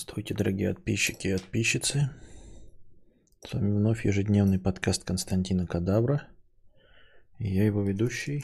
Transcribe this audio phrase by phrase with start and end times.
[0.00, 2.08] Здравствуйте, дорогие подписчики и подписчицы.
[3.46, 6.26] С вами вновь ежедневный подкаст Константина Кадавра.
[7.38, 8.42] И я его ведущий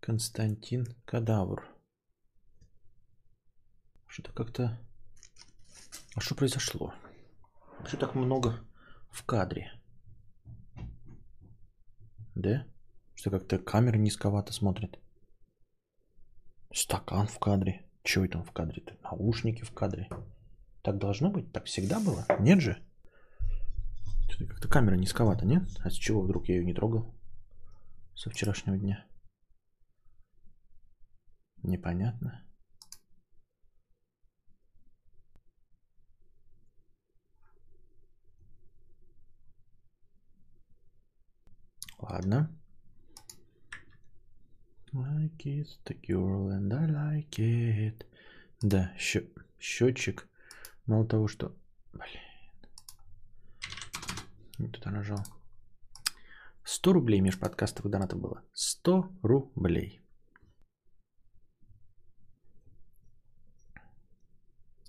[0.00, 1.66] Константин Кадавр.
[4.06, 4.78] Что-то как-то...
[6.14, 6.92] А что произошло?
[7.86, 8.60] Что так много
[9.10, 9.72] в кадре?
[12.34, 12.66] Да?
[13.14, 14.98] Что как-то камера низковато смотрит.
[16.70, 17.87] Стакан в кадре.
[18.08, 18.96] Чего это в кадре-то?
[19.02, 20.08] Наушники в кадре.
[20.82, 21.52] Так должно быть?
[21.52, 22.24] Так всегда было?
[22.40, 22.82] Нет же?
[24.48, 25.64] Как-то камера низковата, нет?
[25.84, 27.14] А с чего вдруг я ее не трогал?
[28.14, 29.06] Со вчерашнего дня.
[31.62, 32.46] Непонятно.
[41.98, 42.57] Ладно.
[44.92, 48.06] Like it's the girl and I like it.
[48.62, 50.28] Да, счет, счетчик.
[50.86, 51.54] Мало того, что...
[51.92, 52.22] Блин.
[54.58, 55.24] Не туда нажал.
[56.64, 58.42] 100 рублей межподкастовых доната было.
[58.54, 60.00] 100 рублей.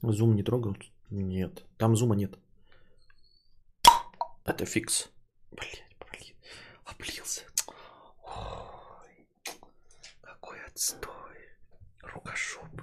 [0.02, 0.78] Зум не трогал?
[1.10, 1.66] Нет.
[1.78, 2.40] Там зума нет.
[4.46, 5.10] Это фикс.
[5.52, 6.36] Блять, блин.
[6.86, 7.44] Облился.
[8.24, 8.69] Ой,
[10.80, 11.12] отстой.
[12.02, 12.82] Рукошоп.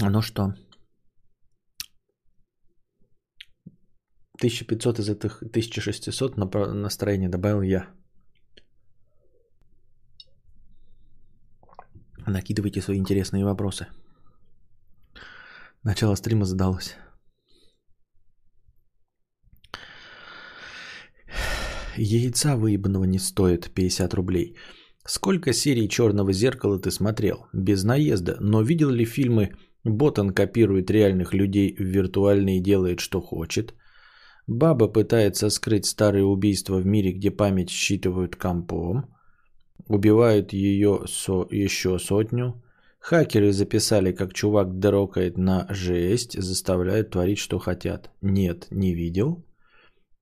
[0.00, 0.54] Ну что?
[4.38, 7.88] 1500 из этих 1600 на настроение добавил я.
[12.26, 13.86] Накидывайте свои интересные вопросы.
[15.82, 16.96] Начало стрима задалось.
[21.96, 24.56] Яйца выебанного не стоит 50 рублей.
[25.06, 27.46] Сколько серий Черного зеркала ты смотрел?
[27.52, 28.36] Без наезда.
[28.40, 29.50] Но видел ли фильмы
[29.84, 33.74] Ботан копирует реальных людей в виртуальные и делает, что хочет?
[34.46, 39.14] Баба пытается скрыть старые убийства в мире, где память считывают компом.
[39.86, 42.62] Убивают ее со, еще сотню.
[42.98, 48.10] Хакеры записали, как чувак дрокает на жесть, заставляют творить, что хотят.
[48.22, 49.44] Нет, не видел.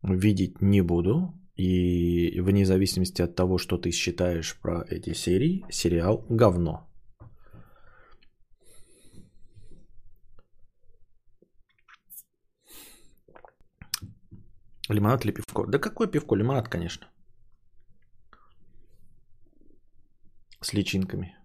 [0.03, 1.33] Видеть не буду.
[1.62, 6.89] И вне зависимости от того, что ты считаешь про эти серии, сериал говно.
[14.89, 15.67] Лимонад или пивко?
[15.67, 16.34] Да какое пивко?
[16.34, 17.06] Лимонад, конечно.
[20.61, 21.37] С личинками.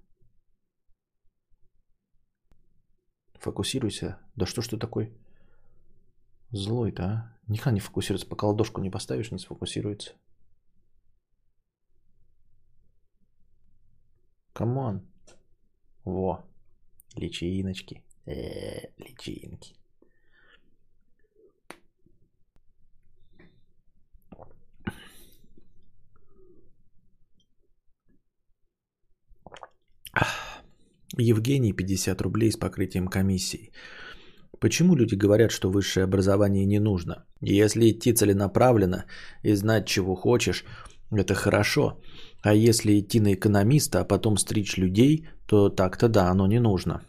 [3.40, 4.18] Фокусируйся.
[4.36, 5.12] Да что ж ты такой
[6.52, 7.37] злой-то, а?
[7.48, 8.28] Нихуя не фокусируется.
[8.28, 10.14] Пока ладошку не поставишь, не сфокусируется.
[14.54, 15.02] Come on.
[16.04, 16.44] Во.
[17.16, 18.04] Личиночки.
[18.26, 19.76] Э-э, личинки.
[31.18, 33.72] Евгений, 50 рублей с покрытием комиссии.
[34.60, 37.26] Почему люди говорят, что высшее образование не нужно?
[37.42, 39.06] Если идти целенаправленно
[39.44, 40.64] и знать, чего хочешь,
[41.12, 42.00] это хорошо.
[42.42, 47.02] А если идти на экономиста, а потом стричь людей, то так-то да, оно не нужно.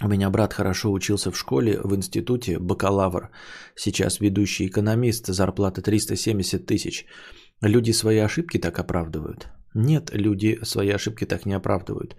[0.00, 3.30] У меня брат хорошо учился в школе, в институте, бакалавр.
[3.74, 7.06] Сейчас ведущий экономист, зарплата 370 тысяч.
[7.60, 9.48] Люди свои ошибки так оправдывают?
[9.74, 12.16] Нет, люди свои ошибки так не оправдывают.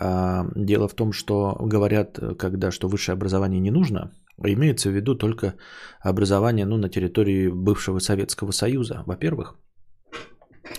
[0.00, 4.12] А, дело в том, что говорят, когда что высшее образование не нужно,
[4.44, 5.54] имеется в виду только
[6.00, 9.56] образование ну, на территории бывшего Советского Союза, во-первых.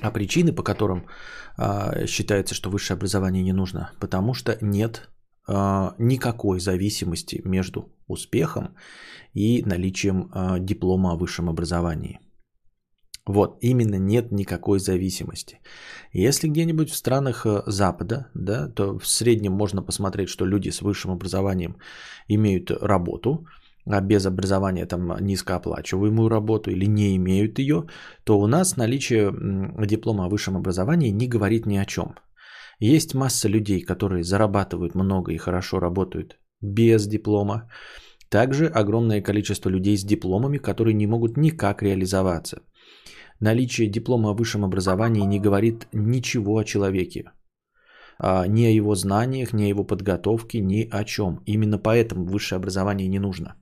[0.01, 1.05] А причины, по которым
[1.57, 5.09] а, считается, что высшее образование не нужно, потому что нет
[5.47, 8.75] а, никакой зависимости между успехом
[9.33, 12.19] и наличием а, диплома о высшем образовании.
[13.29, 15.59] Вот, именно нет никакой зависимости.
[16.13, 20.81] Если где-нибудь в странах э, Запада, да, то в среднем можно посмотреть, что люди с
[20.81, 21.75] высшим образованием
[22.27, 23.45] имеют работу,
[23.85, 27.83] а без образования там низкооплачиваемую работу или не имеют ее,
[28.23, 29.31] то у нас наличие
[29.85, 32.15] диплома о высшем образовании не говорит ни о чем.
[32.79, 37.69] Есть масса людей, которые зарабатывают много и хорошо работают без диплома.
[38.29, 42.61] Также огромное количество людей с дипломами, которые не могут никак реализоваться.
[43.39, 47.31] Наличие диплома о высшем образовании не говорит ничего о человеке.
[48.17, 51.41] А, ни о его знаниях, ни о его подготовке, ни о чем.
[51.45, 53.55] Именно поэтому высшее образование не нужно.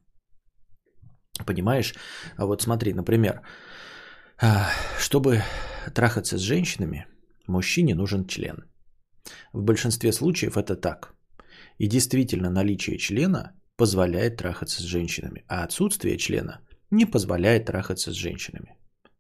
[1.46, 1.94] Понимаешь?
[2.38, 3.42] А вот смотри, например,
[4.42, 4.68] а,
[5.00, 5.44] чтобы
[5.94, 7.06] трахаться с женщинами,
[7.48, 8.66] мужчине нужен член.
[9.54, 11.14] В большинстве случаев это так.
[11.78, 18.16] И действительно наличие члена позволяет трахаться с женщинами, а отсутствие члена не позволяет трахаться с
[18.16, 18.77] женщинами.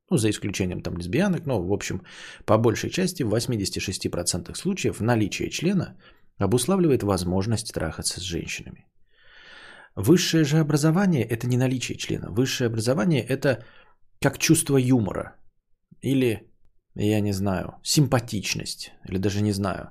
[0.09, 2.01] Ну, за исключением там лесбиянок, но, в общем,
[2.45, 5.97] по большей части в 86% случаев наличие члена
[6.39, 8.87] обуславливает возможность трахаться с женщинами.
[9.95, 12.29] Высшее же образование– это не наличие члена.
[12.29, 13.65] Высшее образование– это
[14.21, 15.35] как чувство юмора.
[16.01, 16.51] Или,
[16.95, 18.91] я не знаю, симпатичность.
[19.09, 19.89] Или даже не знаю.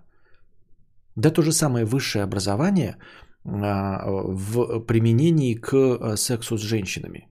[1.16, 2.96] Да то же самое высшее образование
[3.44, 7.28] а, в применении к а, сексу с женщинами.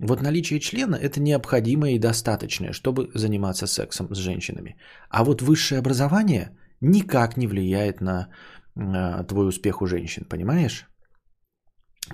[0.00, 4.76] Вот наличие члена– это необходимое и достаточное, чтобы заниматься сексом с женщинами.
[5.10, 8.28] А вот высшее образование никак не влияет на
[8.76, 10.86] э, твой успех у женщин, понимаешь?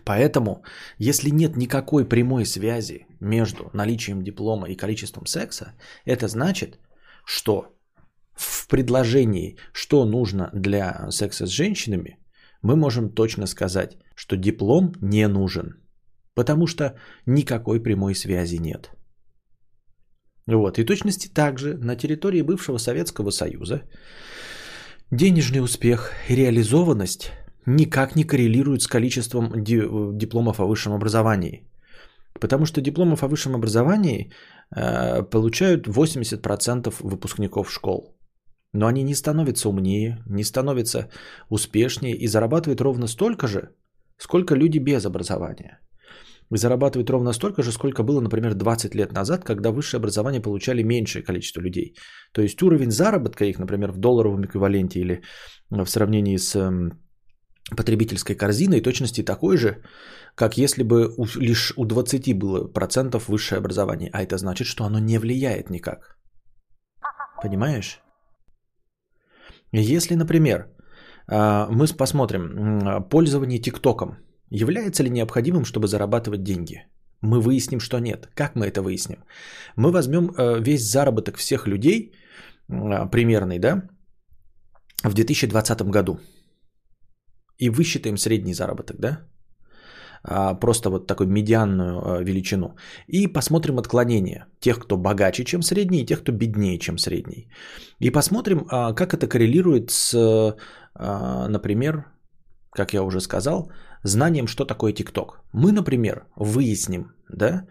[0.05, 0.65] Поэтому,
[0.99, 5.75] если нет никакой прямой связи между наличием диплома и количеством секса,
[6.05, 6.81] это значит,
[7.25, 7.67] что
[8.35, 12.19] в предложении, что нужно для секса с женщинами,
[12.63, 15.81] мы можем точно сказать, что диплом не нужен–
[16.37, 16.85] Потому что
[17.27, 18.91] никакой прямой связи нет.
[20.47, 20.79] Вот.
[20.79, 23.83] И точности также на территории бывшего Советского Союза
[25.11, 27.33] денежный успех и реализованность
[27.67, 29.53] никак не коррелируют с количеством
[30.19, 31.63] дипломов о высшем образовании.
[32.41, 34.31] Потому что дипломов о высшем образовании
[34.77, 38.19] э, получают 80% выпускников школ.
[38.75, 41.09] Но они не становятся умнее, не становятся
[41.49, 43.71] успешнее и зарабатывают ровно столько же,
[44.19, 45.81] сколько люди без образования
[46.51, 51.25] зарабатывают ровно столько же, сколько было, например, 20 лет назад, когда высшее образование получали меньшее
[51.25, 51.95] количество людей.
[52.33, 55.23] То есть уровень заработка их, например, в долларовом эквиваленте или
[55.71, 57.01] в сравнении с эм,
[57.77, 59.83] потребительской корзиной точности такой же,
[60.35, 64.11] как если бы у, лишь у 20 было процентов высшее образование.
[64.13, 66.17] А это значит, что оно не влияет никак.
[67.43, 68.01] Понимаешь?
[69.73, 70.71] Если, например,
[71.29, 74.19] а, мы посмотрим пользование ТикТоком–
[74.51, 76.87] Является ли необходимым, чтобы зарабатывать деньги?
[77.23, 78.29] Мы выясним, что нет.
[78.35, 79.25] Как мы это выясним?
[79.77, 82.13] Мы возьмем э, весь заработок всех людей,
[82.69, 83.89] э, примерный, да,
[85.03, 86.21] в 2020 году.
[87.59, 89.19] И высчитаем средний заработок, да?
[90.23, 92.77] А, просто вот такую медианную э, величину.
[93.09, 97.49] И посмотрим отклонения тех, кто богаче, чем средний, и тех, кто беднее, чем средний.
[98.01, 100.55] И посмотрим, а, как это коррелирует с,
[101.49, 102.05] например,
[102.77, 103.71] как я уже сказал,
[104.07, 105.41] знанием, что такое ТикТок.
[105.53, 107.67] Мы, например, выясним, да,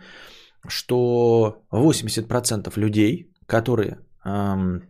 [0.67, 4.81] что 80% людей, которые эм,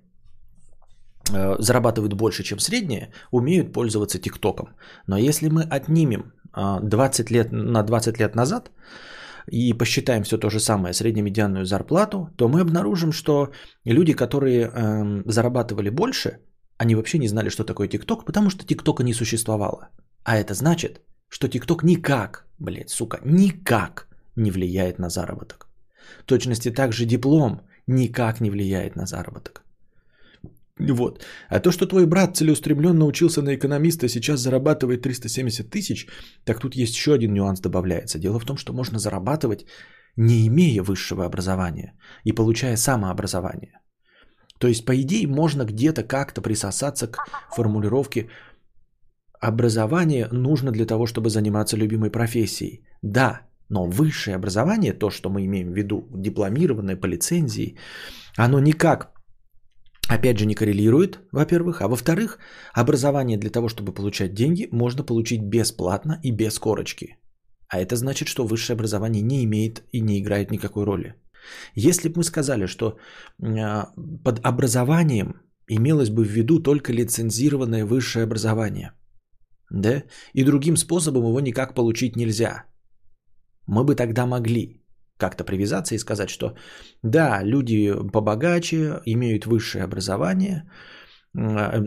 [1.33, 4.75] э, зарабатывают больше, чем средние, умеют пользоваться ТикТоком.
[5.07, 8.71] Но если мы отнимем э, 20 лет, на 20 лет назад
[9.51, 13.51] и посчитаем все то же самое, среднемедианную зарплату, то мы обнаружим, что
[13.86, 16.39] люди, которые э, зарабатывали больше,
[16.77, 19.89] они вообще не знали, что такое ТикТок, потому что ТикТока не существовало.
[20.24, 25.68] А это значит, что ТикТок никак, блядь, сука, никак не влияет на заработок.
[26.22, 29.63] В точности также диплом никак не влияет на заработок.
[30.77, 31.24] Вот.
[31.50, 36.07] А то, что твой брат целеустремленно учился на экономиста, сейчас зарабатывает 370 тысяч,
[36.44, 38.19] так тут есть еще один нюанс добавляется.
[38.19, 39.66] Дело в том, что можно зарабатывать,
[40.18, 41.94] не имея высшего образования
[42.25, 43.80] и получая самообразование.
[44.60, 47.18] То есть, по идее, можно где-то как-то присосаться к
[47.56, 48.30] формулировке
[49.47, 52.81] образование нужно для того, чтобы заниматься любимой профессией.
[53.03, 57.77] Да, но высшее образование, то, что мы имеем в виду, дипломированное по лицензии,
[58.37, 59.11] оно никак,
[60.09, 61.81] опять же, не коррелирует, во-первых.
[61.81, 62.39] А во-вторых,
[62.73, 67.17] образование для того, чтобы получать деньги, можно получить бесплатно и без корочки.
[67.67, 71.13] А это значит, что высшее образование не имеет и не играет никакой роли.
[71.75, 72.97] Если бы мы сказали, что
[73.39, 73.89] а,
[74.23, 78.91] под образованием имелось бы в виду только лицензированное высшее образование–
[79.72, 80.03] да,
[80.34, 82.65] и другим способом его никак получить нельзя.
[83.67, 84.81] Мы бы тогда могли
[85.17, 86.55] как-то привязаться и сказать, что
[87.03, 90.69] да, люди побогаче, имеют высшее образование,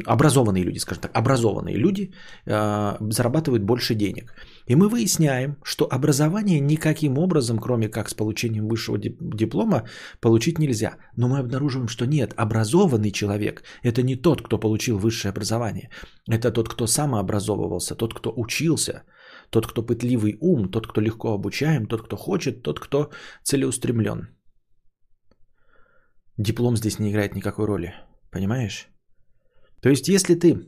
[0.07, 2.13] образованные люди, скажем так, образованные люди
[2.47, 4.35] э, зарабатывают больше денег.
[4.67, 9.83] И мы выясняем, что образование никаким образом, кроме как с получением высшего диплома,
[10.21, 10.97] получить нельзя.
[11.17, 15.91] Но мы обнаруживаем, что нет, образованный человек– это не тот, кто получил высшее образование.
[16.31, 19.03] Это тот, кто самообразовывался, тот, кто учился,
[19.51, 23.11] тот, кто пытливый ум, тот, кто легко обучаем, тот, кто хочет, тот, кто
[23.45, 24.29] целеустремлен.
[26.37, 27.95] Диплом здесь не играет никакой роли.
[28.31, 28.89] Понимаешь?
[29.81, 30.67] То есть, если ты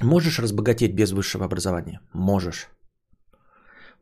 [0.00, 2.00] можешь разбогатеть без высшего образования?
[2.12, 2.68] Можешь.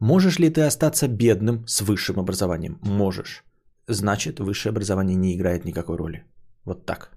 [0.01, 2.79] Можешь ли ты остаться бедным с высшим образованием?
[2.83, 3.45] Можешь.
[3.89, 6.25] Значит, высшее образование не играет никакой роли.
[6.65, 7.11] Вот так.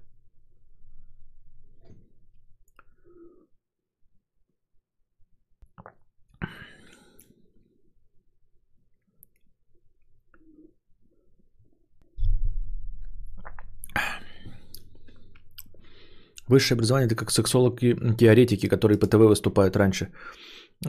[16.48, 20.08] Высшее образование это как сексологи-теоретики, которые по ТВ выступают раньше.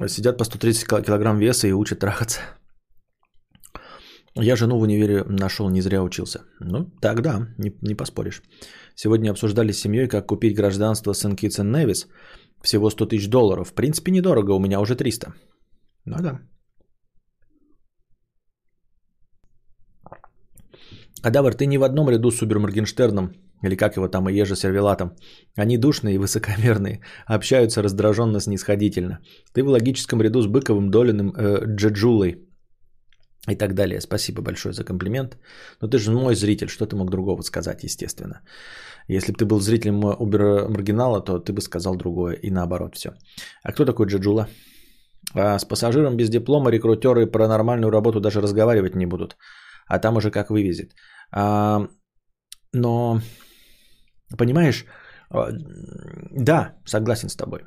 [0.08, 2.40] Сидят по 130 килограмм веса и учат трахаться.
[4.36, 6.40] Я жену в универе нашел, не зря учился.
[6.60, 8.42] Ну, так да, не, не поспоришь.
[8.96, 12.08] Сегодня обсуждали с семьей, как купить гражданство Сен-Китс Невис.
[12.62, 13.70] Всего 100 тысяч долларов.
[13.70, 15.34] В принципе, недорого, у меня уже 300.
[16.06, 16.40] Ну да.
[21.22, 24.56] Кадавр, ты не в одном ряду с Супер Моргенштерном, или как его там, и Ежа
[24.56, 25.16] Сервелатом.
[25.58, 29.20] Они душные и высокомерные, общаются раздраженно снисходительно.
[29.54, 32.50] Ты в логическом ряду с Быковым, Долиным, э, Джаджулой
[33.48, 34.02] и так далее.
[34.02, 35.38] Спасибо большое за комплимент.
[35.82, 38.42] Но ты же мой зритель, что ты мог другого сказать, естественно.
[39.08, 43.14] Если бы ты был зрителем Убер Маргинала, то ты бы сказал другое и наоборот все.
[43.64, 44.48] А кто такой Джаджула?
[45.34, 49.38] А с пассажиром без диплома рекрутеры про нормальную работу даже разговаривать не будут.
[49.88, 50.92] А там уже как вывезет.
[51.32, 51.88] А,
[52.74, 53.22] но,
[54.38, 54.86] понимаешь,
[55.30, 55.50] а,
[56.32, 57.62] да, согласен с тобой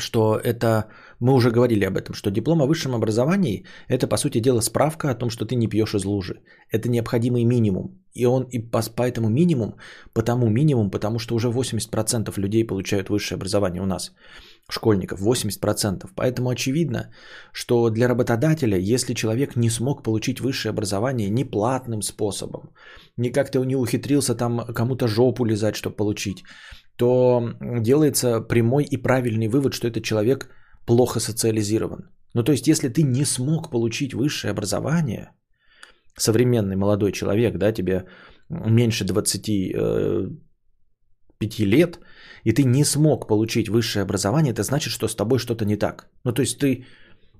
[0.00, 0.86] что это,
[1.20, 5.10] мы уже говорили об этом, что диплом о высшем образовании– это, по сути дела, справка
[5.10, 6.40] о том, что ты не пьешь из лужи.
[6.70, 8.02] Это необходимый минимум.
[8.14, 9.76] И он и по, по этому минимум,
[10.14, 14.12] по тому минимум, потому что уже 80% людей получают высшее образование у нас,
[14.72, 16.10] школьников, 80%.
[16.16, 17.10] Поэтому очевидно,
[17.52, 22.74] что для работодателя, если человек не смог получить высшее образование неплатным способом,
[23.18, 26.44] не как-то не ухитрился там кому-то жопу лизать, чтобы получить,
[26.96, 30.48] то делается прямой и правильный вывод, что этот человек
[30.86, 32.10] плохо социализирован.
[32.34, 35.30] Ну то есть, если ты не смог получить высшее образование,
[36.18, 38.04] современный молодой человек, да, тебе
[38.48, 39.74] меньше 25
[41.60, 41.98] э, лет,
[42.44, 46.08] и ты не смог получить высшее образование, это значит, что с тобой что-то не так.
[46.24, 46.84] Ну то есть ты,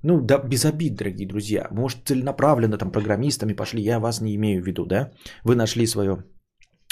[0.03, 4.61] ну да, без обид, дорогие друзья, может целенаправленно там программистами пошли, я вас не имею
[4.61, 5.11] в виду, да,
[5.43, 6.23] вы нашли свое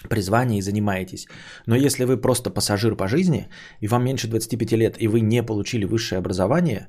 [0.10, 1.28] призвание и занимаетесь.
[1.68, 3.48] Но если вы просто пассажир по жизни,
[3.82, 6.88] и вам меньше 25 лет, и вы не получили высшее образование,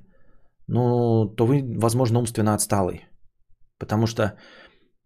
[0.67, 3.07] ну, то вы, возможно, умственно отсталый.
[3.79, 4.38] Потому что,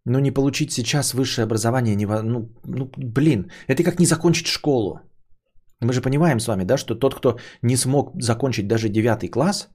[0.05, 5.01] ну, не получить сейчас высшее образование, не, ну, ну, блин, это как не закончить школу.
[5.81, 9.69] Мы же понимаем с вами, да, что тот, кто не смог закончить даже девятый класс,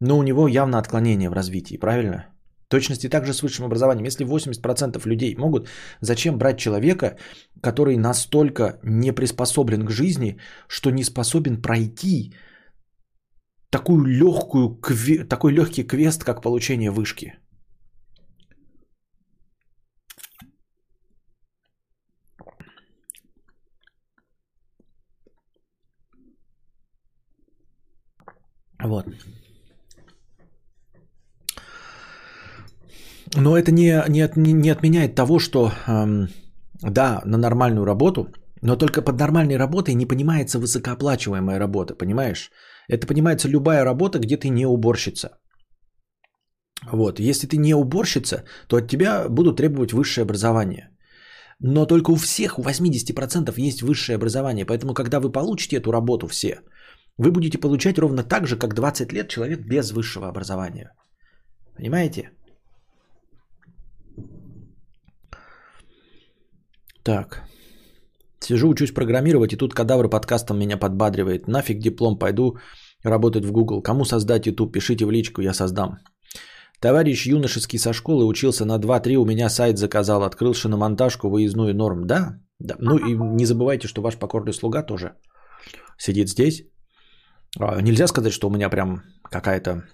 [0.00, 2.26] ну, у него явно отклонение в развитии, правильно?
[2.68, 4.06] точности также с высшим образованием.
[4.06, 5.68] Если 80% людей могут,
[6.00, 7.16] зачем брать человека,
[7.62, 12.34] который настолько не приспособлен к жизни, что не способен пройти
[13.70, 14.80] такую легкую,
[15.28, 17.38] такой легкий квест, как получение вышки?
[28.88, 29.06] Вот.
[33.36, 36.28] Но это не, не, не отменяет того, что эм,
[36.82, 38.28] да, на нормальную работу,
[38.62, 42.50] но только под нормальной работой не понимается высокооплачиваемая работа, понимаешь?
[42.88, 45.28] Это понимается любая работа, где ты не уборщица.
[46.92, 50.88] Вот, если ты не уборщица, то от тебя будут требовать высшее образование.
[51.60, 54.64] Но только у всех, у 80% есть высшее образование.
[54.64, 56.60] Поэтому, когда вы получите эту работу все,
[57.18, 60.92] вы будете получать ровно так же, как 20 лет человек без высшего образования.
[61.76, 62.30] Понимаете?
[67.02, 67.42] Так.
[68.40, 71.48] Сижу, учусь программировать, и тут кадавр подкастом меня подбадривает.
[71.48, 72.58] Нафиг диплом, пойду
[73.04, 73.82] работать в Google.
[73.82, 75.98] Кому создать YouTube, пишите в личку, я создам.
[76.80, 82.06] Товарищ юношеский со школы учился на 2-3, у меня сайт заказал, открыл шиномонтажку, выездную норм.
[82.06, 82.76] Да, да.
[82.78, 85.14] Ну и не забывайте, что ваш покорный слуга тоже
[85.98, 86.62] сидит здесь.
[87.56, 89.84] А, нельзя сказать, что у меня прям какая-то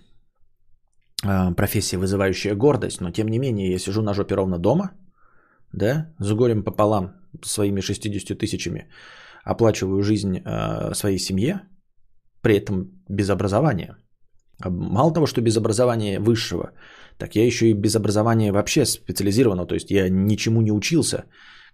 [1.25, 4.91] а, профессия, вызывающая гордость, но тем не менее я сижу на жопе ровно дома–
[5.75, 8.89] да, с горем пополам своими 60 тысячами
[9.45, 11.61] оплачиваю жизнь э, своей семье,
[12.43, 13.97] при этом без образования.
[14.63, 16.73] А мало того, что без образования высшего,
[17.19, 21.25] так я еще и без образования вообще специализированного, то есть я ничему не учился,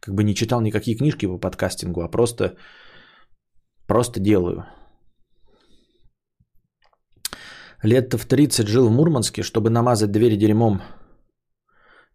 [0.00, 2.56] как бы не читал никакие книжки по подкастингу, а просто,
[3.86, 4.64] просто делаю.
[7.82, 10.82] Лет в 30 жил в Мурманске, чтобы намазать двери дерьмом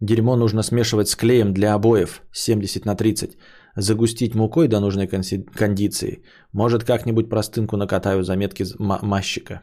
[0.01, 3.37] Дерьмо нужно смешивать с клеем для обоев 70 на 30.
[3.77, 6.23] Загустить мукой до нужной кондиции.
[6.53, 9.61] Может, как-нибудь простынку накатаю заметки мащика.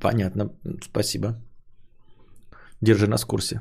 [0.00, 0.50] Понятно,
[0.82, 1.36] спасибо.
[2.80, 3.60] Держи нас в курсе.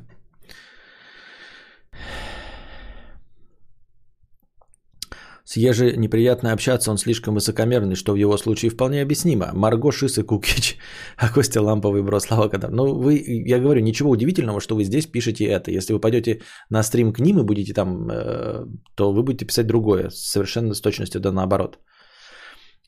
[5.45, 9.51] С Ежи неприятно общаться, он слишком высокомерный, что в его случае вполне объяснимо.
[9.53, 10.77] Марго Шис и Кукич,
[11.17, 12.71] а Костя Ламповый брос, Слава Кадар.
[12.71, 15.69] Ну, вы, я говорю, ничего удивительного, что вы здесь пишете это.
[15.69, 19.67] Если вы пойдете на стрим к ним и будете там, э, то вы будете писать
[19.67, 21.77] другое, совершенно с точностью да наоборот.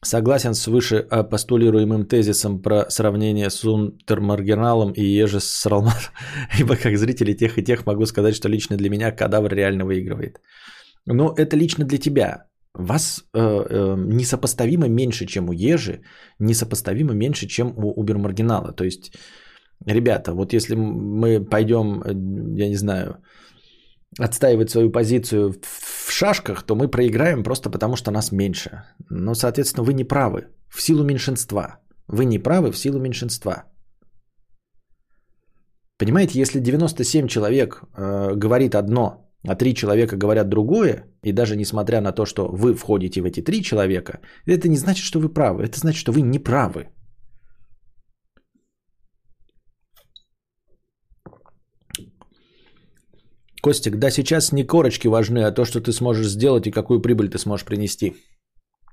[0.03, 6.11] Согласен с выше постулируемым тезисом про сравнение с Унтермаргиналом и Ежи с Ралмат,
[6.59, 10.39] ибо как зрители тех и тех могу сказать, что лично для меня кадавр реально выигрывает.
[11.07, 12.43] Но это лично для тебя.
[12.73, 16.01] Вас э, э, несопоставимо меньше, чем у Ежи,
[16.39, 18.73] несопоставимо меньше, чем у Убермаргинала.
[18.73, 19.13] То есть,
[19.85, 22.13] ребята, вот если мы пойдем, э,
[22.59, 23.17] я не знаю,
[24.19, 28.83] отстаивать свою позицию в шашках, то мы проиграем просто потому, что нас меньше.
[29.09, 31.79] Но, соответственно, вы не правы в силу меньшинства.
[32.07, 33.63] Вы не правы в силу меньшинства.
[35.97, 42.01] Понимаете, если 97 человек э, говорит одно, а 3 человека говорят другое, и даже несмотря
[42.01, 45.63] на то, что вы входите в эти 3 человека, это не значит, что вы правы.
[45.63, 46.87] Это значит, что вы не правы.
[53.61, 57.29] Костик, да, сейчас не корочки важны, а то, что ты сможешь сделать и какую прибыль
[57.29, 58.13] ты сможешь принести.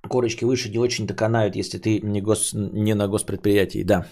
[0.08, 2.52] Корочки выше не очень-то канают, если ты не, гос...
[2.54, 4.06] не на госпредприятии, да.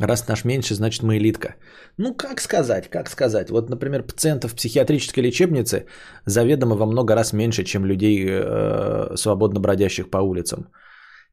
[0.00, 1.56] Раз наш меньше, значит мы элитка.
[1.98, 3.50] Ну, как сказать, как сказать.
[3.50, 5.86] Вот, например, пациентов психиатрической лечебнице
[6.24, 10.68] заведомо во много раз меньше, чем людей, э, свободно бродящих по улицам.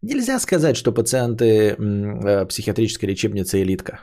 [0.02, 4.00] Нельзя сказать, что пациенты э, психиатрической лечебницы элитка.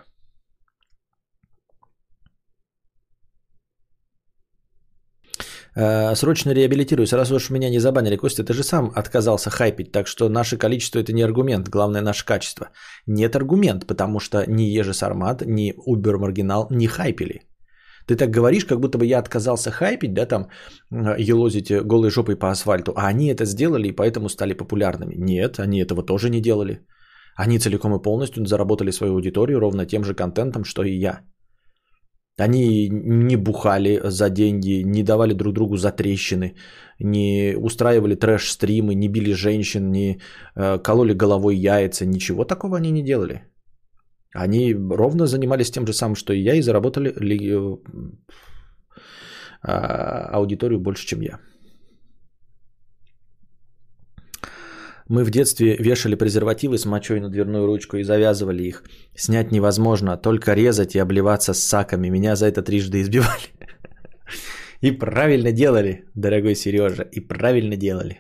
[5.77, 7.13] Э, срочно реабилитируюсь.
[7.13, 10.99] Раз уж меня не забанили, Костя, ты же сам отказался хайпить, так что наше количество
[10.99, 12.69] это не аргумент, главное наше качество.
[13.07, 17.43] Нет аргумент, потому что ни Ежи Сармат, ни Убер Маргинал не хайпили.
[18.07, 20.49] Ты так говоришь, как будто бы я отказался хайпить, да, там,
[21.19, 25.15] елозить голой жопой по асфальту, а они это сделали и поэтому стали популярными.
[25.19, 26.87] Нет, они этого тоже не делали.
[27.37, 31.21] Они целиком и полностью заработали свою аудиторию ровно тем же контентом, что и я.
[32.39, 36.55] Они не бухали за деньги, не давали друг другу за трещины,
[37.01, 40.21] не устраивали трэш-стримы, не били женщин, не
[40.55, 43.43] э, кололи головой яйца, ничего такого они не делали.
[44.35, 47.77] Они ровно занимались тем же самым, что и я, и заработали ли, э,
[49.63, 51.39] а, аудиторию больше, чем я.
[55.09, 58.83] Мы в детстве вешали презервативы с мочой на дверную ручку и завязывали их.
[59.15, 62.11] Снять невозможно, только резать и обливаться с саками.
[62.11, 63.53] Меня за это трижды избивали.
[64.81, 68.19] И правильно делали, дорогой Сережа, и правильно делали.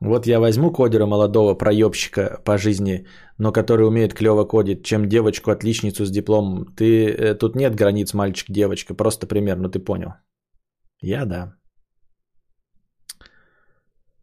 [0.00, 3.06] Вот я возьму кодера молодого проебщика по жизни,
[3.38, 6.74] но который умеет клево кодить, чем девочку-отличницу с дипломом.
[6.76, 10.14] Ты, э, тут нет границ мальчик-девочка, просто пример, ну ты понял.
[11.00, 11.54] Я да.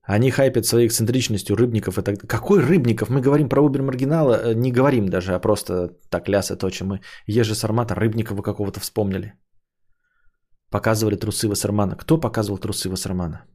[0.03, 1.97] Они хайпят своей эксцентричностью рыбников.
[1.97, 2.15] Это...
[2.27, 3.09] Какой рыбников?
[3.09, 6.87] Мы говорим про Убер Маргинала, э, не говорим даже, а просто так лясы точим.
[6.87, 9.33] Мы Ежи Сармата Рыбникова какого-то вспомнили.
[10.71, 11.95] Показывали трусы Вассермана.
[11.95, 13.45] Кто показывал трусы Вассермана?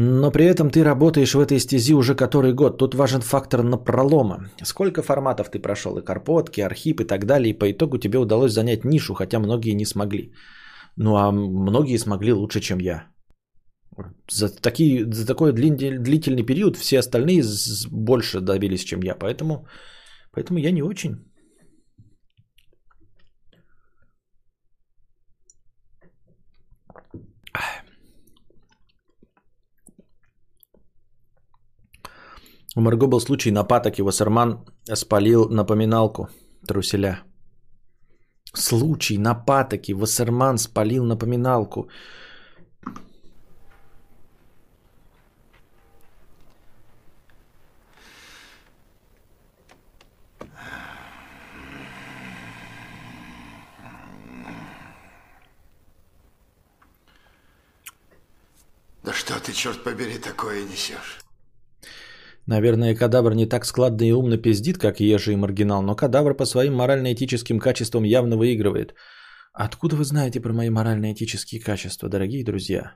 [0.00, 2.78] Но при этом ты работаешь в этой стези уже который год.
[2.78, 4.48] Тут важен фактор на пролома.
[4.62, 5.98] Сколько форматов ты прошел?
[5.98, 7.50] И Карпотки, Архип и так далее.
[7.50, 10.32] И по итогу тебе удалось занять нишу, хотя многие не смогли.
[11.00, 13.06] Ну а многие смогли лучше, чем я.
[14.30, 17.42] За, такие, за такой длительный период все остальные
[17.90, 19.14] больше добились, чем я.
[19.14, 19.66] Поэтому,
[20.32, 21.14] поэтому я не очень.
[32.76, 34.02] У Марго был случай на патоке.
[34.02, 36.28] Вассерман спалил напоминалку
[36.66, 37.27] труселя.
[38.58, 39.94] Случай на патоке.
[39.94, 41.88] Вассерман спалил напоминалку.
[59.04, 61.27] Да что ты, черт побери, такое несешь?
[62.48, 66.46] Наверное, кадавр не так складно и умно пиздит, как Ежи и Маргинал, но кадавр по
[66.46, 68.94] своим морально-этическим качествам явно выигрывает.
[69.52, 72.92] Откуда вы знаете про мои морально-этические качества, дорогие друзья?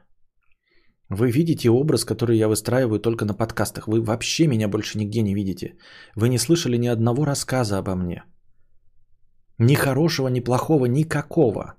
[1.10, 3.88] Вы видите образ, который я выстраиваю только на подкастах.
[3.88, 5.74] Вы вообще меня больше нигде не видите.
[6.16, 8.24] Вы не слышали ни одного рассказа обо мне.
[9.58, 11.74] Ни хорошего, ни плохого, никакого.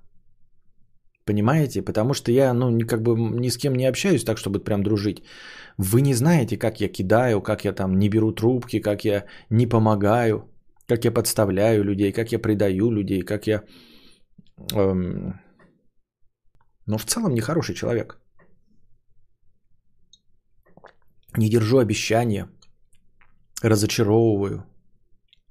[1.24, 1.82] Понимаете?
[1.82, 5.22] Потому что я, ну, как бы ни с кем не общаюсь так, чтобы прям дружить.
[5.78, 9.66] Вы не знаете, как я кидаю, как я там не беру трубки, как я не
[9.66, 10.50] помогаю.
[10.86, 13.62] как я подставляю людей, как я предаю людей, как я...
[14.74, 15.40] Эм,
[16.86, 18.20] но в целом нехороший человек.
[21.36, 22.48] Не держу обещания,
[23.62, 24.66] разочаровываю.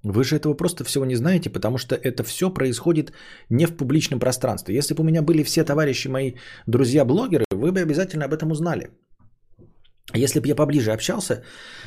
[0.03, 3.13] Вы же этого просто всего не знаете, потому что это все происходит
[3.49, 4.75] не в публичном пространстве.
[4.75, 6.33] Если бы у меня были все товарищи мои,
[6.67, 8.89] друзья-блогеры, вы бы обязательно об этом узнали.
[10.13, 11.43] Если бы я поближе общался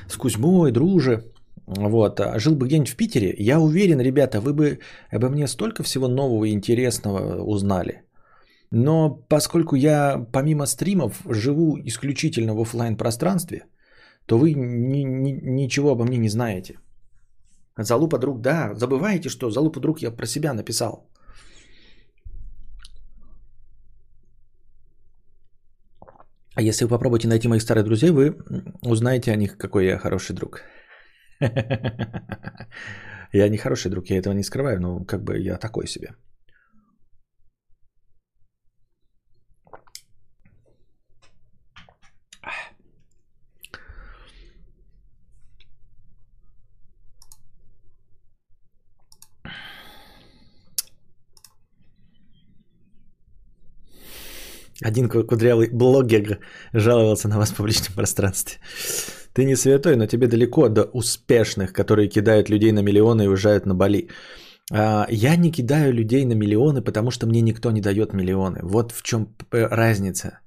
[0.09, 1.25] с Кузьмой, друже,
[1.67, 4.79] вот, а жил бы где-нибудь в Питере, я уверен, ребята, вы бы
[5.11, 8.03] обо мне столько всего нового и интересного узнали.
[8.71, 13.67] Но поскольку я помимо стримов живу исключительно в офлайн пространстве,
[14.27, 16.77] то вы ни, ни, ничего обо мне не знаете.
[17.79, 21.11] Залупа друг, да, забываете, что залупа друг я про себя написал.
[26.55, 28.37] А если вы попробуете найти моих старых друзей, вы
[28.83, 30.63] узнаете о них, какой я хороший друг.
[33.33, 36.15] Я не хороший друг, я этого не скрываю, но как бы я такой себе.
[54.83, 56.39] Один кудрявый блогер
[56.73, 58.59] жаловался на вас в публичном пространстве.
[59.33, 63.67] Ты не святой, но тебе далеко до успешных, которые кидают людей на миллионы и уезжают
[63.67, 64.09] на Бали.
[64.73, 68.61] А, я не кидаю людей на миллионы, потому что мне никто не дает миллионы.
[68.63, 70.41] Вот в чем разница.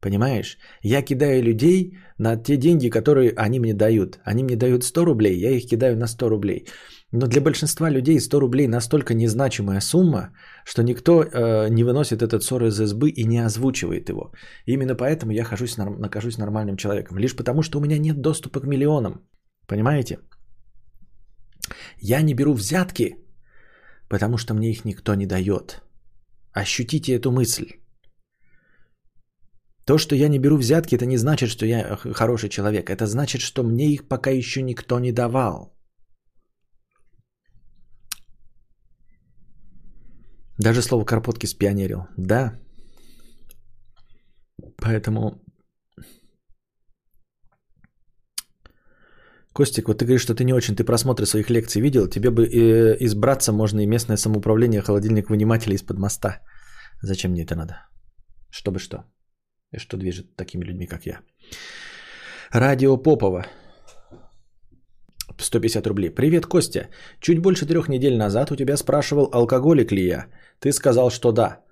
[0.00, 0.58] Понимаешь?
[0.82, 4.18] Я кидаю людей на те деньги, которые они мне дают.
[4.24, 6.66] Они мне дают 100 рублей, я их кидаю на 100 рублей.
[7.12, 10.30] Но для большинства людей 100 рублей настолько незначимая сумма,
[10.64, 14.32] что никто э, не выносит этот ссор из избы и не озвучивает его.
[14.66, 17.18] Именно поэтому я хожусь, нахожусь нормальным человеком.
[17.18, 19.22] Лишь потому, что у меня нет доступа к миллионам.
[19.66, 20.18] Понимаете?
[22.00, 23.16] Я не беру взятки,
[24.08, 25.82] потому что мне их никто не дает.
[26.52, 27.66] Ощутите эту мысль.
[29.84, 32.90] То, что я не беру взятки, это не значит, что я хороший человек.
[32.90, 35.75] Это значит, что мне их пока еще никто не давал.
[40.58, 42.06] Даже слово карпотки спионерил.
[42.16, 42.52] Да.
[44.76, 45.42] Поэтому...
[49.52, 52.44] Костик, вот ты говоришь, что ты не очень, ты просмотры своих лекций видел, тебе бы
[52.44, 56.42] э, избраться можно и местное самоуправление холодильник вынимателя из-под моста.
[57.02, 57.88] Зачем мне это надо?
[58.50, 59.04] Чтобы что?
[59.72, 61.20] И что движет такими людьми, как я?
[62.52, 63.46] Радио Попова.
[65.38, 66.10] 150 рублей.
[66.10, 66.88] Привет, Костя.
[67.20, 70.26] Чуть больше трех недель назад у тебя спрашивал, алкоголик ли я.
[70.60, 71.64] Ты сказал, что да.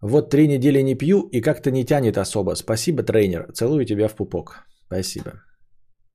[0.00, 2.56] Вот три недели не пью и как-то не тянет особо.
[2.56, 3.52] Спасибо, тренер.
[3.52, 4.64] Целую тебя в пупок.
[4.86, 5.32] Спасибо.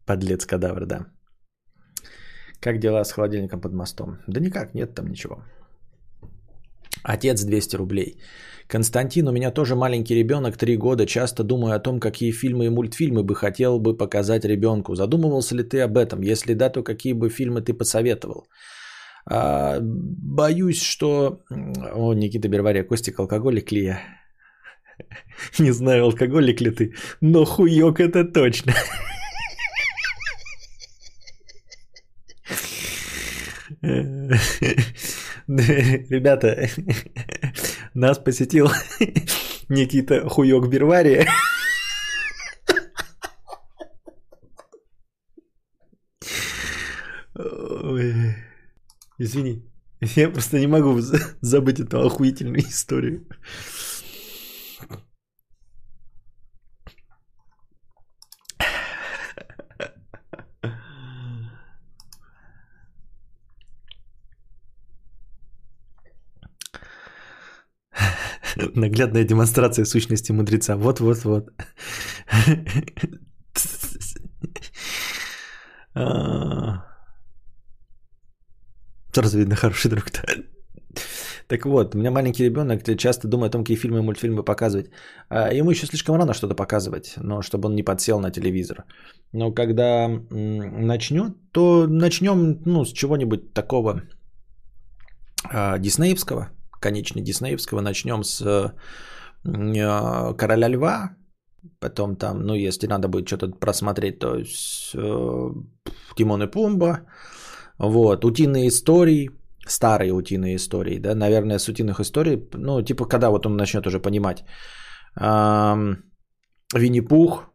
[0.06, 1.06] Подлец кадавр, да.
[2.60, 4.17] Как дела с холодильником под мостом?
[4.28, 5.43] Да никак, нет там ничего.
[7.04, 8.18] Отец 200 рублей.
[8.68, 11.06] Константин, у меня тоже маленький ребенок, 3 года.
[11.06, 14.96] Часто думаю о том, какие фильмы и мультфильмы бы хотел бы показать ребенку.
[14.96, 16.22] Задумывался ли ты об этом?
[16.22, 18.48] Если да, то какие бы фильмы ты посоветовал?
[19.26, 21.42] А, боюсь, что...
[21.94, 24.00] О, Никита Бервария, Костик, алкоголик ли я?
[25.60, 28.74] Не знаю, алкоголик ли ты, но хуёк это точно.
[36.10, 36.70] Ребята,
[37.96, 38.70] нас посетил
[39.70, 41.28] Никита Хуёк Бервария.
[49.18, 49.66] Извини.
[50.02, 51.02] Я просто не могу
[51.42, 53.28] забыть эту охуительную историю.
[68.75, 70.75] Наглядная демонстрация сущности мудреца.
[70.75, 71.49] Вот-вот-вот.
[79.13, 80.05] Сразу видно хороший друг.
[81.47, 84.91] Так вот, у меня маленький ребенок часто думает о том, какие фильмы и мультфильмы показывать.
[85.29, 88.86] А ему еще слишком рано что-то показывать, но чтобы он не подсел на телевизор.
[89.34, 94.03] Но когда начнет, то начнем ну, с чего-нибудь такого
[95.43, 96.49] а, диснеевского,
[96.80, 97.82] конечно, диснеевского.
[97.82, 98.42] Начнем с
[99.46, 101.15] а, Короля Льва,
[101.80, 104.44] потом там, ну, если надо будет что-то просмотреть, то э,
[106.15, 107.00] Тимон и Пумба,
[107.78, 109.30] вот, утиные истории,
[109.68, 114.00] старые утиные истории, да, наверное, с утиных историй, ну, типа, когда вот он начнет уже
[114.00, 114.44] понимать.
[116.76, 117.50] Винни-Пух,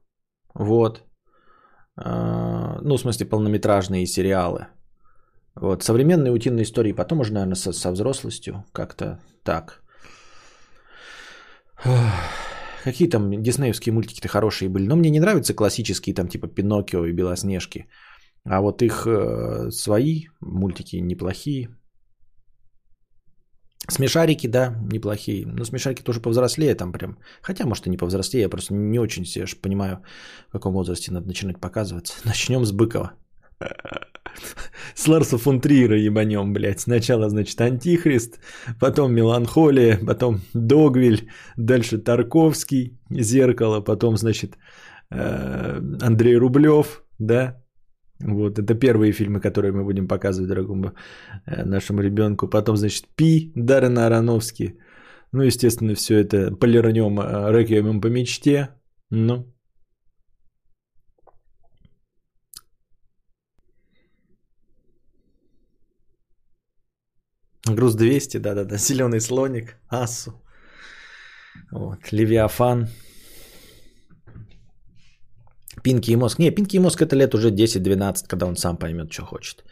[0.54, 1.02] вот,
[1.96, 4.66] э, ну, в смысле, полнометражные сериалы.
[5.56, 8.64] Вот, современные утиные истории потом уже, наверное, со, со взрослостью.
[8.72, 9.82] Как-то так.
[12.84, 14.86] Какие там диснеевские мультики-то хорошие были.
[14.86, 17.86] Но мне не нравятся классические, там типа Пиноккио и Белоснежки.
[18.44, 21.68] А вот их э, свои мультики неплохие.
[23.88, 25.46] Смешарики, да, неплохие.
[25.46, 27.18] Но смешарики тоже повзрослее там прям.
[27.42, 30.02] Хотя, может, и не повзрослее, я просто не очень себе понимаю,
[30.48, 32.14] в каком возрасте надо начинать показываться.
[32.24, 33.12] Начнем с Быкова.
[34.94, 36.80] С Ларса фон Триера ебанем, блядь.
[36.80, 38.40] Сначала, значит, Антихрист,
[38.80, 44.58] потом Меланхолия, потом Догвиль, дальше Тарковский, Зеркало, потом, значит,
[45.10, 47.64] э, Андрей Рублев, да,
[48.20, 50.92] вот, это первые фильмы, которые мы будем показывать дорогому
[51.46, 52.48] э, нашему ребенку.
[52.48, 54.78] Потом, значит, Пи, Даррена Аронофски.
[55.32, 58.68] Ну, естественно, все это полирнем э, реквиемом по мечте.
[59.10, 59.53] Ну,
[67.66, 68.76] Груз 200, да-да-да.
[68.76, 70.32] Зеленый слоник, Асу.
[71.70, 72.88] Вот, Левиафан.
[75.82, 76.38] Пинки и мозг.
[76.38, 79.64] Не, Пинки и мозг это лет уже 10-12, когда он сам поймет, что хочет.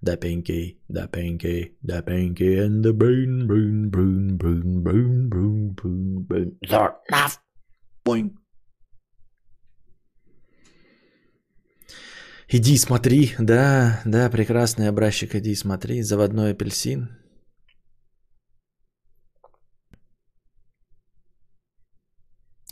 [0.00, 6.24] Да, Пинки, да, Пинки, да, Пинки, and the brain, brain, brain, brain, brain, brain, brain,
[6.26, 6.70] brain, brain,
[8.04, 8.30] brain,
[12.50, 17.17] Иди смотри, да, да, прекрасный образчик, иди смотри, заводной апельсин.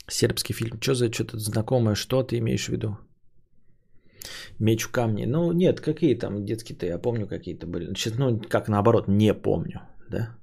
[0.09, 0.79] Сербский фильм.
[0.81, 1.95] Что за что-то знакомое?
[1.95, 2.97] Что ты имеешь в виду?
[4.59, 5.27] Меч в камне.
[5.27, 7.85] Ну, нет, какие там детские-то, я помню какие-то были.
[7.85, 10.37] Значит, ну, как наоборот, не помню, да?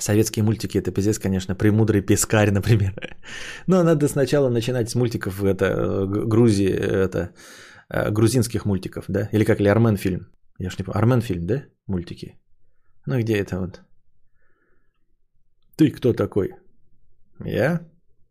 [0.00, 2.94] Советские мультики это пиздец, конечно, премудрый пескарь, например.
[3.66, 7.34] Но надо сначала начинать с мультиков это э, Грузии, это
[7.90, 9.28] э, грузинских мультиков, да?
[9.32, 10.20] Или как ли Армен фильм?
[10.58, 10.98] Я ж не помню.
[10.98, 11.64] Армен фильм, да?
[11.86, 12.38] Мультики.
[13.06, 13.80] Ну где это вот?
[15.80, 16.50] Ты кто такой?
[17.42, 17.80] Я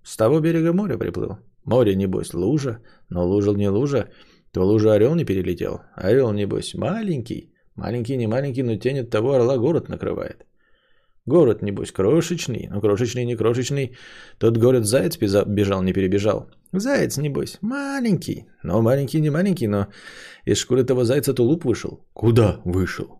[0.03, 1.37] с того берега моря приплыл.
[1.65, 2.77] Море, небось, лужа,
[3.09, 4.09] но лужа не лужа,
[4.51, 5.81] то лужа орел не перелетел.
[5.95, 10.45] Орел, небось, маленький, маленький не маленький, но тень от того орла город накрывает.
[11.25, 13.97] Город, небось, крошечный, но крошечный не крошечный.
[14.37, 16.51] Тот город заяц бежал, не перебежал.
[16.71, 19.87] Заяц, небось, маленький, но маленький не маленький, но
[20.45, 22.05] из шкуры того зайца тулуп вышел.
[22.13, 23.18] Куда вышел?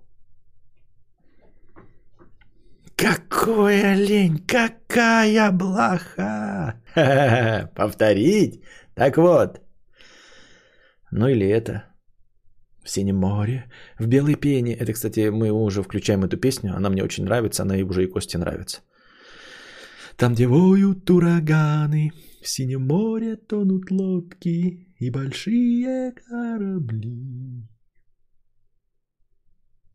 [2.99, 6.81] Какой олень, какая блоха!
[7.75, 8.61] Повторить?
[8.93, 9.61] Так вот.
[11.11, 11.85] Ну или это.
[12.83, 14.73] В синем море, в белой пене.
[14.73, 16.75] Это, кстати, мы уже включаем эту песню.
[16.75, 18.81] Она мне очень нравится, она и уже и Косте нравится.
[20.17, 27.65] Там, где воют ураганы, в синем море тонут лодки и большие корабли.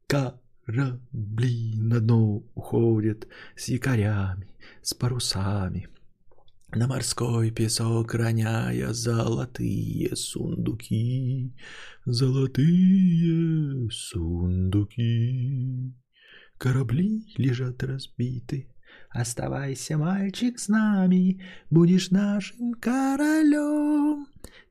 [0.07, 4.49] Как Корабли на дно уходят с якорями,
[4.83, 5.89] с парусами.
[6.75, 11.53] На морской песок роняя золотые сундуки,
[12.07, 15.95] золотые сундуки.
[16.59, 18.69] Корабли лежат разбиты,
[19.11, 24.27] Оставайся, мальчик, с нами, будешь нашим королем.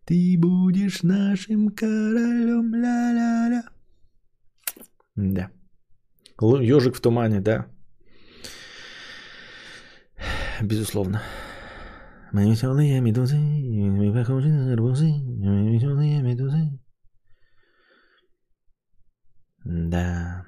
[0.06, 3.64] Ты будешь нашим королем, ля-ля-ля.
[5.16, 5.50] Да.
[6.42, 7.68] Ежик в тумане, да.
[10.62, 11.22] Безусловно.
[12.32, 16.80] Мы веселые медузы, мы похожи на арбузы, мы веселые медузы.
[19.66, 20.46] Да.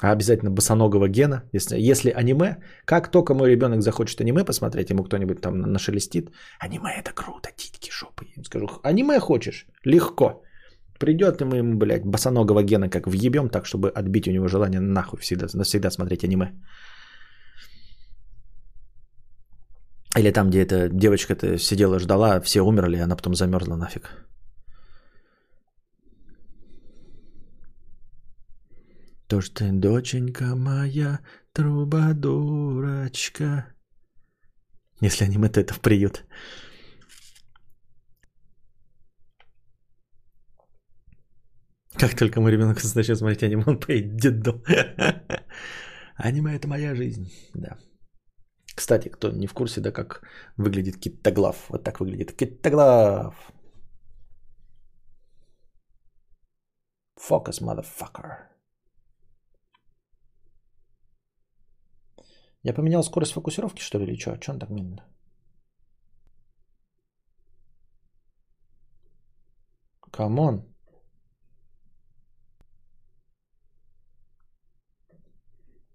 [0.00, 1.42] А обязательно босоногого гена.
[1.52, 6.90] Если, если аниме, как только мой ребенок захочет аниме посмотреть, ему кто-нибудь там нашелестит, аниме
[6.98, 8.24] это круто, титьки, шопы.
[8.26, 9.66] Я ему скажу, аниме хочешь?
[9.84, 10.42] Легко.
[10.98, 14.80] Придет и мы ему, блядь, босоногого гена как въебем, так, чтобы отбить у него желание
[14.80, 16.52] нахуй всегда, навсегда смотреть аниме.
[20.16, 24.10] Или там, где эта девочка-то сидела, ждала, все умерли, она потом замерзла нафиг.
[29.26, 31.18] То, что ты, доченька моя,
[31.52, 33.66] труба дурачка.
[35.00, 36.24] Если аниме, то это в приют.
[41.98, 44.62] Как только мой ребенок начнет смотреть аниме, он поедет в детдом.
[46.16, 47.76] Аниме– это моя жизнь, да.
[48.76, 50.22] Кстати, кто не в курсе, да, как
[50.56, 51.68] выглядит китоглав.
[51.68, 53.52] Вот так выглядит китоглав.
[57.16, 58.48] Focus, motherfucker.
[62.62, 64.40] Я поменял скорость фокусировки, что ли, или что?
[64.40, 65.04] Что он так медленно?
[70.14, 70.73] come on.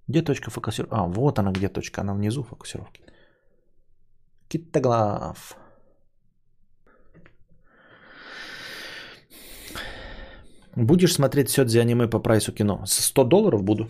[0.09, 0.95] Где точка фокусировки?
[0.95, 3.01] А, вот она где точка, она внизу фокусировки.
[4.47, 5.55] Китоглав.
[10.75, 12.81] Будешь смотреть Сёдзи аниме по прайсу кино?
[12.85, 13.87] За 100 долларов буду.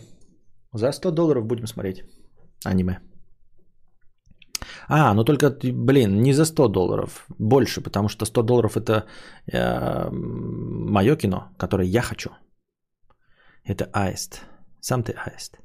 [0.74, 2.04] За 100 долларов будем смотреть
[2.66, 3.00] аниме.
[4.90, 9.06] А, ну только, блин, не за 100 долларов, больше, потому что 100 долларов это
[9.54, 12.30] э, мое кино, которое я хочу.
[13.64, 14.42] Это аист.
[14.82, 15.60] Сам ты аист.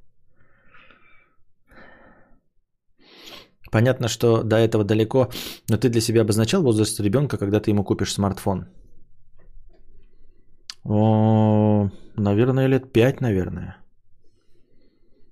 [3.75, 5.29] Понятно, что до этого далеко,
[5.69, 8.67] но ты для себя обозначал возраст ребенка, когда ты ему купишь смартфон?
[10.85, 13.77] О, наверное, лет 5, наверное.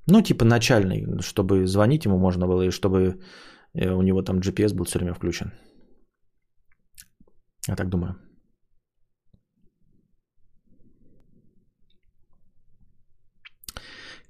[0.09, 3.21] Ну, типа начальный, чтобы звонить ему можно было, и чтобы
[3.75, 5.53] э, у него там GPS был все время включен.
[7.69, 8.17] Я так думаю.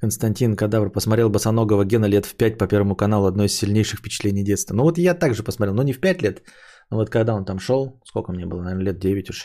[0.03, 3.27] Константин Кадавр посмотрел Босоногого Гена лет в 5 по Первому каналу.
[3.27, 4.75] Одно из сильнейших впечатлений детства.
[4.75, 6.43] Ну вот я также посмотрел, но не в 5 лет.
[6.91, 9.43] Но вот когда он там шел, сколько мне было, наверное, лет 9 уже.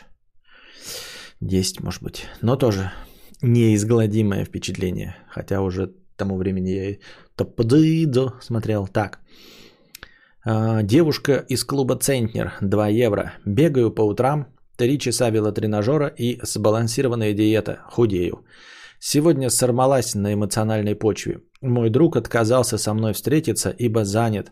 [1.42, 2.26] 10, может быть.
[2.42, 2.92] Но тоже
[3.44, 5.16] неизгладимое впечатление.
[5.30, 7.00] Хотя уже тому времени я и
[7.36, 8.88] Топдыдо смотрел.
[8.88, 9.20] Так.
[10.44, 12.54] А, девушка из клуба Центнер.
[12.62, 13.34] 2 евро.
[13.46, 14.48] Бегаю по утрам.
[14.78, 17.78] 3 часа велотренажера и сбалансированная диета.
[17.92, 18.44] Худею.
[19.00, 21.42] Сегодня сорвалась на эмоциональной почве.
[21.62, 24.52] Мой друг отказался со мной встретиться, ибо занят.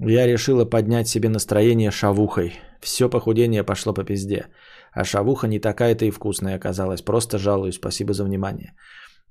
[0.00, 2.52] Я решила поднять себе настроение шавухой.
[2.80, 4.46] Все похудение пошло по пизде.
[4.92, 7.02] А шавуха не такая-то и вкусная оказалась.
[7.02, 7.76] Просто жалуюсь.
[7.76, 8.74] Спасибо за внимание.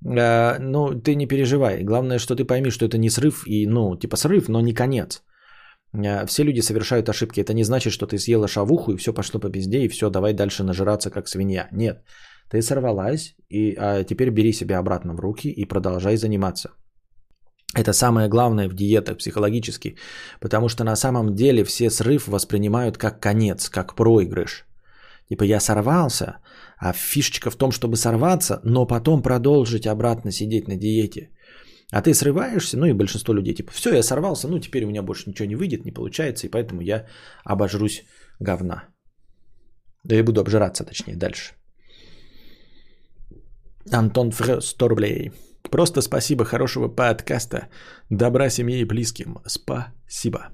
[0.05, 1.83] А, ну, ты не переживай.
[1.83, 3.43] Главное, что ты пойми, что это не срыв.
[3.47, 5.23] И, ну, типа срыв, но не конец.
[5.93, 7.41] А, все люди совершают ошибки.
[7.41, 10.33] Это не значит, что ты съела шавуху и все пошло по пизде, и все, давай
[10.33, 11.67] дальше нажираться как свинья.
[11.71, 12.03] Нет.
[12.51, 16.69] Ты сорвалась, и а теперь бери себя обратно в руки и продолжай заниматься.
[17.73, 19.95] Это самое главное в диетах психологически,
[20.41, 24.65] потому что на самом деле все срыв воспринимают как конец, как проигрыш.
[25.29, 26.39] Типа я сорвался,
[26.77, 31.29] а фишечка в том, чтобы сорваться, но потом продолжить обратно сидеть на диете.
[31.93, 35.01] А ты срываешься, ну и большинство людей типа, все, я сорвался, ну теперь у меня
[35.01, 37.07] больше ничего не выйдет, не получается, и поэтому я
[37.45, 38.03] обожрусь
[38.41, 38.83] говна.
[40.03, 41.53] Да я буду обжираться, точнее, дальше.
[43.89, 45.31] Антон Фрё, 100 рублей.
[45.71, 47.67] Просто спасибо, хорошего подкаста.
[48.09, 49.39] Добра семье и близким.
[49.45, 50.49] Спасибо.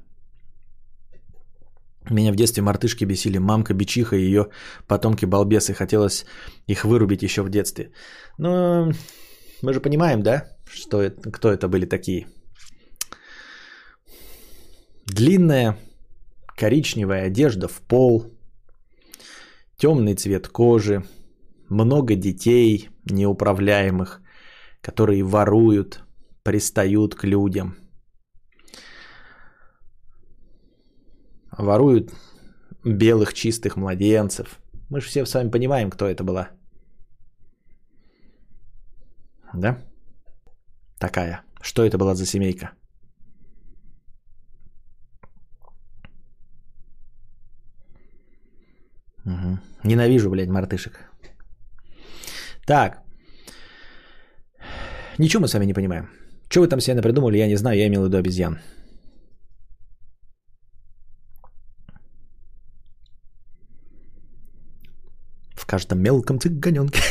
[2.09, 3.37] Меня в детстве мартышки бесили.
[3.39, 4.47] Мамка бичиха и ее
[4.87, 5.73] потомки балбесы.
[5.73, 6.25] Хотелось
[6.67, 7.91] их вырубить еще в детстве.
[8.37, 8.91] Но
[9.61, 12.27] мы же понимаем, да, что это, кто это были такие.
[15.05, 15.77] Длинная
[16.57, 18.33] коричневая одежда в пол,
[19.77, 21.03] темный цвет кожи,
[21.69, 24.21] много детей неуправляемых,
[24.81, 26.03] которые воруют,
[26.43, 27.75] пристают к людям.
[31.51, 32.11] Воруют
[32.85, 34.59] белых чистых младенцев.
[34.89, 36.49] Мы же все с вами понимаем, кто это была.
[39.53, 39.77] Да?
[40.99, 41.41] Такая.
[41.61, 42.71] Что это была за семейка?
[49.25, 49.59] Угу.
[49.83, 51.06] Ненавижу, блядь, мартышек.
[52.67, 53.01] Так.
[55.17, 56.09] Ничего мы с вами не понимаем.
[56.49, 58.59] Что вы там себе придумали, я не знаю, я имел в виду обезьян.
[65.55, 67.01] В каждом мелком цыганенке.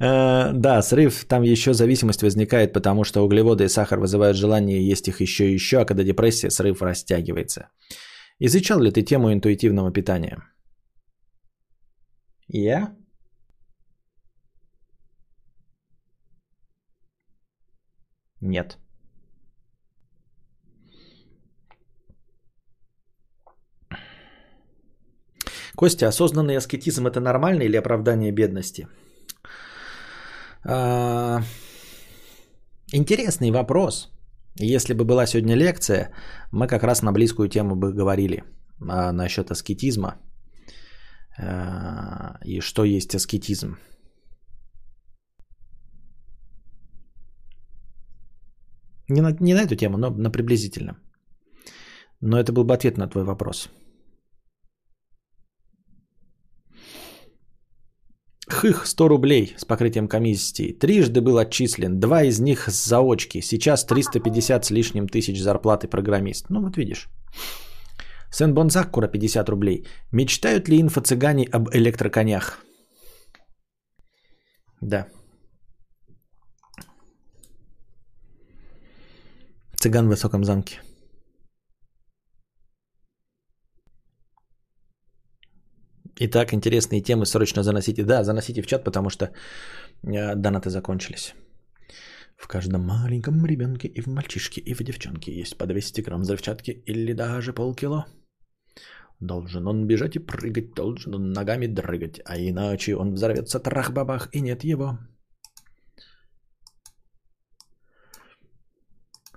[0.00, 5.08] А, да, срыв, там еще зависимость возникает, потому что углеводы и сахар вызывают желание есть
[5.08, 7.68] их еще и еще, а когда депрессия, срыв растягивается.
[8.40, 10.38] Изучал ли ты тему интуитивного питания?
[12.48, 12.96] Я?
[18.40, 18.78] Нет.
[25.76, 28.88] Костя, осознанный аскетизм это нормально или оправдание бедности?
[30.64, 31.42] А,
[32.92, 34.10] интересный вопрос.
[34.58, 36.10] Если бы была сегодня лекция,
[36.50, 38.42] мы как раз на близкую тему бы говорили
[38.88, 40.16] а, насчет аскетизма
[41.38, 43.76] а, и что есть аскетизм.
[49.08, 50.96] Не на, не на эту тему, но на приблизительно.
[52.20, 53.68] Но это был бы ответ на твой вопрос.
[58.48, 60.72] Хых, 100 рублей с покрытием комиссии.
[60.72, 63.40] Трижды был отчислен, два из них с заочки.
[63.40, 66.46] Сейчас 350 с лишним тысяч зарплаты программист.
[66.50, 67.08] Ну вот видишь.
[68.30, 69.86] Сен-Бон Заккура 50 рублей.
[70.12, 72.58] Мечтают ли инфо-цыгане об электроконях?
[74.80, 75.06] Да.
[79.80, 80.80] Цыган в высоком замке.
[86.18, 88.04] Итак, интересные темы срочно заносите.
[88.04, 89.24] Да, заносите в чат, потому что
[90.02, 91.34] э, донаты закончились.
[92.36, 96.70] В каждом маленьком ребенке и в мальчишке, и в девчонке есть по 200 грамм взрывчатки
[96.86, 98.06] или даже полкило.
[99.20, 104.40] Должен он бежать и прыгать, должен он ногами дрыгать, а иначе он взорвется трах-бабах и
[104.40, 104.98] нет его.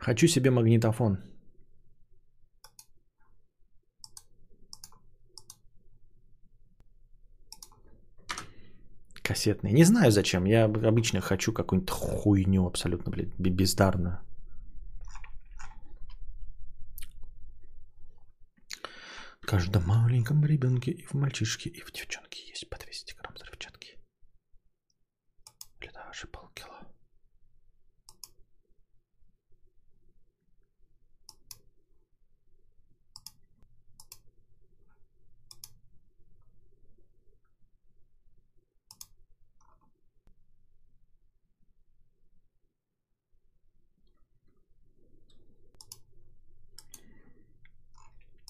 [0.10, 1.20] Хочу себе магнитофон.
[9.22, 9.72] Кассетный.
[9.72, 10.46] Не знаю зачем.
[10.46, 14.18] Я обычно хочу какую-нибудь хуйню абсолютно, блядь, бездарную.
[19.42, 24.00] Каждом маленьком ребенке и в мальчишке, и в девчонке есть по 200 грамм взрывчатки.
[25.82, 26.79] Или даже полкило.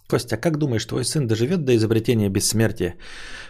[0.10, 2.96] Костя, как думаешь, твой сын доживет до изобретения бессмертия?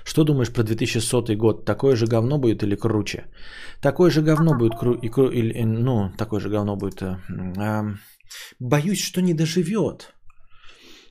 [0.04, 1.66] Что думаешь про 2100 год?
[1.66, 3.24] Такое же говно будет или круче?
[3.82, 4.94] Такое же говно будет кру...
[4.94, 5.30] и кру...
[5.32, 5.64] или...
[5.64, 7.02] ну, такое же говно будет.
[7.02, 7.18] Э,
[7.58, 7.86] а...
[8.60, 10.14] Боюсь, что не доживет.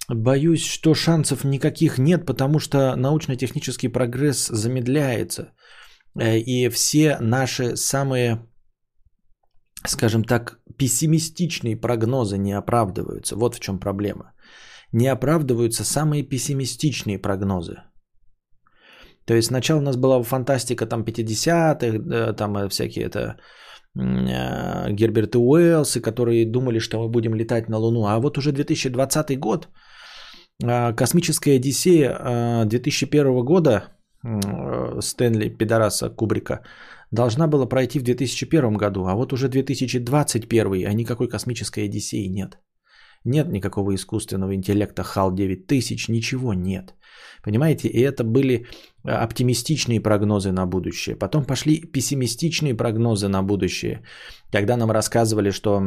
[0.08, 5.52] Боюсь, что шансов никаких нет, потому что научно-технический прогресс замедляется.
[6.20, 8.46] Э, и все наши самые,
[9.86, 13.34] скажем так, пессимистичные прогнозы не оправдываются.
[13.36, 14.32] Вот в чем проблема
[14.92, 17.76] не оправдываются самые пессимистичные прогнозы.
[19.28, 23.36] То есть сначала у нас была фантастика там 50-х, там э, всякие это
[23.94, 28.06] э, Герберт Уэллсы, которые думали, что мы будем летать на Луну.
[28.06, 29.68] А вот уже 2020 год,
[30.64, 33.82] э, космическая Одиссея 2001 года
[35.00, 36.60] Стэнли Пидораса Кубрика
[37.10, 42.58] должна была пройти в 2001 году, а вот уже 2021, а никакой космической Одиссеи нет.
[43.28, 46.94] Нет никакого искусственного интеллекта HAL 9000, ничего нет.
[47.44, 48.54] Понимаете, и это были
[49.04, 51.16] э, оптимистичные прогнозы на будущее.
[51.16, 54.02] Потом пошли пессимистичные прогнозы на будущее.
[54.52, 55.80] Когда нам рассказывали, что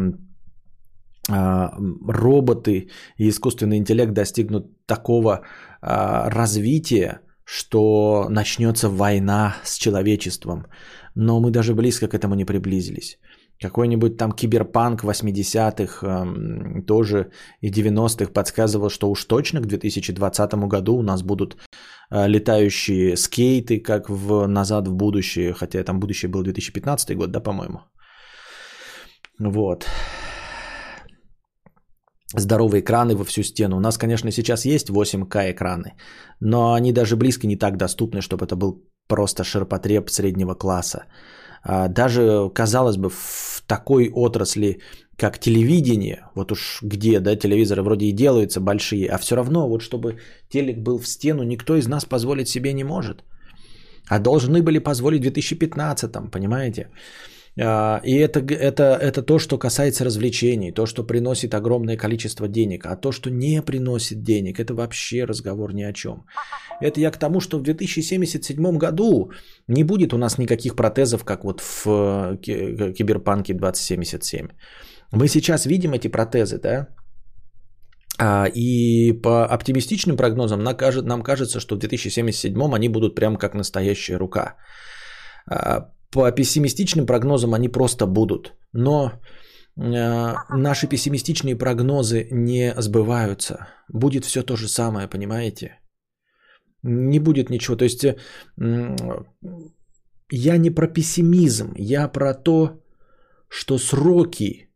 [1.29, 1.71] а,
[2.07, 5.41] роботы и искусственный интеллект достигнут такого
[5.81, 10.65] а, развития, что начнется война с человечеством.
[11.15, 13.19] Но мы даже близко к этому не приблизились.
[13.61, 17.31] Какой-нибудь там киберпанк 80-х, э, тоже
[17.61, 21.57] и 90-х подсказывал, что уж точно к 2020 году у нас будут
[22.09, 27.39] э, летающие скейты, как в «Назад в будущее», хотя там будущее был 2015 год, да,
[27.39, 27.81] по-моему.
[29.39, 29.85] Вот.
[32.35, 33.77] Здоровые экраны во всю стену.
[33.77, 35.93] У нас, конечно, сейчас есть 8К экраны,
[36.39, 41.05] но они даже близко не так доступны, чтобы это был просто ширпотреб среднего класса.
[41.63, 44.79] А, даже, казалось бы, в такой отрасли,
[45.17, 49.81] как телевидение, вот уж где, да, телевизоры вроде и делаются большие, а все равно, вот
[49.81, 50.17] чтобы
[50.49, 53.23] телек был в стену, никто из нас позволить себе не может.
[54.09, 56.87] А должны были позволить в 2015, понимаете?
[57.59, 62.85] А, и это, это, это то, что касается развлечений, то, что приносит огромное количество денег.
[62.85, 66.25] А то, что не приносит денег, это вообще разговор ни о чем.
[66.81, 69.31] Это я к тому, что в 2077 году
[69.67, 72.37] не будет у нас никаких протезов, как вот в э,
[72.93, 74.47] Киберпанке 2077.
[75.11, 76.87] Мы сейчас видим эти протезы, да?
[78.17, 84.17] А, и по оптимистичным прогнозам нам кажется, что в 2077 они будут прям как настоящая
[84.17, 84.55] рука.
[86.11, 88.53] По пессимистичным прогнозам они просто будут.
[88.73, 89.11] Но
[89.77, 93.67] э, наши пессимистичные прогнозы не сбываются.
[93.93, 95.79] Будет все то же самое, понимаете?
[96.83, 97.77] Не будет ничего.
[97.77, 98.17] То есть э,
[100.29, 102.81] я не про пессимизм, я про то,
[103.47, 104.69] что сроки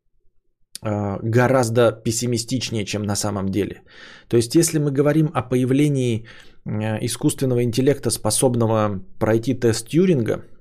[0.81, 3.81] э, гораздо пессимистичнее, чем на самом деле.
[4.29, 6.25] То есть если мы говорим о появлении
[6.65, 10.45] э, искусственного интеллекта, способного пройти тест Тьюринга–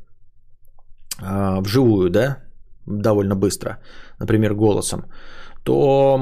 [1.22, 2.44] а, вживую, да,
[2.86, 3.80] довольно быстро,
[4.20, 5.04] например, голосом,
[5.64, 6.18] то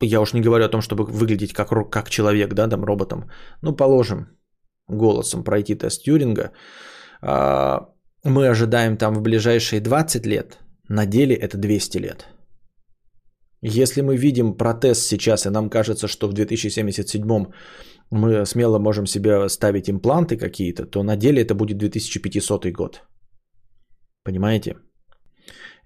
[0.00, 3.30] я уж не говорю о том, чтобы выглядеть как, как человек, да, там, роботом,
[3.62, 4.28] ну, положим,
[4.88, 6.52] голосом пройти тест Тьюринга,
[7.22, 7.88] а,
[8.24, 12.26] мы ожидаем там в ближайшие 20 лет, на деле это 200 лет.
[13.60, 17.46] Если мы видим протез сейчас, и нам кажется, что в 2077
[18.10, 23.02] мы смело можем себе ставить импланты какие-то, то на деле это будет 2500 год.
[24.28, 24.76] Понимаете?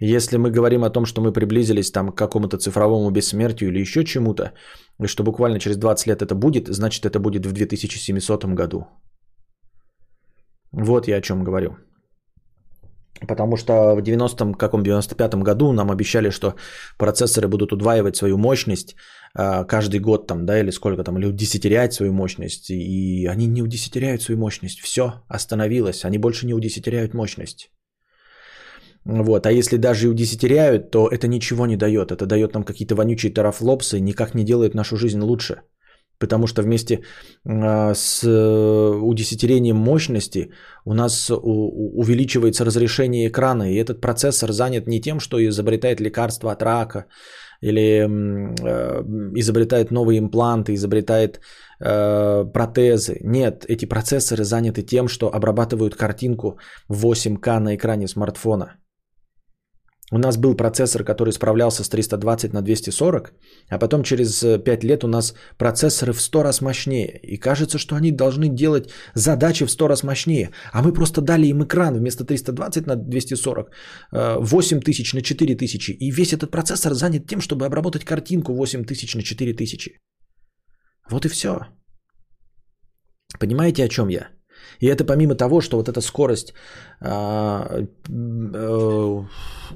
[0.00, 4.04] Если мы говорим о том, что мы приблизились там к какому-то цифровому бессмертию или еще
[4.04, 4.52] чему-то,
[5.02, 8.86] и что буквально через 20 лет это будет, значит это будет в 2700 году.
[10.72, 11.76] Вот я о чем говорю.
[13.28, 16.54] Потому что в 90-м, каком 95-м году нам обещали, что
[16.98, 18.96] процессоры будут удваивать свою мощность
[19.34, 22.70] а, каждый год там, да, или сколько там, или удесятерять свою мощность.
[22.70, 24.80] И они не удесятеряют свою мощность.
[24.80, 26.04] Все, остановилось.
[26.04, 27.70] Они больше не удесятеряют мощность.
[29.04, 29.46] Вот.
[29.46, 32.12] А если даже и удесятеряют, то это ничего не дает.
[32.12, 35.62] Это дает нам какие-то вонючие тарафлопсы, никак не делает нашу жизнь лучше.
[36.18, 37.00] Потому что вместе
[37.44, 40.52] а, с э, удесятерением мощности
[40.84, 46.62] у нас увеличивается разрешение экрана, и этот процессор занят не тем, что изобретает лекарства от
[46.62, 47.06] рака,
[47.60, 49.02] или э,
[49.34, 51.40] изобретает новые импланты, изобретает
[51.80, 53.18] э, протезы.
[53.24, 58.81] Нет, эти процессоры заняты тем, что обрабатывают картинку в 8К на экране смартфона.
[60.12, 63.32] У нас был процессор, который справлялся с 320 на 240,
[63.70, 67.18] а потом через 5 э, лет у нас процессоры в 100 раз мощнее.
[67.22, 70.50] И кажется, что они должны делать задачи в 100 раз мощнее.
[70.72, 73.70] А мы просто дали им экран вместо 320 на 240,
[74.12, 75.90] 8000 э, на 4000.
[75.92, 79.98] И весь этот процессор занят тем, чтобы обработать картинку 8000 на 4000.
[81.10, 81.66] Вот и все.
[83.40, 84.28] Понимаете, о чем я?
[84.80, 86.54] И это помимо того, что вот эта скорость
[87.00, 89.24] а, э,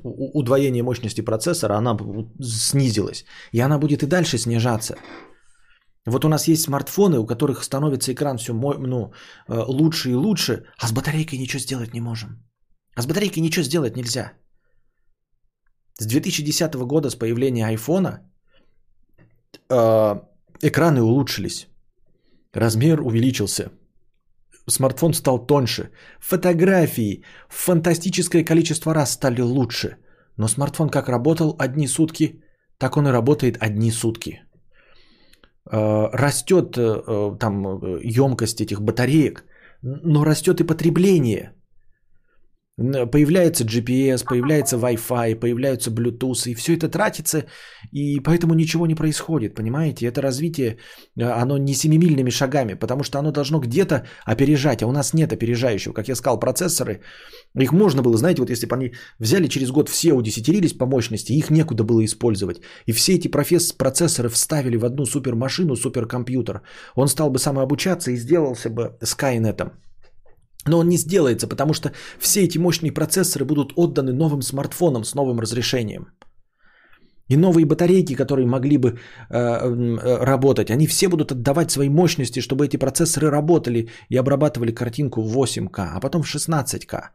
[0.03, 1.97] удвоения мощности процессора, она
[2.41, 3.25] снизилась.
[3.53, 4.97] И она будет и дальше снижаться.
[6.07, 9.13] Вот у нас есть смартфоны, у которых становится экран все ну,
[9.49, 12.29] э, лучше и лучше, а с батарейкой ничего сделать не можем.
[12.95, 14.33] А с батарейкой ничего сделать нельзя.
[15.99, 18.21] С 2010 года, с появления айфона,
[19.69, 20.21] э,
[20.63, 21.67] экраны улучшились.
[22.53, 23.71] Размер увеличился
[24.69, 25.91] смартфон стал тоньше.
[26.21, 29.97] Фотографии фантастическое количество раз стали лучше.
[30.37, 32.43] Но смартфон как работал одни сутки,
[32.79, 34.43] так он и работает одни сутки.
[35.71, 39.45] Э, растет э, э, там емкость этих батареек,
[39.83, 41.53] но растет и потребление.
[42.79, 47.47] Появляется GPS, появляется Wi-Fi, появляются Bluetooth, и все это тратится,
[47.91, 50.07] и поэтому ничего не происходит, понимаете?
[50.07, 50.77] Это развитие,
[51.19, 55.33] э, оно не семимильными шагами, потому что оно должно где-то опережать, а у нас нет
[55.33, 55.95] опережающего.
[55.95, 57.01] Как я сказал, процессоры,
[57.59, 61.33] их можно было, знаете, вот если бы они взяли через год все удесятерились по мощности,
[61.33, 66.61] их некуда было использовать, и все эти процессоры вставили в одну супермашину, суперкомпьютер,
[66.95, 69.73] он стал бы самообучаться и сделался бы Скайнетом.
[70.67, 75.15] Но он не сделается, потому что все эти мощные процессоры будут отданы новым смартфонам с
[75.15, 76.07] новым разрешением.
[77.29, 78.97] И новые батарейки, которые могли бы э,
[79.31, 85.23] э, работать, они все будут отдавать свои мощности, чтобы эти процессоры работали и обрабатывали картинку
[85.23, 87.11] в 8К, а потом в 16К,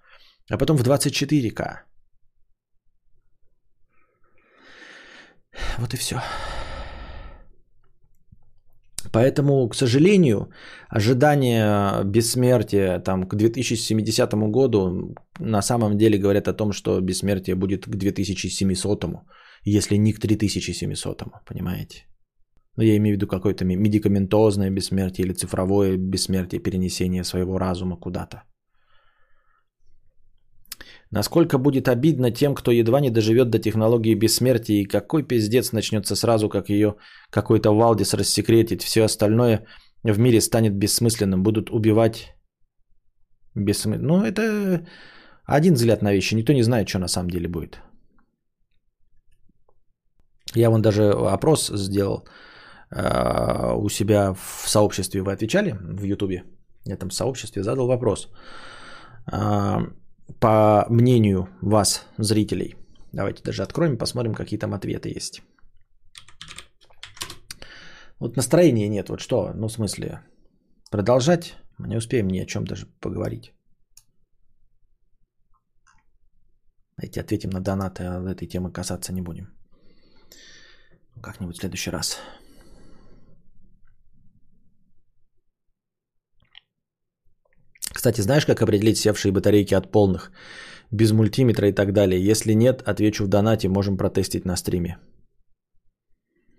[0.50, 1.80] а потом в 24К.
[5.78, 6.22] Вот и все.
[9.12, 10.50] Поэтому, к сожалению,
[10.90, 17.86] ожидания бессмертия там, к 2070 году на самом деле говорят о том, что бессмертие будет
[17.86, 19.06] к 2700,
[19.66, 22.06] если не к 3700, понимаете?
[22.78, 28.44] Но я имею в виду какое-то медикаментозное бессмертие или цифровое бессмертие, перенесение своего разума куда-то.
[31.12, 36.16] Насколько будет обидно тем, кто едва не доживет до технологии бессмертия, и какой пиздец начнется
[36.16, 36.96] сразу, как ее
[37.30, 38.82] какой-то Валдис рассекретить.
[38.82, 39.66] Все остальное
[40.04, 42.34] в мире станет бессмысленным, будут убивать
[43.56, 44.08] бессмысленно.
[44.08, 44.86] Ну, это
[45.46, 47.82] один взгляд на вещи, никто не знает, что на самом деле будет.
[50.56, 52.26] Я вон даже опрос сделал
[52.90, 55.22] э, у себя в сообществе.
[55.22, 56.44] Вы отвечали в Ютубе?
[56.86, 58.30] Я там в сообществе задал вопрос.
[59.32, 59.80] Э,
[60.40, 62.76] по мнению вас, зрителей.
[63.14, 65.42] Давайте даже откроем, посмотрим, какие там ответы есть.
[68.20, 70.22] Вот настроения нет, вот что, ну в смысле,
[70.92, 73.54] продолжать, мы не успеем ни о чем даже поговорить.
[76.98, 79.48] Давайте ответим на донаты, а этой темы касаться не будем.
[81.22, 82.20] Как-нибудь в следующий раз.
[87.94, 90.32] Кстати, знаешь, как определить севшие батарейки от полных?
[90.92, 92.32] Без мультиметра и так далее.
[92.32, 94.98] Если нет, отвечу в донате, можем протестить на стриме.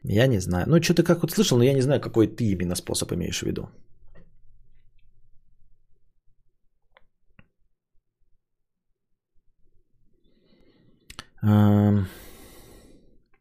[0.05, 0.67] Я не знаю.
[0.69, 3.47] Ну, что-то как вот слышал, но я не знаю, какой ты именно способ имеешь в
[3.47, 3.69] виду.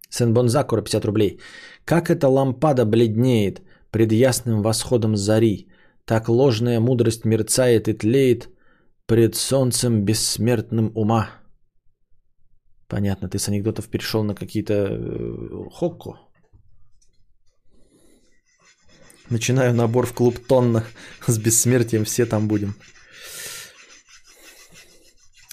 [0.10, 1.40] Сен-Бонзакура 50 рублей.
[1.86, 3.62] Как эта лампада бледнеет
[3.92, 5.68] пред ясным восходом зари,
[6.06, 8.50] так ложная мудрость мерцает и тлеет
[9.06, 11.30] пред солнцем бессмертным ума.
[12.88, 16.20] Понятно, ты с анекдотов перешел на какие-то э, хокко.
[19.30, 20.84] Начинаю набор в клуб Тонна
[21.26, 22.76] с бессмертием, все там будем.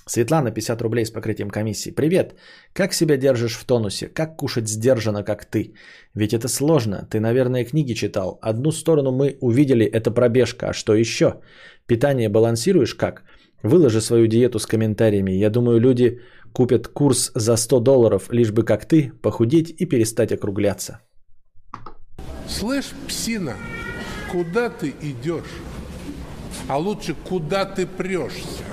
[0.08, 1.90] Светлана, 50 рублей с покрытием комиссии.
[1.90, 2.34] Привет.
[2.72, 4.08] Как себя держишь в тонусе?
[4.08, 5.74] Как кушать сдержанно, как ты?
[6.14, 7.06] Ведь это сложно.
[7.10, 8.38] Ты, наверное, книги читал.
[8.40, 10.68] Одну сторону мы увидели, это пробежка.
[10.68, 11.40] А что еще?
[11.86, 13.24] Питание балансируешь как?
[13.62, 15.32] Выложи свою диету с комментариями.
[15.32, 16.20] Я думаю, люди
[16.54, 21.00] купят курс за 100 долларов, лишь бы как ты похудеть и перестать округляться.
[22.48, 23.54] Слышь, псина,
[24.32, 25.52] куда ты идешь?
[26.68, 28.67] А лучше, куда ты прешься?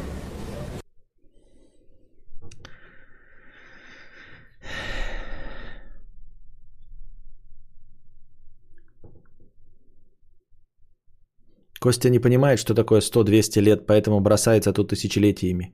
[11.80, 15.74] Костя не понимает, что такое 100-200 лет, поэтому бросается тут тысячелетиями.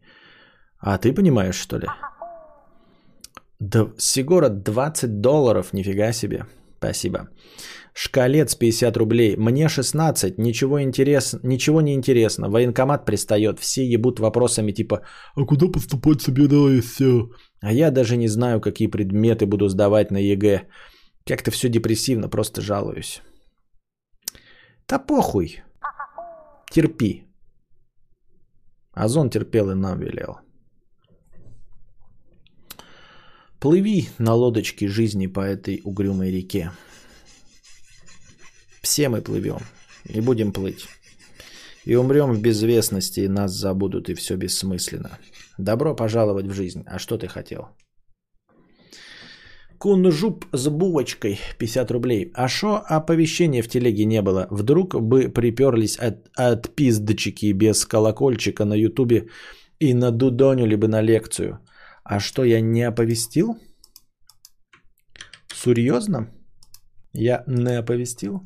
[0.79, 1.87] А ты понимаешь, что ли?
[3.59, 6.45] Да, Сигора 20 долларов, нифига себе.
[6.77, 7.29] Спасибо.
[7.93, 9.35] Шкалец 50 рублей.
[9.37, 11.35] Мне 16, ничего, интерес...
[11.43, 12.49] ничего не интересно.
[12.49, 15.01] Военкомат пристает, все ебут вопросами типа
[15.35, 17.29] «А куда поступать собираешься?»
[17.61, 20.67] А я даже не знаю, какие предметы буду сдавать на ЕГЭ.
[21.27, 23.21] Как-то все депрессивно, просто жалуюсь.
[24.87, 25.61] Да похуй.
[26.71, 27.25] Терпи.
[28.93, 30.39] Озон терпел и нам велел.
[33.59, 36.71] Плыви на лодочке жизни по этой угрюмой реке.
[38.81, 39.59] Все мы плывем
[40.05, 40.87] и будем плыть.
[41.83, 45.19] И умрем в безвестности, и нас забудут, и все бессмысленно.
[45.57, 46.83] Добро пожаловать в жизнь.
[46.87, 47.67] А что ты хотел?
[49.81, 52.31] Кунжуп с булочкой 50 рублей.
[52.35, 54.47] А шо оповещения в телеге не было?
[54.51, 59.29] Вдруг бы приперлись от, от пиздочки без колокольчика на ютубе
[59.79, 61.57] и на надудонили бы на лекцию.
[62.03, 63.57] А что, я не оповестил?
[65.51, 66.27] Серьезно?
[67.13, 68.45] Я не оповестил?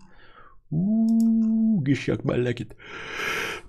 [0.71, 2.77] Гищак малякит.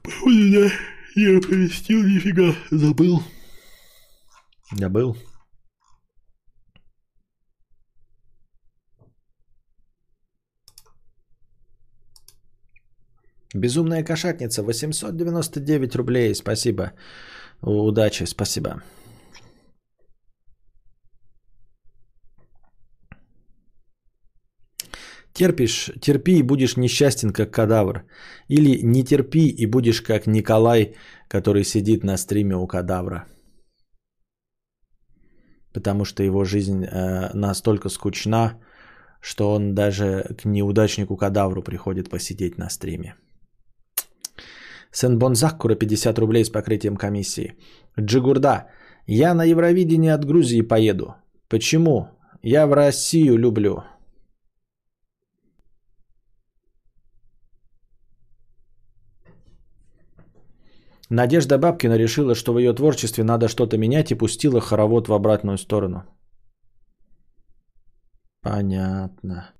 [0.03, 0.71] Походу,
[1.17, 3.23] я оповестил, нифига, забыл.
[4.79, 5.17] Забыл.
[13.55, 16.93] Безумная кошатница, 899 рублей, спасибо.
[17.63, 18.83] Удачи, спасибо.
[25.33, 28.05] Терпишь, терпи и будешь несчастен, как кадавр.
[28.49, 30.95] Или не терпи и будешь как Николай,
[31.29, 33.27] который сидит на стриме у кадавра.
[35.75, 38.59] Потому что его жизнь э, настолько скучна,
[39.21, 43.15] что он даже к неудачнику кадавру приходит посидеть на стриме.
[44.93, 47.55] Сен Бонзаккура 50 рублей с покрытием комиссии.
[47.99, 48.69] Джигурда.
[49.07, 51.15] Я на Евровидение от Грузии поеду.
[51.49, 52.09] Почему?
[52.43, 53.85] Я в Россию люблю.
[61.09, 65.57] Надежда Бабкина решила, что в ее творчестве надо что-то менять и пустила хоровод в обратную
[65.57, 66.03] сторону.
[68.43, 69.56] Понятно.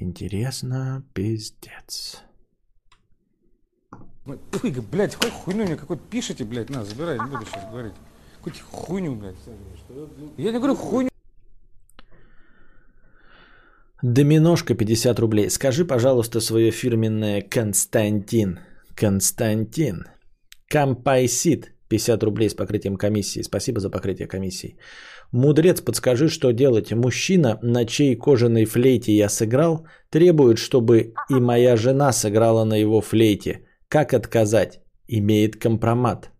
[0.00, 2.22] Интересно, пиздец.
[4.26, 4.38] Ой,
[4.92, 7.94] блядь, какой хуйню мне какой-то пишите, блядь, на, забирай, не буду сейчас говорить.
[8.36, 9.34] Какую-то хуйню, блядь.
[10.36, 11.10] Я не говорю хуйню.
[14.02, 15.50] Доминошка 50 рублей.
[15.50, 18.60] Скажи, пожалуйста, свое фирменное Константин.
[18.94, 20.04] Константин.
[20.68, 23.42] Компайсит 50 рублей с покрытием комиссии.
[23.42, 24.78] Спасибо за покрытие комиссии.
[25.32, 26.92] Мудрец, подскажи, что делать.
[26.92, 33.02] Мужчина, на чьей кожаной флейте я сыграл, требует, чтобы и моя жена сыграла на его
[33.02, 33.66] флейте.
[33.88, 34.80] Как отказать?
[35.06, 36.30] Имеет компромат.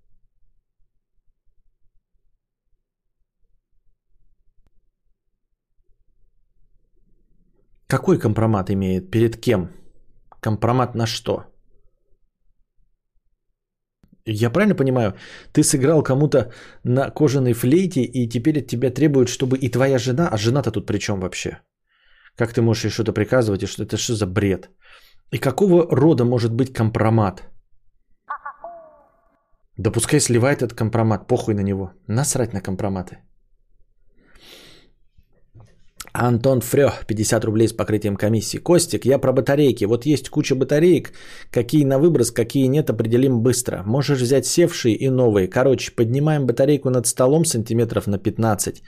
[7.86, 9.10] Какой компромат имеет?
[9.10, 9.70] Перед кем?
[10.40, 11.44] Компромат на что?
[14.30, 15.14] Я правильно понимаю,
[15.52, 16.52] ты сыграл кому-то
[16.84, 20.86] на кожаной флейте, и теперь от тебя требуют, чтобы и твоя жена, а жена-то тут
[20.86, 21.58] при чем вообще?
[22.36, 24.68] Как ты можешь ей что-то приказывать, и что это что за бред?
[25.32, 27.42] И какого рода может быть компромат?
[29.78, 31.92] Да пускай сливает этот компромат, похуй на него.
[32.06, 33.18] Насрать на компроматы.
[36.20, 38.58] Антон Фрё, 50 рублей с покрытием комиссии.
[38.58, 39.84] Костик, я про батарейки.
[39.84, 41.12] Вот есть куча батареек.
[41.52, 43.82] Какие на выброс, какие нет, определим быстро.
[43.86, 45.48] Можешь взять севшие и новые.
[45.48, 48.82] Короче, поднимаем батарейку над столом сантиметров на 15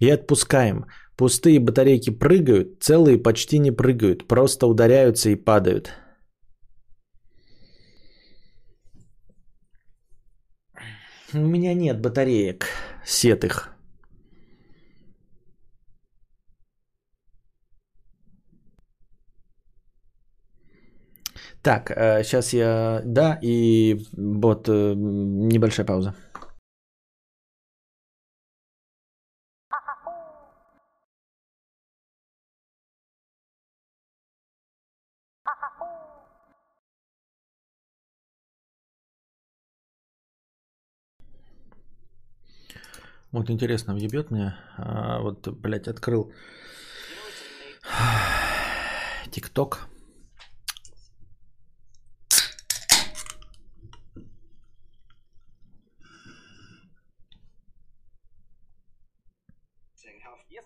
[0.00, 0.86] и отпускаем.
[1.16, 4.26] Пустые батарейки прыгают, целые почти не прыгают.
[4.26, 5.92] Просто ударяются и падают.
[11.32, 12.66] У меня нет батареек
[13.04, 13.75] сетых.
[21.66, 21.90] Так,
[22.22, 23.02] сейчас я...
[23.04, 26.14] Да, и вот э, небольшая пауза.
[43.32, 44.54] Вот интересно, въебет мне.
[44.76, 46.30] А, вот, блядь, открыл
[49.32, 49.88] ТикТок.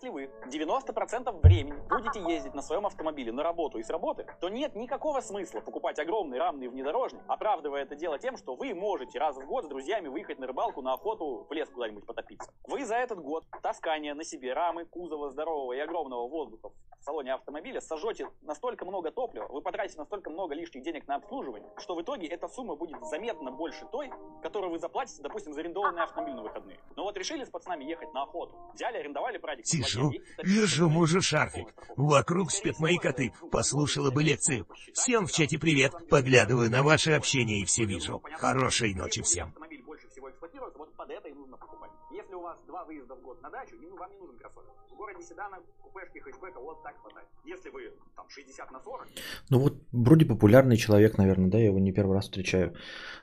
[0.01, 4.49] Если вы 90% времени будете ездить на своем автомобиле на работу и с работы, то
[4.49, 9.37] нет никакого смысла покупать огромный рамный внедорожник, оправдывая это дело тем, что вы можете раз
[9.37, 12.51] в год с друзьями выехать на рыбалку, на охоту, в лес куда-нибудь потопиться.
[12.67, 16.71] Вы за этот год таскания на себе рамы, кузова здорового и огромного воздуха
[17.01, 21.67] в салоне автомобиля сожжете настолько много топлива, вы потратите настолько много лишних денег на обслуживание,
[21.77, 24.11] что в итоге эта сумма будет заметно больше той,
[24.43, 26.79] которую вы заплатите, допустим, за арендованный автомобиль на выходные.
[26.95, 28.55] Но вот решили с пацанами ехать на охоту.
[28.75, 29.65] Взяли, арендовали прадик.
[29.65, 30.11] Сижу,
[30.43, 31.73] вижу мужа шарфик.
[31.97, 33.33] Вокруг спят мои коты.
[33.51, 34.67] Послушала бы лекцию.
[34.93, 35.93] Всем в чате привет.
[36.09, 38.21] Поглядываю на ваше общение и все вижу.
[38.37, 39.49] Хорошей ночи всем.
[39.49, 41.91] Автомобиль больше всего эксплуатируется, вот под это и нужно покупать.
[42.11, 44.71] Если у вас два выезда в год на дачу, вам не нужен кроссовер.
[44.91, 47.27] В городе седана, купешки, хэтчбека вот так хватает.
[47.45, 49.07] Если вы там 60 на 40,
[49.49, 52.75] Ну вот, вроде популярный человек, наверное, да, я его не первый раз встречаю.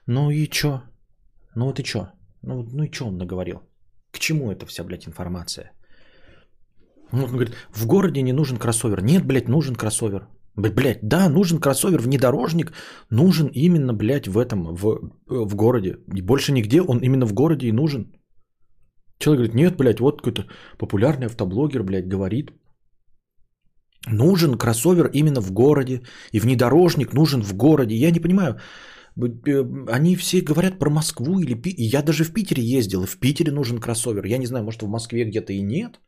[0.07, 0.83] Ну и чё?
[1.55, 2.11] Ну вот и чё?
[2.43, 3.62] Ну, ну и чё он наговорил?
[4.12, 5.73] К чему эта вся, блядь, информация?
[7.13, 9.03] Ну, Он говорит, в городе не нужен кроссовер.
[9.03, 10.29] Нет, блядь, нужен кроссовер.
[10.57, 12.73] Блядь, да, нужен кроссовер, внедорожник
[13.11, 15.99] нужен именно, блядь, в этом, в, в городе.
[16.17, 18.13] И больше нигде он именно в городе и нужен.
[19.19, 20.47] Человек говорит, нет, блядь, вот какой-то
[20.79, 22.51] популярный автоблогер, блядь, говорит,
[24.07, 26.03] Нужен кроссовер именно в городе,
[26.33, 27.95] и внедорожник нужен в городе.
[27.95, 28.59] Я не понимаю,
[29.17, 33.07] э, они все говорят про Москву или Пи- и Я даже в Питере ездил, и
[33.07, 34.25] в Питере нужен кроссовер.
[34.25, 36.01] Я не знаю, может в Москве где-то и нет.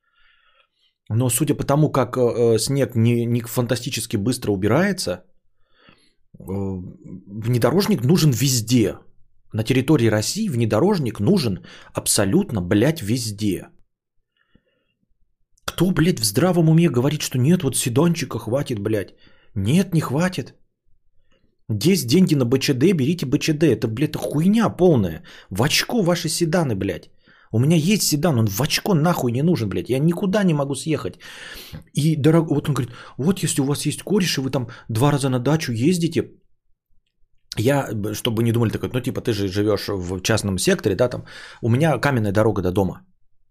[1.13, 5.23] Но судя по тому, как э, э, снег не, не фантастически быстро убирается, э,
[6.39, 8.95] внедорожник нужен везде.
[9.53, 13.67] На территории России внедорожник нужен абсолютно, блядь, везде.
[15.65, 19.15] Кто, блядь, в здравом уме говорит, что нет, вот седончика хватит, блядь.
[19.57, 20.55] Нет, не хватит.
[21.69, 23.65] Есть деньги на БЧД, берите БЧД.
[23.65, 25.25] Это, блядь, хуйня полная.
[25.51, 27.11] В очко ваши седаны, блядь.
[27.53, 29.91] У меня есть седан, он в очко нахуй не нужен, блядь.
[29.91, 31.19] Я никуда не могу съехать.
[31.95, 32.51] И дорог...
[32.51, 35.39] вот он говорит, вот если у вас есть кореш, и вы там два раза на
[35.41, 36.31] дачу ездите,
[37.59, 41.25] я, чтобы не думали такой, ну типа ты же живешь в частном секторе, да, там,
[41.63, 43.03] у меня каменная дорога до дома.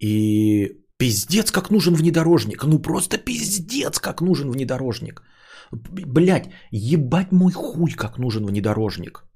[0.02, 2.64] И пиздец, как нужен внедорожник.
[2.64, 5.22] Ну просто пиздец, как нужен внедорожник.
[5.72, 9.28] Б- Блядь, ебать мой хуй, как нужен внедорожник.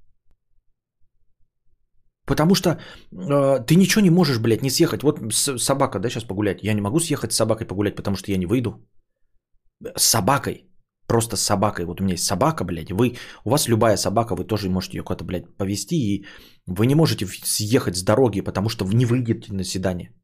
[2.26, 5.02] Потому что э, ты ничего не можешь, блядь, не съехать.
[5.02, 6.62] Вот с- собака, да, сейчас погулять.
[6.62, 8.86] Я не могу съехать с собакой погулять, потому что я не выйду.
[9.96, 10.70] С собакой.
[11.06, 11.84] Просто с собакой.
[11.84, 12.90] Вот у меня есть собака, блядь.
[12.92, 15.96] Вы, у вас любая собака, вы тоже можете ее куда-то, блядь, повезти.
[15.96, 16.26] И
[16.66, 20.14] вы не можете съехать с дороги, потому что не выйдете на седане.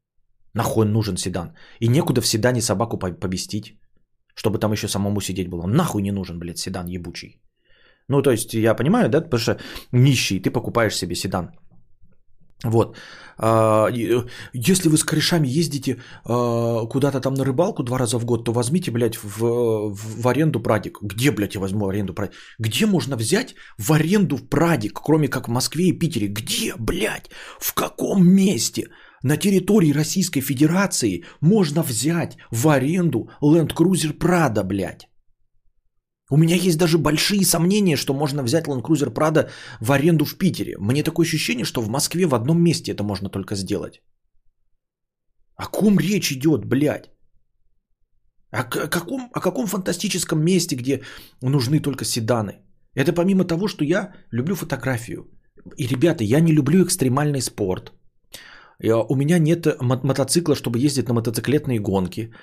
[0.55, 1.53] Нахуй нужен седан.
[1.79, 3.79] И некуда в седане собаку по- поместить,
[4.35, 5.67] чтобы там еще самому сидеть было.
[5.67, 7.41] Нахуй не нужен, блядь, седан ебучий.
[8.07, 9.59] Ну, то есть, я понимаю, да, потому что
[9.91, 11.51] нищий, ты покупаешь себе седан.
[12.63, 12.95] Вот.
[13.37, 13.87] А,
[14.53, 18.53] Если вы с корешами ездите а, куда-то там на рыбалку два раза в год, то
[18.53, 19.39] возьмите, блядь, в,
[19.93, 20.99] в, аренду прадик.
[21.01, 22.35] Где, блядь, я возьму аренду прадик?
[22.59, 26.27] Где можно взять в аренду прадик, кроме как в Москве и Питере?
[26.27, 27.31] Где, блядь?
[27.59, 28.87] В каком месте?
[29.23, 35.10] На территории Российской Федерации можно взять в аренду Land Cruiser Prado, блядь.
[36.31, 39.49] У меня есть даже большие сомнения, что можно взять Land Cruiser Prado
[39.81, 40.77] в аренду в Питере.
[40.79, 44.01] Мне такое ощущение, что в Москве в одном месте это можно только сделать.
[45.55, 47.09] О ком речь идет, блядь?
[48.51, 51.01] О, о каком, о каком фантастическом месте, где
[51.41, 52.53] нужны только седаны?
[52.95, 55.25] Это помимо того, что я люблю фотографию.
[55.77, 57.91] И, ребята, я не люблю экстремальный спорт.
[58.79, 62.33] Я- У меня нет мо- мотоцикла, чтобы ездить на мотоциклетные гонки.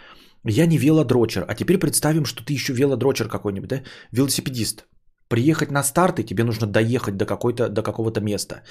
[0.45, 3.83] Я не велодрочер, а теперь представим, что ты еще велодрочер какой-нибудь, да?
[4.13, 4.87] Велосипедист.
[5.29, 8.63] Приехать на старты, тебе нужно доехать до, какой-то, до какого-то места.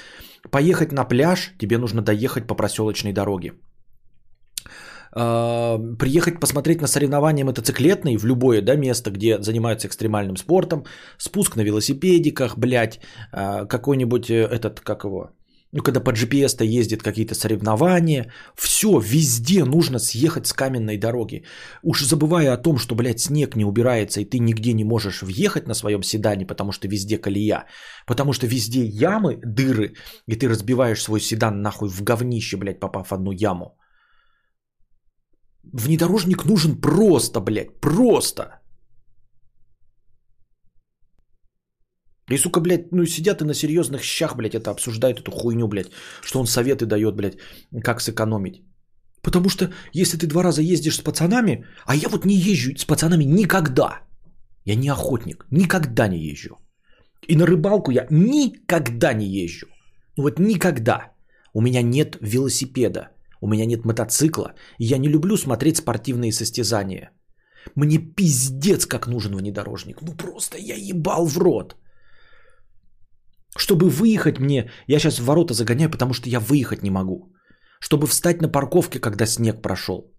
[0.50, 3.54] Поехать на пляж, тебе нужно доехать по проселочной дороге.
[5.12, 10.86] А, приехать посмотреть на соревнования мотоциклетные в любое да, место, где занимаются экстремальным спортом,
[11.18, 13.00] спуск на велосипедиках, блядь,
[13.32, 15.32] а, какой-нибудь э, этот, как его,
[15.74, 21.44] ну, когда по GPS-то ездят какие-то соревнования, все, везде нужно съехать с каменной дороги.
[21.84, 25.68] Уж забывая о том, что, блядь, снег не убирается, и ты нигде не можешь въехать
[25.68, 27.66] на своем седане, потому что везде колея,
[28.06, 29.96] потому что везде ямы, дыры,
[30.26, 33.78] и ты разбиваешь свой седан нахуй в говнище, блядь, попав в одну яму.
[35.74, 38.62] Внедорожник нужен просто, блядь, просто.
[42.30, 45.92] И, сука, блядь, ну сидят и на серьезных щах, блядь, это обсуждают, эту хуйню, блядь,
[46.22, 47.38] что он советы дает, блядь,
[47.84, 48.64] как сэкономить.
[49.22, 52.86] Потому что если ты два раза ездишь с пацанами, а я вот не езжу с
[52.86, 54.02] пацанами никогда.
[54.66, 56.58] Я не охотник, никогда не езжу.
[57.28, 59.68] И на рыбалку я никогда не езжу.
[60.18, 61.12] Ну вот никогда.
[61.54, 63.10] У меня нет велосипеда,
[63.42, 67.12] у меня нет мотоцикла, и я не люблю смотреть спортивные состязания.
[67.76, 70.02] Мне пиздец как нужен внедорожник.
[70.02, 71.76] Ну просто я ебал в рот.
[73.56, 77.34] Чтобы выехать мне, я сейчас в ворота загоняю, потому что я выехать не могу.
[77.80, 80.14] Чтобы встать на парковке, когда снег прошел.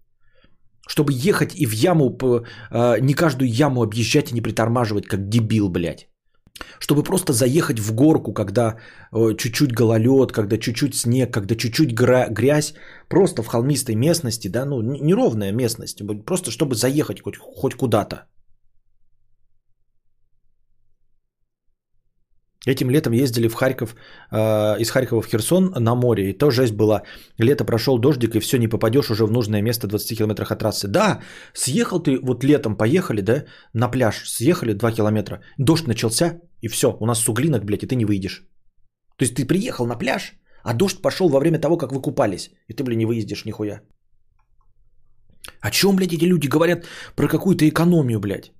[0.87, 5.69] Чтобы ехать и в яму, э, не каждую яму объезжать и не притормаживать, как дебил,
[5.69, 6.09] блядь.
[6.79, 8.75] Чтобы просто заехать в горку, когда
[9.13, 12.73] чуть-чуть гололед, когда чуть-чуть снег, когда чуть-чуть грязь,
[13.09, 18.27] просто в холмистой местности, да, ну, неровная местность, просто чтобы заехать хоть, хоть куда-то.
[22.69, 23.95] Этим летом ездили в Харьков,
[24.31, 27.01] э, из Харькова в Херсон на море, и то жесть была.
[27.39, 30.59] Лето прошел дождик, и все, не попадешь уже в нужное место в 20 километрах от
[30.59, 30.87] трассы.
[30.87, 31.19] Да,
[31.53, 36.95] съехал ты, вот летом поехали, да, на пляж, съехали 2 километра, дождь начался, и все,
[36.99, 38.43] у нас суглинок, блядь, и ты не выйдешь.
[39.17, 42.51] То есть ты приехал на пляж, а дождь пошел во время того, как вы купались,
[42.67, 43.81] и ты, блядь, не выездишь нихуя.
[45.61, 48.51] О чем, блядь, эти люди говорят про какую-то экономию, блядь?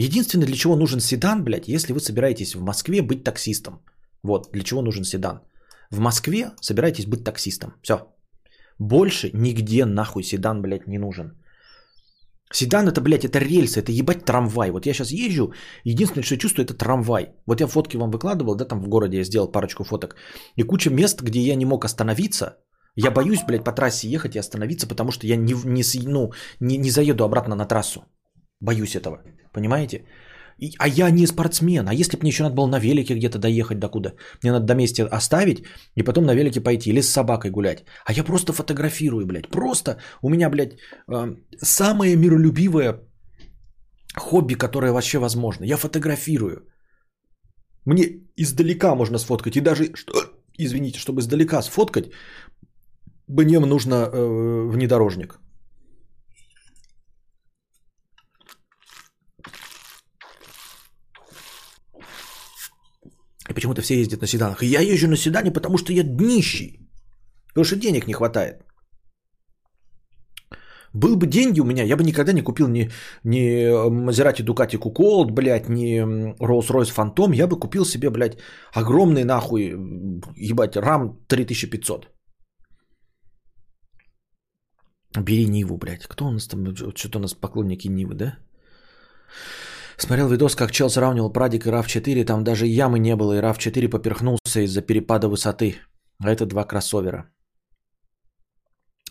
[0.00, 3.74] Единственное, для чего нужен седан, блядь, если вы собираетесь в Москве быть таксистом.
[4.22, 5.40] Вот, для чего нужен седан.
[5.90, 7.74] В Москве собираетесь быть таксистом.
[7.82, 7.94] Все.
[8.78, 11.32] Больше нигде нахуй седан, блядь, не нужен.
[12.52, 14.70] Седан это, блядь, это рельсы, это ебать трамвай.
[14.70, 15.52] Вот я сейчас езжу,
[15.84, 17.34] единственное, что чувствую, это трамвай.
[17.46, 20.16] Вот я фотки вам выкладывал, да, там в городе я сделал парочку фоток.
[20.56, 22.56] И куча мест, где я не мог остановиться.
[22.96, 26.78] Я боюсь, блядь, по трассе ехать и остановиться, потому что я не, не, ну, не,
[26.78, 28.00] не заеду обратно на трассу.
[28.60, 29.22] Боюсь этого.
[29.52, 30.04] Понимаете?
[30.60, 31.88] И, а я не спортсмен.
[31.88, 34.12] А если бы мне еще надо было на велике где-то доехать до куда?
[34.42, 35.64] Мне надо до места оставить
[35.96, 37.84] и потом на велике пойти или с собакой гулять.
[38.04, 39.48] А я просто фотографирую, блядь.
[39.48, 40.76] Просто у меня, блядь,
[41.08, 43.00] э, самое миролюбивое
[44.16, 45.64] хобби, которое вообще возможно.
[45.64, 46.66] Я фотографирую.
[47.86, 48.04] Мне
[48.36, 49.56] издалека можно сфоткать.
[49.56, 50.12] И даже, что,
[50.58, 52.10] извините, чтобы издалека сфоткать,
[53.28, 55.40] мне нужно э, внедорожник.
[63.50, 64.62] И почему-то все ездят на седанах.
[64.62, 66.88] Я езжу на седане, потому что я нищий.
[67.48, 68.64] Потому что денег не хватает.
[70.92, 72.90] Был бы деньги у меня, я бы никогда не купил ни,
[73.24, 73.40] ни
[74.08, 76.00] Maserati Ducati Colt, блядь, ни
[76.40, 77.34] Rolls-Royce Phantom.
[77.34, 78.38] Я бы купил себе, блядь,
[78.72, 79.74] огромный нахуй,
[80.36, 82.08] ебать, RAM 3500.
[85.18, 86.06] Бери Ниву, блядь.
[86.06, 86.74] Кто у нас там?
[86.76, 88.38] Что-то у нас поклонники Нивы, да?
[90.00, 93.88] Смотрел видос, как чел сравнивал Прадик и RAV4, там даже ямы не было, и RAV4
[93.88, 95.74] поперхнулся из-за перепада высоты.
[96.24, 97.24] А это два кроссовера.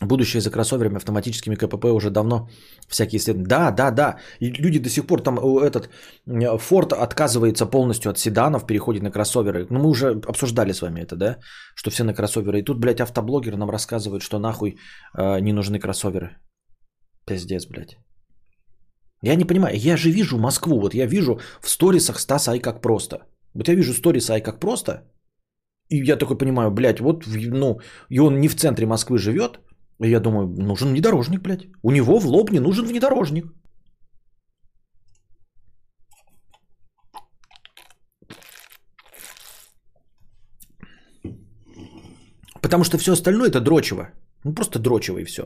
[0.02, 2.48] Будущее за кроссоверами, автоматическими КПП уже давно
[2.88, 3.48] всякие исследования.
[3.48, 4.16] Да, да, да.
[4.40, 5.90] И люди до сих пор там этот
[6.26, 9.66] Ford отказывается полностью от седанов, переходит на кроссоверы.
[9.70, 11.36] Ну, мы уже обсуждали с вами это, да?
[11.76, 12.58] Что все на кроссоверы.
[12.58, 14.76] И тут, блядь, автоблогер нам рассказывает, что нахуй
[15.16, 16.30] э, не нужны кроссоверы.
[17.26, 17.96] Пиздец, блядь.
[19.22, 22.80] Я не понимаю, я же вижу Москву, вот я вижу в сторисах Стас Ай как
[22.80, 23.16] просто.
[23.54, 25.02] Вот я вижу сторис Ай как просто,
[25.90, 29.60] и я такой понимаю, блядь, вот, ну, и он не в центре Москвы живет,
[30.02, 31.66] и я думаю, нужен внедорожник, блядь.
[31.82, 33.46] У него в лоб не нужен внедорожник.
[42.62, 44.10] Потому что все остальное это дрочево.
[44.44, 45.42] Ну просто дрочево и все.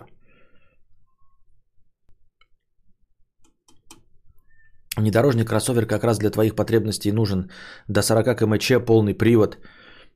[4.96, 7.50] Внедорожный кроссовер как раз для твоих потребностей нужен.
[7.88, 9.58] До 40 кмч полный привод.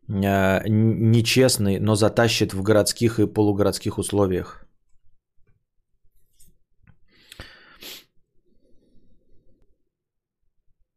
[0.09, 4.65] Э, нечестный, но затащит в городских и полугородских условиях.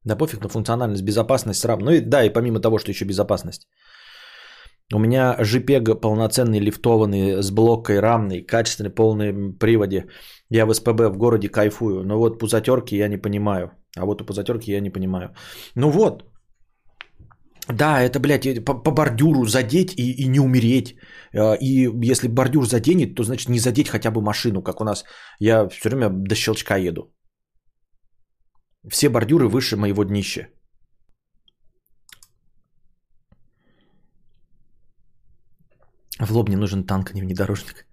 [0.05, 1.79] Да пофиг, на функциональность, безопасность срам.
[1.79, 3.67] Ну и да, и помимо того, что еще безопасность.
[4.93, 10.05] У меня JPEG полноценный, лифтованный, с блокой рамный, качественный, полный приводе.
[10.49, 12.03] Я в СПБ в городе кайфую.
[12.03, 13.71] Но вот пузатерки я не понимаю.
[13.97, 15.33] А вот у пузатерки я не понимаю.
[15.75, 16.23] Ну вот.
[17.69, 20.95] Да, это, блядь, по, по бордюру задеть и, и не умереть.
[21.33, 25.05] Э, И если бордюр заденет, то значит не задеть хотя бы машину, как у нас.
[25.39, 27.13] Я все время до щелчка еду.
[28.89, 30.47] Все бордюры выше моего днища.
[36.21, 37.85] В лоб не нужен танк, а не внедорожник.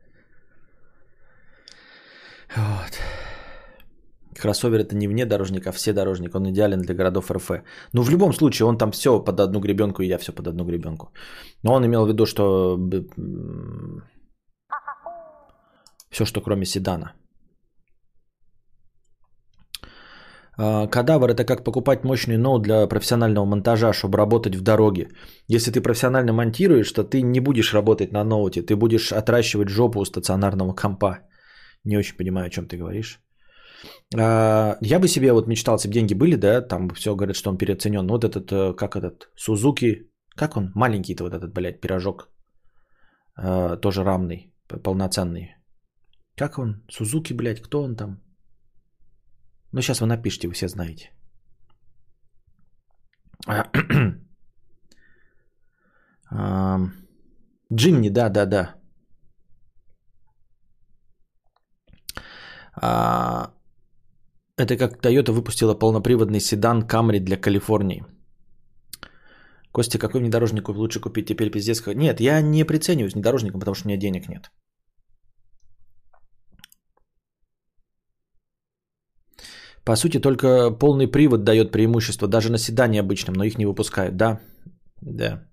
[2.57, 3.01] Вот.
[4.39, 6.35] Кроссовер это не внедорожник, а вседорожник.
[6.35, 7.51] Он идеален для городов РФ.
[7.93, 10.65] Ну, в любом случае, он там все под одну гребенку, и я все под одну
[10.65, 11.11] гребенку.
[11.63, 12.79] Но он имел в виду, что
[16.11, 17.15] все, что кроме седана.
[19.83, 25.09] А, Кадавр это как покупать мощный ноут для профессионального монтажа, чтобы работать в дороге.
[25.47, 30.01] Если ты профессионально монтируешь, то ты не будешь работать на ноуте, ты будешь отращивать жопу
[30.01, 31.19] у стационарного компа.
[31.85, 33.21] Не очень понимаю, о чем ты говоришь.
[34.17, 37.51] А, Я бы себе вот мечтал, если бы деньги были, да, там все говорят, что
[37.51, 38.05] он переоценен.
[38.05, 42.29] Ну, Вот этот, э, как этот, Сузуки, как он, маленький-то вот этот, блядь, пирожок,
[43.41, 44.53] э, тоже рамный,
[44.83, 45.55] полноценный.
[46.37, 48.28] Как он, Сузуки, блядь, кто он там?
[49.73, 51.11] Ну, сейчас вы напишите, вы все знаете.
[56.31, 56.93] Ам,
[57.73, 58.75] Джимни, да, да, да.
[62.81, 63.53] А,
[64.57, 68.05] Это как Toyota выпустила полноприводный седан Camry для Калифорнии.
[69.73, 71.87] Костя, какой внедорожник лучше купить теперь пиздец?
[71.87, 74.51] Нет, я не прицениваюсь внедорожником, потому что у меня денег нет.
[79.89, 84.17] По сути, только полный привод дает преимущество, даже на седане обычном, но их не выпускают.
[84.17, 84.39] Да,
[85.01, 85.49] да.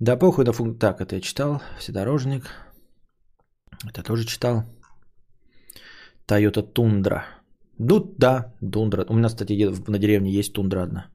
[0.00, 0.78] Да, похуй на функ...
[0.78, 1.60] Так, это я читал.
[1.78, 2.44] Вседорожник.
[3.84, 4.62] Это тоже читал.
[6.26, 7.26] Toyota Тундра.
[7.78, 9.04] Ну, да, тундра.
[9.10, 9.52] У меня, кстати,
[9.90, 11.10] на деревне есть тундра одна.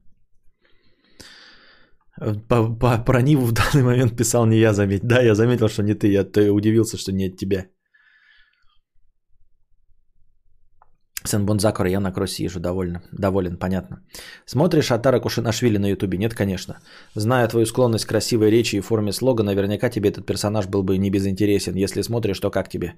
[2.47, 5.01] По, по- про Ниву в данный момент писал не я, заметь.
[5.03, 6.11] Да, я заметил, что не ты.
[6.11, 7.65] Я то удивился, что не от тебя.
[11.25, 14.01] Сенбон Закура, я на кроссе езжу, довольно, доволен, понятно.
[14.45, 16.17] Смотришь Атара Кушинашвили на ютубе?
[16.17, 16.79] Нет, конечно.
[17.15, 20.97] Зная твою склонность к красивой речи и форме слога, наверняка тебе этот персонаж был бы
[20.97, 21.75] не безинтересен.
[21.75, 22.95] Если смотришь, то как тебе?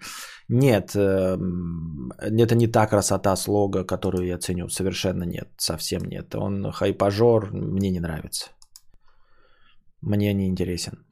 [0.49, 4.69] Нет, эм, это не та красота слога, которую я ценю.
[4.69, 6.35] Совершенно нет, совсем нет.
[6.35, 8.47] Он хайпажор, мне не нравится.
[10.01, 11.05] Мне не интересен.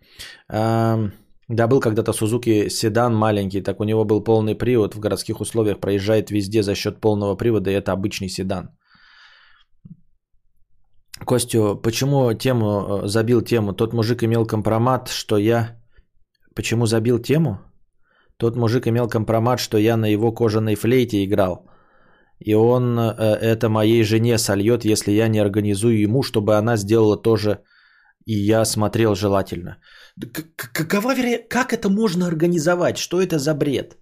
[1.49, 5.79] Да, был когда-то Сузуки седан маленький, так у него был полный привод, в городских условиях
[5.79, 8.69] проезжает везде за счет полного привода, и это обычный седан.
[11.25, 12.65] Костю, почему тему
[13.03, 13.73] э, забил тему?
[13.73, 15.79] Тот мужик имел компромат, что я...
[16.55, 17.59] Почему забил тему?
[18.37, 21.69] Тот мужик имел компромат, что я на его кожаной флейте играл.
[22.39, 27.21] И он э, это моей жене сольет, если я не организую ему, чтобы она сделала
[27.21, 27.59] тоже,
[28.25, 29.77] и я смотрел желательно.
[30.73, 31.49] Какова вероятность?
[31.49, 32.97] Как это можно организовать?
[32.97, 33.97] Что это за бред?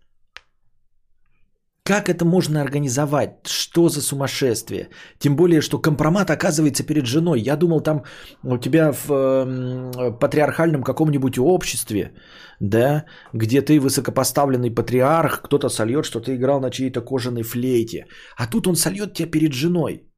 [1.84, 3.48] Как это можно организовать?
[3.48, 4.90] Что за сумасшествие?
[5.20, 7.42] Тем более, что компромат оказывается перед женой.
[7.42, 8.04] Я думал, там
[8.44, 12.14] у тебя в эм, патриархальном каком-нибудь обществе,
[12.60, 18.06] да, где ты высокопоставленный патриарх, кто-то сольет, что ты играл на чьей-то кожаной флейте.
[18.38, 20.11] А тут он сольет тебя перед женой.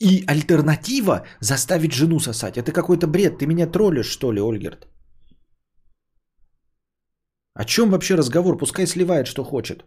[0.00, 2.56] И альтернатива заставить жену сосать.
[2.56, 3.38] Это какой-то бред.
[3.38, 4.88] Ты меня троллишь, что ли, Ольгерт?
[7.54, 8.58] О чем вообще разговор?
[8.58, 9.84] Пускай сливает, что хочет.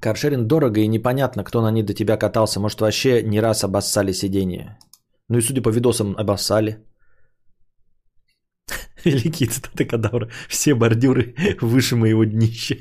[0.00, 2.60] Каршеринг дорого и непонятно, кто на ней до тебя катался.
[2.60, 4.78] Может, вообще не раз обоссали сиденье.
[5.28, 6.84] Ну и судя по видосам, обоссали.
[9.04, 10.30] Великие цитаты кадавра.
[10.48, 12.76] Все бордюры выше моего днища.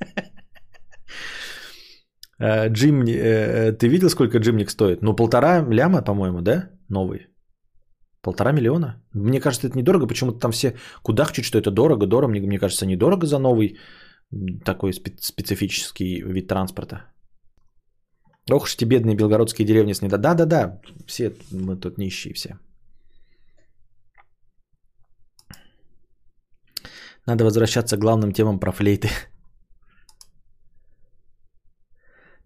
[2.42, 5.02] Э, Джим, э, ты видел, сколько джимник стоит?
[5.02, 6.70] Ну, полтора ляма, по-моему, да?
[6.88, 7.28] Новый.
[8.22, 9.02] Полтора миллиона?
[9.14, 10.06] Мне кажется, это недорого.
[10.06, 12.30] Почему-то там все кудахчут, что это дорого, дорого.
[12.30, 13.78] Мне, мне кажется, недорого за новый
[14.64, 17.04] такой спе- специфический вид транспорта.
[18.50, 20.18] Ох уж эти бедные белгородские деревни с недо...
[20.18, 22.58] Да-да-да, все мы тут нищие все.
[27.26, 29.08] Надо возвращаться к главным темам про флейты.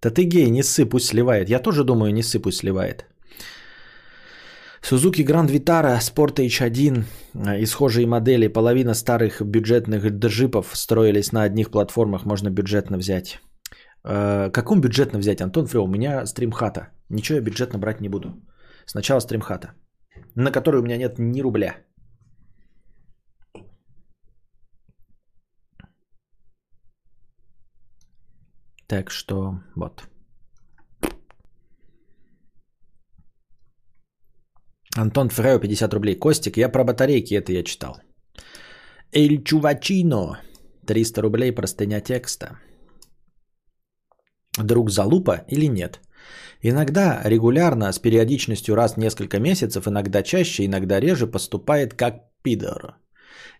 [0.07, 1.48] Да ты гей, не ссы, пусть сливает.
[1.48, 3.07] Я тоже думаю, не ссы, пусть сливает.
[4.80, 7.04] Suzuki Grand Vitara, Sport H1
[7.34, 8.46] э, и схожие модели.
[8.46, 13.40] Половина старых бюджетных джипов строились на одних платформах, можно бюджетно взять.
[14.04, 15.82] Э, каком бюджетно взять, Антон Фрё?
[15.82, 16.90] У меня стримхата.
[17.09, 18.28] Ничего я бюджетно брать не буду.
[18.86, 19.72] Сначала стримхата,
[20.36, 21.74] на которой у меня нет ни рубля.
[28.87, 30.09] Так что вот.
[34.97, 36.18] Антон Феррео 50 рублей.
[36.18, 37.97] Костик, я про батарейки это я читал.
[39.12, 40.41] Эль Чувачино
[40.87, 42.59] 300 рублей простыня текста.
[44.59, 46.01] Друг залупа или нет?
[46.62, 52.97] Иногда регулярно, с периодичностью раз в несколько месяцев, иногда чаще, иногда реже поступает как пидор.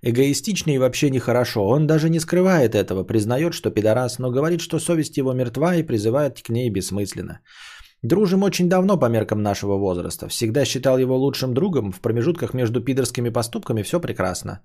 [0.03, 1.67] Эгоистично и вообще нехорошо.
[1.67, 5.83] Он даже не скрывает этого, признает, что пидорас, но говорит, что совесть его мертва и
[5.83, 7.41] призывает к ней бессмысленно.
[8.03, 10.29] Дружим очень давно по меркам нашего возраста.
[10.29, 11.93] Всегда считал его лучшим другом.
[11.93, 14.61] В промежутках между пидорскими поступками все прекрасно.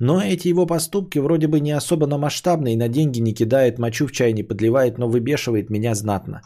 [0.00, 4.12] Но эти его поступки вроде бы не особенно масштабные, на деньги не кидает, мочу в
[4.12, 6.40] чай не подливает, но выбешивает меня знатно.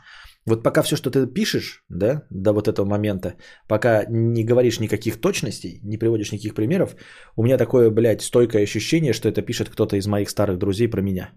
[0.47, 3.35] Вот пока все, что ты пишешь, да, до вот этого момента,
[3.67, 6.97] пока не говоришь никаких точностей, не приводишь никаких примеров,
[7.37, 11.01] у меня такое, блядь, стойкое ощущение, что это пишет кто-то из моих старых друзей про
[11.01, 11.31] меня.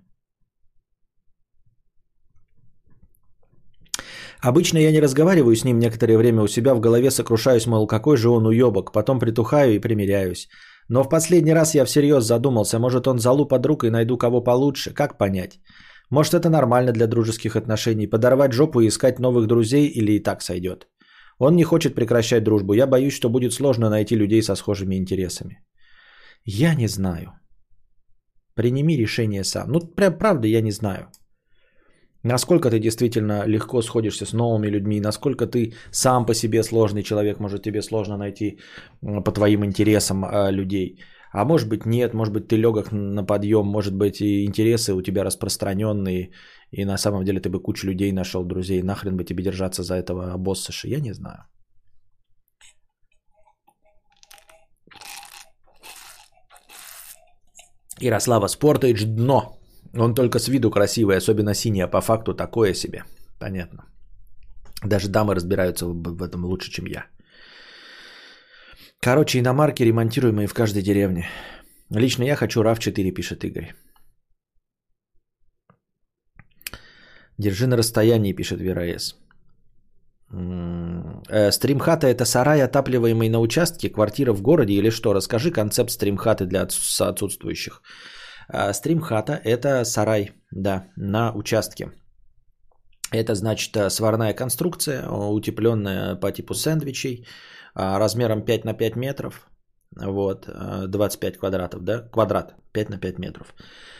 [4.42, 8.18] Обычно я не разговариваю с ним некоторое время у себя в голове, сокрушаюсь, мол, какой
[8.18, 10.48] же он уебок, потом притухаю и примиряюсь.
[10.90, 14.94] Но в последний раз я всерьез задумался, может он залупа друг и найду кого получше,
[14.94, 15.60] как понять?
[16.10, 20.42] Может это нормально для дружеских отношений, подорвать жопу и искать новых друзей или и так
[20.42, 20.88] сойдет?
[21.40, 25.64] Он не хочет прекращать дружбу, я боюсь, что будет сложно найти людей со схожими интересами.
[26.46, 27.34] Я не знаю.
[28.56, 29.72] Приними решение сам.
[29.72, 31.12] Ну, прям правда, я не знаю.
[32.24, 37.40] Насколько ты действительно легко сходишься с новыми людьми, насколько ты сам по себе сложный человек,
[37.40, 38.60] может тебе сложно найти
[39.02, 41.00] по твоим интересам а, людей.
[41.32, 45.02] А может быть нет, может быть ты легок на подъем, может быть и интересы у
[45.02, 46.32] тебя распространенные,
[46.72, 49.96] и на самом деле ты бы кучу людей нашел, друзей, нахрен бы тебе держаться за
[49.96, 51.46] этого боссаша, я не знаю.
[58.00, 59.58] Ярослава Спортейдж дно.
[59.94, 63.04] Он только с виду красивый, особенно синий, а по факту такое себе.
[63.40, 63.86] Понятно.
[64.84, 67.06] Даже дамы разбираются в этом лучше, чем я.
[69.02, 71.30] Короче, иномарки ремонтируемые в каждой деревне.
[71.90, 73.74] Лично я хочу RAV4, пишет Игорь.
[77.38, 79.16] Держи на расстоянии, пишет Вераэс.
[80.30, 85.14] Э, стримхата это сарай, отапливаемый на участке, квартира в городе или что?
[85.14, 87.82] Расскажи концепт стримхаты для отсутствующих.
[88.52, 91.92] Э, стримхата это сарай, да, на участке.
[93.12, 97.28] Это значит э, сварная конструкция, утепленная по типу сэндвичей, а,
[97.78, 99.50] размером 5 на 5 метров,
[99.96, 100.50] вот,
[100.88, 103.54] 25 квадратов, да, квадрат 5 на 5 метров.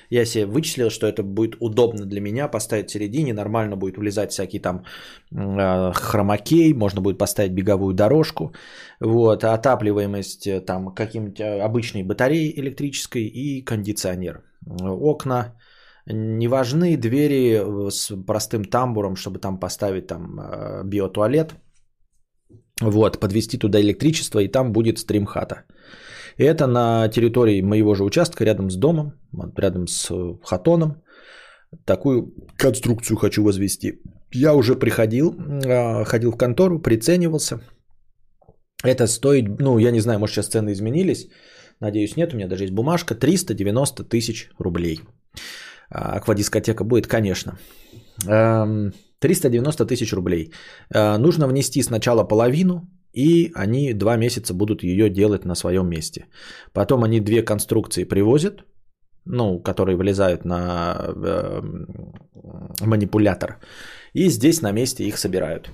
[0.10, 4.32] Я себе вычислил, что это будет удобно для меня поставить в середине, нормально будет влезать
[4.32, 4.84] всякий там
[5.32, 8.54] э, хромакей, можно будет поставить беговую дорожку,
[9.02, 14.44] вот, отапливаемость э, там каким-то обычной батареей электрической и кондиционер.
[14.82, 15.56] Окна
[16.06, 20.40] не важны, двери э, с простым тамбуром, чтобы там поставить там
[20.86, 21.56] биотуалет–
[22.82, 25.64] вот, подвести туда электричество, и там будет стримхата.
[26.38, 29.14] Это на территории моего же участка, рядом с домом,
[29.58, 31.02] рядом с э, хатоном.
[31.86, 34.02] Такую конструкцию хочу возвести.
[34.32, 37.60] Я уже приходил, а, ходил в контору, приценивался.
[38.84, 41.28] Это стоит, ну, я не знаю, может сейчас цены изменились.
[41.80, 43.16] Надеюсь, нет, у меня даже есть бумажка.
[43.16, 45.02] 390 тысяч рублей.
[45.90, 47.58] А, аквадискотека будет, конечно.
[49.20, 50.52] 390 тысяч рублей.
[50.94, 56.26] Э, нужно внести сначала половину, и они два месяца будут ее делать на своем месте.
[56.74, 58.64] Потом они две конструкции привозят,
[59.26, 61.62] ну, которые влезают на э,
[62.82, 63.60] манипулятор,
[64.14, 65.72] и здесь на месте их собирают.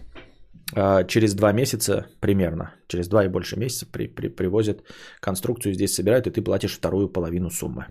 [0.76, 4.84] Э, через два месяца примерно, через два и больше месяца при, при, привозят
[5.20, 7.86] конструкцию, здесь собирают, и ты платишь вторую половину суммы.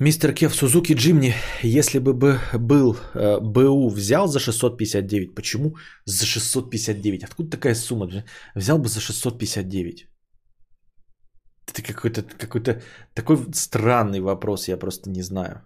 [0.00, 1.34] Мистер Кев Сузуки Джимни,
[1.64, 2.14] если бы
[2.58, 5.34] был э, БУ, взял за 659.
[5.34, 7.24] Почему за 659?
[7.24, 8.08] Откуда такая сумма?
[8.54, 10.06] Взял бы за 659.
[11.66, 12.62] Это какой-то какой
[13.14, 15.62] такой странный вопрос, я просто не знаю.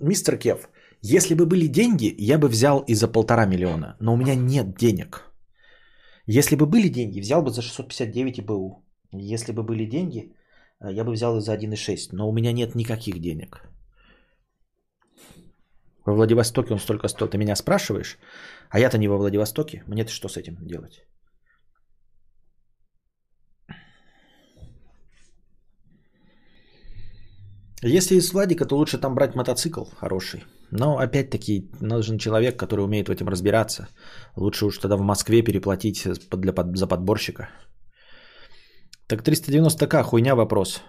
[0.00, 0.70] Мистер Кев,
[1.02, 4.74] если бы были деньги, я бы взял и за полтора миллиона, но у меня нет
[4.78, 5.30] денег.
[6.26, 8.82] Если бы были деньги, взял бы за 659 и БУ.
[9.12, 10.32] Если бы были деньги,
[10.80, 13.62] Э, я бы взял и за 1,6, но у меня нет никаких денег.
[16.06, 17.32] Во Владивостоке он столько стоит?
[17.32, 18.18] Ты меня спрашиваешь?
[18.70, 19.82] А я-то не во Владивостоке.
[19.86, 21.04] Мне-то что с этим делать?
[27.82, 30.44] Если из Владика, то лучше там брать мотоцикл хороший.
[30.70, 33.88] Но опять-таки нужен человек, который умеет в этом разбираться.
[34.36, 37.48] Лучше уж тогда в Москве переплатить для под, за подборщика.
[39.10, 40.82] Так 390к, хуйня вопрос.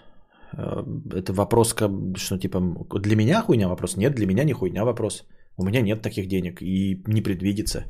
[0.54, 0.84] Э,
[1.18, 1.76] Это вопрос,
[2.16, 2.60] что типа,
[3.00, 3.98] для меня хуйня вопрос?
[3.98, 5.24] Нет, для меня не хуйня вопрос.
[5.58, 7.86] У меня нет таких денег и не предвидится.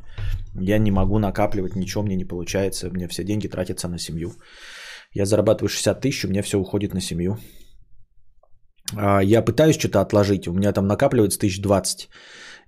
[0.61, 2.87] Я не могу накапливать, ничего мне не получается.
[2.87, 4.31] У меня все деньги тратятся на семью.
[5.13, 7.37] Я зарабатываю 60 тысяч, у меня все уходит на семью.
[8.95, 12.09] А, Я пытаюсь что-то отложить, у меня там накапливается 1020.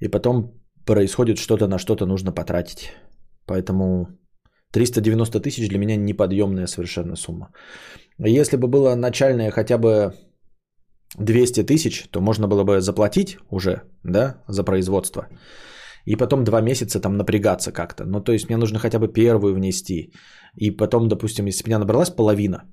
[0.01, 0.51] И потом
[0.85, 2.91] происходит что-то, на что-то нужно потратить.
[3.45, 4.07] Поэтому
[4.73, 7.47] 390 тысяч для меня неподъемная совершенно сумма.
[8.17, 10.13] Если бы было начальное хотя бы
[11.19, 15.27] 200 тысяч, то можно было бы заплатить уже, да, за производство.
[16.05, 18.05] И потом два месяца там напрягаться как-то.
[18.05, 20.11] Ну, то есть мне нужно хотя бы первую внести.
[20.55, 22.63] И потом, допустим, если бы меня набралась половина,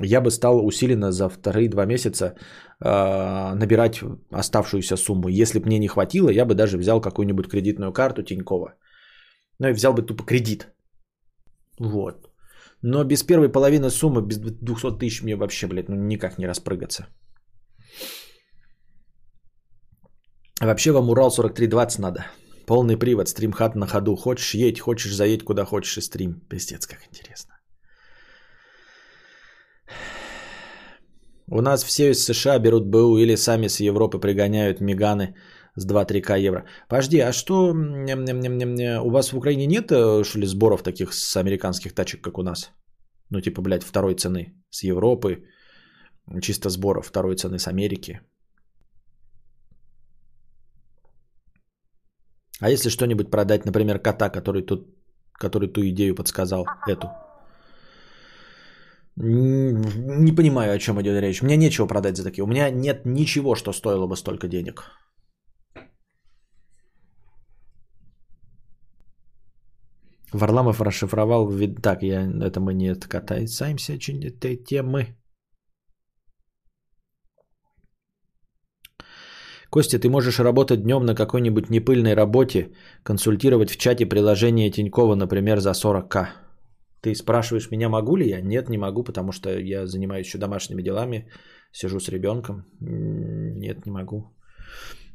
[0.00, 2.34] я бы стал усиленно за вторые два месяца
[2.80, 4.00] э, набирать
[4.30, 5.28] оставшуюся сумму.
[5.28, 8.74] Если бы мне не хватило, я бы даже взял какую-нибудь кредитную карту Тинькова.
[9.58, 10.68] Ну и взял бы тупо кредит.
[11.80, 12.30] Вот.
[12.82, 17.06] Но без первой половины суммы, без 200 тысяч мне вообще, блядь, ну никак не распрыгаться.
[20.60, 22.26] Вообще вам Урал 4320 надо.
[22.66, 24.14] Полный привод, стримхат на ходу.
[24.16, 26.40] Хочешь едь, хочешь заедь куда хочешь и стрим.
[26.48, 27.54] Пиздец, как интересно.
[31.48, 35.34] У нас все из США берут БУ или сами с Европы пригоняют меганы
[35.76, 36.64] с 2-3к евро.
[36.88, 37.74] Подожди, а что
[39.04, 42.42] у вас в Украине нет, э, что ли, сборов таких с американских тачек, как у
[42.42, 42.70] нас?
[43.30, 45.44] Ну, типа, блядь, второй цены с Европы,
[46.40, 48.20] чисто сборов второй цены с Америки.
[52.60, 54.88] А если что-нибудь продать, например, кота, который, тут,
[55.32, 57.08] который ту идею подсказал, эту?
[59.16, 61.42] Не понимаю, о чем идет речь.
[61.42, 62.44] Мне нечего продать за такие.
[62.44, 64.84] У меня нет ничего, что стоило бы столько денег.
[70.32, 71.50] Варламов расшифровал.
[71.82, 75.16] Так, я, это мы не катаемся очень этой темы.
[79.70, 82.72] Костя, ты можешь работать днем на какой-нибудь непыльной работе,
[83.04, 86.28] консультировать в чате приложение Тинькова, например, за 40к.
[87.00, 88.40] Ты спрашиваешь меня, могу ли я?
[88.40, 91.30] Нет, не могу, потому что я занимаюсь еще домашними делами,
[91.72, 92.64] сижу с ребенком.
[92.80, 94.36] Нет, не могу.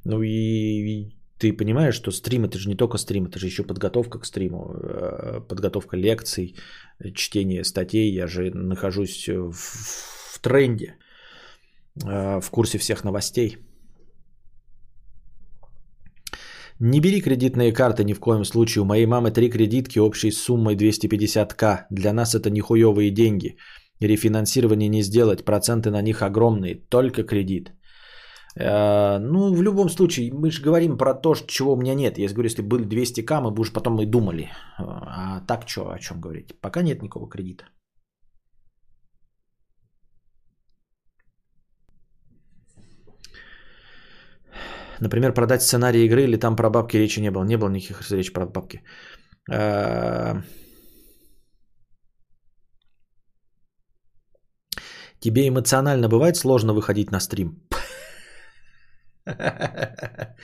[0.06, 1.16] Ну и
[1.46, 4.74] ты понимаешь, что стрим это же не только стрим, это же еще подготовка к стриму,
[4.74, 6.56] э, подготовка лекций,
[7.00, 8.14] э, чтение статей.
[8.14, 10.96] Я же нахожусь в, в тренде,
[12.04, 13.58] э, в курсе всех новостей.
[16.80, 18.82] Не бери кредитные карты ни в коем случае.
[18.82, 21.86] У моей мамы три кредитки общей суммой 250к.
[21.92, 23.58] Для нас это нихуевые деньги.
[24.02, 26.76] Рефинансирование не сделать, проценты на них огромные.
[26.90, 27.72] Только кредит.
[28.60, 32.18] Э, Ну, в любом случае, мы же говорим про то, чего у меня нет.
[32.18, 34.49] Я говорю, если были 200к, мы бы уже потом и думали.
[34.77, 36.53] А так что, о чем говорить?
[36.61, 37.65] Пока нет никакого кредита.
[45.02, 47.44] Например, продать сценарий игры или там про бабки речи не было.
[47.44, 48.82] Не было никаких речи про бабки.
[49.52, 50.41] Э,
[55.19, 57.65] Тебе эмоционально бывает сложно выходить на стрим?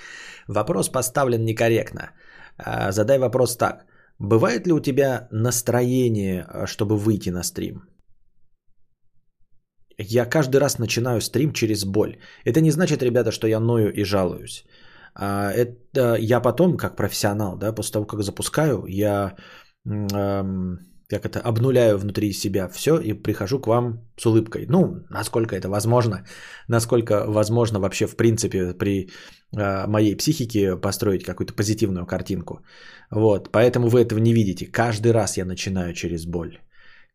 [0.48, 2.12] Вопрос поставлен некорректно.
[2.58, 3.86] А, Задай вопрос так.
[4.20, 7.84] Бывает ли у тебя настроение, а, чтобы выйти на стрим?
[9.98, 12.18] Я каждый раз начинаю стрим через боль.
[12.46, 14.66] Это не значит, ребята, что я ною и жалуюсь.
[15.16, 19.36] А, Это я потом, как профессионал, да, после того, как запускаю, я
[19.86, 20.80] эм,
[21.12, 24.66] как это, обнуляю внутри себя все и прихожу к вам с улыбкой.
[24.70, 26.24] Ну, насколько это возможно,
[26.70, 29.10] насколько возможно вообще в принципе при
[29.58, 32.62] э, моей психике построить какую-то позитивную картинку.
[33.12, 34.72] Вот, поэтому вы этого не видите.
[34.72, 36.60] Каждый раз я начинаю через боль.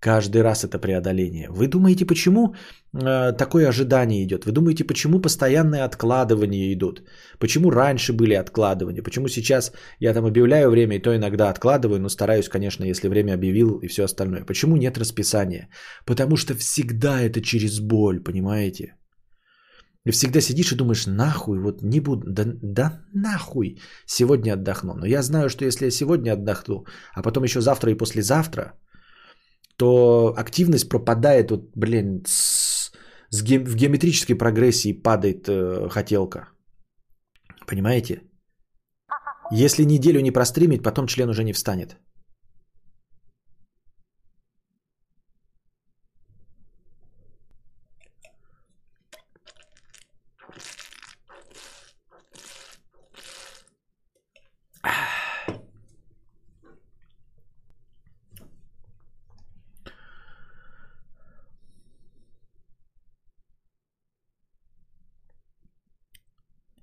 [0.01, 1.49] Каждый раз это преодоление.
[1.51, 2.55] Вы думаете, почему
[2.93, 4.45] э, такое ожидание идет?
[4.45, 7.03] Вы думаете, почему постоянные откладывания идут?
[7.39, 9.03] Почему раньше были откладывания?
[9.03, 13.35] Почему сейчас я там объявляю время и то иногда откладываю, но стараюсь, конечно, если время
[13.35, 14.45] объявил и все остальное.
[14.45, 15.71] Почему нет расписания?
[16.05, 18.97] Потому что всегда это через боль, понимаете?
[20.07, 24.95] И всегда сидишь и думаешь, нахуй, вот не буду, да, да нахуй, сегодня отдохну.
[24.95, 28.75] Но я знаю, что если я сегодня отдохну, а потом еще завтра и послезавтра,
[29.77, 32.93] то активность пропадает, вот, блин, с,
[33.31, 36.49] с ге- в геометрической прогрессии падает э, хотелка.
[37.67, 38.23] Понимаете?
[39.53, 41.97] Если неделю не простримить, потом член уже не встанет.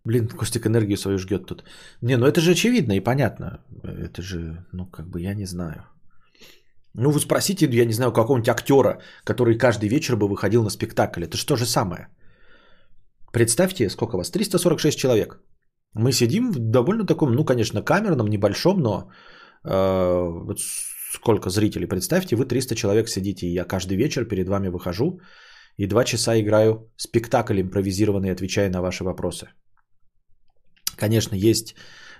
[0.05, 1.63] Блин, Костик энергию свою жгет тут.
[2.01, 3.63] Не, ну это же очевидно и понятно.
[3.83, 5.85] Это же, ну как бы я не знаю.
[6.95, 11.23] Ну вы спросите, я не знаю, какого-нибудь актера, который каждый вечер бы выходил на спектакль.
[11.23, 12.07] Это же то же самое.
[13.31, 14.29] Представьте, сколько вас?
[14.31, 15.39] 346 человек.
[15.95, 19.09] Мы сидим в довольно таком, ну, конечно, камерном, небольшом, но
[19.63, 20.55] э,
[21.13, 21.87] сколько зрителей.
[21.87, 25.19] Представьте, вы 300 человек сидите, и я каждый вечер перед вами выхожу
[25.77, 29.47] и два часа играю спектакль импровизированный, отвечая на ваши вопросы.
[30.95, 31.75] Конечно, есть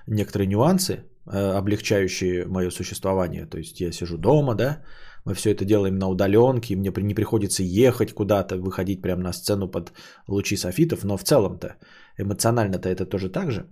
[0.08, 3.46] некоторые нюансы, э, облегчающие мое существование.
[3.46, 4.84] То есть я сижу дома, да,
[5.26, 9.72] мы все это делаем на удаленке, мне не приходится ехать куда-то, выходить прямо на сцену
[9.72, 9.94] под
[10.28, 11.76] лучи софитов, но в целом-то
[12.18, 13.68] эмоционально-то это тоже так же.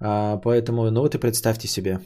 [0.00, 2.00] А, поэтому, ну вот и представьте себе,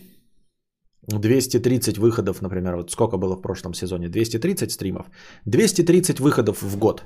[1.09, 4.09] 230 выходов, например, вот сколько было в прошлом сезоне?
[4.09, 5.06] 230 стримов.
[5.46, 7.05] 230 выходов в год.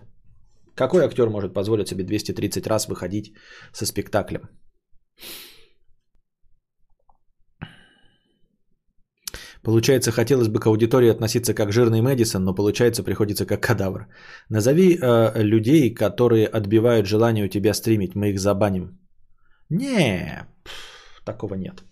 [0.74, 3.32] Какой актер может позволить себе 230 раз выходить
[3.72, 4.42] со спектаклем?
[9.62, 14.08] Получается, хотелось бы к аудитории относиться как жирный Мэдисон, но получается, приходится как кадавр.
[14.48, 18.98] Назови э, людей, которые отбивают желание у тебя стримить, мы их забаним.
[19.70, 20.46] Не,
[21.24, 21.84] такого нет.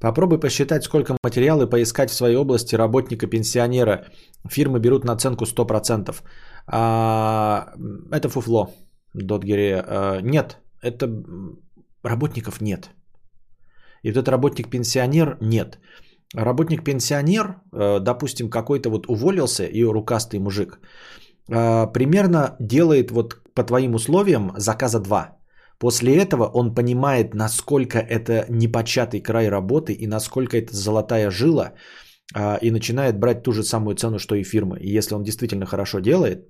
[0.00, 4.04] Попробуй посчитать, сколько материала поискать в своей области работника-пенсионера.
[4.48, 6.14] Фирмы берут наценку 100%.
[6.70, 7.72] А,
[8.12, 8.70] это фуфло,
[9.14, 9.82] Дотгере.
[9.86, 11.06] А, нет, это
[12.02, 12.90] работников нет.
[14.02, 15.78] И вот этот работник-пенсионер нет.
[16.34, 20.78] Работник-пенсионер, э, допустим, какой-то вот уволился и рукастый мужик,
[21.48, 25.38] э, примерно делает вот по твоим условиям заказа два.
[25.78, 31.72] После этого он понимает, насколько это непочатый край работы и насколько это золотая жила,
[32.34, 34.78] э, и начинает брать ту же самую цену, что и фирмы.
[34.80, 36.46] И если он действительно хорошо делает,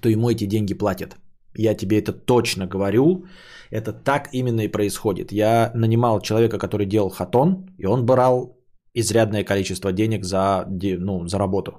[0.00, 1.16] то ему эти деньги платят.
[1.56, 3.24] Я тебе это точно говорю.
[3.70, 5.32] Это так именно и происходит.
[5.32, 8.56] Я нанимал человека, который делал хатон, и он брал
[8.94, 11.72] изрядное количество денег за, ну, за работу.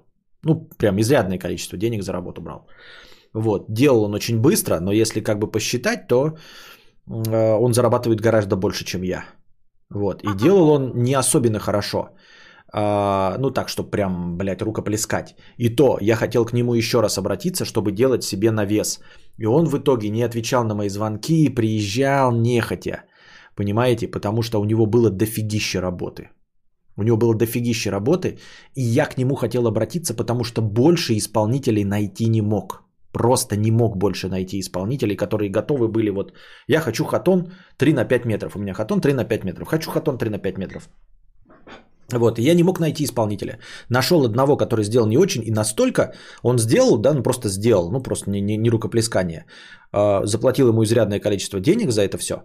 [0.43, 2.67] Ну, прям изрядное количество денег за работу брал.
[3.33, 3.65] Вот.
[3.69, 6.37] Делал он очень быстро, но если как бы посчитать, то
[7.07, 9.25] э, он зарабатывает гораздо больше, чем я.
[9.89, 10.23] Вот.
[10.23, 12.09] И делал он не особенно хорошо.
[12.73, 15.35] А, ну так, чтобы прям, блядь, рукоплескать.
[15.57, 18.99] И то я хотел к нему еще раз обратиться, чтобы делать себе навес.
[19.37, 23.03] И он в итоге не отвечал на мои звонки, приезжал нехотя.
[23.55, 24.07] Понимаете?
[24.07, 26.29] Потому что у него было дофигище работы.
[26.97, 28.37] У него было дофигище работы,
[28.75, 32.83] и я к нему хотел обратиться, потому что больше исполнителей найти не мог.
[33.13, 36.33] Просто не мог больше найти исполнителей, которые готовы были вот...
[36.67, 38.55] Я хочу хатон 3 на 5 метров.
[38.55, 39.67] У меня хатон 3 на 5 метров.
[39.67, 40.89] Хочу хатон 3 на 5 метров.
[42.19, 43.59] Вот, и я не мог найти исполнителя.
[43.89, 46.13] Нашел одного, который сделал не очень, и настолько
[46.43, 49.45] он сделал, да, ну просто сделал, ну просто не, не, не рукоплескание.
[49.91, 52.35] А, заплатил ему изрядное количество денег за это все.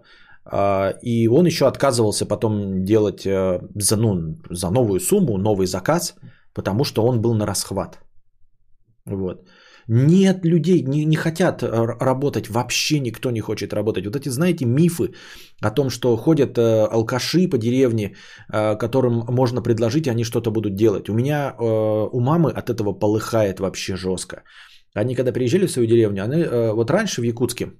[0.45, 6.15] А, и он еще отказывался потом делать э, за, ну, за новую сумму, новый заказ,
[6.53, 7.99] потому что он был на расхват.
[9.05, 9.47] Вот.
[9.89, 11.67] Нет людей, не, не хотят э,
[11.99, 14.05] работать, вообще никто не хочет работать.
[14.05, 15.13] Вот эти, знаете, мифы
[15.61, 18.15] о том, что ходят э, алкаши по деревне,
[18.53, 21.09] э, которым можно предложить, и они что-то будут делать.
[21.09, 24.43] У меня, у мамы от этого полыхает вообще жестко.
[24.93, 26.43] Они когда приезжали в свою деревню, они,
[26.73, 27.71] вот раньше в Якутске,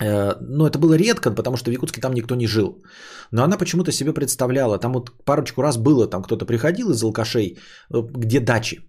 [0.00, 2.82] э, ну, это было редко, потому что в Якутске там никто не жил.
[3.30, 7.56] Но она почему-то себе представляла, там вот парочку раз было, там кто-то приходил из алкашей,
[7.90, 8.80] где дачи.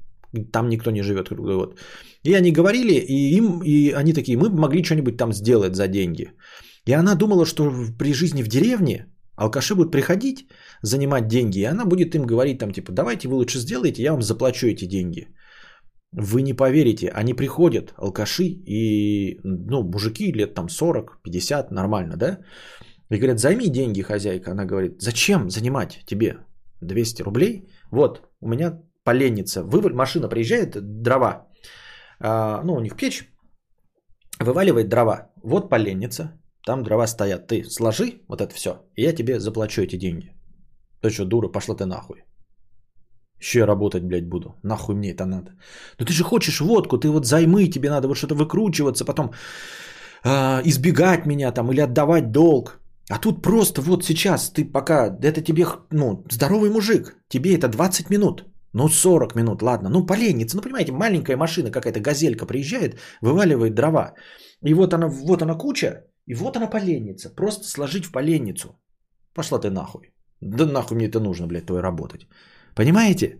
[0.51, 1.79] Там никто не живет круглый год.
[2.23, 6.31] И они говорили, и им, и они такие, мы могли что-нибудь там сделать за деньги.
[6.85, 10.47] И она думала, что при жизни в деревне алкаши будут приходить,
[10.81, 14.21] занимать деньги, и она будет им говорить там типа, давайте вы лучше сделайте, я вам
[14.21, 15.27] заплачу эти деньги.
[16.11, 22.39] Вы не поверите, они приходят, алкаши, и, ну, мужики лет там 40, 50, нормально, да?
[23.11, 24.51] И говорят, займи деньги, хозяйка.
[24.51, 26.37] Она говорит, зачем занимать тебе
[26.81, 27.69] 200 рублей?
[27.91, 31.47] Вот, у меня поленница, вываль, машина приезжает, дрова,
[32.19, 33.23] а, ну, у них печь,
[34.39, 35.31] вываливает дрова.
[35.43, 37.47] Вот поленница, там дрова стоят.
[37.47, 40.33] Ты сложи вот это все, и я тебе заплачу эти деньги.
[41.01, 42.23] Ты что, дура, пошла ты нахуй.
[43.41, 44.55] Еще я работать, блядь, буду.
[44.63, 45.51] Нахуй мне это надо.
[45.99, 49.31] Ну ты же хочешь водку, ты вот займы, тебе надо вот что-то выкручиваться, потом
[50.25, 52.79] э, избегать меня там или отдавать долг.
[53.09, 58.09] А тут просто вот сейчас ты пока, это тебе, ну, здоровый мужик, тебе это 20
[58.09, 58.45] минут.
[58.73, 59.89] Ну, 40 минут, ладно.
[59.89, 60.55] Ну, поленница.
[60.55, 64.13] Ну, понимаете, маленькая машина, какая-то газелька приезжает, вываливает дрова.
[64.63, 67.29] И вот она, вот она куча, и вот она поленница.
[67.35, 68.79] Просто сложить в поленницу.
[69.33, 70.13] Пошла ты нахуй.
[70.41, 72.27] Да нахуй мне это нужно, блядь, твой работать.
[72.75, 73.37] Понимаете?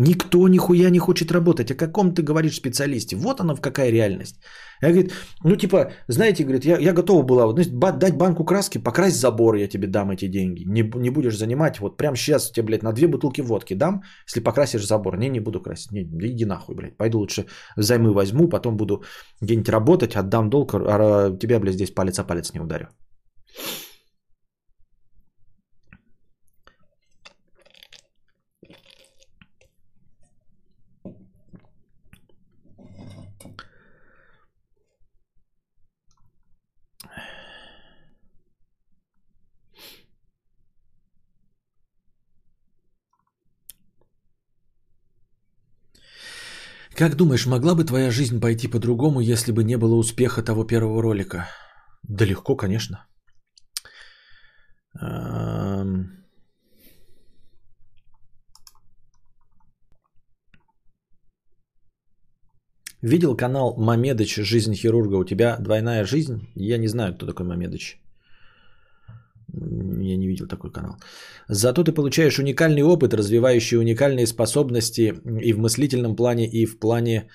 [0.00, 1.70] Никто нихуя не хочет работать.
[1.70, 3.16] О каком ты говоришь специалисте?
[3.16, 4.40] Вот оно в какая реальность.
[4.82, 5.12] Я говорит,
[5.44, 9.56] ну типа, знаете, говорит, я, я готова была вот, ба- дать банку краски, покрась забор,
[9.56, 10.64] я тебе дам эти деньги.
[10.64, 14.40] Не, не будешь занимать, вот прямо сейчас тебе, блядь, на две бутылки водки дам, если
[14.40, 15.18] покрасишь забор.
[15.18, 15.92] Не, не буду красить.
[15.92, 16.96] Не, иди нахуй, блядь.
[16.96, 17.44] Пойду лучше
[17.76, 19.02] займы возьму, потом буду
[19.42, 22.88] где-нибудь работать, отдам долг, а тебя, блядь, здесь палец о палец не ударю.
[47.00, 51.00] Как думаешь, могла бы твоя жизнь пойти по-другому, если бы не было успеха того первого
[51.00, 51.48] ролика?
[52.02, 53.06] Да легко, конечно.
[63.00, 65.16] Видел канал Мамедыч «Жизнь хирурга»?
[65.16, 66.50] У тебя двойная жизнь?
[66.54, 67.98] Я не знаю, кто такой Мамедыч.
[69.52, 70.96] Я не видел такой канал.
[71.48, 77.28] Зато ты получаешь уникальный опыт, развивающий уникальные способности и в мыслительном плане, и в плане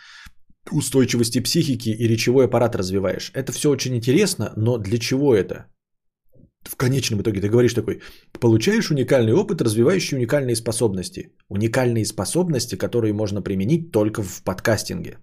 [0.72, 3.32] устойчивости психики и речевой аппарат развиваешь.
[3.34, 5.66] Это все очень интересно, но для чего это?
[6.64, 8.02] В конечном итоге ты говоришь такой,
[8.40, 11.34] получаешь уникальный опыт, развивающий уникальные способности.
[11.50, 15.20] Уникальные способности, которые можно применить только в подкастинге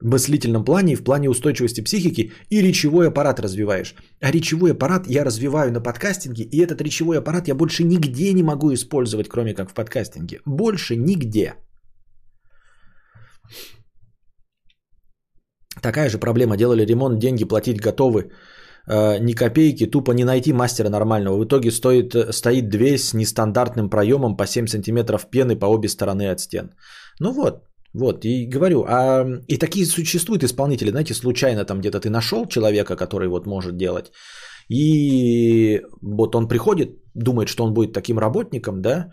[0.00, 3.94] мыслительном плане и в плане устойчивости психики и речевой аппарат развиваешь.
[4.20, 8.42] А речевой аппарат я развиваю на подкастинге, и этот речевой аппарат я больше нигде не
[8.42, 10.40] могу использовать, кроме как в подкастинге.
[10.46, 11.54] Больше нигде.
[15.80, 16.56] Такая же проблема.
[16.56, 18.30] Делали ремонт, деньги платить готовы.
[18.86, 21.36] Э, ни копейки, тупо не найти мастера нормального.
[21.36, 26.30] В итоге стоит, стоит дверь с нестандартным проемом по 7 сантиметров пены по обе стороны
[26.30, 26.70] от стен.
[27.20, 27.64] Ну вот,
[27.94, 32.96] вот, и говорю, а и такие существуют исполнители, знаете, случайно там где-то ты нашел человека,
[32.96, 34.10] который вот может делать,
[34.68, 39.10] и вот он приходит, думает, что он будет таким работником, да,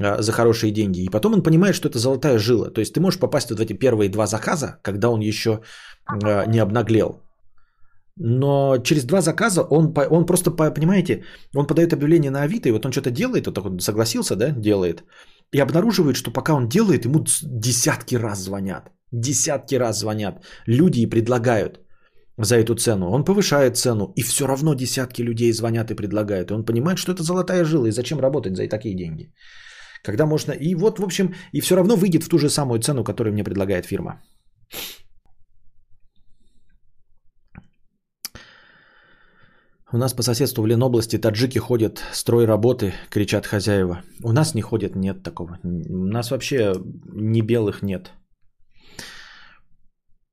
[0.00, 2.70] а, за хорошие деньги, и потом он понимает, что это золотая жила.
[2.70, 5.62] То есть ты можешь попасть вот в эти первые два заказа, когда он еще
[6.06, 7.22] а, не обнаглел.
[8.16, 11.24] Но через два заказа он, он просто, понимаете,
[11.56, 14.50] он подает объявление на Авито, и вот он что-то делает, вот так вот согласился, да,
[14.50, 15.02] делает–
[15.52, 18.90] и обнаруживает, что пока он делает, ему десятки раз звонят.
[19.12, 20.44] Десятки раз звонят.
[20.66, 21.80] Люди и предлагают
[22.38, 23.10] за эту цену.
[23.10, 26.50] Он повышает цену, и все равно десятки людей звонят и предлагают.
[26.50, 29.32] И он понимает, что это золотая жила, и зачем работать за такие деньги.
[30.04, 30.52] Когда можно...
[30.52, 33.44] И вот, в общем, и все равно выйдет в ту же самую цену, которую мне
[33.44, 34.22] предлагает фирма.
[39.92, 44.02] У нас по соседству в Ленобласти таджики ходят, строй работы, кричат хозяева.
[44.22, 45.58] У нас не ходят, нет такого.
[45.64, 46.74] У нас вообще
[47.12, 48.12] не белых нет.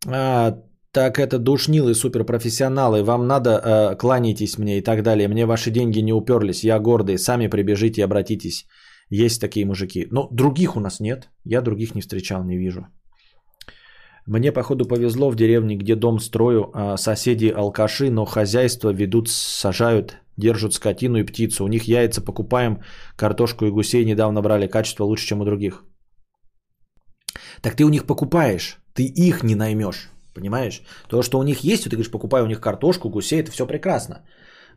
[0.06, 0.58] А,
[0.92, 5.28] так это душнилы, суперпрофессионалы, вам надо, э, кланяйтесь мне и так далее.
[5.28, 8.68] Мне ваши деньги не уперлись, я гордый, сами прибежите и обратитесь.
[9.10, 10.08] Есть такие мужики.
[10.12, 12.88] Но других у нас нет, я других не встречал, не вижу.
[14.28, 20.18] Мне, походу, повезло в деревне, где дом строю, а соседи алкаши, но хозяйство ведут, сажают,
[20.36, 21.64] держат скотину и птицу.
[21.64, 22.82] У них яйца покупаем,
[23.16, 25.86] картошку и гусей недавно брали, качество лучше, чем у других.
[27.62, 30.82] Так ты у них покупаешь, ты их не наймешь, понимаешь?
[31.08, 34.26] То, что у них есть, ты говоришь, покупай у них картошку, гусей, это все прекрасно.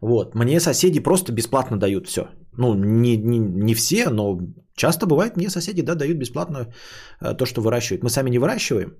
[0.01, 0.35] Вот.
[0.35, 2.28] Мне соседи просто бесплатно дают все.
[2.52, 4.39] Ну, не, не, не все, но
[4.77, 6.72] часто бывает, мне соседи да, дают бесплатно
[7.20, 8.05] э, то, что выращивают.
[8.05, 8.94] Мы сами не выращиваем,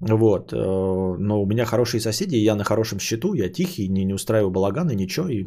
[0.00, 0.52] вот.
[0.52, 0.56] Э,
[1.18, 4.94] но у меня хорошие соседи, я на хорошем счету, я тихий, не, не устраиваю балаганы,
[4.94, 5.28] ничего.
[5.28, 5.44] И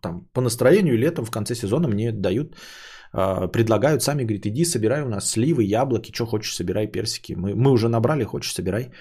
[0.00, 2.56] там по настроению летом в конце сезона мне дают,
[3.12, 7.34] э, предлагают сами, говорит, иди собирай у нас сливы, яблоки, что хочешь, собирай, персики.
[7.34, 8.92] Мы, мы уже набрали, хочешь, собирай.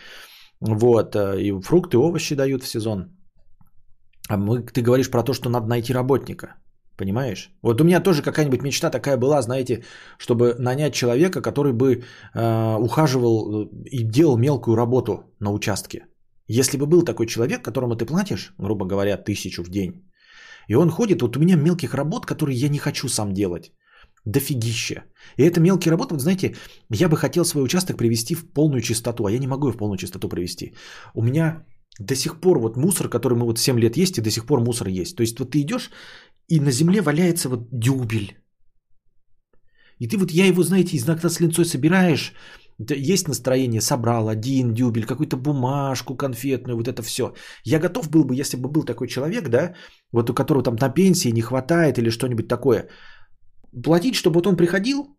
[0.60, 1.16] Вот.
[1.16, 3.10] Э, и фрукты, овощи дают в сезон.
[4.30, 6.56] А мы, ты говоришь про то, что надо найти работника.
[6.98, 7.52] Понимаешь?
[7.64, 9.84] Вот у меня тоже какая-нибудь мечта такая была, знаете,
[10.18, 12.04] чтобы нанять человека, который бы
[12.36, 16.06] э, ухаживал и делал мелкую работу на участке.
[16.48, 20.04] Если бы был такой человек, которому ты платишь, грубо говоря, тысячу в день,
[20.68, 23.72] и он ходит, вот у меня мелких работ, которые я не хочу сам делать.
[24.26, 25.04] Дофигища.
[25.38, 26.56] И это мелкие работы, вот знаете,
[26.90, 29.98] я бы хотел свой участок привести в полную чистоту, а я не могу в полную
[29.98, 30.74] чистоту привести.
[31.14, 31.66] У меня
[32.00, 34.60] до сих пор вот мусор, который мы вот 7 лет есть, и до сих пор
[34.60, 35.16] мусор есть.
[35.16, 35.92] То есть вот ты идешь
[36.48, 38.38] и на земле валяется вот дюбель.
[40.00, 42.34] И ты вот, я его, знаете, иногда с линцой собираешь,
[42.80, 47.34] есть настроение, собрал один дюбель, какую-то бумажку конфетную, вот это все.
[47.64, 49.74] Я готов был бы, если бы был такой человек, да,
[50.12, 52.90] вот у которого там на пенсии не хватает или что-нибудь такое,
[53.84, 55.18] платить, чтобы вот он приходил,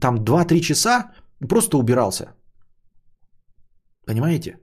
[0.00, 1.12] там 2-3 часа
[1.48, 2.34] просто убирался.
[4.06, 4.58] Понимаете?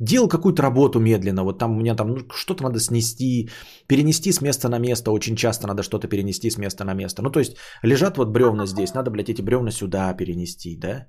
[0.00, 3.50] Делал какую-то работу медленно, вот там у меня там ну, что-то надо снести,
[3.86, 7.22] перенести с места на место, очень часто надо что-то перенести с места на место.
[7.22, 11.06] Ну, то есть лежат вот бревна здесь, надо, блядь, эти бревна сюда перенести, да?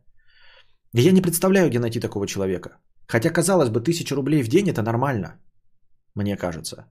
[0.93, 2.69] И я не представляю, где найти такого человека.
[3.07, 5.39] Хотя, казалось бы, тысяча рублей в день это нормально,
[6.15, 6.85] мне кажется.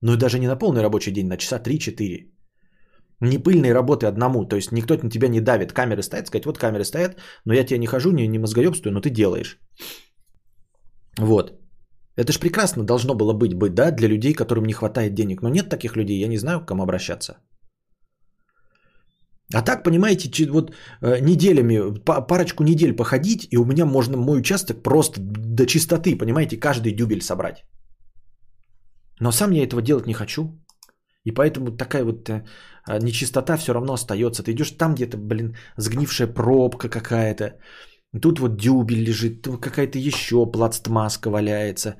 [0.00, 2.30] Но и даже не на полный рабочий день, на часа 3-4.
[3.20, 5.72] Не пыльные работы одному, то есть никто на тебя не давит.
[5.72, 9.00] Камеры стоят, сказать, вот камеры стоят, но я тебе не хожу, не, не мозгоебствую, но
[9.00, 9.58] ты делаешь.
[11.18, 11.52] Вот.
[12.16, 15.42] Это ж прекрасно должно было быть, быть, да, для людей, которым не хватает денег.
[15.42, 17.36] Но нет таких людей, я не знаю, к кому обращаться.
[19.54, 20.70] А так, понимаете, вот
[21.02, 26.56] э, неделями, парочку недель походить, и у меня можно мой участок просто до чистоты, понимаете,
[26.56, 27.64] каждый дюбель собрать.
[29.20, 30.58] Но сам я этого делать не хочу.
[31.24, 32.44] И поэтому такая вот э,
[33.00, 34.42] нечистота все равно остается.
[34.42, 37.58] Ты идешь там где-то, блин, сгнившая пробка какая-то.
[38.20, 41.96] Тут вот дюбель лежит, какая-то еще пластмаска валяется.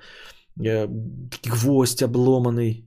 [0.61, 0.87] Э,
[1.47, 2.87] гвоздь обломанный.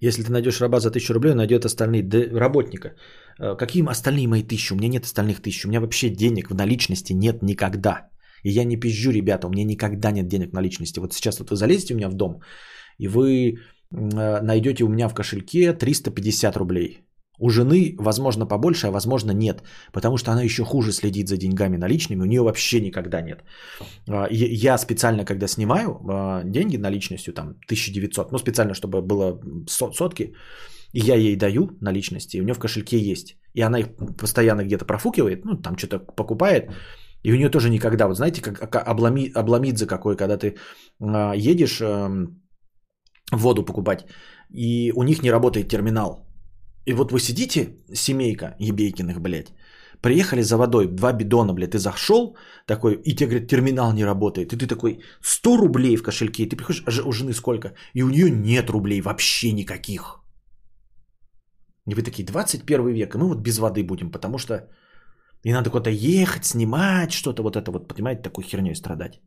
[0.00, 2.96] Если ты найдешь раба за тысячу рублей, он найдет остальные да, работника.
[3.38, 4.72] Э, какие остальные мои тысячи?
[4.72, 5.64] У меня нет остальных тысяч.
[5.64, 8.08] У меня вообще денег в наличности нет никогда.
[8.42, 10.98] И я не пизжу, ребята, у меня никогда нет денег в наличности.
[10.98, 12.40] Вот сейчас вот вы залезете у меня в дом,
[12.98, 13.58] и вы
[13.90, 17.04] найдете у меня в кошельке 350 рублей.
[17.42, 19.62] У жены, возможно, побольше, а возможно, нет.
[19.92, 22.22] Потому что она еще хуже следит за деньгами наличными.
[22.22, 23.42] У нее вообще никогда нет.
[24.08, 30.34] А, я специально, когда снимаю а, деньги наличностью, там, 1900, ну, специально, чтобы было сотки,
[30.92, 33.38] я ей даю наличности, и у нее в кошельке есть.
[33.54, 33.86] И она их
[34.18, 36.70] постоянно где-то профукивает, ну, там что-то покупает.
[37.22, 40.56] И у нее тоже никогда, вот знаете, как облами, обломидзе какой, когда ты
[41.00, 41.80] а, едешь
[43.32, 44.06] воду покупать,
[44.50, 46.26] и у них не работает терминал.
[46.86, 49.52] И вот вы сидите, семейка Ебейкиных, блядь,
[50.02, 52.36] приехали за водой, два бидона, блядь, ты зашел
[52.66, 54.52] такой, и тебе говорят, терминал не работает.
[54.52, 57.74] И ты такой, 100 рублей в кошельке, и ты приходишь, а у жены сколько?
[57.94, 60.20] И у нее нет рублей вообще никаких.
[61.86, 64.68] И вы такие, 21 век, и мы вот без воды будем, потому что
[65.44, 69.20] и надо куда-то ехать, снимать что-то, вот это вот, понимаете, такой херней страдать.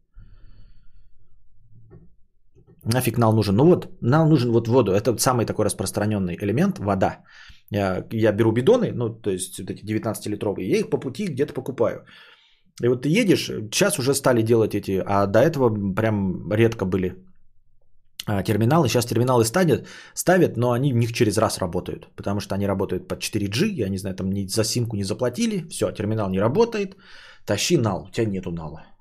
[2.85, 3.55] Нафиг нал нужен?
[3.55, 4.91] Ну вот, нал нужен вот воду.
[4.91, 7.23] Это самый такой распространенный элемент, вода.
[7.71, 11.53] Я, я беру бидоны, ну, то есть вот эти 19-литровые, я их по пути где-то
[11.53, 12.05] покупаю.
[12.81, 17.15] И вот ты едешь, сейчас уже стали делать эти, а до этого прям редко были
[18.25, 18.89] а, терминалы.
[18.89, 23.07] Сейчас терминалы ставят, ставят, но они в них через раз работают, потому что они работают
[23.07, 26.95] под 4G, я не знаю, там ни за симку не заплатили, все, терминал не работает,
[27.45, 28.92] тащи нал, у тебя нету нала.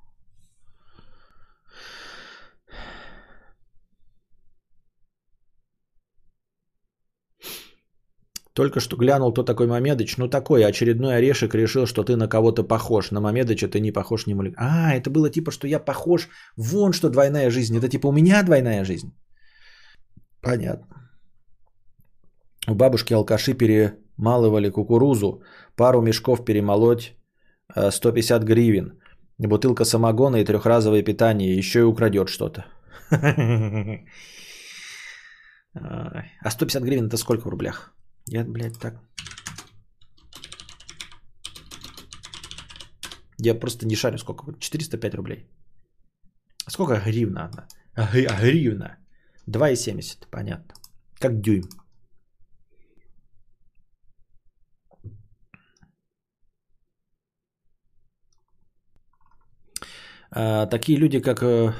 [8.53, 10.17] Только что глянул, кто такой Мамедыч.
[10.17, 13.11] Ну такой, очередной орешек решил, что ты на кого-то похож.
[13.11, 14.53] На Мамедыча ты не похож ни малик.
[14.57, 16.29] А, это было типа, что я похож.
[16.55, 17.75] Вон что двойная жизнь.
[17.75, 19.11] Это типа у меня двойная жизнь.
[20.41, 20.87] Понятно.
[22.67, 25.41] У бабушки алкаши перемалывали кукурузу.
[25.75, 27.15] Пару мешков перемолоть
[27.89, 28.99] 150 э, гривен.
[29.39, 31.57] Бутылка самогона и трехразовое питание.
[31.57, 32.65] Еще и украдет что-то.
[35.75, 37.95] А 150 гривен это сколько в рублях?
[38.27, 38.99] Я, блядь, так.
[43.37, 44.53] Я просто не шарю, сколько.
[44.59, 45.47] 405 рублей.
[46.69, 47.67] Сколько гривна одна?
[47.95, 48.97] А, а гривна.
[49.47, 50.73] 2,70, понятно.
[51.19, 51.63] Как дюйм.
[60.35, 61.73] А, такие люди, как э,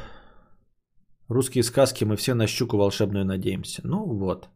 [1.27, 3.81] русские сказки, мы все на щуку волшебную надеемся.
[3.85, 4.49] Ну вот.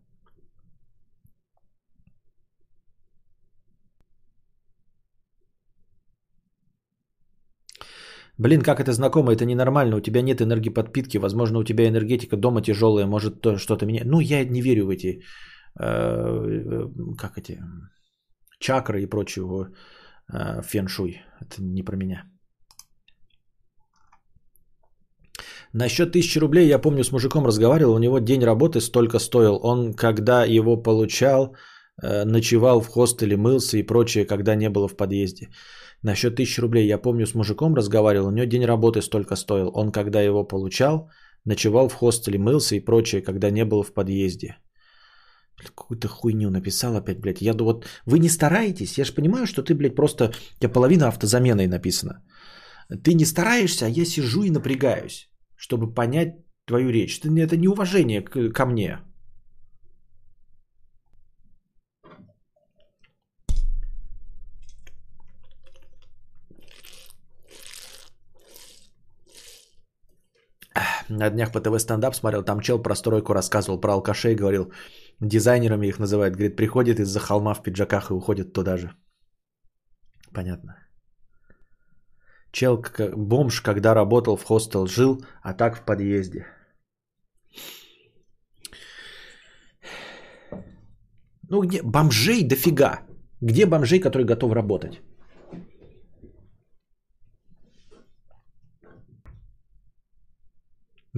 [8.39, 12.61] Блин, как это знакомо, это ненормально, у тебя нет энергоподпитки, возможно, у тебя энергетика дома
[12.61, 14.01] тяжелая, может то, что-то меня...
[14.05, 15.21] Ну, я не верю в эти,
[15.79, 16.87] э,
[17.17, 17.59] как эти,
[18.59, 19.69] чакры и прочего
[20.31, 21.21] э, феншуй.
[21.41, 22.23] Это не про меня.
[25.73, 29.59] Насчет тысячи рублей, я помню, с мужиком разговаривал, у него день работы столько стоил.
[29.63, 31.55] Он, когда его получал,
[32.03, 35.49] э, ночевал в хостеле, мылся и прочее, когда не было в подъезде.
[36.03, 39.71] Насчет тысячи рублей я помню с мужиком разговаривал, у него день работы столько стоил.
[39.73, 41.09] Он когда его получал,
[41.45, 44.57] ночевал в хостеле, мылся и прочее, когда не был в подъезде.
[45.57, 47.41] Какую-то хуйню написал опять, блядь.
[47.41, 50.25] Я думаю, вот вы не стараетесь, я же понимаю, что ты, блядь, просто...
[50.25, 52.23] У тебя половина автозаменой написано.
[53.03, 57.19] Ты не стараешься, а я сижу и напрягаюсь, чтобы понять, твою речь.
[57.19, 58.99] Это, неуважение ко мне.
[71.09, 74.73] На днях по ТВ стендап смотрел, там чел про стройку рассказывал, про алкашей, говорил,
[75.21, 76.35] дизайнерами их называют.
[76.35, 78.91] Говорит, приходит из-за холма в пиджаках и уходит туда же.
[80.33, 80.75] Понятно.
[82.51, 82.83] Чел,
[83.15, 86.45] бомж, когда работал в хостел, жил, а так в подъезде.
[91.49, 93.01] Ну, где бомжей дофига.
[93.41, 95.01] Где бомжей, которые готовы работать?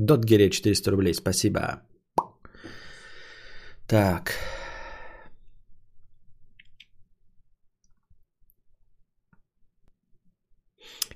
[0.06, 1.82] Дотгере 400 рублей, спасибо.
[3.88, 4.34] Так.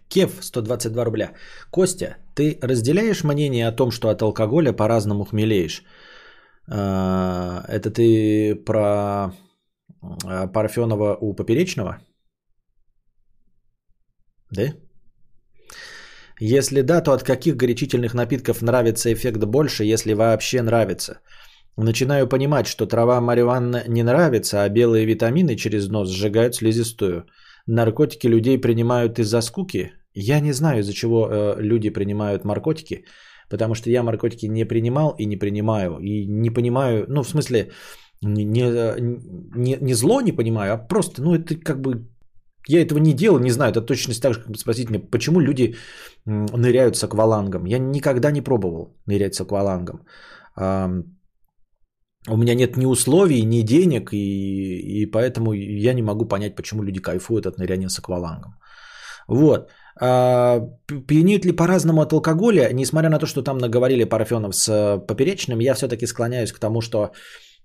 [0.10, 1.34] Кев 122 рубля.
[1.72, 5.84] Костя, ты разделяешь мнение о том, что от алкоголя по-разному хмелеешь?
[6.68, 9.34] А, Это ты про
[10.26, 12.00] а, Парфенова у Поперечного?
[14.52, 14.74] Да?
[16.46, 21.20] Если да, то от каких горячительных напитков нравится эффект больше, если вообще нравится?
[21.78, 27.24] Начинаю понимать, что трава марихуана не нравится, а белые витамины через нос сжигают слизистую.
[27.66, 29.92] Наркотики людей принимают из-за скуки.
[30.14, 33.06] Я не знаю, из-за чего э, люди принимают наркотики,
[33.50, 35.98] потому что я наркотики не принимал и не принимаю.
[36.02, 37.72] И не понимаю, ну, в смысле,
[38.22, 38.64] не, не,
[39.56, 42.06] не, не зло не понимаю, а просто, ну, это как бы
[42.68, 45.76] я этого не делал, не знаю, это точно так же, как спросить меня, почему люди
[46.26, 47.66] ныряют с аквалангом.
[47.66, 50.06] Я никогда не пробовал нырять с аквалангом.
[52.30, 56.84] У меня нет ни условий, ни денег, и, и поэтому я не могу понять, почему
[56.84, 58.56] люди кайфуют от ныряния с аквалангом.
[59.28, 59.70] Вот.
[60.00, 60.62] А,
[61.08, 65.60] Пьянеют ли по-разному от алкоголя, несмотря на то, что там наговорили Парфенов с э, Поперечным,
[65.60, 67.12] я все-таки склоняюсь к тому, что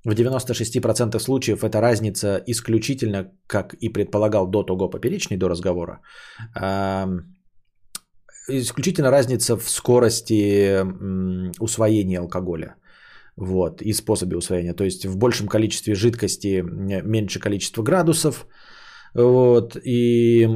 [0.04, 6.00] в 96% случаев эта разница исключительно, как и предполагал до того Поперечный, до разговора,
[8.48, 10.82] исключительно разница в скорости
[11.60, 12.76] усвоения алкоголя.
[13.36, 14.74] Вот, и способе усвоения.
[14.74, 16.62] То есть в большем количестве жидкости
[17.04, 18.46] меньше количество градусов.
[19.14, 20.48] Вот, и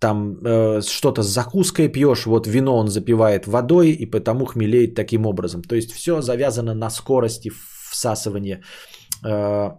[0.00, 5.26] там э, что-то с закуской пьешь, вот вино он запивает водой и потому хмелеет таким
[5.26, 5.62] образом.
[5.62, 7.50] То есть все завязано на скорости
[7.94, 8.60] всасывания
[9.24, 9.70] э,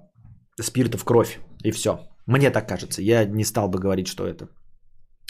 [0.62, 2.00] спирта в кровь и все.
[2.28, 3.02] Мне так кажется.
[3.02, 4.48] Я не стал бы говорить, что это.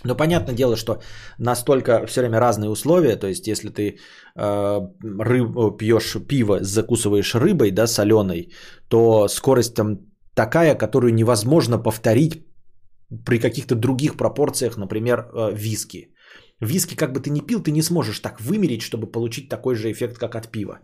[0.06, 1.02] Но понятное дело, что
[1.40, 3.16] настолько все время разные условия.
[3.18, 3.98] То есть, если ты
[4.36, 4.80] э,
[5.20, 8.52] рыб, пьешь пиво, закусываешь рыбой, да, соленой,
[8.88, 10.00] то скорость там
[10.36, 12.46] такая, которую невозможно повторить
[13.26, 16.15] при каких-то других пропорциях, например, э, виски.
[16.66, 19.92] Виски, как бы ты ни пил, ты не сможешь так вымерить, чтобы получить такой же
[19.92, 20.80] эффект, как от пива.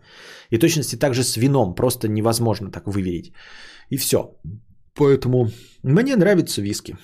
[0.50, 3.32] И точности также с вином, просто невозможно так выверить.
[3.90, 4.18] И все.
[4.94, 5.50] Поэтому
[5.82, 6.96] мне нравится виски.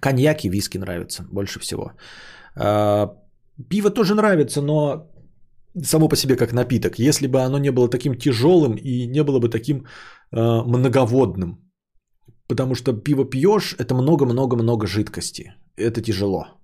[0.00, 1.92] Коньяк и виски нравятся больше всего.
[2.56, 3.14] А,
[3.68, 5.10] Пиво тоже нравится, но
[5.82, 6.98] само по себе как напиток.
[6.98, 9.86] Если бы оно не было таким тяжелым и не было бы таким
[10.32, 11.58] а, многоводным.
[12.48, 15.52] Потому что пиво пьешь, это много-много-много жидкости.
[15.76, 16.57] Это тяжело.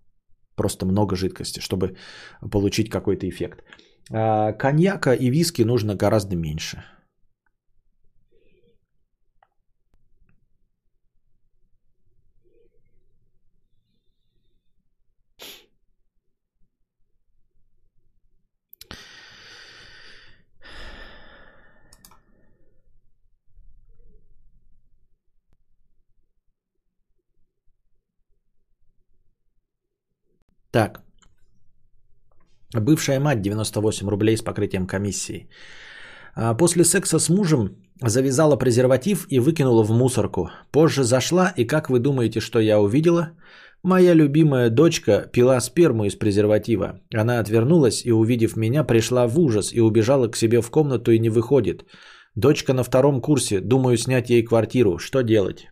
[0.54, 1.96] Просто много жидкости, чтобы
[2.50, 3.64] получить какой-то эффект.
[4.10, 6.84] А коньяка и виски нужно гораздо меньше.
[30.74, 31.00] Так.
[32.74, 35.48] Бывшая мать 98 рублей с покрытием комиссии.
[36.34, 40.50] А После секса с мужем завязала презерватив и выкинула в мусорку.
[40.72, 43.30] Позже зашла, и как вы думаете, что я увидела?
[43.84, 47.00] Моя любимая дочка пила сперму из презерватива.
[47.14, 51.20] Она отвернулась и, увидев меня, пришла в ужас и убежала к себе в комнату и
[51.20, 51.84] не выходит.
[52.34, 54.98] Дочка на втором курсе, думаю снять ей квартиру.
[54.98, 55.68] Что делать?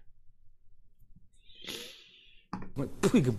[2.74, 2.89] Ой,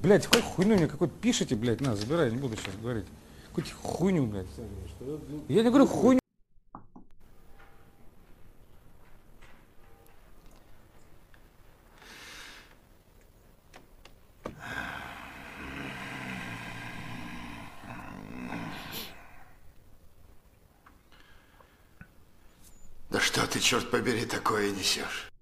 [0.03, 3.05] блядь, какой хуйню мне какой пишете, блядь, на, забирай, не буду сейчас говорить.
[3.47, 4.45] Какую хуйню, блядь.
[5.47, 6.19] Я не говорю хуйню.
[23.09, 25.32] Да что ты, черт побери, такое несешь?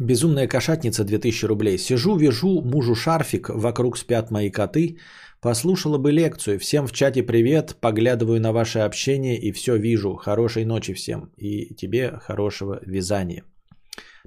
[0.00, 1.78] Безумная кошатница 2000 рублей.
[1.78, 4.96] Сижу, вяжу мужу шарфик, вокруг спят мои коты.
[5.42, 6.58] Послушала бы лекцию.
[6.58, 7.76] Всем в чате привет.
[7.80, 10.16] Поглядываю на ваше общение и все вижу.
[10.16, 11.30] Хорошей ночи всем.
[11.36, 13.44] И тебе хорошего вязания.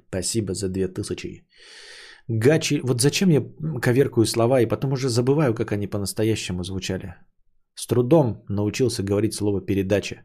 [0.08, 1.44] Спасибо за 2000.
[2.28, 2.80] Гачи.
[2.84, 3.42] Вот зачем я
[3.82, 7.16] коверкую слова и потом уже забываю, как они по-настоящему звучали.
[7.74, 10.22] С трудом научился говорить слово передача.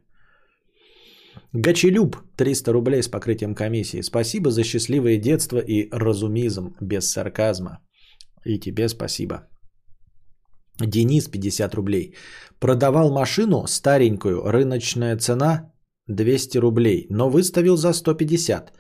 [1.54, 4.02] Гачелюб 300 рублей с покрытием комиссии.
[4.02, 7.80] Спасибо за счастливое детство и разумизм без сарказма.
[8.46, 9.48] И тебе спасибо.
[10.80, 12.16] Денис 50 рублей.
[12.60, 15.72] Продавал машину старенькую, рыночная цена
[16.08, 18.74] 200 рублей, но выставил за 150.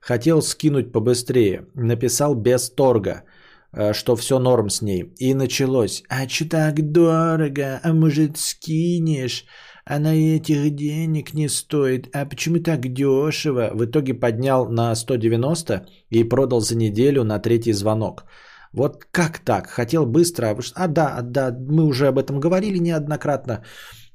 [0.00, 3.24] Хотел скинуть побыстрее, написал без торга,
[3.72, 5.12] э, что все норм с ней.
[5.18, 6.02] И началось.
[6.08, 7.80] А че так дорого?
[7.82, 9.44] А может скинешь?
[9.84, 12.08] Она этих денег не стоит.
[12.14, 13.70] А почему так дешево?
[13.74, 18.24] В итоге поднял на 190 и продал за неделю на третий звонок.
[18.72, 19.66] Вот как так?
[19.66, 20.56] Хотел быстро.
[20.74, 23.64] А да, да, мы уже об этом говорили неоднократно.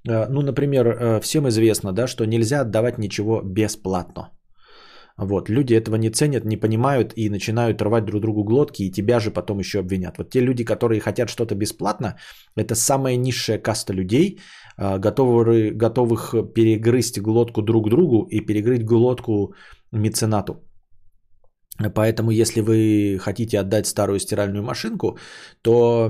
[0.08, 4.32] Э, ну, например, э, всем известно, да, что нельзя отдавать ничего бесплатно.
[5.18, 9.20] Вот, люди этого не ценят, не понимают и начинают рвать друг другу глотки, и тебя
[9.20, 10.18] же потом еще обвинят.
[10.18, 12.18] Вот те люди, которые хотят что-то бесплатно,
[12.56, 19.54] это самая низшая каста людей, а, готовы, готовых перегрызть глотку друг другу и перегрызть глотку
[19.92, 20.64] меценату.
[21.94, 25.18] Поэтому, если вы хотите отдать старую стиральную машинку,
[25.62, 26.10] то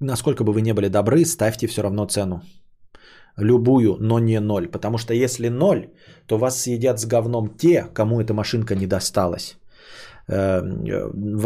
[0.00, 2.42] насколько бы вы не были добры, ставьте все равно цену.
[3.36, 4.66] Любую, но не ноль.
[4.66, 5.90] Потому что если ноль,
[6.26, 9.58] то вас съедят с говном те, кому эта машинка не досталась.
[10.28, 10.84] Эм,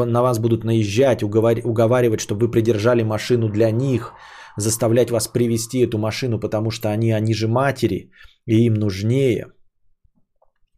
[0.09, 4.12] на вас будут наезжать, уговаривать, чтобы вы придержали машину для них,
[4.57, 8.11] заставлять вас привести эту машину, потому что они, они же матери,
[8.47, 9.47] и им нужнее.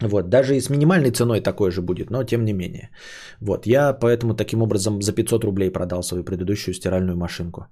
[0.00, 2.90] Вот, даже и с минимальной ценой такой же будет, но тем не менее.
[3.40, 7.66] Вот, я поэтому таким образом за 500 рублей продал свою предыдущую стиральную машинку.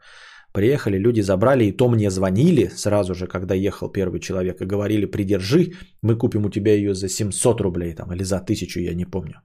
[0.52, 5.06] Приехали, люди забрали, и то мне звонили сразу же, когда ехал первый человек, и говорили,
[5.06, 5.72] придержи,
[6.02, 9.40] мы купим у тебя ее за 700 рублей там, или за 1000, я не помню.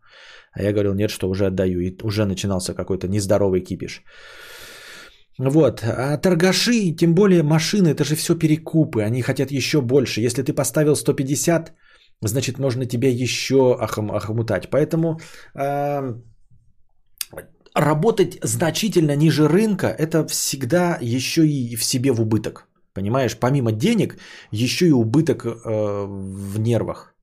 [0.51, 4.03] А я говорил, нет, что уже отдаю, и уже начинался какой-то нездоровый кипиш.
[5.39, 5.83] Вот.
[5.83, 9.03] А торгаши, тем более машины, это же все перекупы.
[9.03, 10.21] Они хотят еще больше.
[10.21, 11.73] Если ты поставил 150,
[12.21, 14.69] значит, можно тебе еще охом, охомутать.
[14.69, 15.19] Поэтому
[15.55, 16.13] э,
[17.75, 22.67] работать значительно ниже рынка, это всегда еще и в себе в убыток.
[22.93, 24.17] Понимаешь, помимо денег,
[24.51, 27.13] еще и убыток э, в нервах.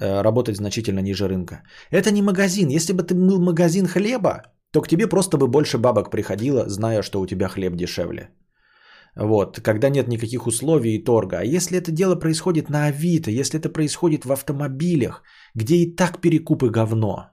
[0.00, 1.62] Э, работать значительно ниже рынка.
[1.90, 2.68] Это не магазин.
[2.68, 4.42] Если бы ты был магазин хлеба,
[4.72, 8.30] то к тебе просто бы больше бабок приходило, зная, что у тебя хлеб дешевле.
[9.16, 11.38] Вот, когда нет никаких условий и торга.
[11.40, 15.22] А если это дело происходит на Авито, если это происходит в автомобилях,
[15.54, 17.32] где и так перекупы говно,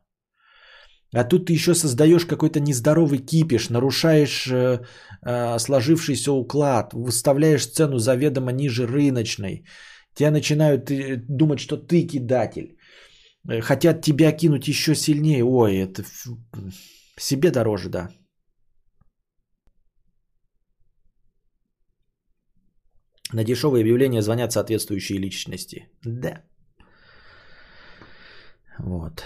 [1.13, 4.81] а тут ты еще создаешь какой-то нездоровый кипиш, нарушаешь э,
[5.25, 9.65] э, сложившийся уклад, выставляешь цену заведомо ниже рыночной.
[10.13, 12.77] Тебя начинают э, думать, что ты кидатель.
[13.49, 15.43] Э, хотят тебя кинуть еще сильнее.
[15.43, 16.03] Ой, это
[17.19, 18.09] себе дороже, да.
[23.33, 25.87] На дешевые объявления звонят соответствующие личности.
[26.05, 26.43] Да.
[28.79, 29.23] Вот.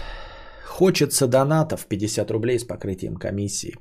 [0.66, 3.74] Хочется донатов 50 рублей с покрытием комиссии.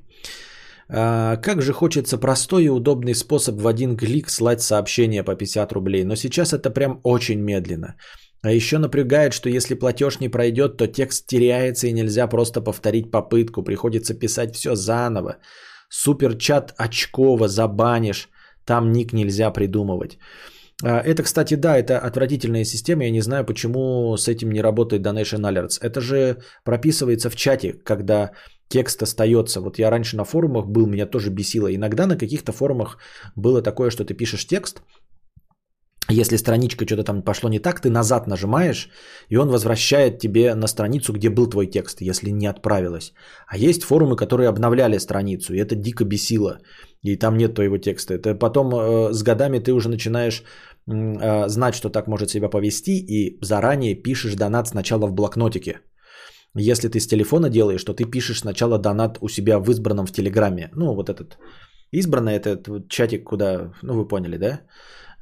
[0.90, 5.72] А, как же хочется простой и удобный способ в один клик слать сообщение по 50
[5.74, 6.04] рублей.
[6.04, 7.96] Но сейчас это прям очень медленно.
[8.44, 13.10] А еще напрягает, что если платеж не пройдет, то текст теряется и нельзя просто повторить
[13.10, 13.64] попытку.
[13.64, 15.38] Приходится писать все заново.
[15.90, 18.30] Суперчат очково забанишь.
[18.66, 20.18] Там ник нельзя придумывать.
[20.84, 23.04] А, это, кстати, да, это отвратительная система.
[23.04, 25.80] Я не знаю, почему с этим не работает Donation Alerts.
[25.82, 28.32] Это же прописывается в чате, когда
[28.68, 29.62] текст остается.
[29.62, 31.74] Вот я раньше на форумах был, меня тоже бесило.
[31.74, 32.98] Иногда на каких-то форумах
[33.38, 34.82] было такое, что ты пишешь текст,
[36.10, 38.90] если страничка что-то там пошло не так, ты назад нажимаешь,
[39.30, 43.14] и он возвращает тебе на страницу, где был твой текст, если не отправилась.
[43.48, 46.60] А есть форумы, которые обновляли страницу, и это дико бесило,
[47.04, 48.14] и там нет твоего текста.
[48.14, 50.44] Это потом э, с годами ты уже начинаешь
[50.88, 55.80] э, знать, что так может себя повести, и заранее пишешь донат сначала в блокнотике.
[56.56, 60.12] Если ты с телефона делаешь, то ты пишешь сначала донат у себя в избранном в
[60.12, 60.70] Телеграме.
[60.76, 61.38] Ну, вот этот
[61.92, 64.62] избранный, этот чатик, куда, ну, вы поняли, да?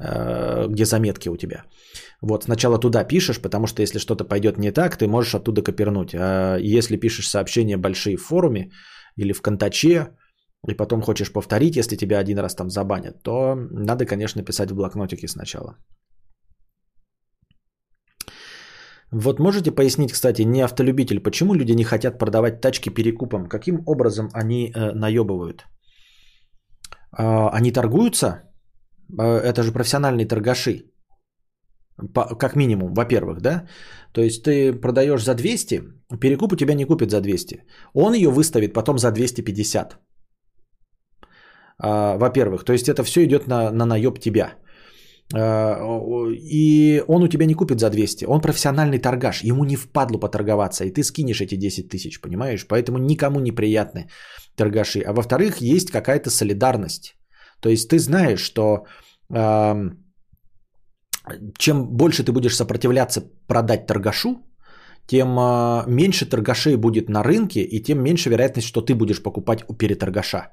[0.03, 1.63] Э, где заметки у тебя.
[2.21, 6.13] Вот сначала туда пишешь, потому что если что-то пойдет не так, ты можешь оттуда копернуть.
[6.13, 8.71] А если пишешь сообщения большие в форуме
[9.17, 10.07] или в контаче,
[10.67, 14.75] и потом хочешь повторить, если тебя один раз там забанят, то надо, конечно, писать в
[14.75, 15.77] блокнотике сначала.
[19.11, 23.49] Вот можете пояснить, кстати, не автолюбитель, почему люди не хотят продавать тачки перекупом?
[23.49, 25.65] Каким образом они э, наебывают?
[27.17, 28.50] Э, они торгуются?
[29.19, 30.85] Э, это же профессиональные торгаши.
[32.13, 33.67] По, как минимум, во-первых, да?
[34.13, 35.83] То есть ты продаешь за 200,
[36.19, 37.63] перекуп у тебя не купит за 200.
[37.93, 39.99] Он ее выставит потом за 250.
[41.83, 44.53] А, во-первых, то есть это все идет на, на наеб тебя.
[45.33, 45.77] А,
[46.31, 48.25] и он у тебя не купит за 200.
[48.25, 49.43] Он профессиональный торгаш.
[49.43, 50.85] Ему не впадло поторговаться.
[50.85, 52.67] И ты скинешь эти 10 тысяч, понимаешь?
[52.67, 54.09] Поэтому никому неприятны
[54.55, 55.01] торгаши.
[55.01, 57.15] А во-вторых, есть какая-то солидарность.
[57.61, 58.85] То есть ты знаешь, что
[61.57, 64.35] чем больше ты будешь сопротивляться продать торгашу,
[65.07, 69.63] тем а, меньше торгашей будет на рынке, и тем меньше вероятность, что ты будешь покупать
[69.67, 70.51] у переторгаша.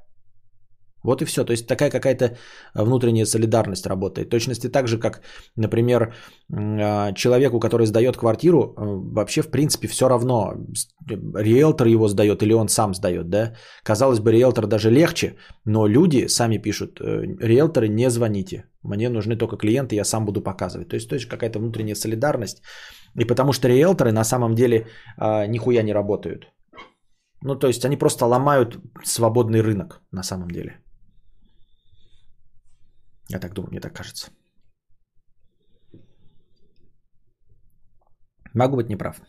[1.02, 1.44] Вот и все.
[1.44, 2.36] То есть такая какая-то
[2.74, 4.30] внутренняя солидарность работает.
[4.30, 5.22] точности так же, как,
[5.56, 6.14] например,
[6.52, 8.72] а, человеку, который сдает квартиру, э,
[9.14, 10.54] вообще в принципе все равно,
[11.06, 13.28] риэлтор его сдает или он сам сдает.
[13.28, 13.54] Да?
[13.84, 19.36] Казалось бы, риэлтор даже легче, но люди сами пишут, э, риэлторы не звоните, мне нужны
[19.36, 20.88] только клиенты, я сам буду показывать.
[20.88, 22.62] То есть, то есть какая-то внутренняя солидарность.
[23.20, 26.46] И потому что риэлторы на самом деле а, нихуя не работают.
[27.42, 30.80] Ну, то есть они просто ломают свободный рынок на самом деле.
[33.28, 34.30] Я так думаю, мне так кажется.
[38.55, 39.20] Могу быть неправ.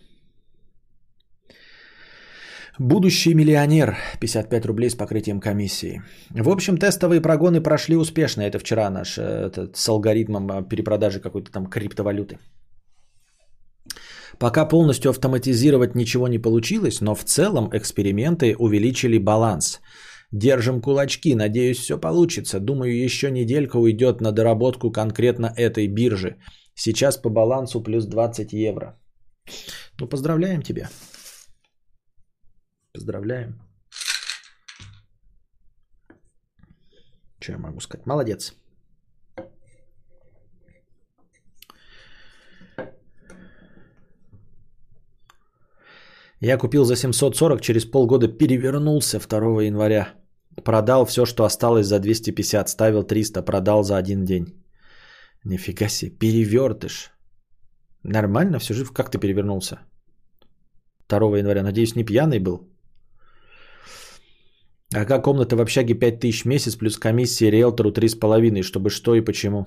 [2.79, 3.97] Будущий миллионер.
[4.21, 6.01] 55 рублей с покрытием комиссии.
[6.29, 8.43] В общем, тестовые прогоны прошли успешно.
[8.43, 12.37] Это вчера наш этот, с алгоритмом а, перепродажи какой-то там криптовалюты.
[14.37, 19.81] Пока полностью автоматизировать ничего не получилось, но в целом эксперименты увеличили баланс–
[20.31, 22.59] Держим кулачки, надеюсь, все получится.
[22.59, 26.37] Думаю, еще неделька уйдет на доработку конкретно этой биржи.
[26.75, 28.99] Сейчас по балансу плюс 20 евро.
[29.99, 30.89] Ну, поздравляем тебя.
[32.93, 33.59] Поздравляем.
[37.39, 38.05] Что я могу сказать?
[38.05, 38.53] Молодец.
[46.41, 50.18] Я купил за 740, через полгода перевернулся 2 января.
[50.63, 54.45] Продал все, что осталось за 250, ставил 300, продал за один день.
[55.45, 57.11] Нифига себе, перевертыш.
[58.03, 58.91] Нормально, все жив.
[58.91, 59.79] Как ты перевернулся?
[61.09, 61.63] 2 января.
[61.63, 62.69] Надеюсь, не пьяный был?
[64.93, 69.21] А как комната в общаге 5000 в месяц плюс комиссия риэлтору 3,5, чтобы что и
[69.21, 69.65] почему?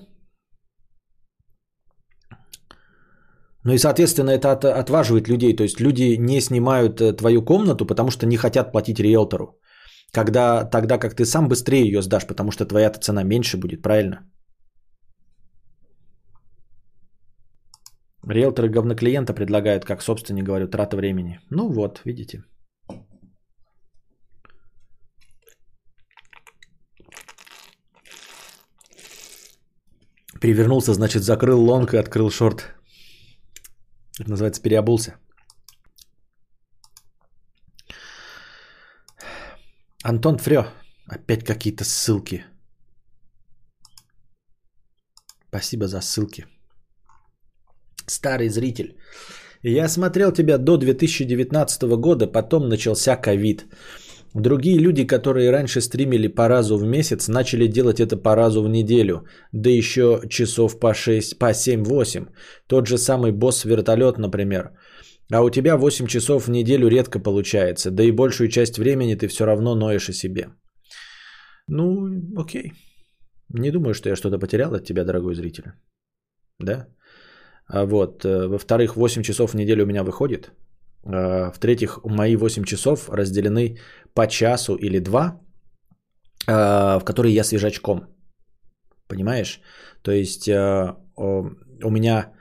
[3.63, 5.55] Ну и, соответственно, это от, отваживает людей.
[5.55, 9.57] То есть люди не снимают э, твою комнату, потому что не хотят платить риэлтору.
[10.13, 14.17] Когда, тогда как ты сам быстрее ее сдашь, потому что твоя цена меньше будет, правильно?
[18.27, 21.39] Риэлторы говно клиента предлагают, как собственник говорю, трата времени.
[21.49, 22.43] Ну вот, видите.
[30.39, 32.75] Перевернулся, значит, закрыл лонг и открыл шорт.
[34.19, 35.22] Это называется переобулся.
[40.05, 40.65] Антон Фрё.
[41.07, 42.45] Опять какие-то ссылки.
[45.47, 46.45] Спасибо за ссылки.
[48.05, 48.97] Старый зритель.
[49.63, 53.65] Я смотрел тебя до 2019 года, потом начался ковид.
[54.33, 58.67] Другие люди, которые раньше стримили по разу в месяц, начали делать это по разу в
[58.67, 62.27] неделю, да еще часов по 6, по 7-8.
[62.67, 64.71] Тот же самый босс вертолет, например.
[65.33, 69.27] А у тебя 8 часов в неделю редко получается, да и большую часть времени ты
[69.27, 70.49] все равно ноешь о себе.
[71.67, 72.07] Ну,
[72.37, 72.73] окей.
[73.49, 75.63] Не думаю, что я что-то потерял от тебя, дорогой зритель.
[76.59, 76.87] Да?
[77.67, 80.51] А вот, э, во-вторых, 8 часов в неделю у меня выходит.
[81.03, 83.79] А, в-третьих, мои 8 часов разделены
[84.13, 85.41] по часу или два,
[86.47, 88.01] а, в которые я свежачком.
[89.07, 89.61] Понимаешь?
[90.03, 92.33] То есть а, у меня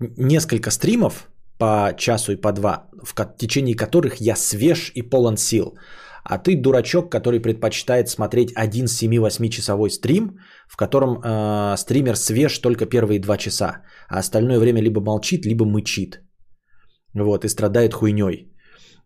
[0.00, 1.28] несколько стримов
[1.58, 5.76] по часу и по два, в течение которых я свеж и полон сил.
[6.24, 12.58] А ты дурачок, который предпочитает смотреть один 7-8 часовой стрим, в котором э, стример свеж
[12.58, 16.20] только первые два часа, а остальное время либо молчит, либо мычит.
[17.14, 18.55] Вот, и страдает хуйней.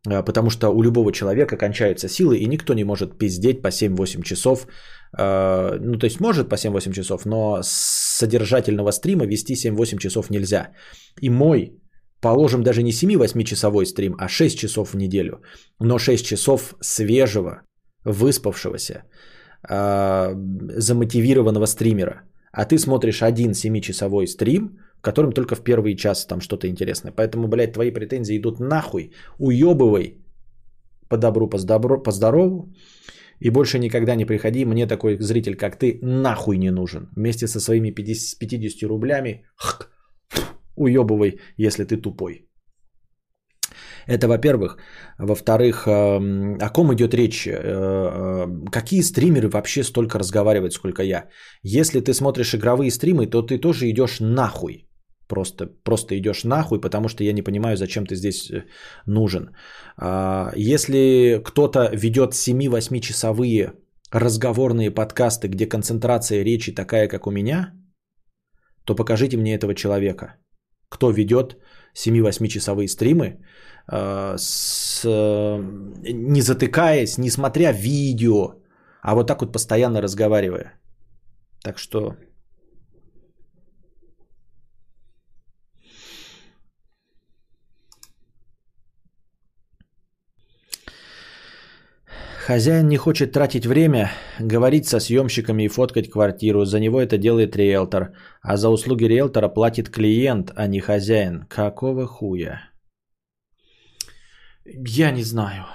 [0.09, 4.23] А, потому что у любого человека кончаются силы, и никто не может пиздеть по 7-8
[4.23, 4.67] часов.
[5.19, 10.73] А, ну, то есть может по 7-8 часов, но содержательного стрима вести 7-8 часов нельзя.
[11.21, 11.73] И мой,
[12.21, 15.43] положим, даже не 7-8 часовой стрим, а 6 часов в неделю,
[15.81, 17.63] но 6 часов свежего,
[18.05, 19.03] выспавшегося,
[19.69, 20.33] а,
[20.79, 22.23] замотивированного стримера.
[22.53, 27.13] А ты смотришь один 7-часовой стрим, которым только в первый час там что-то интересное.
[27.13, 29.13] Поэтому, блядь, твои претензии идут нахуй.
[29.39, 30.21] Уебывай
[31.09, 32.73] по добру, по, здобру, по здорову.
[33.41, 37.09] И больше никогда не приходи, мне такой зритель, как ты, нахуй не нужен.
[37.17, 39.89] Вместе со своими 50, 50 рублями хк,
[40.77, 42.47] уебывай, если ты тупой.
[44.07, 44.79] Это во-первых.
[45.19, 47.47] Во-вторых, эм, о ком идет речь?
[47.47, 51.29] Э, э, какие стримеры вообще столько разговаривают, сколько я?
[51.63, 54.90] Если ты смотришь игровые стримы, то ты тоже идешь нахуй.
[55.31, 58.65] Просто, просто идешь нахуй, потому что я не понимаю, зачем ты здесь э,
[59.07, 59.51] нужен.
[59.97, 63.73] А, если кто-то ведет 7-8 часовые
[64.13, 67.73] разговорные подкасты, где концентрация речи такая, как у меня,
[68.85, 70.35] то покажите мне этого человека.
[70.89, 71.57] Кто ведет
[71.95, 73.39] 7-8 часовые стримы,
[73.91, 78.55] Э, с, не затыкаясь, не смотря видео,
[79.03, 80.75] а вот так вот постоянно разговаривая.
[81.63, 82.17] Так что
[92.51, 94.11] Хозяин не хочет тратить время,
[94.41, 96.65] говорить со съемщиками и фоткать квартиру.
[96.65, 98.13] За него это делает риэлтор.
[98.43, 101.47] А за услуги риэлтора платит клиент, а не хозяин.
[101.49, 102.63] Какого хуя?
[104.65, 105.67] Я не знаю.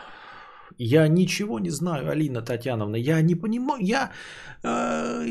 [0.78, 2.98] Я ничего не знаю, Алина Татьяновна.
[2.98, 3.82] Я не понимаю.
[3.82, 4.12] Я...
[4.62, 5.24] Э,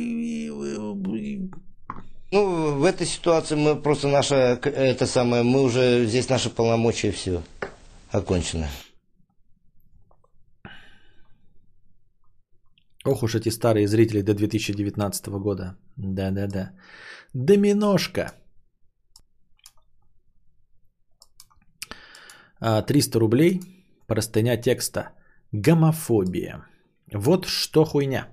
[2.32, 7.42] ну, в этой ситуации мы просто наша, это самое, мы уже, здесь наши полномочия все
[8.12, 8.66] окончено.
[13.04, 15.76] Ох уж эти старые зрители до 2019 года.
[15.96, 16.72] Да-да-да.
[17.34, 18.32] Доминошка.
[22.60, 23.60] 300 а, рублей,
[24.06, 25.10] простыня текста.
[25.52, 26.64] Гомофобия.
[27.12, 28.28] Вот что хуйня.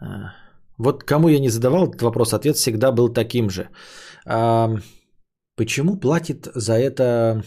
[0.00, 0.32] А,
[0.78, 3.68] вот кому я не задавал этот вопрос, ответ всегда был таким же.
[4.24, 4.70] А,
[5.56, 7.42] почему платит за это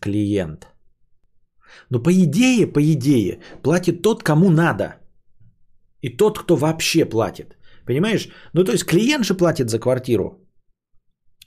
[0.00, 0.68] клиент?
[1.90, 4.96] Ну, по идее, по идее, платит тот, кому надо.
[6.02, 7.56] И тот, кто вообще платит.
[7.86, 8.28] Понимаешь?
[8.54, 10.48] Ну, то есть клиент же платит за квартиру.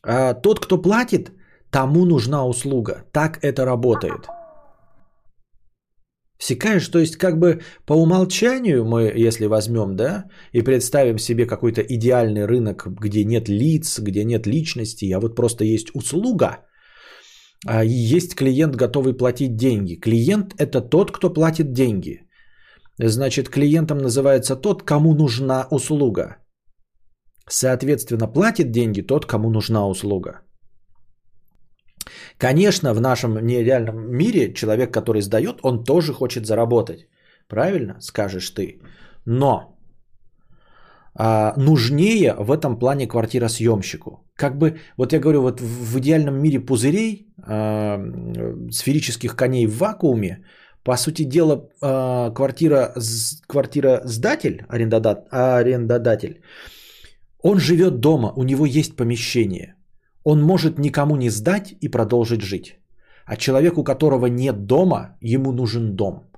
[0.04, 1.32] А тот, кто платит,
[1.72, 3.04] тому нужна услуга.
[3.12, 4.28] Так это работает.
[6.40, 11.82] Секаешь, то есть как бы по умолчанию мы, если возьмем, да, и представим себе какой-то
[11.82, 16.66] идеальный рынок, где нет лиц, где нет личности, а вот просто есть услуга,
[17.84, 19.96] есть клиент, готовый платить деньги.
[19.96, 22.28] Клиент– это тот, кто платит деньги.
[22.98, 26.38] Значит, клиентом называется тот, кому нужна услуга.
[27.50, 30.42] Соответственно, платит деньги тот, кому нужна услуга.
[32.38, 37.08] Конечно, в нашем нереальном мире человек, который сдает, он тоже хочет заработать.
[37.48, 38.80] Правильно, скажешь ты.
[39.26, 39.78] Но
[41.14, 44.12] а, нужнее в этом плане квартира съемщику.
[44.36, 48.00] Как бы, вот я говорю, вот в идеальном мире пузырей, а,
[48.72, 50.46] сферических коней в вакууме,
[50.84, 52.94] по сути дела, а, квартира,
[53.48, 56.42] квартира сдатель, арендодатель,
[57.44, 59.76] он живет дома, у него есть помещение.
[60.24, 62.78] Он может никому не сдать и продолжить жить.
[63.26, 66.30] А человек, у которого нет дома, ему нужен дом.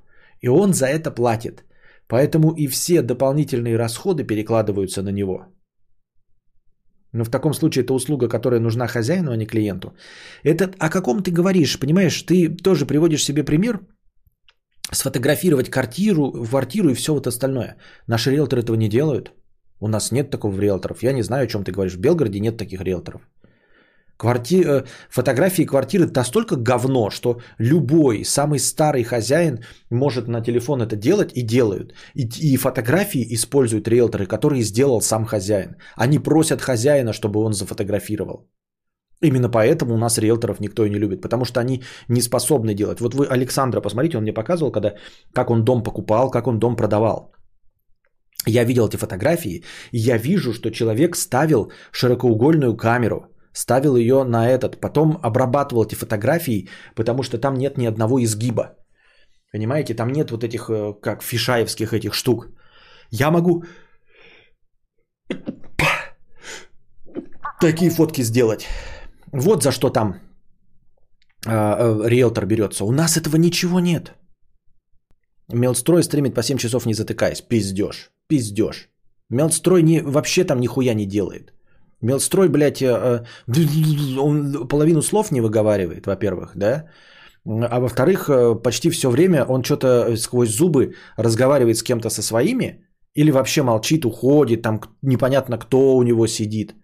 [0.42, 1.64] И он за это платит.
[2.08, 5.46] Поэтому и все дополнительные расходы перекладываются на него.
[7.14, 9.94] Но в таком случае это услуга, которая нужна хозяину, а не клиенту.
[10.44, 11.80] Это о каком ты говоришь?
[11.80, 13.80] Понимаешь, ты тоже приводишь себе пример
[14.92, 17.78] сфотографировать квартиру, квартиру и все вот остальное.
[18.08, 19.32] Наши риэлторы этого не делают.
[19.80, 21.04] У нас нет такого риэлторов.
[21.04, 21.96] Я не знаю, о чем ты говоришь.
[21.96, 23.22] В Белгороде нет таких риэлторов.
[24.24, 24.64] Кварти...
[24.64, 29.60] Э, фотографии квартиры настолько говно, что любой самый старый хозяин
[29.92, 31.94] может на телефон это делать и делают.
[32.16, 35.76] И, и фотографии используют риэлторы, которые сделал сам хозяин.
[35.98, 38.48] Они просят хозяина, чтобы он зафотографировал.
[39.22, 43.02] Именно поэтому у нас риэлторов никто и не любит, потому что они не способны делать.
[43.02, 44.94] Вот вы Александра посмотрите, он мне показывал, когда,
[45.34, 47.34] как он дом покупал, как он дом продавал.
[48.48, 54.50] Я видел эти фотографии, и я вижу, что человек ставил широкоугольную камеру, ставил ее на
[54.50, 58.76] этот, потом обрабатывал эти фотографии, потому что там нет ни одного изгиба.
[59.54, 62.48] Понимаете, там нет вот этих, э, как фишаевских этих штук.
[63.12, 63.64] Я могу
[67.62, 68.66] такие фотки сделать.
[69.32, 70.16] Вот за что там
[71.46, 72.86] э, э, риэлтор берется.
[72.86, 74.14] У нас этого ничего нет.
[75.54, 77.42] Мелстрой стримит по 7 часов не затыкаясь.
[77.42, 78.90] Пиздеж пиздеж.
[79.30, 81.54] Мелстрой не, вообще там нихуя не делает.
[82.04, 86.90] Мелстрой, блядь, э, э, он половину слов не выговаривает, во-первых, да?
[87.46, 92.86] А во-вторых, э, почти все время он что-то сквозь зубы разговаривает с кем-то со своими,
[93.16, 96.76] Или вообще молчит, уходит, там непонятно кто у него сидит.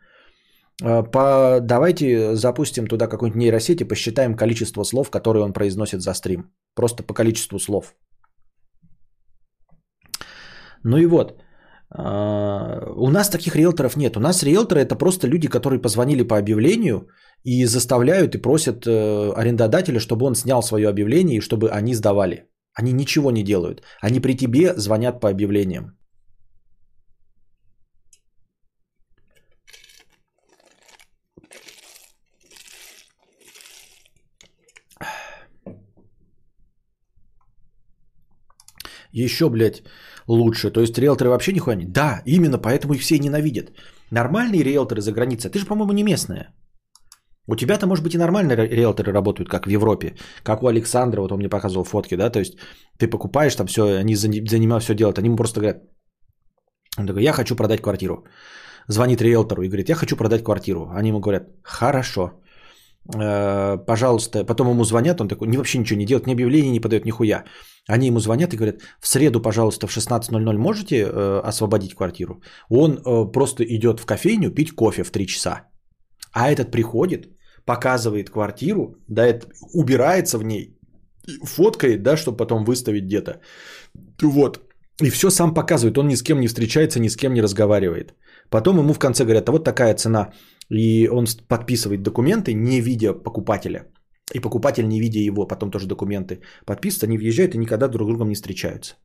[0.80, 1.60] По...
[1.62, 6.44] Давайте запустим туда какую-нибудь нейросеть и посчитаем количество слов, которые он произносит за стрим.
[6.76, 7.96] Просто по количеству слов.
[10.84, 11.42] Ну и вот.
[11.92, 14.18] А, У нас таких риэлторов нет.
[14.18, 17.08] У нас риэлторы это просто люди, которые позвонили по объявлению
[17.44, 22.46] и заставляют и просят э, арендодателя, чтобы он снял свое объявление и чтобы они сдавали.
[22.74, 23.82] Они ничего не делают.
[24.02, 26.00] Они при тебе звонят по объявлениям.
[39.12, 39.82] Еще, блядь,
[40.30, 40.72] лучше.
[40.72, 41.86] То есть риэлторы вообще нихуя не...
[41.86, 43.72] Да, именно поэтому их все ненавидят.
[44.12, 46.54] Нормальные риэлторы за границей, ты же, по-моему, не местная.
[47.48, 50.16] У тебя-то, может быть, и нормальные ри- риэлторы работают, как в Европе.
[50.44, 52.58] Как у Александра, вот он мне показывал фотки, да, то есть
[53.00, 55.84] ты покупаешь там все, они за, не- за него все делают, они ему просто говорят,
[56.98, 58.26] он такой, я хочу продать квартиру.
[58.88, 60.90] Звонит риэлтору и говорит, я хочу продать квартиру.
[60.96, 62.32] Они ему говорят, хорошо,
[63.08, 67.06] пожалуйста, потом ему звонят, он такой, не вообще ничего не делает, ни объявления не подает,
[67.06, 67.44] нихуя.
[67.88, 72.42] Они ему звонят и говорят, в среду, пожалуйста, в 16.00 можете э, освободить квартиру?
[72.70, 75.62] Он э, просто идет в кофейню пить кофе в 3 часа.
[76.32, 77.30] А этот приходит,
[77.66, 79.40] показывает квартиру, да,
[79.74, 80.78] убирается в ней,
[81.44, 83.42] фоткает, да, чтобы потом выставить где-то.
[84.22, 84.60] Вот.
[85.02, 88.14] И все сам показывает, он ни с кем не встречается, ни с кем не разговаривает.
[88.50, 90.32] Потом ему в конце говорят, а вот такая цена.
[90.70, 93.88] И он подписывает документы, не видя покупателя.
[94.34, 98.10] И покупатель, не видя его, потом тоже документы подписывают, они въезжают и никогда друг с
[98.10, 98.96] другом не встречаются.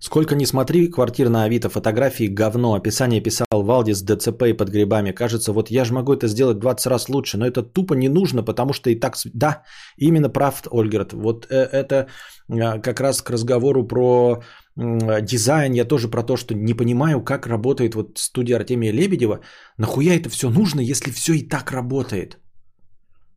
[0.00, 5.12] Сколько не смотри, квартир на Авито, фотографии говно, описание писал Валдис, ДЦП и под грибами.
[5.12, 8.42] Кажется, вот я же могу это сделать 20 раз лучше, но это тупо не нужно,
[8.42, 9.16] потому что и так...
[9.34, 9.62] Да,
[9.98, 11.12] именно прав, Ольгерт.
[11.12, 12.06] Вот э, это
[12.48, 14.42] э, как раз к разговору про
[14.76, 19.40] дизайн, я тоже про то, что не понимаю, как работает вот студия Артемия Лебедева.
[19.76, 22.38] Нахуя это все нужно, если все и так работает?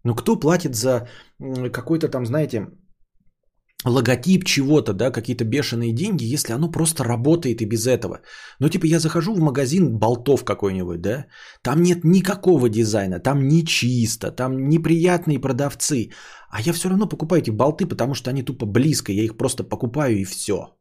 [0.06, 1.08] Ну кто платит за
[1.74, 2.68] какой-то там, знаете,
[3.86, 8.22] логотип чего-то, да, какие-то бешеные деньги, если оно просто работает и без этого.
[8.60, 11.26] Ну, типа, я захожу в магазин болтов какой-нибудь, да,
[11.62, 16.10] там нет никакого дизайна, там не чисто, там неприятные продавцы,
[16.50, 19.64] а я все равно покупаю эти болты, потому что они тупо близко, я их просто
[19.64, 20.78] покупаю и все.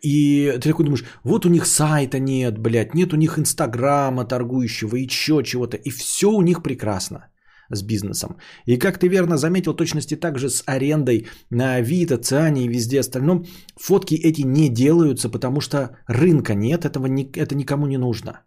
[0.00, 4.96] И ты такой думаешь, вот у них сайта нет, блядь, нет у них инстаграма торгующего
[4.96, 7.30] и еще чего-то, и все у них прекрасно
[7.70, 8.36] с бизнесом.
[8.66, 13.44] И как ты верно заметил, точности также с арендой на Авито, Циане и везде остальном,
[13.76, 18.40] фотки эти не делаются, потому что рынка нет, этого ни- это никому не нужно.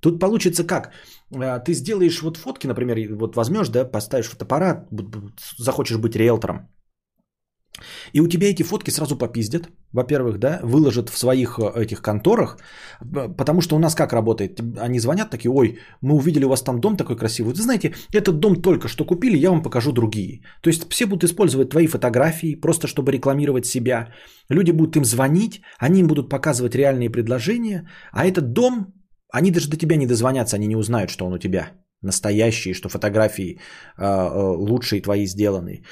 [0.00, 0.90] Тут получится как?
[1.34, 4.88] А, Ты сделаешь вот фотки, например, вот возьмешь, да, поставишь фотоаппарат,
[5.58, 6.68] захочешь быть риэлтором,
[8.12, 12.58] и у тебя эти фотки сразу попиздят, во-первых, да, выложат в своих э, этих конторах,
[13.36, 14.60] потому что у нас как работает?
[14.78, 17.54] Они звонят такие, ой, мы увидели у вас там дом такой красивый.
[17.54, 20.42] Вы знаете, этот дом только что купили, я вам покажу другие.
[20.62, 24.08] То есть все будут использовать твои фотографии, просто чтобы рекламировать себя.
[24.50, 28.94] Люди будут им звонить, они им будут показывать реальные предложения, а этот дом,
[29.32, 31.72] они даже до тебя не дозвонятся, они не узнают, что он у тебя
[32.02, 33.58] настоящий, что фотографии
[33.98, 35.82] э, э, лучшие твои сделаны.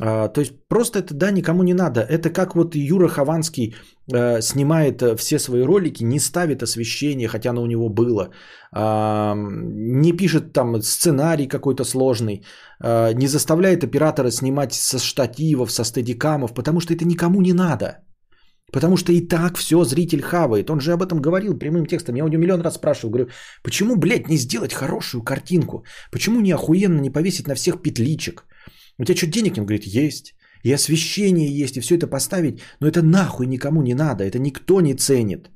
[0.00, 2.00] А, То есть просто это, да, никому не надо.
[2.00, 3.74] Это как вот Юра Хованский
[4.12, 8.30] э, снимает э, все свои ролики, не ставит освещение, хотя оно у него было,
[8.72, 12.44] а, не пишет там сценарий какой-то сложный,
[12.80, 17.98] а, не заставляет оператора снимать со штативов, со стедикамов, потому что это никому не надо.
[18.72, 20.70] Потому что и так все зритель хавает.
[20.70, 22.16] Он же об этом говорил прямым текстом.
[22.16, 23.10] Я у него миллион раз спрашивал.
[23.10, 23.28] Говорю,
[23.62, 25.84] почему, блядь, не сделать хорошую картинку?
[26.12, 28.44] Почему не охуенно не повесить на всех петличек?
[28.98, 29.58] У тебя что, денег нет?
[29.58, 30.34] Он говорит, есть.
[30.64, 32.60] И освещение есть, и все это поставить.
[32.80, 34.24] Но это нахуй никому не надо.
[34.24, 35.50] Это никто не ценит.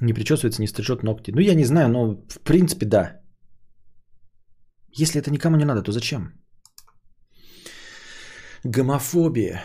[0.00, 1.30] Не причесывается, не стрижет ногти.
[1.30, 3.20] Ну, я не знаю, но в принципе, да.
[4.92, 6.32] Если это никому не надо, то зачем?
[8.64, 9.62] Гомофобия.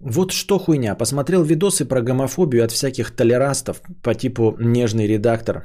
[0.00, 0.94] Вот что хуйня.
[0.94, 5.64] Посмотрел видосы про гомофобию от всяких толерастов по типу «Нежный редактор»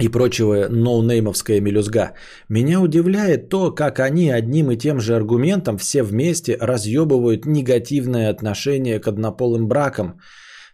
[0.00, 2.12] и прочего ноунеймовская мелюзга.
[2.48, 9.00] Меня удивляет то, как они одним и тем же аргументом все вместе разъебывают негативное отношение
[9.00, 10.20] к однополым бракам,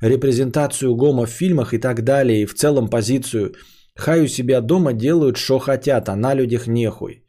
[0.00, 3.54] репрезентацию гомо в фильмах и так далее, и в целом позицию
[3.96, 7.23] «Хай у себя дома делают, что хотят, а на людях нехуй».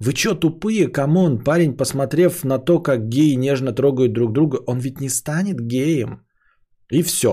[0.00, 4.58] Вы чё тупые, come on, парень, посмотрев на то, как геи нежно трогают друг друга,
[4.66, 6.20] он ведь не станет геем.
[6.90, 7.30] И все.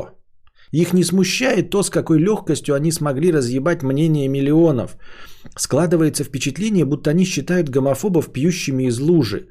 [0.72, 4.98] Их не смущает то, с какой легкостью они смогли разъебать мнение миллионов.
[5.58, 9.48] Складывается впечатление, будто они считают гомофобов пьющими из лужи.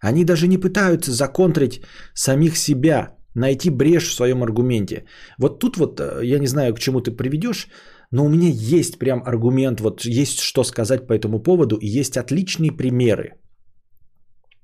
[0.00, 1.82] Они даже не пытаются законтрить
[2.14, 5.04] самих себя, найти брешь в своем аргументе.
[5.38, 7.68] Вот тут вот, э, я не знаю, к чему ты приведешь,
[8.14, 12.16] но у меня есть прям аргумент, вот есть что сказать по этому поводу, и есть
[12.16, 13.32] отличные примеры.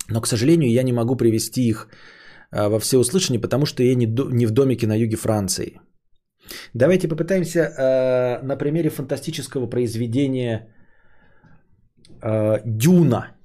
[0.08, 1.88] Но, к сожалению, я не могу привести их
[2.52, 5.80] а, во всеуслышание, потому что я не в домике на юге Франции.
[6.74, 10.68] Давайте попытаемся э, на примере фантастического произведения
[12.22, 13.36] э, Дюна.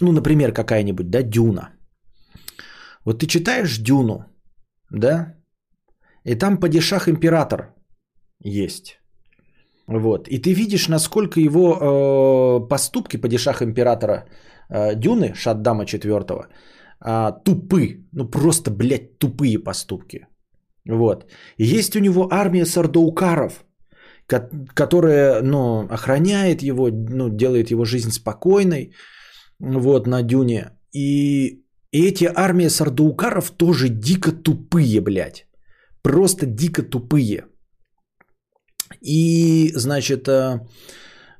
[0.00, 1.70] Ну, например, какая-нибудь, да, Дюна.
[3.04, 4.24] Вот ты читаешь Дюну,
[4.90, 5.34] да,
[6.26, 7.74] и там падишах император
[8.44, 8.99] есть.
[9.90, 10.28] Вот.
[10.28, 14.24] И ты видишь, насколько его э, поступки падишах императора
[14.68, 16.46] э, Дюны, Шаддама IV,
[17.04, 18.04] э, тупы.
[18.12, 20.26] Ну просто, блядь, тупые поступки.
[20.88, 21.24] Вот.
[21.58, 23.64] И есть у него армия сардаукаров,
[24.26, 28.92] ко- которая, ну, охраняет его, ну, делает его жизнь спокойной,
[29.58, 30.70] вот, на Дюне.
[30.92, 35.46] И, и эти армии сардаукаров тоже дико тупые, блядь.
[36.02, 37.44] Просто дико тупые.
[39.00, 40.60] И, значит, э,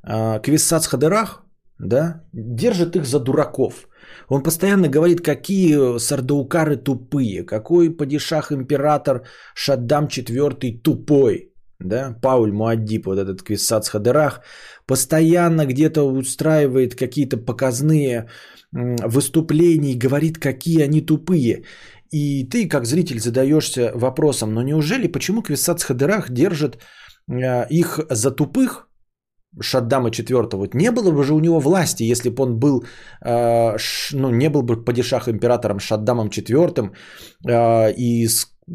[0.03, 1.45] э, Квиссац Хадерах,
[1.79, 3.89] да, держит их за дураков.
[4.29, 9.23] Он постоянно говорит, какие сардаукары тупые, какой падишах император
[9.55, 14.41] Шаддам IV тупой, да, Пауль Муаддиб, вот этот Квиссац Хадерах,
[14.87, 18.29] постоянно где-то устраивает какие-то показные
[18.73, 21.65] выступления и говорит, какие они тупые.
[22.11, 26.79] И ты, как зритель, задаешься вопросом, но неужели, почему Квиссац Хадерах держит
[27.71, 28.87] их за тупых,
[29.61, 32.85] Шаддама IV, вот не было бы же у него власти, если бы он был,
[33.25, 36.93] э, ш- ну, не был бы падишах императором Шаддамом IV,
[37.49, 38.29] э, и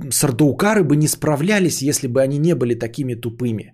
[0.10, 3.74] сардаукары бы не справлялись, если бы они не были такими тупыми.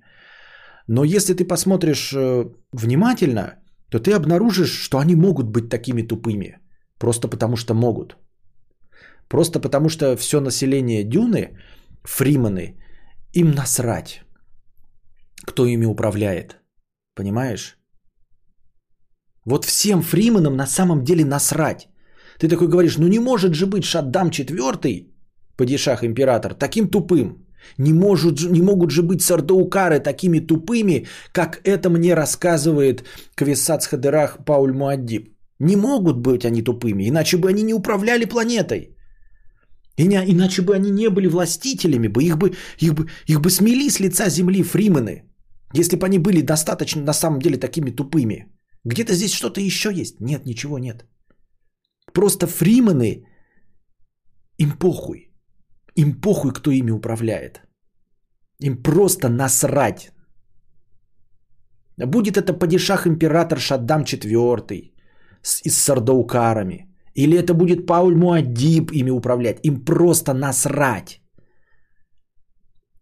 [0.88, 3.56] Но если ты посмотришь э, внимательно,
[3.90, 6.60] то ты обнаружишь, что они могут быть такими тупыми.
[7.00, 8.16] Просто потому что могут.
[9.28, 11.58] Просто потому что все население Дюны,
[12.04, 12.76] фриманы,
[13.34, 14.22] им насрать,
[15.52, 16.58] кто ими управляет.
[17.16, 17.78] Понимаешь?
[19.46, 21.88] Вот всем фриманам на самом деле насрать.
[22.40, 25.08] Ты такой говоришь, ну не может же быть Шаддам IV,
[25.58, 27.46] падишах император, таким тупым.
[27.78, 33.04] Не, может, же- не могут же быть сардаукары такими тупыми, как это мне рассказывает
[33.36, 35.36] Квиссац Хадерах Пауль Муаддиб.
[35.60, 38.96] Не могут быть они тупыми, иначе бы они не управляли планетой.
[39.98, 44.00] Иначе бы они не были властителями, бы их, бы, их, бы, их бы смели с
[44.00, 45.31] лица земли фримены,
[45.74, 48.48] если бы они были достаточно на самом деле такими тупыми.
[48.86, 50.20] Где-то здесь что-то еще есть?
[50.20, 51.06] Нет, ничего нет.
[52.14, 53.26] Просто фримены,
[54.58, 55.32] им похуй.
[55.96, 57.62] Им похуй, кто ими управляет.
[58.60, 60.12] Им просто насрать.
[61.98, 64.92] Будет это падишах император Шаддам IV
[65.42, 66.88] с, с сардаукарами.
[67.16, 69.60] Или это будет Пауль Муаддиб ими управлять.
[69.64, 71.21] Им просто насрать.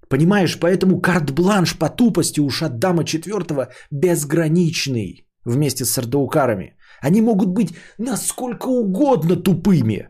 [0.10, 6.76] Понимаешь, поэтому карт-бланш по тупости у Шаддама IV безграничный вместе с сардаукарами.
[7.02, 10.10] Они могут быть насколько угодно тупыми.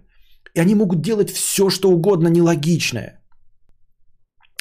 [0.56, 3.22] И они могут делать все, что угодно нелогичное.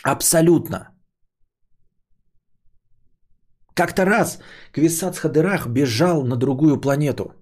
[0.02, 0.88] Абсолютно.
[3.74, 4.40] Как-то раз
[4.72, 7.32] Квисац Хадерах бежал на другую планету,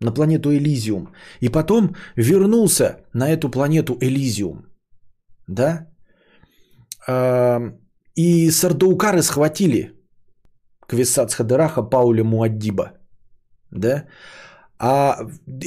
[0.00, 4.66] на планету Элизиум, и потом вернулся на эту планету Элизиум.
[5.48, 5.89] Да?
[7.10, 7.60] А,
[8.14, 9.92] И сардаукары схватили
[10.86, 12.92] Квисац Хадераха Пауля Муаддиба.
[13.70, 14.04] Да?
[14.78, 15.16] А,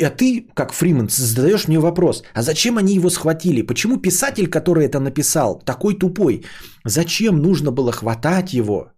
[0.04, 3.62] а ты, как Фриман, задаешь мне вопрос, а зачем они его схватили?
[3.62, 6.46] Почему писатель, который это написал, такой тупой?
[6.86, 8.92] Зачем нужно было хватать его,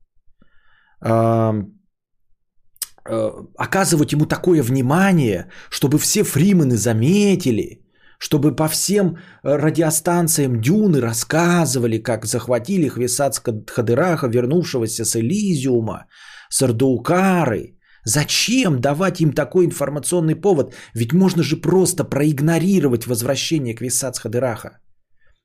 [1.01, 1.53] а,
[3.07, 7.84] а, оказывать ему такое внимание, чтобы все фримены заметили,
[8.19, 16.05] чтобы по всем э, радиостанциям Дюны рассказывали, как захватили Хвисац Хадыраха, вернувшегося с Элизиума,
[16.49, 17.77] Сардаукары.
[18.05, 20.75] Зачем давать им такой информационный повод?
[20.93, 24.79] Ведь можно же просто проигнорировать возвращение Квисац Хадыраха.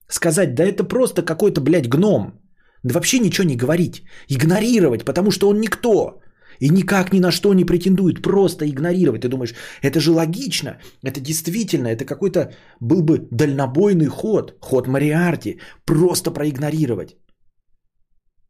[0.09, 2.33] Сказать, да это просто какой-то, блядь, гном.
[2.83, 4.03] Да вообще ничего не говорить.
[4.29, 6.21] Игнорировать, потому что он никто.
[6.61, 8.23] И никак ни на что не претендует.
[8.23, 9.23] Просто игнорировать.
[9.23, 10.79] Ты думаешь, это же логично.
[11.03, 14.57] Это действительно, это какой-то был бы дальнобойный ход.
[14.61, 15.61] Ход Мариарти.
[15.85, 17.17] Просто проигнорировать.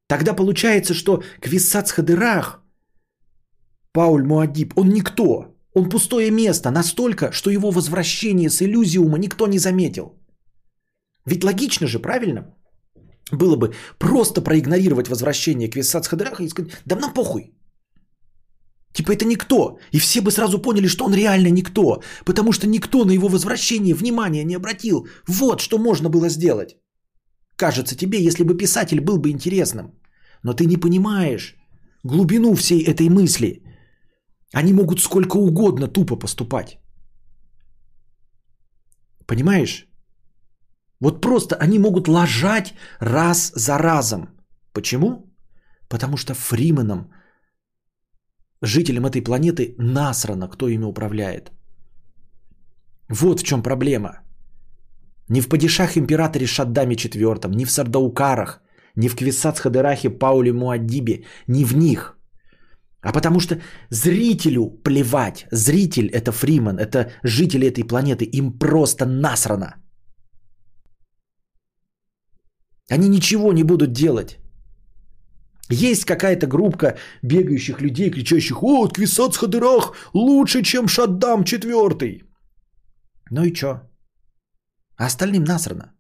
[0.09, 2.65] Тогда получается, что Квиссац Хадырах,
[3.93, 5.57] Пауль Муадиб, он никто.
[5.73, 10.19] Он пустое место настолько, что его возвращение с иллюзиума никто не заметил.
[11.27, 12.57] Ведь логично же, правильно?
[13.31, 17.53] Было бы просто проигнорировать возвращение к Виссац Хадраха и сказать, да нам похуй.
[18.93, 19.79] Типа это никто.
[19.93, 22.03] И все бы сразу поняли, что он реально никто.
[22.25, 25.07] Потому что никто на его возвращение внимания не обратил.
[25.29, 26.77] Вот что можно было сделать.
[27.57, 29.93] Кажется тебе, если бы писатель был бы интересным.
[30.43, 31.57] Но ты не понимаешь
[32.05, 33.63] глубину всей этой мысли.
[34.53, 36.79] Они могут сколько угодно тупо поступать.
[39.27, 39.87] Понимаешь?
[41.01, 44.29] Вот просто они могут лажать раз за разом.
[44.73, 45.33] Почему?
[45.89, 47.13] Потому что Фрименом,
[48.63, 51.53] жителям этой планеты, насрано, кто ими управляет.
[53.09, 54.21] Вот в чем проблема.
[55.29, 58.61] Не в падишах императоре Шаддаме IV, не в Сардаукарах,
[58.97, 62.17] не в Квисац Хадерахе Пауле Муаддибе, не в них.
[63.03, 63.61] А потому что
[63.91, 65.47] зрителю плевать.
[65.53, 68.25] Зритель это Фриман, это жители этой планеты.
[68.25, 69.77] Им просто насрано.
[72.91, 74.40] Они ничего не будут делать.
[75.71, 82.23] Есть какая-то группа бегающих людей, кричащих «О, Квисац Хадырах лучше, чем Шаддам четвертый!»
[83.31, 83.81] Ну и чё?
[84.97, 85.93] А остальным насрано.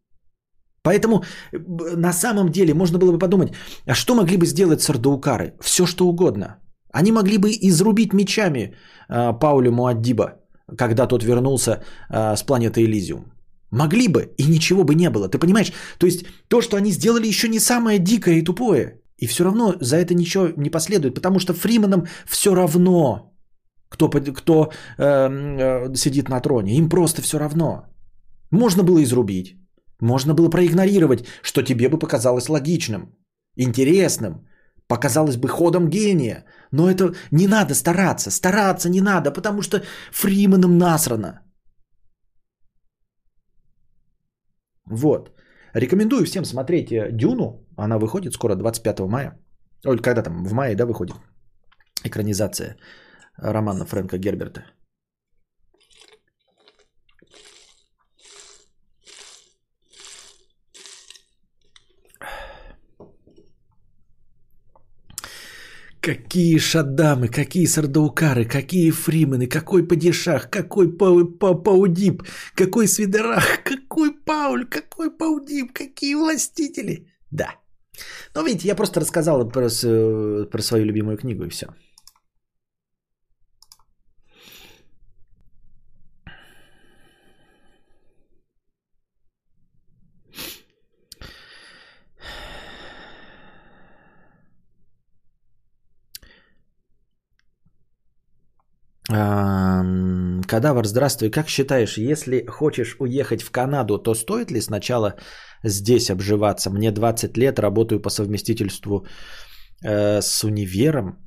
[0.82, 1.24] Поэтому
[1.96, 3.52] на самом деле можно было бы подумать,
[3.86, 5.52] а что могли бы сделать сардаукары?
[5.60, 6.58] Все что угодно.
[6.92, 8.74] Они могли бы изрубить мечами
[9.08, 10.40] э, Паулю Муаддиба,
[10.78, 13.32] когда тот вернулся э, с планеты Элизиум.
[13.70, 15.28] Могли бы, и ничего бы не было.
[15.28, 15.72] Ты понимаешь?
[15.98, 18.99] То есть то, что они сделали, еще не самое дикое и тупое.
[19.20, 23.32] И все равно за это ничего не последует, потому что Фриманам все равно,
[23.88, 26.76] кто, кто э, э, сидит на троне.
[26.76, 27.84] Им просто все равно.
[28.50, 29.56] Можно было изрубить.
[30.00, 33.14] Можно было проигнорировать, что тебе бы показалось логичным,
[33.56, 34.46] интересным,
[34.88, 36.44] показалось бы ходом гения.
[36.72, 39.82] Но это не надо стараться, стараться не надо, потому что
[40.12, 41.40] Фриманам насрано.
[44.90, 45.30] Вот.
[45.74, 47.66] Рекомендую всем смотреть э, Дюну.
[47.84, 49.38] Она выходит скоро, 25 мая.
[49.86, 51.16] Ой, когда там, в мае, да, выходит
[52.04, 52.76] экранизация
[53.38, 54.64] романа Фрэнка Герберта.
[66.02, 72.22] Какие шадамы, какие сардаукары, какие фримены, какой падишах, какой па па паудип,
[72.54, 77.06] какой свидорах, какой пауль, какой паудип, какие властители.
[77.30, 77.60] Да.
[78.34, 79.68] Ну, видите, я просто рассказал про,
[80.46, 81.68] про свою любимую книгу и все.
[100.50, 101.30] Кадавр, здравствуй.
[101.30, 105.14] Как считаешь, если хочешь уехать в Канаду, то стоит ли сначала
[105.62, 106.70] здесь обживаться?
[106.70, 109.06] Мне 20 лет, работаю по совместительству
[109.84, 111.18] э, с универом.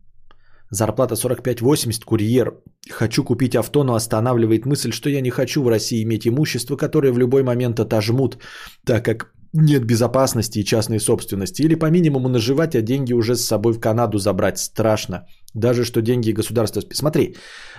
[0.72, 2.52] Зарплата 45-80, курьер.
[2.92, 7.14] Хочу купить авто, но останавливает мысль, что я не хочу в России иметь имущество, которое
[7.14, 8.38] в любой момент отожмут,
[8.86, 11.62] так как нет безопасности и частной собственности.
[11.62, 14.58] Или по минимуму наживать, а деньги уже с собой в Канаду забрать.
[14.58, 15.26] Страшно.
[15.54, 16.82] Даже что деньги государства...
[16.94, 17.36] Смотри,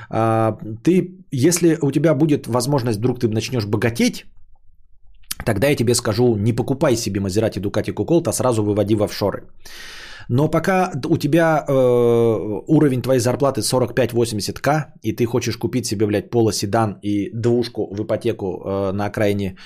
[0.08, 4.24] а, ты, если у тебя будет возможность, вдруг ты начнешь богатеть,
[5.44, 9.48] тогда я тебе скажу, не покупай себе Мазерати, Дукати, Куколт, а сразу выводи в офшоры.
[10.28, 11.72] Но пока у тебя э,
[12.66, 18.46] уровень твоей зарплаты 45-80к, и ты хочешь купить себе, блядь, полоседан и двушку в ипотеку
[18.46, 19.56] э, на окраине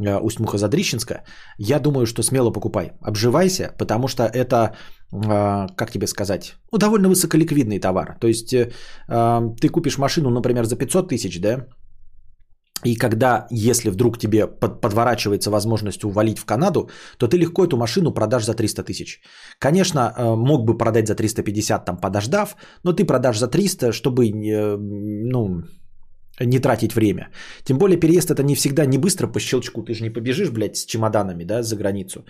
[0.00, 1.22] Усть-Муха-Задрищенска,
[1.58, 2.92] я думаю, что смело покупай.
[3.02, 4.74] Обживайся, потому что это,
[5.12, 8.16] э, как тебе сказать, ну, довольно высоколиквидный товар.
[8.20, 8.70] То есть э,
[9.60, 11.66] ты купишь машину, например, за 500 тысяч, да,
[12.84, 18.14] и когда, если вдруг тебе подворачивается возможность увалить в Канаду, то ты легко эту машину
[18.14, 19.20] продашь за 300 тысяч.
[19.58, 25.62] Конечно, мог бы продать за 350, там подождав, но ты продашь за 300, чтобы, ну,
[26.44, 27.30] не тратить время.
[27.64, 29.82] Тем более переезд это не всегда не быстро по щелчку.
[29.82, 32.24] Ты же не побежишь, блядь, с чемоданами, да, за границу.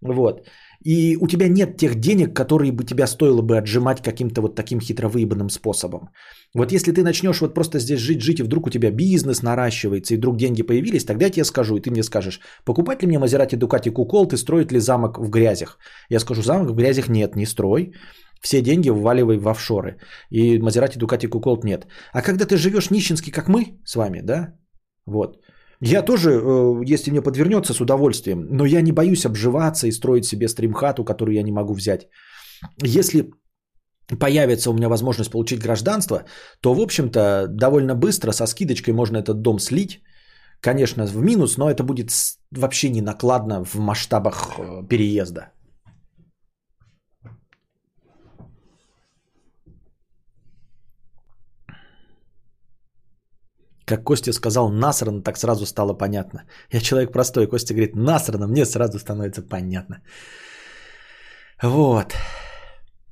[0.00, 0.46] Вот.
[0.84, 4.80] И у тебя нет тех денег, которые бы тебя стоило бы отжимать каким-то вот таким
[4.80, 6.10] хитровыебанным способом.
[6.54, 10.14] Вот если ты начнешь вот просто здесь жить, жить, и вдруг у тебя бизнес наращивается,
[10.14, 13.18] и вдруг деньги появились, тогда я тебе скажу, и ты мне скажешь, покупать ли мне
[13.18, 15.78] Мазерати Дукати Кукол, ты строить ли замок в грязях?
[16.10, 17.92] Я скажу, замок в грязях нет, не строй
[18.44, 19.96] все деньги вваливай в офшоры.
[20.30, 21.86] И Мазерати, Дукати, Куколт нет.
[22.12, 24.54] А когда ты живешь нищенски, как мы с вами, да,
[25.06, 25.36] вот,
[25.80, 30.24] я тоже, э, если мне подвернется, с удовольствием, но я не боюсь обживаться и строить
[30.24, 32.08] себе стримхату, которую я не могу взять.
[32.82, 33.30] Если
[34.18, 36.24] появится у меня возможность получить гражданство,
[36.60, 40.02] то, в общем-то, довольно быстро со скидочкой можно этот дом слить.
[40.60, 42.10] Конечно, в минус, но это будет
[42.50, 45.53] вообще не накладно в масштабах э, переезда.
[53.86, 56.44] Как Костя сказал насрано, так сразу стало понятно.
[56.72, 59.96] Я человек простой, Костя говорит насрано, мне сразу становится понятно.
[61.62, 62.14] Вот.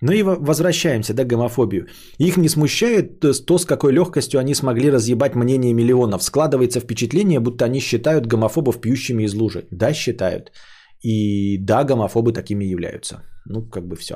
[0.00, 1.86] Ну и во- возвращаемся, да, к гомофобию.
[2.18, 6.22] Их не смущает с- то, с какой легкостью они смогли разъебать мнение миллионов.
[6.22, 9.66] Складывается впечатление, будто они считают гомофобов пьющими из лужи.
[9.70, 10.50] Да, считают.
[11.04, 13.22] И да, гомофобы такими являются.
[13.46, 14.14] Ну, как бы все.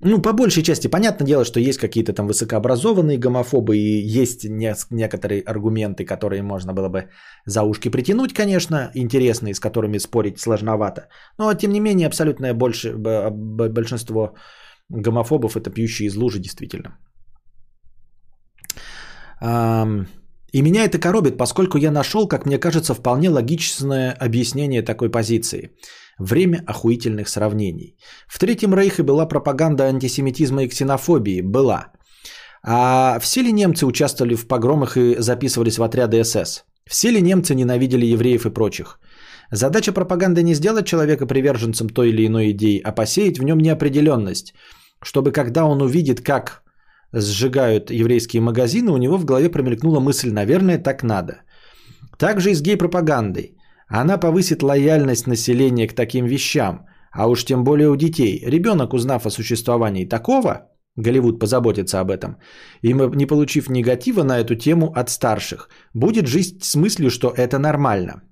[0.00, 5.40] Ну, по большей части, понятное дело, что есть какие-то там высокообразованные гомофобы, и есть некоторые
[5.40, 7.08] аргументы, которые можно было бы
[7.46, 11.08] за ушки притянуть, конечно, интересные, с которыми спорить сложновато.
[11.38, 14.34] Но, тем не менее, абсолютное больше, большинство
[14.90, 16.98] гомофобов это пьющие из лужи, действительно.
[20.52, 25.70] И меня это коробит, поскольку я нашел, как мне кажется, вполне логичное объяснение такой позиции.
[26.18, 27.96] Время охуительных сравнений.
[28.26, 31.42] В Третьем Рейхе была пропаганда антисемитизма и ксенофобии.
[31.42, 31.92] Была.
[32.62, 36.64] А все ли немцы участвовали в погромах и записывались в отряды СС?
[36.86, 38.98] Все ли немцы ненавидели евреев и прочих?
[39.50, 44.54] Задача пропаганды не сделать человека приверженцем той или иной идеи, а посеять в нем неопределенность,
[45.02, 46.62] чтобы когда он увидит, как
[47.12, 51.42] сжигают еврейские магазины, у него в голове промелькнула мысль, наверное, так надо.
[52.18, 53.55] Также и с гей-пропагандой.
[53.88, 58.42] Она повысит лояльность населения к таким вещам, а уж тем более у детей.
[58.46, 62.36] Ребенок, узнав о существовании такого, Голливуд позаботится об этом,
[62.82, 67.58] и не получив негатива на эту тему от старших, будет жить с мыслью, что это
[67.58, 68.22] нормально.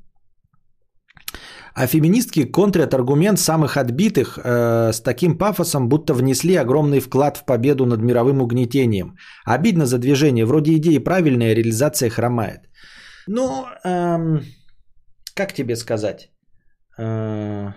[1.74, 7.44] А феминистки контрят аргумент самых отбитых э, с таким пафосом, будто внесли огромный вклад в
[7.44, 9.16] победу над мировым угнетением.
[9.44, 12.60] Обидно за движение, вроде идеи правильная, реализация хромает.
[13.26, 14.40] Ну, эм,
[15.34, 16.30] как тебе сказать?
[16.98, 17.72] Э,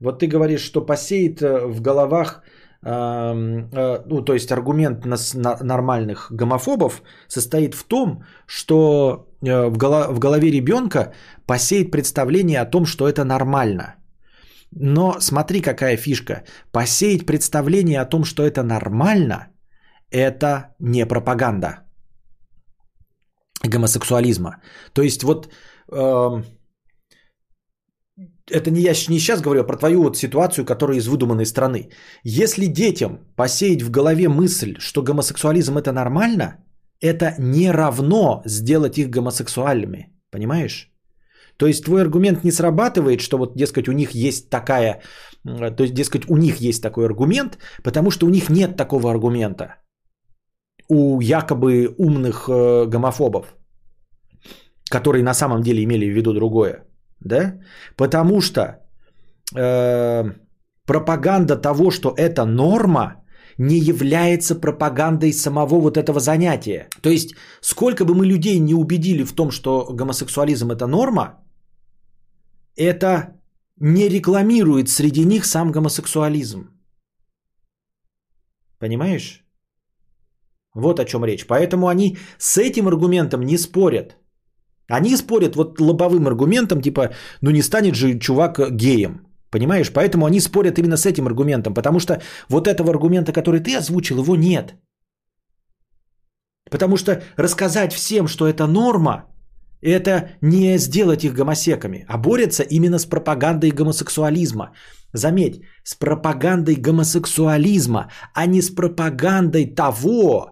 [0.00, 2.42] вот ты говоришь, что посеет э, в головах,
[2.84, 9.76] эм, э, ну, то есть аргумент нас- на- нормальных гомофобов состоит в том, что в,
[9.76, 11.12] голо- в голове ребенка
[11.46, 13.96] посеет представление о том, что это нормально.
[14.70, 16.44] Но смотри, какая фишка.
[16.72, 19.48] Посеять представление о том, что это нормально,
[20.10, 21.81] это не пропаганда
[23.68, 24.62] гомосексуализма.
[24.92, 25.48] То есть вот
[25.90, 26.44] эм,
[28.50, 31.90] это не я не сейчас говорю, а про твою вот ситуацию, которая из выдуманной страны.
[32.24, 36.64] Если детям посеять в голове мысль, что гомосексуализм это нормально,
[37.00, 40.12] это не равно сделать их гомосексуальными.
[40.30, 40.92] Понимаешь?
[41.56, 45.02] То есть твой аргумент не срабатывает, что вот, дескать, у них есть такая,
[45.44, 49.76] то есть, дескать, у них есть такой аргумент, потому что у них нет такого аргумента.
[50.94, 53.44] У якобы умных э, гомофобов,
[54.90, 56.84] которые на самом деле имели в виду другое.
[57.20, 57.54] Да?
[57.96, 58.62] Потому что
[59.56, 60.24] э,
[60.86, 63.22] пропаганда того, что это норма,
[63.58, 66.88] не является пропагандой самого вот этого занятия.
[67.02, 71.44] То есть, сколько бы мы людей не убедили в том, что гомосексуализм это норма,
[72.76, 73.40] это
[73.80, 76.70] не рекламирует среди них сам гомосексуализм.
[78.78, 79.41] Понимаешь?
[80.74, 81.46] Вот о чем речь.
[81.46, 84.16] Поэтому они с этим аргументом не спорят.
[84.88, 89.26] Они спорят вот лобовым аргументом, типа, ну не станет же чувак геем.
[89.50, 89.92] Понимаешь?
[89.92, 94.18] Поэтому они спорят именно с этим аргументом, потому что вот этого аргумента, который ты озвучил,
[94.18, 94.74] его нет.
[96.70, 99.26] Потому что рассказать всем, что это норма,
[99.82, 104.72] это не сделать их гомосеками, а борются именно с пропагандой гомосексуализма.
[105.12, 110.51] Заметь, с пропагандой гомосексуализма, а не с пропагандой того,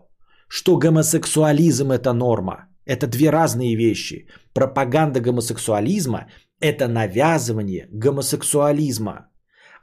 [0.50, 2.66] что гомосексуализм это норма.
[2.84, 4.26] Это две разные вещи.
[4.52, 6.26] Пропаганда гомосексуализма–
[6.60, 9.28] это навязывание гомосексуализма.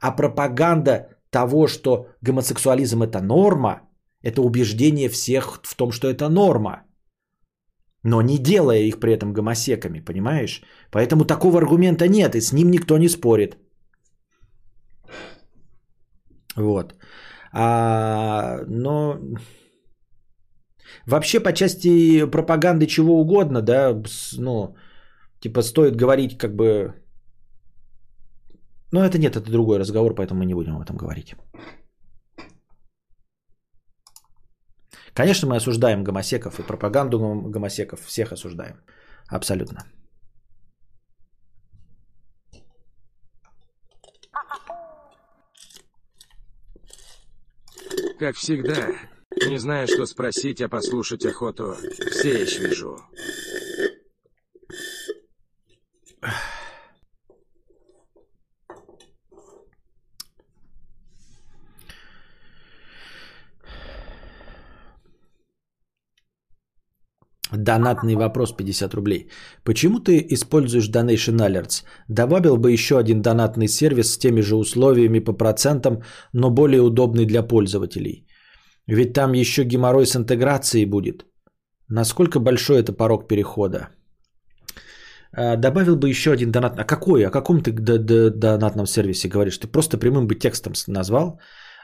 [0.00, 3.80] А пропаганда того, что гомосексуализм это норма,
[4.22, 6.84] это убеждение всех в том, что это норма.
[8.02, 10.62] Но не делая их при этом гомосеками, понимаешь?
[10.90, 13.56] Поэтому такого аргумента нет, и с ним никто не спорит.
[16.56, 16.94] Вот.
[17.52, 19.18] А, но
[21.06, 24.02] вообще по части пропаганды чего угодно, да,
[24.38, 24.76] ну,
[25.40, 26.94] типа стоит говорить как бы...
[28.92, 31.34] Ну, это нет, это другой разговор, поэтому мы не будем об этом говорить.
[35.14, 38.76] Конечно, мы осуждаем гомосеков и пропаганду гом- гомосеков, всех осуждаем.
[39.28, 39.80] Абсолютно.
[48.18, 48.88] как всегда.
[49.36, 51.76] Не знаю, что спросить, а послушать охоту
[52.10, 52.98] все еще вижу.
[67.50, 69.30] Донатный вопрос 50 рублей.
[69.64, 71.84] Почему ты используешь Donation Alerts?
[72.08, 76.02] Добавил бы еще один донатный сервис с теми же условиями по процентам,
[76.32, 78.27] но более удобный для пользователей.
[78.88, 81.26] Ведь там еще геморрой с интеграцией будет.
[81.90, 83.88] Насколько большой это порог перехода?
[85.32, 86.78] А, Добавил бы еще один донат.
[86.78, 87.26] А какой?
[87.26, 87.72] О каком ты
[88.30, 89.58] донатном сервисе говоришь?
[89.58, 91.38] Ты просто прямым бы текстом назвал.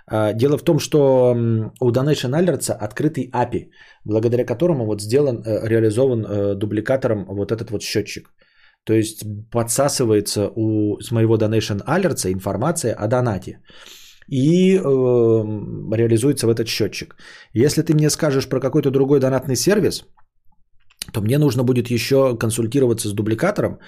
[0.06, 1.34] А, Дело в том, что
[1.80, 3.70] у Donation Alerts открытый API,
[4.04, 8.30] благодаря которому вот сделан, э, реализован э, дубликатором вот этот вот счетчик.
[8.84, 13.60] То есть подсасывается у, с моего Donation Alerts информация о донате
[14.28, 14.80] и э,
[15.96, 17.16] реализуется в этот счетчик.
[17.52, 20.04] Если ты мне скажешь про какой-то другой донатный сервис,
[21.12, 23.78] то мне нужно будет еще консультироваться с дубликатором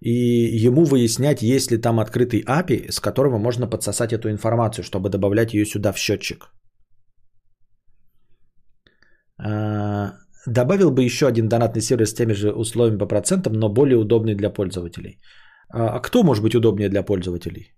[0.00, 5.08] и ему выяснять, есть ли там открытый API, с которого можно подсосать эту информацию, чтобы
[5.08, 6.50] добавлять ее сюда в счетчик.
[9.38, 10.14] А,
[10.46, 14.34] Добавил бы еще один донатный сервис с теми же условиями по процентам, но более удобный
[14.34, 15.20] для пользователей.
[15.72, 17.72] А а кто может быть удобнее для пользователей?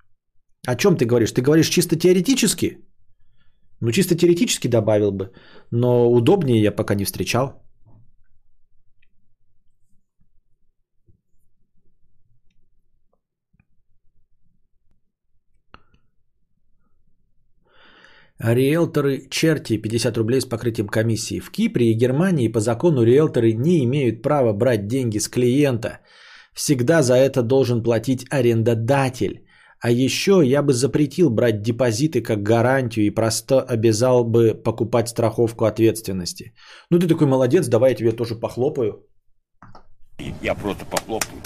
[0.67, 1.33] О чем ты говоришь?
[1.33, 2.79] Ты говоришь чисто теоретически?
[3.81, 5.31] Ну, чисто теоретически добавил бы,
[5.71, 7.63] но удобнее я пока не встречал.
[18.39, 21.41] Риэлторы черти 50 рублей с покрытием комиссии.
[21.41, 26.01] В Кипре и Германии по закону риэлторы не имеют права брать деньги с клиента.
[26.55, 29.46] Всегда за это должен платить арендодатель.
[29.81, 35.65] А еще я бы запретил брать депозиты как гарантию и просто обязал бы покупать страховку
[35.65, 36.55] ответственности.
[36.91, 39.07] Ну ты такой молодец, давай я тебе тоже похлопаю.
[40.43, 41.43] Я просто похлопаю.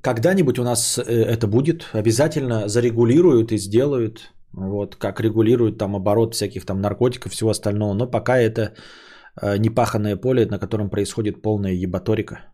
[0.00, 6.34] Когда-нибудь у нас э, это будет, обязательно зарегулируют и сделают, вот, как регулируют там оборот
[6.34, 8.74] всяких там наркотиков и всего остального, но пока это
[9.40, 12.53] э, непаханное поле, на котором происходит полная ебаторика.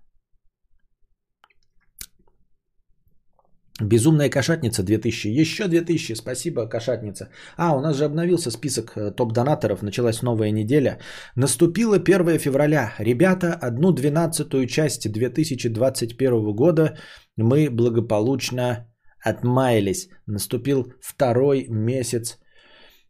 [3.81, 5.29] Безумная кошатница 2000.
[5.41, 6.15] Еще 2000.
[6.15, 7.29] Спасибо, кошатница.
[7.57, 9.83] А, у нас же обновился список э, топ-донаторов.
[9.83, 10.99] Началась новая неделя.
[11.37, 12.93] Наступило 1 февраля.
[12.99, 16.99] Ребята, одну двенадцатую часть 2021 года
[17.37, 18.87] мы благополучно
[19.25, 20.09] отмаялись.
[20.27, 22.39] Наступил второй месяц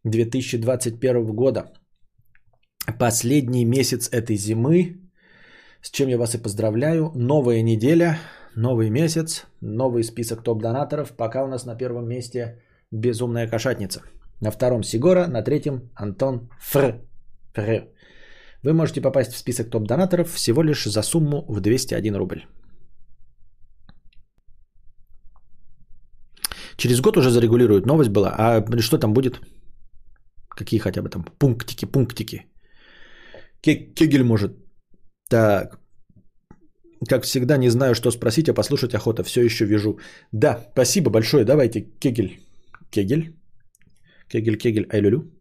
[0.05, 1.73] 2021 года.
[2.99, 4.95] Последний месяц этой зимы.
[5.81, 7.11] С чем я вас и поздравляю.
[7.15, 8.17] Новая неделя,
[8.55, 11.11] новый месяц, новый список топ-донаторов.
[11.17, 12.61] Пока у нас на первом месте
[12.91, 14.01] безумная кошатница.
[14.41, 17.01] На втором Сигора, на третьем Антон Фр.
[17.53, 17.87] Фр.
[18.63, 22.45] Вы можете попасть в список топ-донаторов всего лишь за сумму в 201 рубль.
[26.77, 27.85] Через год уже зарегулируют.
[27.85, 28.33] Новость была.
[28.37, 29.39] А что там будет?
[30.49, 32.45] Какие хотя бы там пунктики, пунктики.
[33.61, 34.51] Ке- Кегель может.
[35.29, 35.80] Так.
[37.09, 39.23] Как всегда, не знаю, что спросить, а послушать охота.
[39.23, 39.99] Все еще вижу.
[40.31, 41.45] Да, спасибо большое.
[41.45, 42.39] Давайте, Кегель.
[42.91, 43.35] Кегель.
[44.27, 45.31] Кегель, Кегель, ай-лю-лю.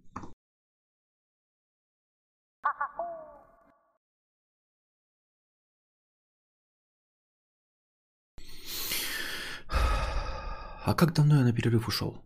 [10.86, 12.22] А как давно я на перерыв ушел?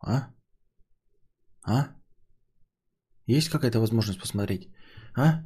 [0.00, 0.30] А?
[1.66, 1.88] А?
[3.26, 4.68] Есть какая-то возможность посмотреть?
[5.16, 5.42] А?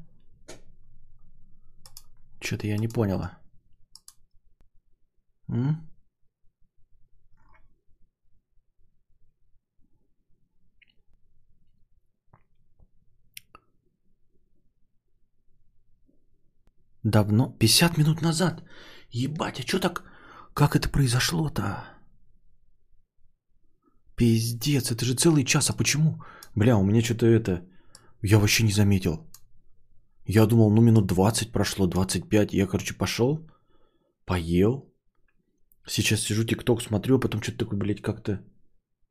[2.49, 3.39] Что-то я не поняла.
[5.51, 5.87] М?
[17.05, 17.51] Давно?
[17.59, 18.65] 50 минут назад?
[19.11, 20.03] Ебать, а что так...
[20.55, 21.85] Как это произошло-то?
[24.17, 26.25] Пиздец, это же целый час, а почему?
[26.55, 27.69] Бля, у меня что-то это...
[28.23, 29.29] Я вообще не заметил.
[30.31, 32.53] Я думал, ну минут 20 прошло, 25.
[32.53, 33.39] Я, короче, пошел,
[34.27, 34.93] поел.
[35.87, 38.45] Сейчас сижу, тикток смотрю, а потом что-то такое, блядь, как-то...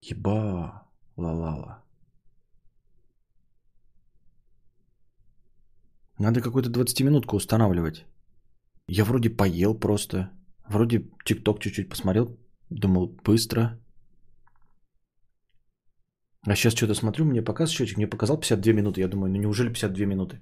[0.02, 0.88] Еба,
[1.18, 1.84] ла-ла-ла.
[6.20, 8.06] Надо какую-то 20-минутку устанавливать.
[8.88, 10.30] Я вроде поел просто.
[10.70, 12.38] Вроде тикток чуть-чуть посмотрел.
[12.70, 13.80] Думал, быстро.
[16.46, 19.02] А сейчас что-то смотрю, мне показывает счетчик, мне показал 52 минуты.
[19.02, 20.42] Я думаю, ну неужели 52 минуты?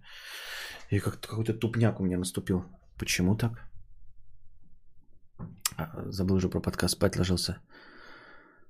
[0.92, 2.64] И как-то какой-то тупняк у меня наступил.
[2.98, 3.52] Почему так?
[5.78, 7.58] А, забыл уже про подкаст, спать ложился.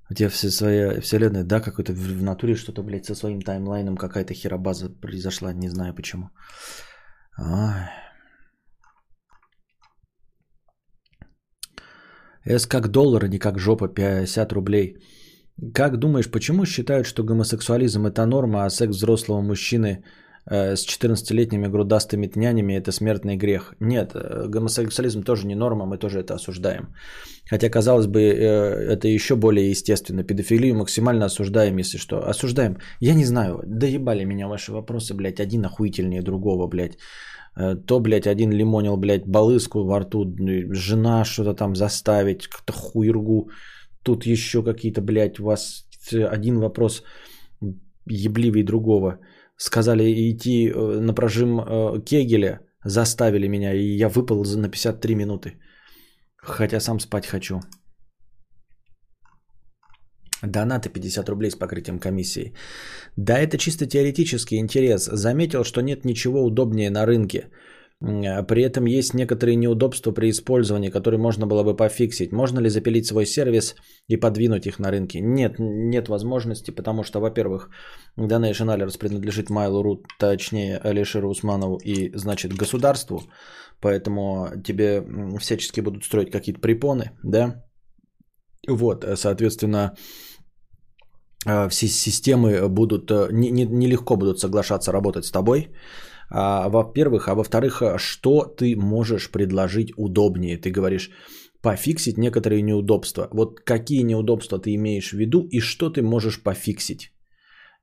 [0.10, 4.34] У тебя все своя вселенная, да, какой-то в, натуре что-то, блядь, со своим таймлайном какая-то
[4.34, 6.30] херобаза произошла, не знаю почему.
[7.38, 7.90] Ай.
[12.46, 14.98] С как доллар, а не как жопа, 50 рублей.
[15.74, 20.04] Как думаешь, почему считают, что гомосексуализм это норма, а секс взрослого мужчины
[20.48, 23.74] с 14-летними грудастыми тнянями это смертный грех?
[23.80, 26.94] Нет, э, гомосексуализм тоже не норма, мы тоже это осуждаем.
[27.50, 30.24] Хотя, казалось бы, э, это еще более естественно.
[30.24, 32.28] Педофилию максимально осуждаем, если что.
[32.30, 32.78] Осуждаем.
[33.00, 36.98] Я не знаю, доебали меня ваши вопросы, блядь, один охуительнее другого, блядь.
[37.58, 40.26] Э, то, блядь, один лимонил, блядь, балыску во рту,
[40.74, 43.50] жена что-то там заставить, как-то хуйргу.
[44.04, 47.04] Тут еще какие-то, блядь, у вас один вопрос
[48.08, 49.20] ебливый другого.
[49.58, 55.54] Сказали идти э, на прожим э, Кегеля, заставили меня, и я выпал на 53 минуты.
[56.38, 57.62] Хотя сам спать хочу.
[60.44, 62.54] Донаты 50 рублей с покрытием комиссии.
[63.18, 65.06] Да, это чисто теоретический интерес.
[65.06, 67.50] Заметил, что нет ничего удобнее на рынке.
[68.02, 72.32] При этом есть некоторые неудобства при использовании, которые можно было бы пофиксить.
[72.32, 73.76] Можно ли запилить свой сервис
[74.10, 75.22] и подвинуть их на рынке?
[75.22, 77.70] Нет, нет возможности, потому что, во-первых,
[78.20, 83.22] Donation Alerts принадлежит Майлу точнее Алишеру Усманову и, значит, государству.
[83.82, 85.02] Поэтому тебе
[85.40, 87.64] всячески будут строить какие-то препоны, да?
[88.68, 89.96] Вот, соответственно,
[91.46, 95.70] э, все системы будут, э, нелегко не, не будут соглашаться работать с тобой,
[96.30, 100.58] а, во-первых, а во-вторых, а что ты можешь предложить удобнее?
[100.58, 101.12] Ты говоришь,
[101.62, 103.28] пофиксить некоторые неудобства.
[103.32, 107.12] Вот какие неудобства ты имеешь в виду и что ты можешь пофиксить?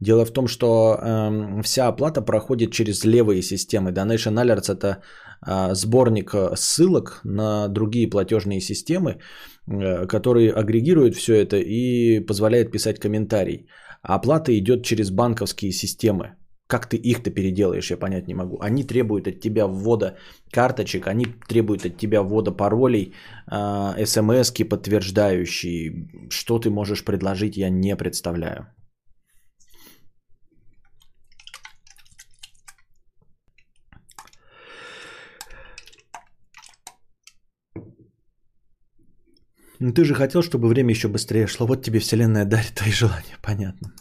[0.00, 3.92] Дело в том, что э, вся оплата проходит через левые системы.
[3.92, 5.02] Donation Alerts это
[5.46, 9.18] э, сборник ссылок на другие платежные системы,
[9.68, 13.68] э, которые агрегируют все это и позволяет писать комментарий.
[14.02, 16.34] А оплата идет через банковские системы.
[16.66, 18.58] Как ты их-то переделаешь, я понять не могу.
[18.60, 20.16] Они требуют от тебя ввода
[20.50, 23.12] карточек, они требуют от тебя ввода паролей,
[23.50, 26.08] э, смс-ки подтверждающие.
[26.30, 28.66] Что ты можешь предложить, я не представляю.
[39.82, 41.66] Ну ты же хотел, чтобы время еще быстрее шло.
[41.66, 43.36] Вот тебе вселенная дарит твои желания.
[43.42, 43.92] Понятно.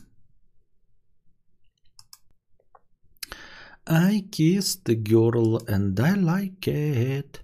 [3.87, 7.39] I kissed the girl and I like it.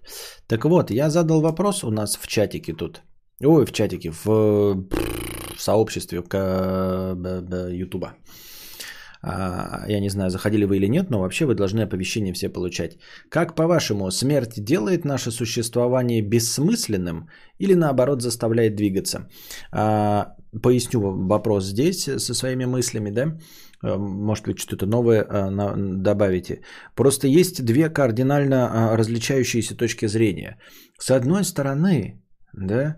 [0.47, 3.01] Так вот, я задал вопрос у нас в чатике тут.
[3.43, 6.19] Ой, в чатике, в, в сообществе
[7.79, 8.13] Ютуба.
[9.21, 12.97] А, я не знаю, заходили вы или нет, но вообще вы должны оповещения все получать.
[13.29, 19.27] Как по-вашему, смерть делает наше существование бессмысленным или наоборот заставляет двигаться?
[19.71, 23.37] А, поясню вопрос здесь со своими мыслями, да?
[23.83, 25.25] А, может быть, что-то новое
[26.01, 26.61] добавите.
[26.95, 30.57] Просто есть две кардинально различающиеся точки зрения.
[30.99, 32.21] С одной стороны,
[32.53, 32.97] да,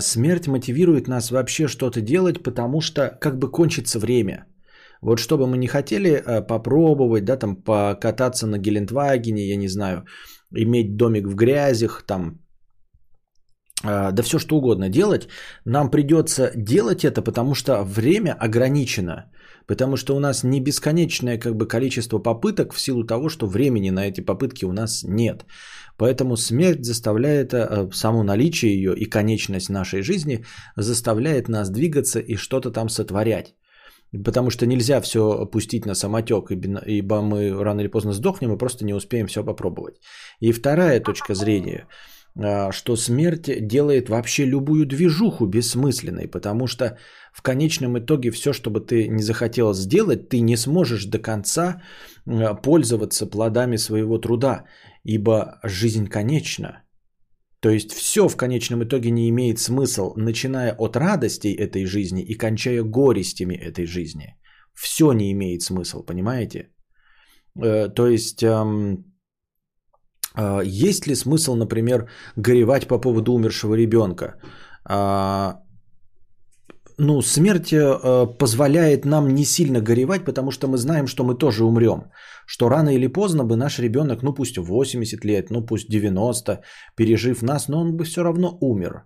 [0.00, 4.46] смерть мотивирует нас вообще что-то делать, потому что как бы кончится время–
[5.00, 9.68] вот что бы мы не хотели э, попробовать, да, там покататься на Гелендвагене, я не
[9.68, 10.04] знаю,
[10.56, 12.40] иметь домик в грязях, там,
[13.84, 15.28] э, да все что угодно делать,
[15.64, 19.30] нам придется делать это, потому что время ограничено,
[19.68, 23.90] потому что у нас не бесконечное как бы количество попыток в силу того, что времени
[23.90, 25.44] на эти попытки у нас нет.
[25.98, 30.44] Поэтому смерть заставляет, э, само наличие ее и конечность нашей жизни
[30.76, 33.54] заставляет нас двигаться и что-то там сотворять.
[34.24, 38.84] Потому что нельзя все пустить на самотек, ибо мы рано или поздно сдохнем и просто
[38.84, 40.00] не успеем все попробовать.
[40.40, 41.86] И вторая точка зрения,
[42.40, 46.96] а, что смерть делает вообще любую движуху бессмысленной, потому что
[47.38, 51.80] в конечном итоге все, что бы ты не захотел сделать, ты не сможешь до конца
[52.26, 54.64] а, пользоваться плодами своего труда,
[55.04, 56.82] ибо жизнь конечна.
[57.60, 62.34] То есть все в конечном итоге не имеет смысл, начиная от радостей этой жизни и
[62.34, 64.36] кончая горестями этой жизни.
[64.74, 66.70] Все не имеет смысл, понимаете?
[67.62, 69.04] Э, то есть эм,
[70.36, 74.40] э, есть ли смысл, например, горевать по поводу умершего ребенка?
[77.00, 81.64] Ну, смерть э, позволяет нам не сильно горевать, потому что мы знаем, что мы тоже
[81.64, 82.10] умрем.
[82.46, 86.60] Что рано или поздно бы наш ребенок, ну пусть 80 лет, ну пусть 90,
[86.96, 89.04] пережив нас, но он бы все равно умер.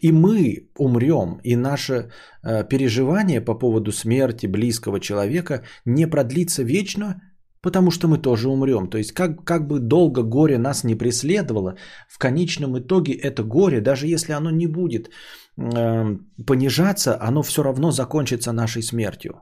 [0.00, 2.10] И мы умрем, и наше
[2.42, 7.20] э, переживание по поводу смерти близкого человека не продлится вечно,
[7.64, 8.88] потому что мы тоже умрем.
[8.88, 11.74] То есть как, как бы долго горе нас не преследовало,
[12.08, 15.08] в конечном итоге это горе, даже если оно не будет
[15.56, 19.34] э, понижаться, оно все равно закончится нашей смертью.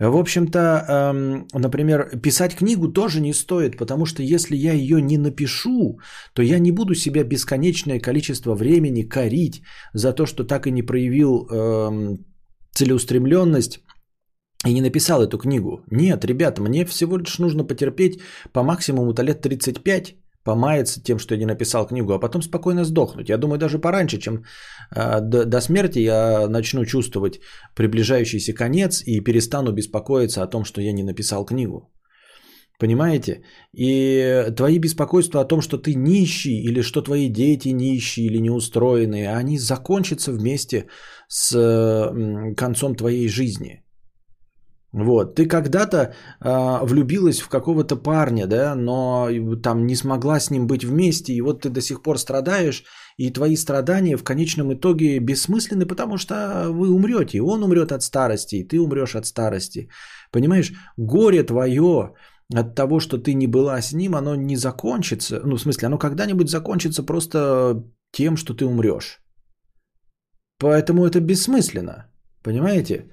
[0.00, 5.18] В общем-то, эм, например, писать книгу тоже не стоит, потому что если я ее не
[5.18, 5.98] напишу,
[6.32, 9.62] то я не буду себя бесконечное количество времени корить
[9.94, 12.24] за то, что так и не проявил эм,
[12.72, 13.80] целеустремленность
[14.66, 15.82] и не написал эту книгу.
[15.90, 18.20] Нет, ребята, мне всего лишь нужно потерпеть
[18.52, 23.28] по максимуму-то лет 35, помаяться тем, что я не написал книгу, а потом спокойно сдохнуть.
[23.28, 24.44] Я думаю, даже пораньше, чем
[24.94, 27.40] э, до, до смерти я начну чувствовать
[27.74, 31.90] приближающийся конец и перестану беспокоиться о том, что я не написал книгу.
[32.78, 33.42] Понимаете?
[33.74, 39.36] И твои беспокойства о том, что ты нищий, или что твои дети нищие или неустроенные,
[39.36, 40.86] они закончатся вместе
[41.28, 41.54] с
[42.56, 43.84] концом твоей жизни.
[44.92, 49.28] Вот, ты когда-то э, влюбилась в какого-то парня, да, но
[49.62, 52.84] там не смогла с ним быть вместе, и вот ты до сих пор страдаешь,
[53.16, 56.34] и твои страдания в конечном итоге бессмысленны, потому что
[56.70, 59.88] вы умрете, он умрет от старости, и ты умрешь от старости.
[60.32, 62.14] Понимаешь, горе твое
[62.52, 65.98] от того, что ты не была с ним, оно не закончится, ну, в смысле, оно
[65.98, 69.20] когда-нибудь закончится просто тем, что ты умрешь.
[70.58, 72.10] Поэтому это бессмысленно,
[72.42, 73.04] понимаете?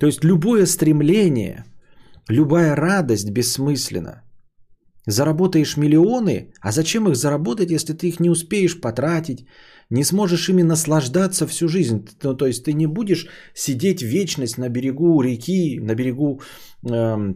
[0.00, 1.64] То есть любое стремление,
[2.28, 4.22] любая радость бессмысленна.
[5.08, 9.46] Заработаешь миллионы, а зачем их заработать, если ты их не успеешь потратить,
[9.90, 12.08] не сможешь ими наслаждаться всю жизнь.
[12.24, 16.40] Ну, то есть ты не будешь сидеть вечность на берегу реки, на берегу,
[16.90, 17.34] э,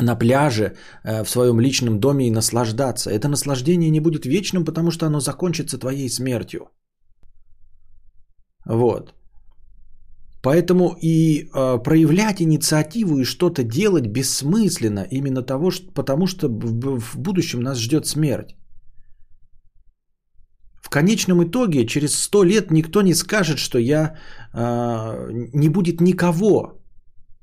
[0.00, 3.10] на пляже, э, в своем личном доме и наслаждаться.
[3.10, 6.68] Это наслаждение не будет вечным, потому что оно закончится твоей смертью.
[8.66, 9.17] Вот.
[10.42, 17.00] Поэтому и э, проявлять инициативу и что-то делать бессмысленно именно того, что, потому что в,
[17.00, 18.54] в будущем нас ждет смерть.
[20.82, 24.16] В конечном итоге через сто лет никто не скажет, что я
[24.54, 26.80] э, не будет никого,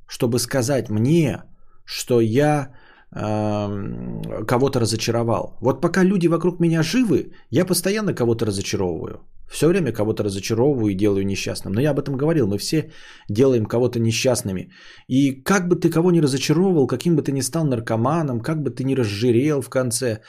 [0.08, 1.44] чтобы сказать мне,
[1.86, 2.74] что я
[3.12, 5.58] э, кого-то разочаровал.
[5.62, 9.20] Вот пока люди вокруг меня живы, я постоянно кого-то разочаровываю.
[9.52, 11.74] Все время кого-то разочаровываю и делаю несчастным.
[11.74, 12.92] Но я об этом говорил, мы все
[13.30, 14.72] делаем кого-то несчастными.
[15.08, 18.72] И как бы ты кого ни разочаровывал, каким бы ты ни стал наркоманом, как бы
[18.72, 20.22] ты ни разжирел в конце,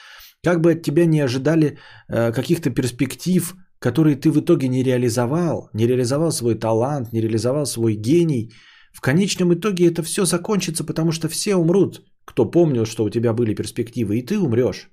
[0.42, 1.78] как бы от тебя не ожидали
[2.08, 7.66] э, каких-то перспектив, которые ты в итоге не реализовал, не реализовал свой талант, не реализовал
[7.66, 8.52] свой гений,
[8.96, 13.34] в конечном итоге это все закончится, потому что все умрут, кто помнил, что у тебя
[13.34, 14.90] были перспективы, и ты умрешь.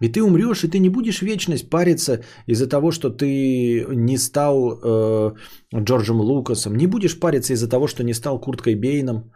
[0.00, 4.80] И ты умрешь, и ты не будешь вечность париться из-за того, что ты не стал
[4.82, 5.32] э,
[5.74, 9.30] Джорджем Лукасом, не будешь париться из-за того, что не стал Курткой Бейном,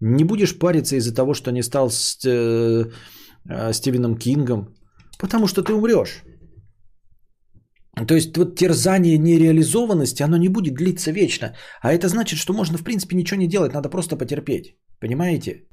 [0.00, 2.90] не будешь париться из-за того, что не стал с, э,
[3.48, 4.74] э, Стивеном Кингом,
[5.20, 6.24] потому что ты умрешь.
[8.06, 11.54] То есть вот терзание нереализованности, оно не будет длиться вечно.
[11.80, 14.76] А это значит, что можно в принципе ничего не делать, надо просто потерпеть.
[15.00, 15.64] Понимаете?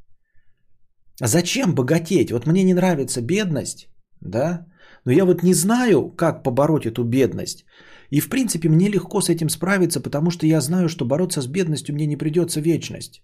[1.22, 2.32] Зачем богатеть?
[2.32, 3.88] Вот мне не нравится бедность,
[4.22, 4.66] да?
[5.06, 7.66] Но я вот не знаю, как побороть эту бедность.
[8.11, 11.48] И в принципе мне легко с этим справиться, потому что я знаю, что бороться с
[11.48, 13.22] бедностью мне не придется вечность.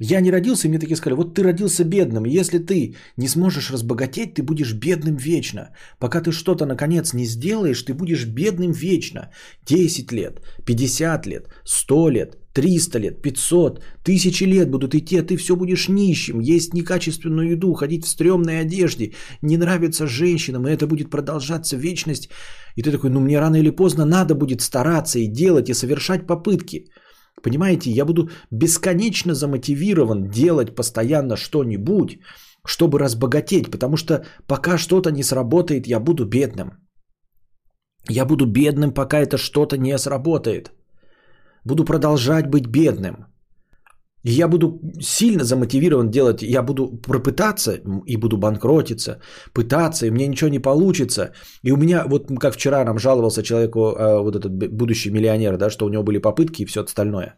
[0.00, 3.70] Я не родился, и мне такие сказали, вот ты родился бедным, если ты не сможешь
[3.70, 5.70] разбогатеть, ты будешь бедным вечно.
[5.98, 9.30] Пока ты что-то наконец не сделаешь, ты будешь бедным вечно.
[9.66, 15.36] 10 лет, 50 лет, 100 лет, 300 лет, 500, тысячи лет будут идти, а ты
[15.36, 19.12] все будешь нищим, есть некачественную еду, ходить в стрёмной одежде,
[19.42, 22.28] не нравится женщинам, и это будет продолжаться вечность.
[22.76, 26.26] И ты такой, ну мне рано или поздно надо будет стараться и делать, и совершать
[26.26, 26.86] попытки.
[27.44, 32.18] Понимаете, я буду бесконечно замотивирован делать постоянно что-нибудь,
[32.66, 36.70] чтобы разбогатеть, потому что пока что-то не сработает, я буду бедным.
[38.08, 40.72] Я буду бедным, пока это что-то не сработает.
[41.64, 43.26] Буду продолжать быть бедным.
[44.24, 49.20] И я буду сильно замотивирован делать, я буду пропытаться и буду банкротиться,
[49.54, 51.32] пытаться, и мне ничего не получится.
[51.62, 55.70] И у меня, вот как вчера нам жаловался человеку, э, вот этот будущий миллионер, да,
[55.70, 57.36] что у него были попытки и все остальное.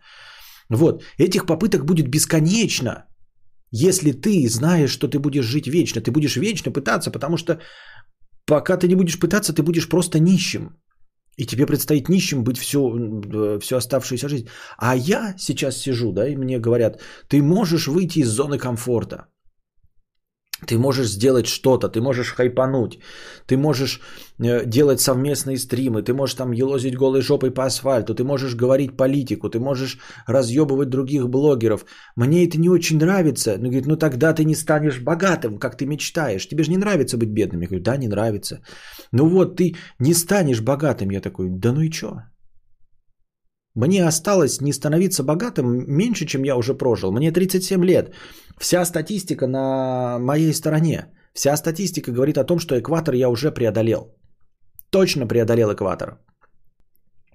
[0.70, 3.04] Вот, этих попыток будет бесконечно,
[3.72, 6.00] если ты знаешь, что ты будешь жить вечно.
[6.00, 7.60] Ты будешь вечно пытаться, потому что
[8.46, 10.76] пока ты не будешь пытаться, ты будешь просто нищим.
[11.36, 14.48] И тебе предстоит нищим быть всю, всю оставшуюся жизнь.
[14.76, 19.26] А я сейчас сижу, да, и мне говорят, ты можешь выйти из зоны комфорта.
[20.66, 22.98] Ты можешь сделать что-то, ты можешь хайпануть,
[23.46, 24.00] ты можешь
[24.38, 28.96] э, делать совместные стримы, ты можешь там елозить голой жопой по асфальту, ты можешь говорить
[28.96, 31.84] политику, ты можешь разъебывать других блогеров.
[32.16, 33.56] Мне это не очень нравится.
[33.58, 36.48] Ну, говорит, ну тогда ты не станешь богатым, как ты мечтаешь.
[36.48, 37.62] Тебе же не нравится быть бедным.
[37.62, 38.60] Я говорю, да, не нравится.
[39.12, 41.10] Ну вот, ты не станешь богатым.
[41.10, 42.22] Я такой, да ну и чё?
[43.74, 47.12] Мне осталось не становиться богатым меньше, чем я уже прожил.
[47.12, 48.14] Мне 37 лет.
[48.58, 51.06] Вся статистика на моей стороне.
[51.34, 54.16] Вся статистика говорит о том, что экватор я уже преодолел.
[54.90, 56.18] Точно преодолел экватор.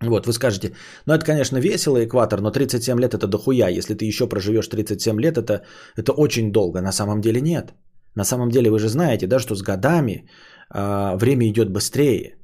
[0.02, 3.70] Вот, вы скажете, ну это, конечно, весело, экватор, но 37 лет это дохуя.
[3.70, 5.64] Если ты еще проживешь 37 лет, это,
[5.96, 6.82] это очень долго.
[6.82, 7.74] На самом деле нет.
[8.16, 10.28] На самом деле вы же знаете, да, что с годами
[10.74, 12.38] э, время идет быстрее.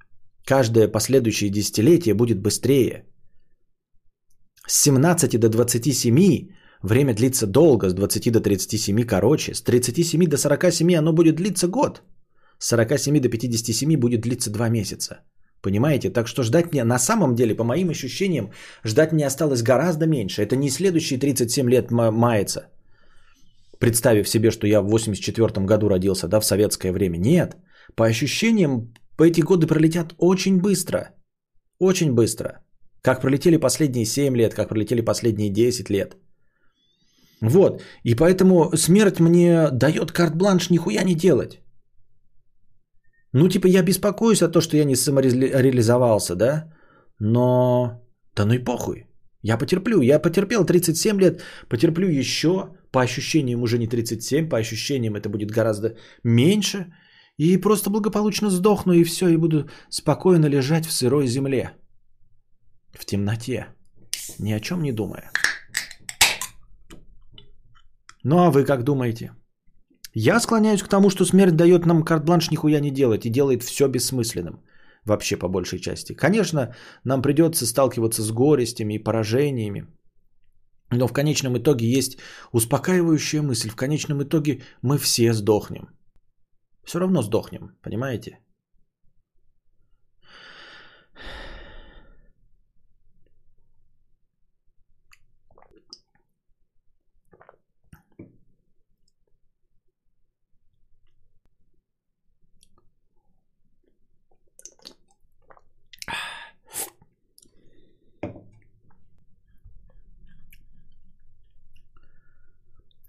[0.46, 3.06] Каждое последующее десятилетие будет быстрее.
[4.72, 6.48] С 17 до 27
[6.82, 11.68] время длится долго, с 20 до 37 короче, с 37 до 47 оно будет длиться
[11.68, 12.02] год,
[12.58, 15.16] с 47 до 57 будет длиться 2 месяца.
[15.62, 16.10] Понимаете?
[16.10, 18.52] Так что ждать мне, на самом деле, по моим ощущениям,
[18.86, 20.42] ждать мне осталось гораздо меньше.
[20.42, 22.70] Это не следующие 37 лет мается.
[23.78, 27.18] Представив себе, что я в 84 году родился, да, в советское время.
[27.18, 27.58] Нет.
[27.96, 31.10] По ощущениям, эти годы пролетят очень быстро.
[31.80, 32.62] Очень быстро.
[33.04, 36.18] Как пролетели последние 7 лет, как пролетели последние 10 лет.
[37.42, 37.82] Вот.
[38.04, 41.60] И поэтому смерть мне дает карт-бланш нихуя не делать.
[43.34, 46.74] Ну, типа, я беспокоюсь о том, что я не самореализовался, да?
[47.20, 48.02] Но...
[48.36, 49.08] Да ну и похуй.
[49.42, 50.02] Я потерплю.
[50.02, 52.70] Я потерпел 37 лет, потерплю еще.
[52.92, 56.94] По ощущениям уже не 37, по ощущениям это будет гораздо меньше.
[57.38, 61.72] И просто благополучно сдохну, и все, и буду спокойно лежать в сырой земле
[62.94, 63.68] в темноте,
[64.40, 65.32] ни о чем не думая.
[68.24, 69.32] Ну а вы как думаете?
[70.14, 73.88] Я склоняюсь к тому, что смерть дает нам карт-бланш нихуя не делать и делает все
[73.88, 74.62] бессмысленным.
[75.06, 76.14] Вообще по большей части.
[76.14, 79.88] Конечно, нам придется сталкиваться с горестями и поражениями.
[80.92, 82.18] Но в конечном итоге есть
[82.52, 83.70] успокаивающая мысль.
[83.70, 85.90] В конечном итоге мы все сдохнем.
[86.84, 88.40] Все равно сдохнем, понимаете?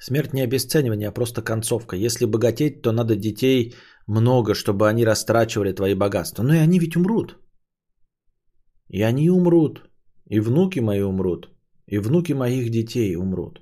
[0.04, 1.96] Смерть не обесценивание, а просто концовка.
[1.96, 3.74] Если богатеть, то надо детей
[4.08, 6.42] много, чтобы они растрачивали твои богатства.
[6.42, 7.38] Но и они ведь умрут.
[8.88, 9.82] И они умрут.
[10.28, 11.50] И внуки мои умрут.
[11.86, 13.60] И внуки моих детей умрут.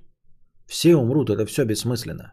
[0.66, 2.32] Все умрут, это все бессмысленно.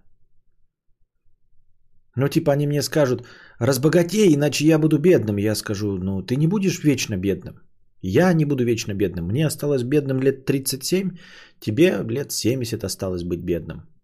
[2.16, 3.28] Ну, типа они мне скажут,
[3.60, 5.38] разбогатей, иначе я буду бедным.
[5.38, 7.56] Я скажу, ну, ты не будешь вечно бедным.
[8.02, 9.26] Я не буду вечно бедным.
[9.26, 11.18] Мне осталось бедным лет 37,
[11.60, 13.97] тебе лет 70 осталось быть бедным.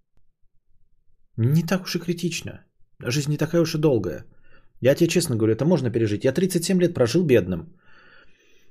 [1.37, 2.63] Не так уж и критично.
[2.99, 4.25] Жизнь не такая уж и долгая.
[4.81, 6.25] Я тебе честно говорю, это можно пережить.
[6.25, 7.73] Я 37 лет прожил бедным.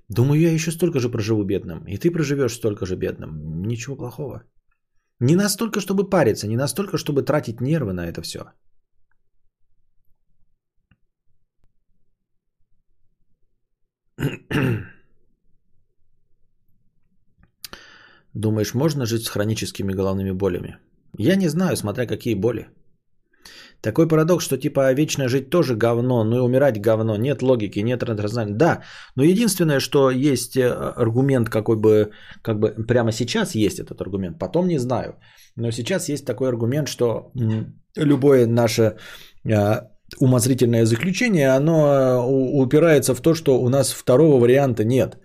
[0.09, 1.85] Думаю, я еще столько же проживу бедным.
[1.87, 3.63] И ты проживешь столько же бедным.
[3.63, 4.43] Ничего плохого.
[5.21, 8.53] Не настолько, чтобы париться, не настолько, чтобы тратить нервы на это все.
[18.35, 20.79] Думаешь, можно жить с хроническими головными болями?
[21.19, 22.69] Я не знаю, смотря какие боли.
[23.83, 27.17] Такой парадокс, что типа вечно жить тоже говно, ну и умирать говно.
[27.17, 28.55] Нет логики, нет разнознаний.
[28.55, 28.83] Да,
[29.17, 32.11] но единственное, что есть э, аргумент какой бы,
[32.43, 35.17] как бы прямо сейчас есть этот аргумент, потом не знаю.
[35.57, 37.33] Но сейчас есть такой аргумент, что
[37.97, 38.97] любое наше
[39.45, 39.81] э,
[40.21, 45.19] умозрительное заключение, оно э, упирается в то, что у нас второго варианта нет.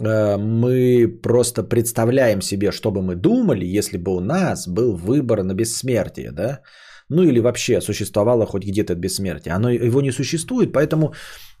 [0.00, 5.42] Э, мы просто представляем себе, что бы мы думали, если бы у нас был выбор
[5.42, 6.60] на бессмертие, да?
[7.10, 9.54] Ну или вообще существовало хоть где-то бессмертие.
[9.54, 11.14] Оно его не существует, поэтому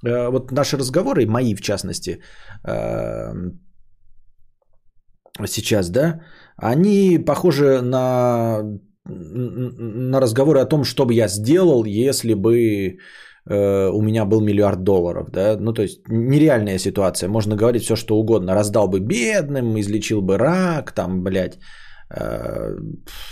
[0.04, 2.20] э, вот наши разговоры, мои в частности,
[2.64, 3.32] э,
[5.46, 6.20] сейчас, да,
[6.56, 8.62] они похожи на,
[9.04, 12.98] на разговоры о том, что бы я сделал, если бы
[13.50, 17.96] Э, у меня был миллиард долларов, да, ну то есть нереальная ситуация, можно говорить все
[17.96, 21.58] что угодно, раздал бы бедным, излечил бы рак, там, блядь,
[22.10, 22.76] э,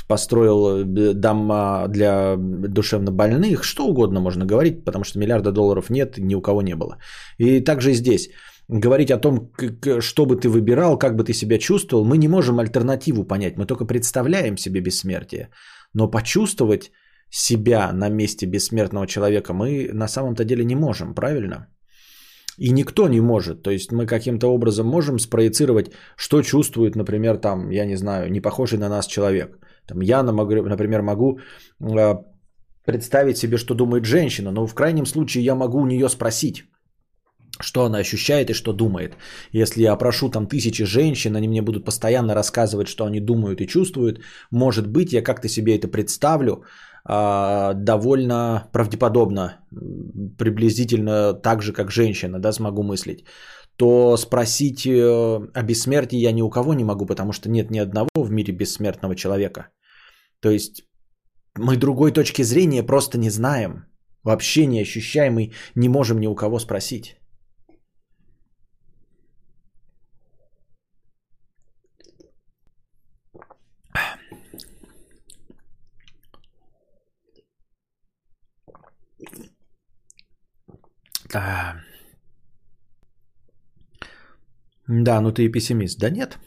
[0.09, 6.35] построил дома для душевно больных, что угодно можно говорить, потому что миллиарда долларов нет, ни
[6.35, 6.97] у кого не было.
[7.39, 8.31] И также здесь.
[8.69, 9.53] Говорить о том,
[10.01, 13.65] что бы ты выбирал, как бы ты себя чувствовал, мы не можем альтернативу понять, мы
[13.65, 15.51] только представляем себе бессмертие.
[15.95, 16.91] Но почувствовать
[17.31, 21.67] себя на месте бессмертного человека мы на самом-то деле не можем, правильно?
[22.59, 23.63] И никто не может.
[23.63, 28.41] То есть мы каким-то образом можем спроецировать, что чувствует, например, там, я не знаю, не
[28.41, 29.59] похожий на нас человек.
[29.87, 31.39] Там, я, например, могу
[31.81, 32.15] э,
[32.87, 36.65] представить себе, что думает женщина, но в крайнем случае я могу у нее спросить,
[37.61, 39.17] что она ощущает и что думает.
[39.53, 43.67] Если я опрошу там тысячи женщин, они мне будут постоянно рассказывать, что они думают и
[43.67, 46.65] чувствуют, может быть, я как-то себе это представлю, а,
[47.07, 49.61] довольно правдеподобно,
[50.39, 53.25] приблизительно так же, как женщина, да, смогу мыслить,
[53.77, 57.79] то спросить э, о бессмертии я ни у кого не могу, потому что нет ни
[57.79, 59.69] одного в мире бессмертного человека.
[60.41, 60.83] То есть
[61.55, 63.85] мы другой точки зрения просто не знаем,
[64.25, 67.17] вообще не ощущаем и не можем ни у кого спросить.
[81.35, 81.75] А...
[84.89, 85.99] Да, ну ты и пессимист.
[85.99, 86.39] Да нет.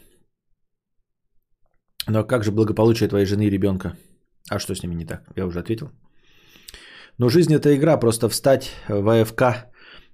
[2.06, 3.96] Но как же благополучие твоей жены и ребенка?
[4.50, 5.22] А что с ними не так?
[5.36, 5.90] Я уже ответил.
[7.18, 9.70] Но жизнь это игра, просто встать в АФК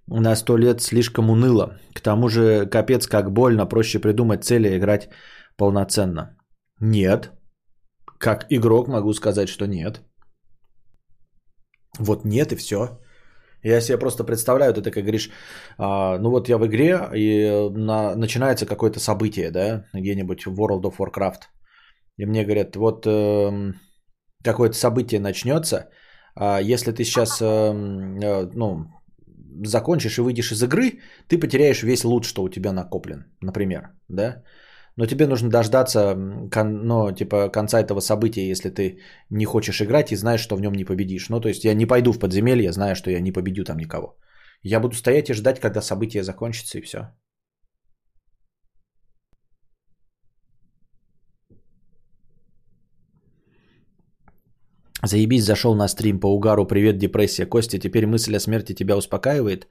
[0.08, 1.78] на сто лет слишком уныло.
[1.94, 5.08] К тому же капец как больно, проще придумать цели и играть
[5.56, 6.36] полноценно.
[6.80, 7.32] Нет.
[8.18, 10.02] Как игрок могу сказать, что нет.
[11.98, 12.98] Вот нет и все.
[13.66, 15.30] Я себе просто представляю, ты такой говоришь,
[15.78, 20.82] а, ну вот я в игре, и на, начинается какое-то событие, да, где-нибудь в World
[20.82, 21.48] of Warcraft.
[22.18, 23.72] И мне говорят, вот э,
[24.44, 25.88] какое-то событие начнется,
[26.36, 28.86] а если ты сейчас, э, э, ну,
[29.64, 34.44] закончишь и выйдешь из игры, ты потеряешь весь лут, что у тебя накоплен, например, да
[34.97, 38.99] но тебе нужно дождаться ну, типа, конца этого события, если ты
[39.31, 41.28] не хочешь играть и знаешь, что в нем не победишь.
[41.28, 44.16] Ну, то есть я не пойду в подземелье, зная, что я не победю там никого.
[44.62, 46.99] Я буду стоять и ждать, когда событие закончится, и все.
[55.02, 57.47] Заебись, зашел на стрим по угару, привет, депрессия.
[57.47, 59.68] Костя, теперь мысль о смерти тебя успокаивает?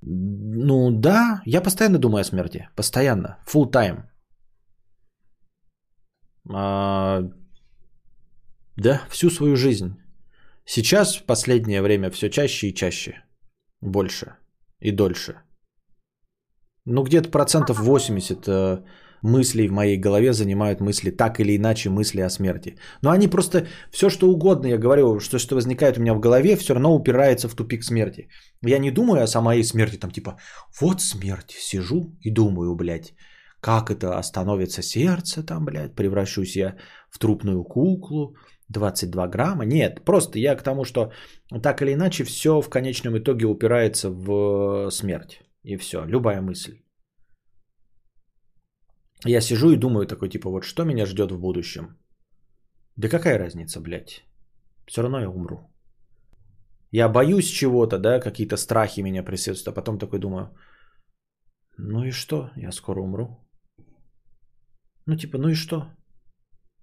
[0.00, 2.68] Ну да, я постоянно думаю о смерти.
[2.76, 3.38] Постоянно.
[3.46, 4.04] Full time.
[6.54, 7.22] А,
[8.76, 9.96] да, всю свою жизнь.
[10.64, 13.22] Сейчас, в последнее время, все чаще и чаще.
[13.80, 14.36] Больше
[14.80, 15.34] и дольше.
[16.84, 18.82] Ну, где-то процентов 80 э,
[19.22, 22.76] мыслей в моей голове занимают мысли, так или иначе мысли о смерти.
[23.02, 26.56] Но они просто, все что угодно, я говорю, что, что возникает у меня в голове,
[26.56, 28.28] все равно упирается в тупик смерти.
[28.62, 30.38] Я не думаю о самой смерти, там типа,
[30.80, 33.14] вот смерть, сижу и думаю, блядь,
[33.60, 36.76] как это остановится сердце там, блядь, превращусь я
[37.10, 38.36] в трупную куклу,
[38.68, 39.64] 22 грамма.
[39.64, 41.12] Нет, просто я к тому, что
[41.62, 45.42] так или иначе все в конечном итоге упирается в смерть.
[45.64, 46.82] И все, любая мысль.
[49.26, 51.98] Я сижу и думаю такой, типа, вот что меня ждет в будущем?
[52.96, 54.24] Да какая разница, блядь?
[54.86, 55.58] Все равно я умру.
[56.92, 60.56] Я боюсь чего-то, да, какие-то страхи меня преследуют, а потом такой думаю,
[61.76, 63.47] ну и что, я скоро умру.
[65.08, 65.86] Ну, типа, ну и что?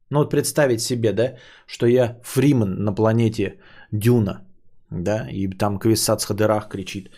[0.09, 1.37] Ну, вот представить себе, да,
[1.67, 3.59] что я Фриман на планете
[3.91, 4.41] Дюна,
[4.89, 7.11] да, и там Квиссац Хадерах кричит,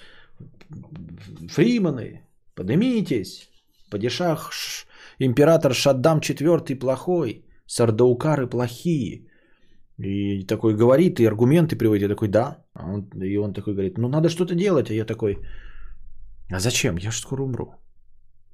[1.50, 2.22] Фриманы,
[2.56, 3.50] поднимитесь,
[3.90, 4.52] падишах,
[5.20, 9.28] император Шаддам IV плохой, сардаукары плохие.
[9.98, 12.66] И такой говорит, и аргументы приводит, я такой, да.
[12.74, 15.38] А и он такой говорит, ну надо что-то делать, а я такой,
[16.52, 17.76] а зачем, я же скоро умру.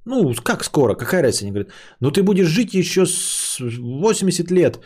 [0.06, 0.94] Ну, как скоро?
[0.94, 1.44] Какая разница?
[1.44, 4.76] Они говорят, ну ты будешь жить еще с 80 лет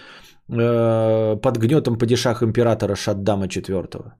[0.48, 4.12] э, под гнетом падишах императора Шаддама IV.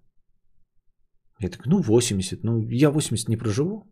[1.40, 3.84] Я так, ну 80, ну я 80 не проживу.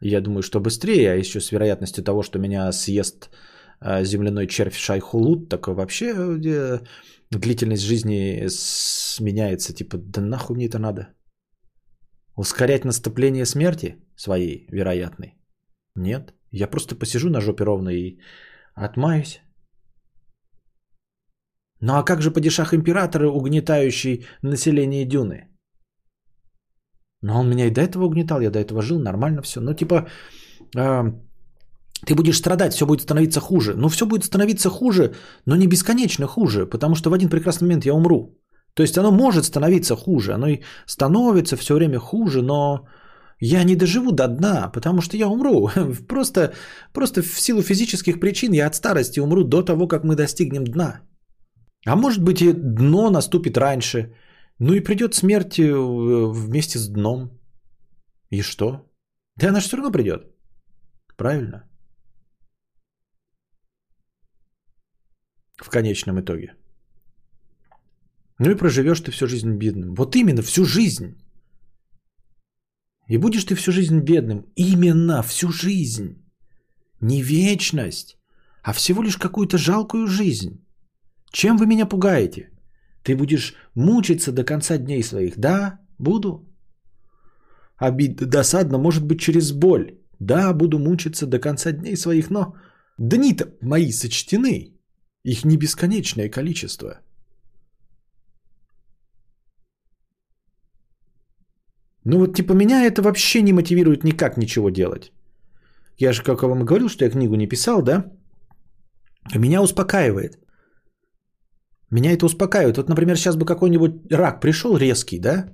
[0.00, 3.30] Я думаю, что быстрее, а еще с вероятностью того, что меня съест
[3.80, 6.78] э, земляной червь Шайхулут, так вообще э,
[7.30, 9.74] длительность жизни сменяется.
[9.74, 11.08] Типа, да нахуй мне это надо?
[12.38, 15.34] Ускорять наступление смерти своей вероятной?
[15.96, 16.34] Нет.
[16.52, 18.20] Я просто посижу на жопе ровно и
[18.74, 19.40] отмаюсь.
[21.80, 25.48] Ну а как же падишах императора, угнетающий население Дюны?
[27.22, 29.60] Но он меня и до этого угнетал, я до этого жил, нормально все.
[29.60, 30.06] Ну типа,
[30.76, 31.12] э,
[32.06, 33.74] ты будешь страдать, все будет становиться хуже.
[33.74, 37.84] Ну все будет становиться хуже, но не бесконечно хуже, потому что в один прекрасный момент
[37.84, 38.38] я умру.
[38.78, 42.86] То есть оно может становиться хуже, оно и становится все время хуже, но
[43.40, 45.68] я не доживу до дна, потому что я умру.
[46.08, 46.52] Просто,
[46.92, 51.00] просто в силу физических причин я от старости умру до того, как мы достигнем дна.
[51.86, 54.14] А может быть и дно наступит раньше.
[54.60, 55.74] Ну и придет смерть э,
[56.32, 57.30] вместе с дном.
[58.30, 58.86] И что?
[59.40, 60.22] Да она же все равно придет.
[61.16, 61.64] Правильно?
[65.64, 66.54] В конечном итоге.
[68.38, 69.94] Ну и проживешь ты всю жизнь бедным.
[69.94, 71.16] Вот именно, всю жизнь.
[73.08, 74.44] И будешь ты всю жизнь бедным.
[74.56, 76.22] Именно всю жизнь.
[77.00, 78.16] Не вечность,
[78.62, 80.64] а всего лишь какую-то жалкую жизнь.
[81.30, 82.50] Чем вы меня пугаете?
[83.02, 85.38] Ты будешь мучиться до конца дней своих.
[85.38, 86.46] Да, буду.
[87.76, 89.98] Обид, досадно, может быть, через боль.
[90.18, 92.54] Да, буду мучиться до конца дней своих, но
[92.98, 94.74] дни-то мои сочтены.
[95.24, 97.00] Их не бесконечное количество.
[102.10, 105.12] Ну вот типа меня это вообще не мотивирует никак ничего делать.
[105.98, 108.04] Я же, как вам говорил, что я книгу не писал, да?
[109.34, 110.38] Меня успокаивает.
[111.90, 112.76] Меня это успокаивает.
[112.76, 115.52] Вот, например, сейчас бы какой-нибудь рак пришел резкий, да?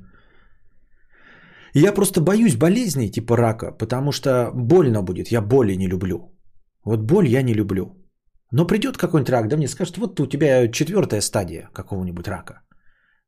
[1.75, 5.33] Я просто боюсь болезней типа рака, потому что больно будет.
[5.33, 6.19] Я боли не люблю.
[6.85, 7.87] Вот боль я не люблю.
[8.53, 12.61] Но придет какой-нибудь рак, да мне скажет, вот у тебя четвертая стадия какого-нибудь рака.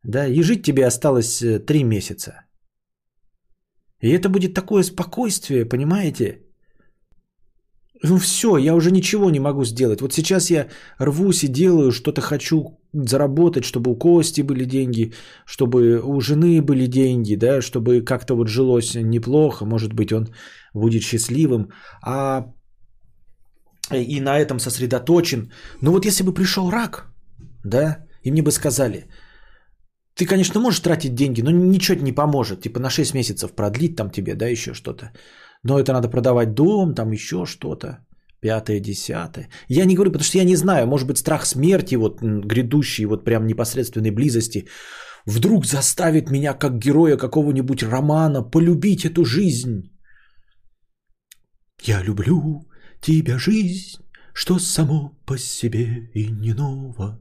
[0.05, 2.45] Да, и жить тебе осталось э, три месяца.
[4.00, 6.42] И это будет такое спокойствие, понимаете?
[8.02, 10.00] Ну все, я уже ничего не могу сделать.
[10.00, 10.68] Вот сейчас я
[10.99, 15.12] рвусь и делаю, что-то хочу заработать, чтобы у Кости были деньги,
[15.47, 20.28] чтобы у жены были деньги, да, чтобы как-то вот жилось неплохо, может быть, он
[20.75, 21.70] будет счастливым,
[22.02, 22.52] а
[23.92, 25.50] и на этом сосредоточен.
[25.81, 27.07] Но вот если бы пришел рак,
[27.65, 29.07] да, и мне бы сказали,
[30.17, 34.11] ты, конечно, можешь тратить деньги, но ничего не поможет, типа на 6 месяцев продлить там
[34.11, 35.12] тебе, да, еще что-то.
[35.62, 37.99] Но это надо продавать дом, там еще что-то
[38.41, 39.49] пятое, десятое.
[39.69, 43.25] Я не говорю, потому что я не знаю, может быть, страх смерти, вот грядущий, вот
[43.25, 44.67] прям непосредственной близости,
[45.27, 49.91] вдруг заставит меня, как героя какого-нибудь романа, полюбить эту жизнь.
[51.83, 52.62] Я люблю
[53.01, 53.99] тебя, жизнь,
[54.33, 57.19] что само по себе и не ново.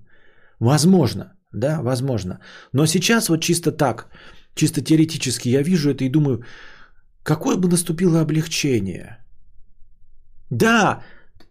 [0.59, 2.39] Возможно, да, возможно.
[2.73, 4.07] Но сейчас вот чисто так,
[4.55, 6.43] чисто теоретически я вижу это и думаю,
[7.23, 9.17] какое бы наступило облегчение–
[10.49, 11.03] да,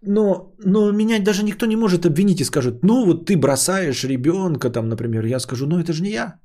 [0.02, 4.70] но, но меня даже никто не может обвинить и скажет, ну вот ты бросаешь ребенка,
[4.70, 6.41] там, например, я скажу, ну это же не я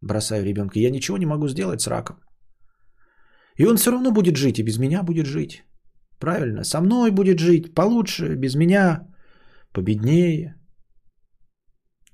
[0.00, 2.16] бросаю ребенка, я ничего не могу сделать с раком.
[3.56, 5.62] И он все равно будет жить, и без меня будет жить.
[6.18, 9.06] Правильно, со мной будет жить получше, без меня
[9.72, 10.56] победнее.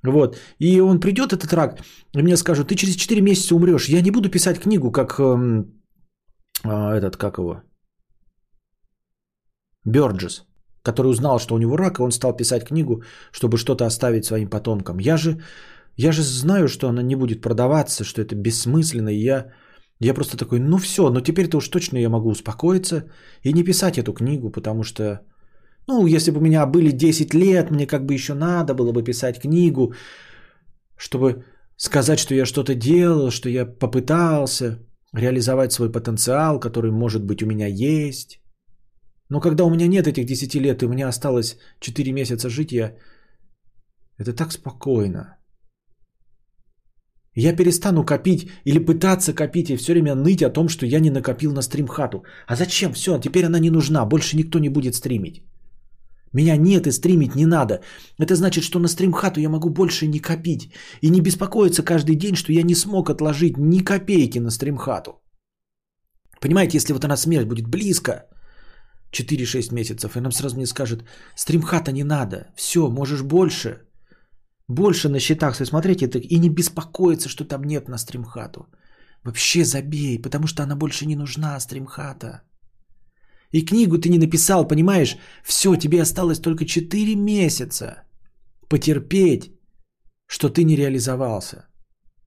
[0.04, 1.80] Вот, и он придет, этот рак,
[2.14, 3.88] и мне скажут, ты через 4 месяца умрешь.
[3.88, 5.64] Я не буду писать книгу, как э,
[6.64, 7.62] этот, как его,
[9.84, 10.44] Бёрджес,
[10.82, 13.02] который узнал, что у него рак, и он стал писать книгу,
[13.32, 14.98] чтобы что-то оставить своим потомкам.
[15.00, 15.40] Я же,
[15.96, 19.52] я же знаю, что она не будет продаваться, что это бессмысленно, и я,
[20.00, 23.10] я просто такой, ну все, но теперь-то уж точно я могу успокоиться
[23.42, 25.20] и не писать эту книгу, потому что,
[25.88, 29.02] ну, если бы у меня были 10 лет, мне как бы еще надо было бы
[29.02, 29.94] писать книгу,
[30.96, 31.44] чтобы
[31.76, 34.78] сказать, что я что-то делал, что я попытался
[35.14, 38.40] реализовать свой потенциал, который, может быть, у меня есть.
[39.30, 42.72] Но когда у меня нет этих 10 лет, и у меня осталось 4 месяца жить,
[42.72, 42.94] я...
[44.18, 45.38] Это так спокойно.
[47.34, 51.10] Я перестану копить или пытаться копить и все время ныть о том, что я не
[51.10, 52.24] накопил на стримхату.
[52.46, 52.92] А зачем?
[52.92, 55.47] Все, теперь она не нужна, больше никто не будет стримить.
[56.32, 57.80] Меня нет и стримить не надо.
[58.18, 60.72] Это значит, что на стримхату я могу больше не копить.
[61.02, 65.12] И не беспокоиться каждый день, что я не смог отложить ни копейки на стримхату.
[66.40, 68.26] Понимаете, если вот она смерть будет близко,
[69.12, 73.80] 4-6 месяцев, и нам сразу мне скажет, стримхата не надо, все, можешь больше.
[74.68, 78.68] Больше на счетах свои смотреть и не беспокоиться, что там нет на стримхату.
[79.24, 82.42] Вообще забей, потому что она больше не нужна, стримхата.
[83.52, 85.16] И книгу ты не написал, понимаешь?
[85.44, 88.02] Все, тебе осталось только 4 месяца
[88.68, 89.52] потерпеть,
[90.26, 91.66] что ты не реализовался.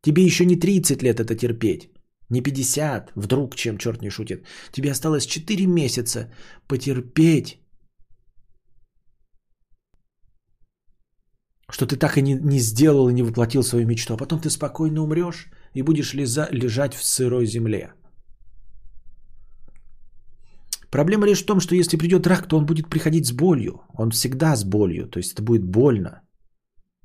[0.02, 1.90] Тебе еще не 30 лет это терпеть.
[2.30, 4.46] Не 50, вдруг, чем черт не шутит.
[4.72, 6.32] Тебе осталось 4 месяца
[6.68, 7.60] потерпеть,
[11.70, 14.14] что ты так и не, не сделал и не воплотил свою мечту.
[14.14, 17.94] А потом ты спокойно умрешь и будешь лиза, лежать в сырой земле.
[20.92, 23.82] Проблема лишь в том, что если придет рак, то он будет приходить с болью.
[23.98, 26.22] Он всегда с болью, то есть это будет больно.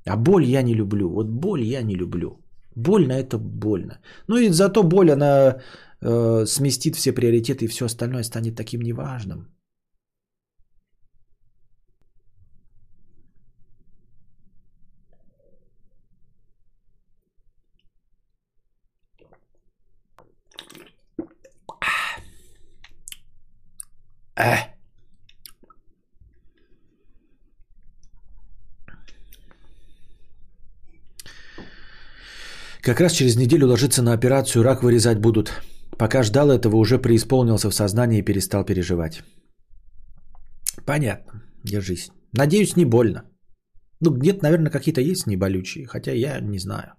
[0.05, 1.09] А боль я не люблю.
[1.09, 2.39] Вот боль я не люблю.
[2.75, 3.99] Больно это больно.
[4.27, 5.61] Ну и зато боль, она
[6.01, 9.47] э, сместит все приоритеты и все остальное станет таким неважным.
[24.37, 24.77] Э.
[32.81, 35.51] Как раз через неделю ложиться на операцию, рак вырезать будут.
[35.97, 39.23] Пока ждал этого, уже преисполнился в сознании и перестал переживать.
[40.85, 41.43] Понятно.
[41.63, 42.11] Держись.
[42.33, 43.23] Надеюсь, не больно.
[43.99, 46.93] Ну, где-то, наверное, какие-то есть неболючие, хотя я не знаю.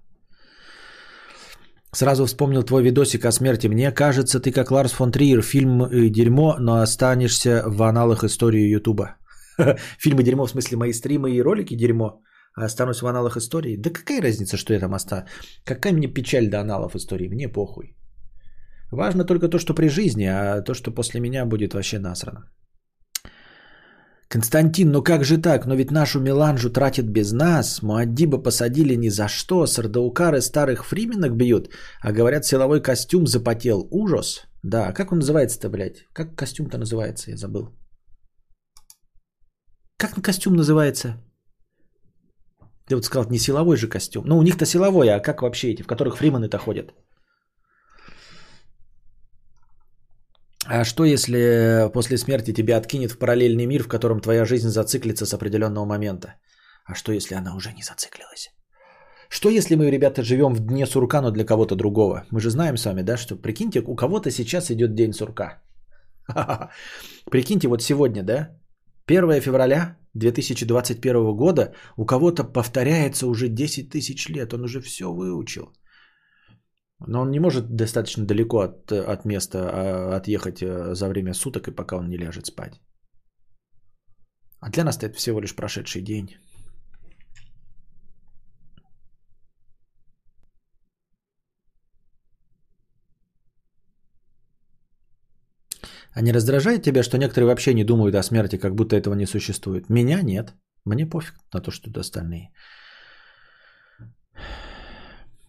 [1.92, 3.68] Сразу вспомнил твой видосик о смерти.
[3.68, 8.74] Мне кажется, ты как Ларс фон Триер, фильм э, дерьмо, но останешься в аналах истории
[8.74, 9.16] Ютуба.
[9.98, 12.20] Фильмы дерьмо, в смысле мои стримы и ролики дерьмо,
[12.54, 13.76] а останусь в аналах истории.
[13.76, 15.30] Да какая разница, что я там останусь?
[15.64, 17.28] Какая мне печаль до аналов истории?
[17.28, 17.96] Мне похуй.
[18.92, 22.50] Важно только то, что при жизни, а то, что после меня будет вообще насрано.
[24.30, 25.66] Константин, ну как же так?
[25.66, 27.82] Но ведь нашу меланжу тратит без нас.
[27.82, 29.66] Муаддиба посадили ни за что.
[29.66, 31.70] Сардаукары старых фрименок бьют.
[32.02, 33.88] А говорят, силовой костюм запотел.
[33.90, 34.46] Ужас.
[34.62, 36.06] Да, как он называется-то, блядь?
[36.12, 37.30] Как костюм-то называется?
[37.30, 37.70] Я забыл.
[39.96, 41.16] Как костюм называется?
[42.90, 44.24] Я вот сказал, не силовой же костюм.
[44.26, 46.92] Ну, у них-то силовой, а как вообще эти, в которых фримены-то ходят?
[50.70, 55.24] А что, если после смерти тебя откинет в параллельный мир, в котором твоя жизнь зациклится
[55.24, 56.34] с определенного момента?
[56.84, 58.50] А что, если она уже не зациклилась?
[59.30, 62.26] Что, если мы, ребята, живем в дне сурка, но для кого-то другого?
[62.30, 65.62] Мы же знаем с вами, да, что, прикиньте, у кого-то сейчас идет день сурка.
[67.30, 68.50] Прикиньте, вот сегодня, да,
[69.06, 75.72] 1 февраля 2021 года у кого-то повторяется уже 10 тысяч лет, он уже все выучил.
[77.06, 81.68] Но он не может достаточно далеко от, от места а, отъехать э, за время суток
[81.68, 82.80] и пока он не ляжет спать.
[84.60, 86.36] А для нас это всего лишь прошедший день.
[96.14, 99.26] А не раздражает тебя, что некоторые вообще не думают о смерти, как будто этого не
[99.26, 99.88] существует?
[99.88, 100.52] Меня нет.
[100.84, 102.50] Мне пофиг на то, что остальные.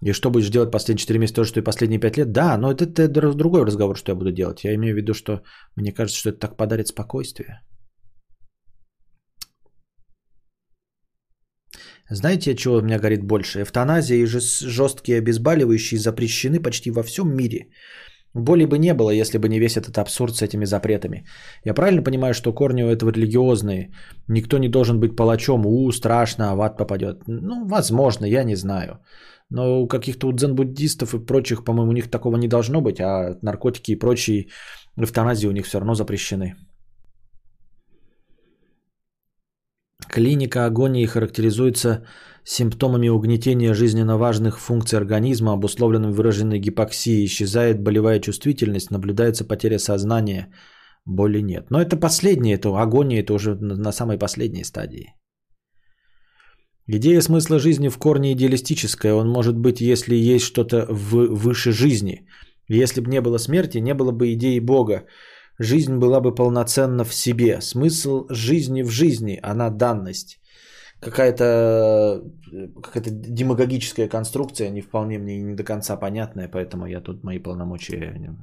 [0.01, 2.31] И что будешь делать последние 4 месяца, то, что и последние 5 лет?
[2.31, 4.63] Да, но это, это другой разговор, что я буду делать.
[4.63, 5.41] Я имею в виду, что
[5.75, 7.61] мне кажется, что это так подарит спокойствие.
[12.11, 13.61] Знаете, чего у меня горит больше?
[13.61, 17.67] Эвтаназия и жесткие обезболивающие запрещены почти во всем мире.
[18.33, 21.25] Боли бы не было, если бы не весь этот абсурд с этими запретами.
[21.65, 23.91] Я правильно понимаю, что корни у этого религиозные?
[24.27, 25.65] Никто не должен быть палачом.
[25.65, 27.23] У, страшно, а в ад попадет.
[27.27, 28.99] Ну, возможно, я не знаю.
[29.49, 33.91] Но у каких-то дзен-буддистов и прочих, по-моему, у них такого не должно быть, а наркотики
[33.91, 34.47] и прочие
[34.97, 36.55] эвтаназии у них все равно запрещены.
[40.07, 42.05] Клиника агонии характеризуется
[42.43, 47.25] симптомами угнетения жизненно важных функций организма, обусловленным выраженной гипоксией.
[47.25, 50.51] Исчезает болевая чувствительность, наблюдается потеря сознания,
[51.05, 51.69] боли нет.
[51.69, 55.13] Но это последнее, это агония, это уже на самой последней стадии.
[56.91, 59.13] Идея смысла жизни в корне идеалистическая.
[59.13, 62.25] Он может быть, если есть что-то в выше жизни.
[62.67, 65.03] Если бы не было смерти, не было бы идеи Бога.
[65.59, 67.61] Жизнь была бы полноценна в себе.
[67.61, 70.39] Смысл жизни в жизни, она данность.
[70.99, 72.23] Какая-то
[72.81, 78.39] какая демагогическая конструкция, не вполне мне не до конца понятная, поэтому я тут мои полномочия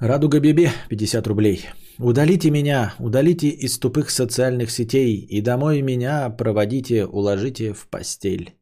[0.00, 1.68] Радуга Бебе, 50 рублей.
[1.98, 8.56] Удалите меня, удалите из тупых социальных сетей и домой меня проводите, уложите в постель.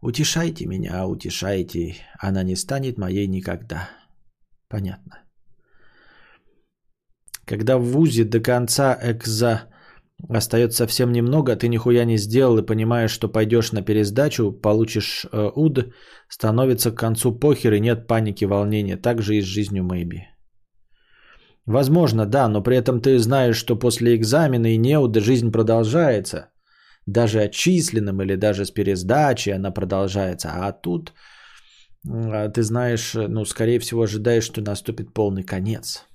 [0.00, 3.90] Утешайте меня, утешайте, она не станет моей никогда.
[4.68, 5.24] Понятно.
[7.44, 9.62] Когда в ВУЗе до конца экза
[10.28, 15.50] остается совсем немного, ты нихуя не сделал и понимаешь, что пойдешь на пересдачу, получишь э,
[15.56, 15.92] УД,
[16.28, 18.96] становится к концу похер и нет паники, волнения.
[18.96, 20.37] Так же и с жизнью Мэйби.
[21.68, 26.48] Возможно, да, но при этом ты знаешь, что после экзамена и неуда жизнь продолжается.
[27.06, 30.48] Даже отчисленным или даже с пересдачей она продолжается.
[30.48, 31.12] А тут
[32.08, 36.06] а, ты знаешь, ну, скорее всего, ожидаешь, что наступит полный конец.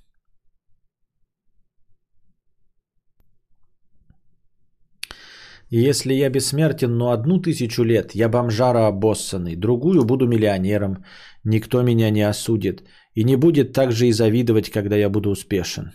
[5.70, 11.04] Если я бессмертен, но одну тысячу лет, я бомжара обоссанный, другую буду миллионером,
[11.44, 12.82] никто меня не осудит.
[13.14, 15.92] И не будет также и завидовать, когда я буду успешен.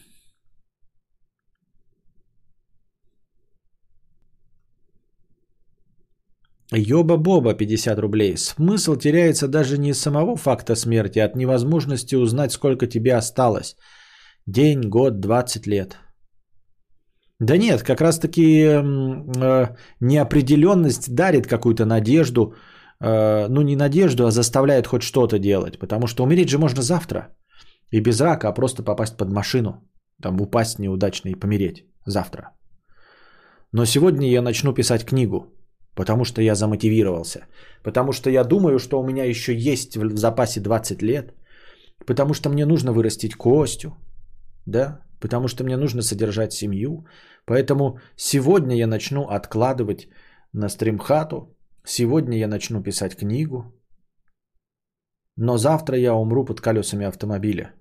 [6.72, 8.38] Йоба-боба 50 рублей.
[8.38, 13.76] Смысл теряется даже не из самого факта смерти, а от невозможности узнать, сколько тебе осталось.
[14.46, 15.98] День, год, 20 лет.
[17.40, 22.54] Да нет, как раз таки э, неопределенность дарит какую-то надежду,
[23.00, 25.80] ну не надежду, а заставляет хоть что-то делать.
[25.80, 27.36] Потому что умереть же можно завтра.
[27.92, 29.84] И без рака, а просто попасть под машину.
[30.22, 32.52] Там упасть неудачно и помереть завтра.
[33.72, 35.53] Но сегодня я начну писать книгу,
[35.95, 37.45] потому что я замотивировался.
[37.84, 41.34] Потому что я думаю, что у меня еще есть в запасе 20 лет.
[42.06, 43.95] Потому что мне нужно вырастить Костю.
[44.66, 45.00] Да?
[45.19, 47.06] Потому что мне нужно содержать семью.
[47.45, 50.08] Поэтому сегодня я начну откладывать
[50.53, 51.56] на стримхату.
[51.85, 53.74] Сегодня я начну писать книгу.
[55.35, 57.74] Но завтра я умру под колесами автомобиля.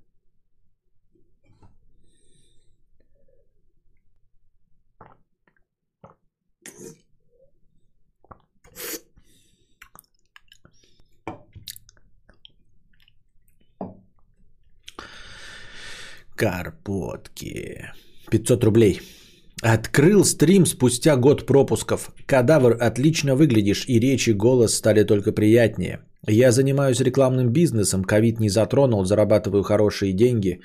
[16.36, 17.92] Карпотки.
[18.30, 19.17] 500 рублей.
[19.62, 22.12] Открыл стрим спустя год пропусков.
[22.26, 25.98] Кадавр, отлично выглядишь, и речь и голос стали только приятнее.
[26.26, 30.60] Я занимаюсь рекламным бизнесом, ковид не затронул, зарабатываю хорошие деньги.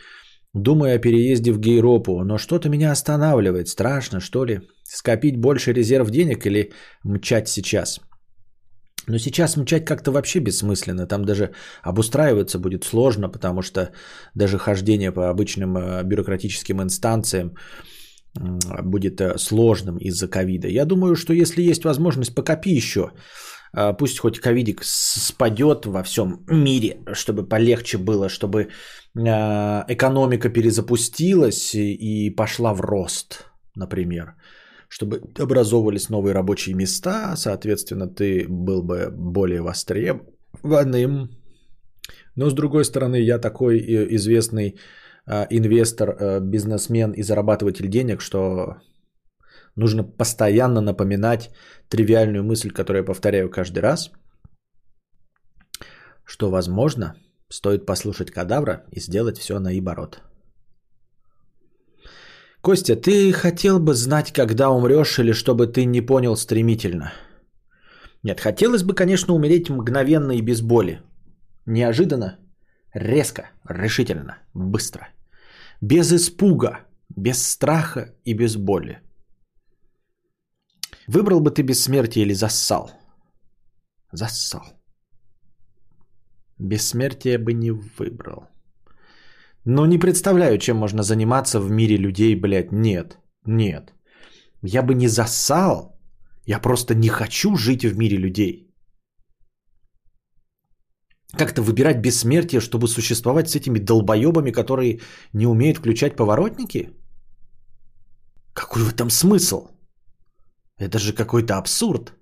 [0.53, 3.67] Думаю о переезде в Гейропу, но что-то меня останавливает.
[3.67, 4.61] Страшно, что ли?
[4.83, 6.71] Скопить больше резерв денег или
[7.03, 7.99] мчать сейчас?
[9.07, 11.07] Но сейчас мчать как-то вообще бессмысленно.
[11.07, 13.89] Там даже обустраиваться будет сложно, потому что
[14.35, 17.55] даже хождение по обычным э, бюрократическим инстанциям
[18.35, 20.67] будет э, сложным из-за ковида.
[20.67, 23.11] Я думаю, что если есть возможность, покопи еще.
[23.73, 28.69] А, пусть хоть ковидик спадет во всем мире, чтобы полегче было, чтобы
[29.15, 33.45] а, экономика перезапустилась и пошла в рост,
[33.75, 34.35] например
[34.93, 41.29] чтобы образовывались новые рабочие места, соответственно, ты был бы более востребованным.
[42.35, 44.77] Но с другой стороны, я такой э, известный
[45.27, 48.77] инвестор, э, бизнесмен и зарабатыватель денег, что
[49.75, 51.49] нужно постоянно напоминать
[51.89, 54.11] тривиальную мысль, которую я повторяю каждый раз,
[56.25, 57.15] что, возможно,
[57.49, 60.21] стоит послушать кадавра и сделать все наоборот.
[62.61, 67.11] Костя, ты хотел бы знать, когда умрешь, или чтобы ты не понял стремительно?
[68.23, 71.01] Нет, хотелось бы, конечно, умереть мгновенно и без боли.
[71.65, 72.39] Неожиданно,
[72.93, 75.09] резко, решительно, быстро.
[75.83, 79.01] Без испуга, без страха и без боли.
[81.07, 82.89] Выбрал бы ты бессмертие или зассал?
[84.13, 84.63] Зассал.
[86.57, 88.47] Бессмертие бы не выбрал.
[89.65, 92.71] Но не представляю, чем можно заниматься в мире людей, блядь.
[92.71, 93.93] Нет, нет.
[94.61, 95.99] Я бы не засал.
[96.45, 98.72] Я просто не хочу жить в мире людей.
[101.37, 104.99] Как-то выбирать бессмертие, чтобы существовать с этими долбоебами, которые
[105.33, 106.89] не умеют включать поворотники?
[108.53, 109.67] Какой в этом смысл?
[110.77, 112.13] Это же какой-то абсурд.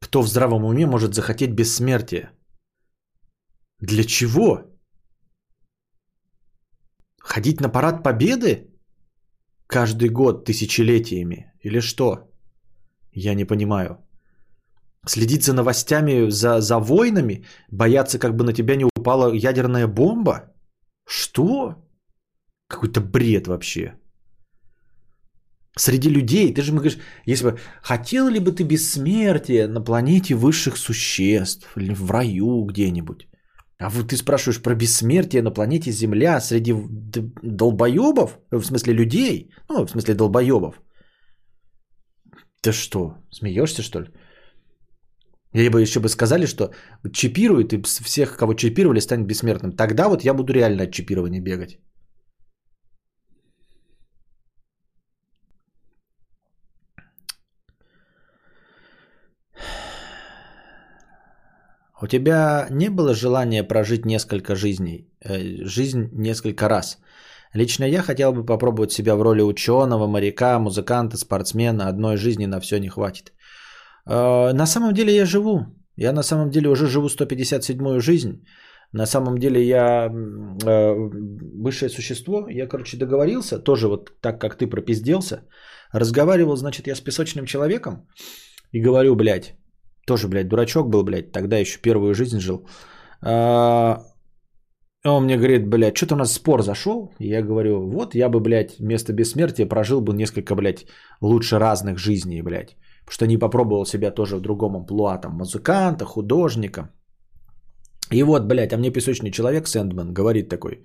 [0.00, 2.30] Кто в здравом уме может захотеть бессмертие?
[3.80, 4.66] Для чего?
[7.18, 8.70] Ходить на парад победы?
[9.66, 11.52] Каждый год тысячелетиями?
[11.62, 12.30] Или что?
[13.12, 13.98] Я не понимаю.
[15.06, 17.44] Следить за новостями, за, за войнами?
[17.70, 20.52] Бояться, как бы на тебя не упала ядерная бомба?
[21.08, 21.74] Что?
[22.68, 23.94] Какой-то бред вообще.
[25.78, 30.34] Среди людей, ты же мне говоришь, если бы хотел ли бы ты бессмертие на планете
[30.34, 33.28] высших существ или в раю где-нибудь?
[33.78, 36.74] А вот ты спрашиваешь про бессмертие на планете Земля среди
[37.42, 38.38] долбоебов?
[38.50, 39.50] В смысле людей?
[39.68, 40.82] Ну, в смысле долбоебов.
[42.60, 44.08] Ты что, смеешься что ли?
[45.54, 46.70] Или бы еще бы сказали, что
[47.12, 49.72] чипируют и всех, кого чипировали, станет бессмертным.
[49.72, 51.78] Тогда вот я буду реально от чипирования бегать.
[62.02, 66.98] У тебя не было желания прожить несколько жизней, э, жизнь несколько раз?
[67.52, 71.88] Лично я хотел бы попробовать себя в роли ученого, моряка, музыканта, спортсмена.
[71.88, 73.32] Одной жизни на все не хватит.
[74.06, 75.66] Э, на самом деле я живу.
[75.96, 78.44] Я на самом деле уже живу 157-ю жизнь.
[78.92, 80.94] На самом деле я э,
[81.64, 82.48] высшее существо.
[82.48, 85.42] Я, короче, договорился, тоже вот так, как ты пропизделся.
[85.92, 88.06] Разговаривал, значит, я с песочным человеком.
[88.72, 89.54] И говорю, блядь,
[90.06, 92.66] тоже, блядь, дурачок был, блядь, тогда еще первую жизнь жил.
[93.22, 94.02] А,
[95.04, 97.12] он мне говорит, блядь, что-то у нас спор зашел.
[97.18, 100.86] Я говорю, вот я бы, блядь, вместо бессмертия прожил бы несколько, блядь,
[101.20, 102.76] лучше разных жизней, блядь.
[103.10, 106.90] Что не попробовал себя тоже в другом амплуа, там, музыканта, художника.
[108.12, 110.84] И вот, блядь, а мне песочный человек, Сэндман, говорит такой,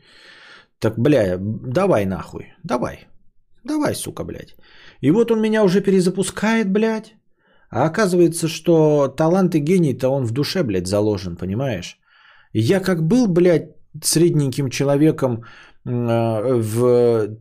[0.79, 3.07] так, бля, давай нахуй, давай,
[3.63, 4.55] давай, сука, блядь.
[5.01, 7.13] И вот он меня уже перезапускает, блядь,
[7.69, 11.99] А оказывается, что талант и гений-то он в душе, блядь, заложен, понимаешь?
[12.53, 15.43] Я как был, блядь, средненьким человеком
[15.85, 17.37] э, в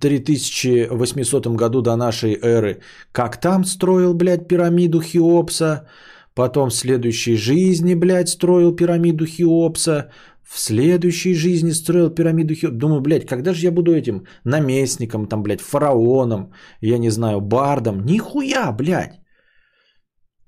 [0.00, 2.80] 3800 году до нашей эры,
[3.12, 5.86] как там строил, блядь, пирамиду Хеопса,
[6.34, 10.10] потом в следующей жизни, блядь, строил пирамиду Хеопса,
[10.42, 12.78] в следующей жизни строил пирамиду Хеопса.
[12.78, 18.04] Думаю, блядь, когда же я буду этим наместником, там, блядь, фараоном, я не знаю, бардом?
[18.04, 19.20] Нихуя, блядь.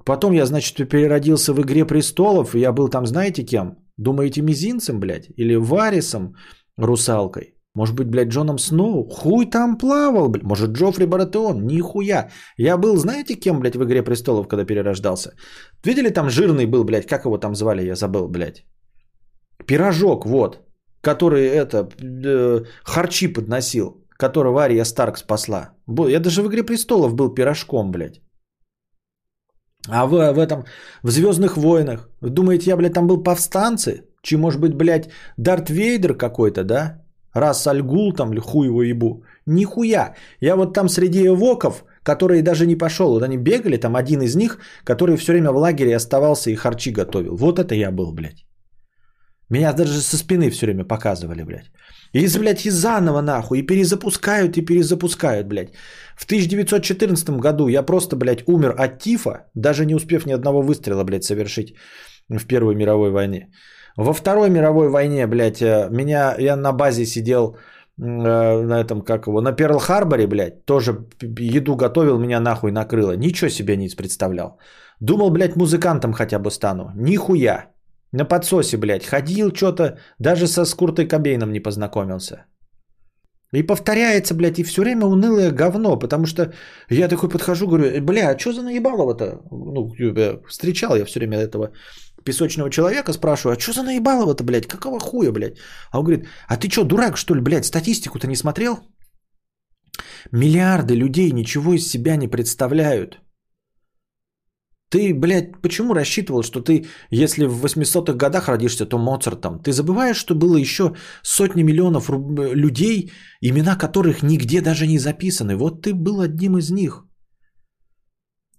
[0.04, 3.76] Потом я, значит, переродился в «Игре престолов», и я был там, знаете, кем?
[3.96, 5.28] Думаете, мизинцем, блядь?
[5.36, 6.36] Или Варисом,
[6.76, 7.55] русалкой?
[7.76, 9.08] Может быть, блядь, Джоном Сноу?
[9.10, 10.44] Хуй там плавал, блядь.
[10.44, 11.66] Может, Джоффри Баратеон?
[11.66, 12.30] Нихуя.
[12.58, 15.30] Я был, знаете, кем, блядь, в «Игре престолов», когда перерождался?
[15.84, 18.64] Видели, там жирный был, блядь, как его там звали, я забыл, блядь.
[19.66, 20.58] Пирожок, вот.
[21.02, 24.06] Который это, э, харчи подносил.
[24.18, 25.72] Которого Ария Старк спасла.
[26.08, 28.22] Я даже в «Игре престолов» был пирожком, блядь.
[29.88, 30.64] А в, в этом,
[31.02, 34.02] в Звездных войнах, думаете, я, блядь, там был повстанцы?
[34.22, 37.05] Чи, может быть, блядь, Дарт Вейдер какой-то, да?
[37.36, 39.22] Раз Альгул там, или хуй его ебу.
[39.46, 40.14] Нихуя.
[40.40, 44.36] Я вот там среди эвоков, которые даже не пошел, вот они бегали, там один из
[44.36, 47.36] них, который все время в лагере оставался и харчи готовил.
[47.36, 48.46] Вот это я был, блядь.
[49.50, 51.70] Меня даже со спины все время показывали, блядь.
[52.14, 55.74] И, блядь, и заново нахуй, и перезапускают, и перезапускают, блядь.
[56.16, 61.04] В 1914 году я просто, блядь, умер от тифа, даже не успев ни одного выстрела,
[61.04, 61.74] блядь, совершить
[62.30, 63.48] в Первой мировой войне.
[63.96, 67.56] Во Второй мировой войне, блядь, э, меня, я на базе сидел
[67.98, 71.06] э, на этом, как его, на Перл-Харборе, блядь, тоже
[71.40, 73.16] еду готовил, меня нахуй накрыло.
[73.16, 74.58] Ничего себе не представлял.
[75.00, 76.92] Думал, блядь, музыкантом хотя бы стану.
[76.94, 77.70] Нихуя.
[78.12, 82.44] На подсосе, блядь, ходил что-то, даже со Скуртой Кобейном не познакомился.
[83.52, 86.52] И повторяется, блядь, и все время унылое говно, потому что
[86.90, 89.40] я такой подхожу, говорю, «Э, бля, а что за наебалово-то?
[89.50, 89.90] Ну,
[90.48, 91.72] встречал я все время этого
[92.26, 95.58] песочного человека, спрашиваю, а что за наебалово-то, блядь, какого хуя, блядь?
[95.90, 98.78] А он говорит, а ты что, дурак, что ли, блядь, статистику-то не смотрел?
[100.32, 103.18] Миллиарды людей ничего из себя не представляют.
[104.88, 109.58] Ты, блядь, почему рассчитывал, что ты, если в 800-х годах родишься, то Моцартом?
[109.58, 115.56] Ты забываешь, что было еще сотни миллионов людей, имена которых нигде даже не записаны.
[115.56, 117.05] Вот ты был одним из них.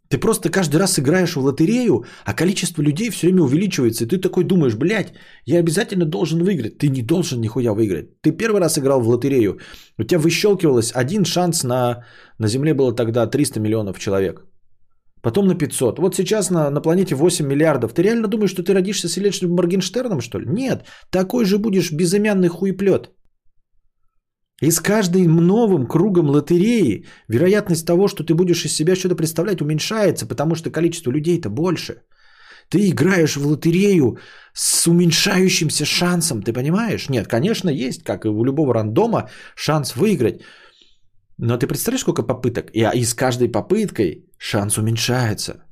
[0.10, 4.04] Ты просто каждый раз играешь в лотерею, а количество людей все время увеличивается.
[4.04, 5.14] И ты такой думаешь, блядь,
[5.46, 6.78] я обязательно должен выиграть.
[6.78, 8.22] Ты не должен нихуя выиграть.
[8.22, 9.60] Ты первый раз играл в лотерею.
[9.98, 12.06] У тебя выщелкивалось один шанс на...
[12.40, 14.46] На Земле было тогда 300 миллионов человек
[15.22, 16.00] потом на 500.
[16.00, 17.94] Вот сейчас на, на планете 8 миллиардов.
[17.94, 20.46] Ты реально думаешь, что ты родишься с Ильичем Моргенштерном, что ли?
[20.48, 23.12] Нет, такой же будешь безымянный хуеплет.
[24.62, 29.62] И с каждым новым кругом лотереи вероятность того, что ты будешь из себя что-то представлять,
[29.62, 32.02] уменьшается, потому что количество людей-то больше.
[32.70, 34.18] Ты играешь в лотерею
[34.54, 37.10] с уменьшающимся шансом, ты понимаешь?
[37.10, 40.42] Нет, конечно, есть, как и у любого рандома, шанс выиграть.
[41.38, 42.72] Но ты представляешь, сколько попыток?
[42.74, 45.64] И, и с каждой попыткой шанс уменьшается.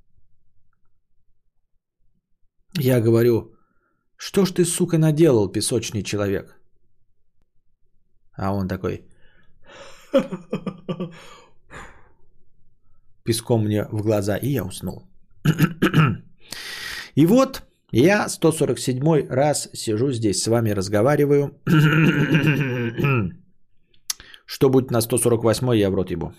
[2.78, 3.52] Я говорю,
[4.16, 6.56] что ж ты, сука, наделал, песочный человек?
[8.38, 9.06] А он такой,
[13.24, 15.04] песком мне в глаза, и я уснул.
[17.16, 21.52] И вот я 147 раз сижу здесь с вами, разговариваю.
[24.46, 26.34] Что будет на 148 я в рот ебу.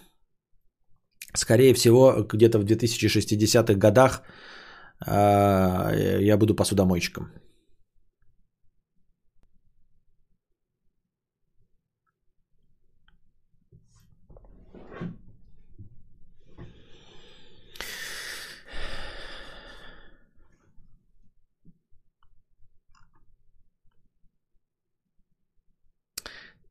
[1.34, 4.22] Скорее всего, где-то в 2060-х годах
[5.06, 7.30] э, я буду посудомойщиком.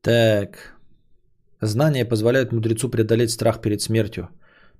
[0.06, 0.78] Так.
[1.60, 4.28] Знания позволяют мудрецу преодолеть страх перед смертью.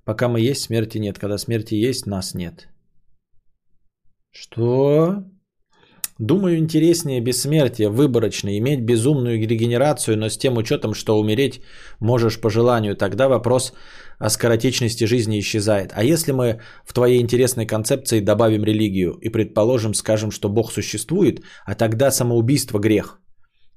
[0.05, 1.19] Пока мы есть, смерти нет.
[1.19, 2.69] Когда смерти есть, нас нет.
[4.31, 5.25] Что?
[6.17, 11.61] Думаю, интереснее бессмертие, выборочно, иметь безумную регенерацию, но с тем учетом, что умереть
[11.99, 12.95] можешь по желанию.
[12.95, 13.73] Тогда вопрос
[14.19, 15.91] о скоротечности жизни исчезает.
[15.93, 21.41] А если мы в твоей интересной концепции добавим религию и предположим, скажем, что Бог существует,
[21.65, 23.19] а тогда самоубийство грех–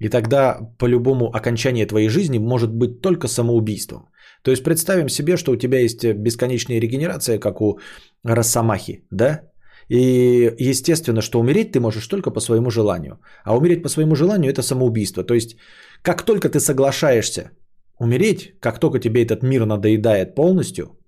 [0.00, 4.08] и тогда по-любому окончание твоей жизни может быть только самоубийством.
[4.42, 7.78] То есть представим себе, что у тебя есть бесконечная регенерация, как у
[8.24, 9.40] Росомахи, да?
[9.88, 13.18] И естественно, что умереть ты можешь только по своему желанию.
[13.44, 15.24] А умереть по своему желанию это самоубийство.
[15.24, 15.56] То есть
[16.02, 17.50] как только ты соглашаешься
[17.98, 20.99] умереть, как только тебе этот мир надоедает полностью,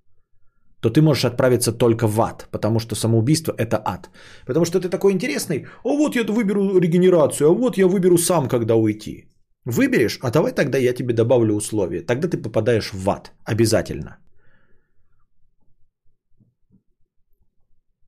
[0.82, 4.10] то ты можешь отправиться только в ад, потому что самоубийство это ад.
[4.46, 8.48] Потому что ты такой интересный, а вот я выберу регенерацию, а вот я выберу сам,
[8.48, 9.24] когда уйти.
[9.64, 12.02] Выберешь, а давай тогда я тебе добавлю условия.
[12.02, 13.32] Тогда ты попадаешь в ад.
[13.44, 14.18] Обязательно.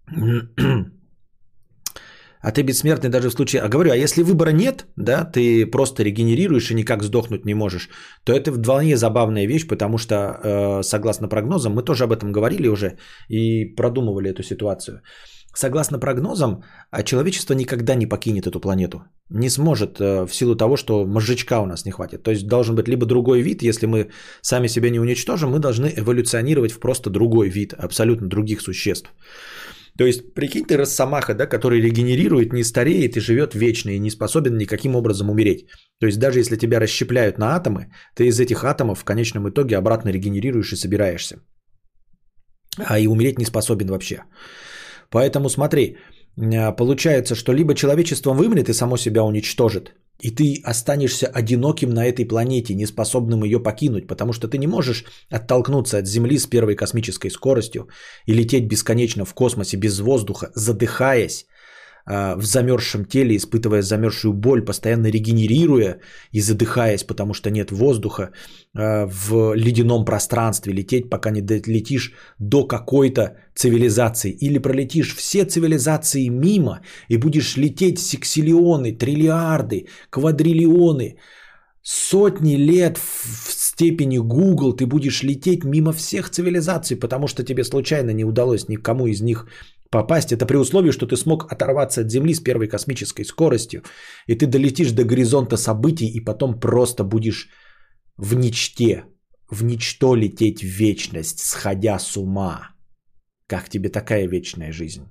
[2.45, 3.63] А ты бессмертный даже в случае...
[3.63, 7.89] А говорю, а если выбора нет, да, ты просто регенерируешь и никак сдохнуть не можешь,
[8.25, 12.69] то это вдвойне забавная вещь, потому что, э, согласно прогнозам, мы тоже об этом говорили
[12.69, 12.99] уже
[13.31, 15.01] и продумывали эту ситуацию.
[15.57, 19.05] Согласно прогнозам, а человечество никогда не покинет эту планету.
[19.31, 22.23] Не сможет э, в силу того, что мозжечка у нас не хватит.
[22.23, 24.11] То есть должен быть либо другой вид, если мы
[24.43, 29.11] сами себя не уничтожим, мы должны эволюционировать в просто другой вид, абсолютно других существ.
[29.99, 34.11] То есть, прикинь, ты росомаха, да, который регенерирует, не стареет и живет вечно, и не
[34.11, 35.67] способен никаким образом умереть.
[36.01, 39.77] То есть, даже если тебя расщепляют на атомы, ты из этих атомов в конечном итоге
[39.77, 41.37] обратно регенерируешь и собираешься.
[42.79, 44.25] А и умереть не способен вообще.
[45.11, 45.97] Поэтому смотри,
[46.37, 52.07] а, получается, что либо человечество вымрет и само себя уничтожит, и ты останешься одиноким на
[52.07, 56.47] этой планете, не способным ее покинуть, потому что ты не можешь оттолкнуться от Земли с
[56.47, 57.89] первой космической скоростью
[58.27, 61.47] и лететь бесконечно в космосе без воздуха, задыхаясь,
[62.07, 66.01] в замерзшем теле, испытывая замерзшую боль, постоянно регенерируя
[66.33, 68.31] и задыхаясь, потому что нет воздуха,
[68.77, 74.37] а, в ледяном пространстве лететь, пока не долетишь до какой-то цивилизации.
[74.41, 81.17] Или пролетишь все цивилизации мимо и будешь лететь сексиллионы, триллиарды, квадриллионы,
[81.83, 88.11] сотни лет в степени Google ты будешь лететь мимо всех цивилизаций, потому что тебе случайно
[88.11, 89.47] не удалось никому из них
[89.95, 90.33] попасть.
[90.33, 93.83] Это при условии, что ты смог оторваться от Земли с первой космической скоростью,
[94.29, 97.49] и ты долетишь до горизонта событий, и потом просто будешь
[98.19, 99.05] в ничте,
[99.51, 102.71] в ничто лететь в вечность, сходя с ума.
[103.47, 105.03] Как тебе такая вечная жизнь?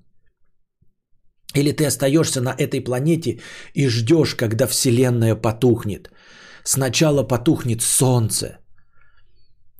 [1.56, 3.40] Или ты остаешься на этой планете
[3.74, 6.12] и ждешь, когда Вселенная потухнет.
[6.66, 8.58] Сначала потухнет Солнце.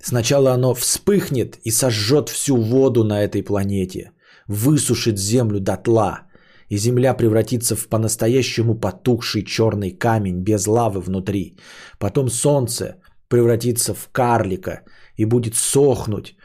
[0.02, 4.13] Сначала оно вспыхнет и сожжет всю воду на этой планете
[4.48, 6.28] высушит землю дотла,
[6.70, 11.58] и земля превратится в по-настоящему потухший черный камень без лавы внутри.
[12.00, 12.96] Потом солнце
[13.28, 14.82] превратится в карлика
[15.18, 16.36] и будет сохнуть,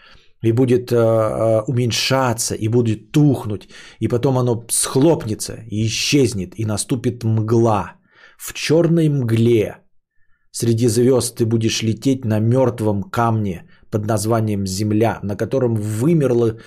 [0.42, 3.68] и будет э, э, уменьшаться, и будет тухнуть,
[4.00, 7.92] и потом оно схлопнется и исчезнет, и наступит мгла.
[8.38, 9.76] В черной мгле
[10.52, 16.58] среди звезд ты будешь лететь на мертвом камне под названием Земля, на котором вымерло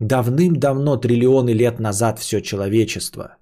[0.00, 3.36] давным-давно, триллионы лет назад все человечество.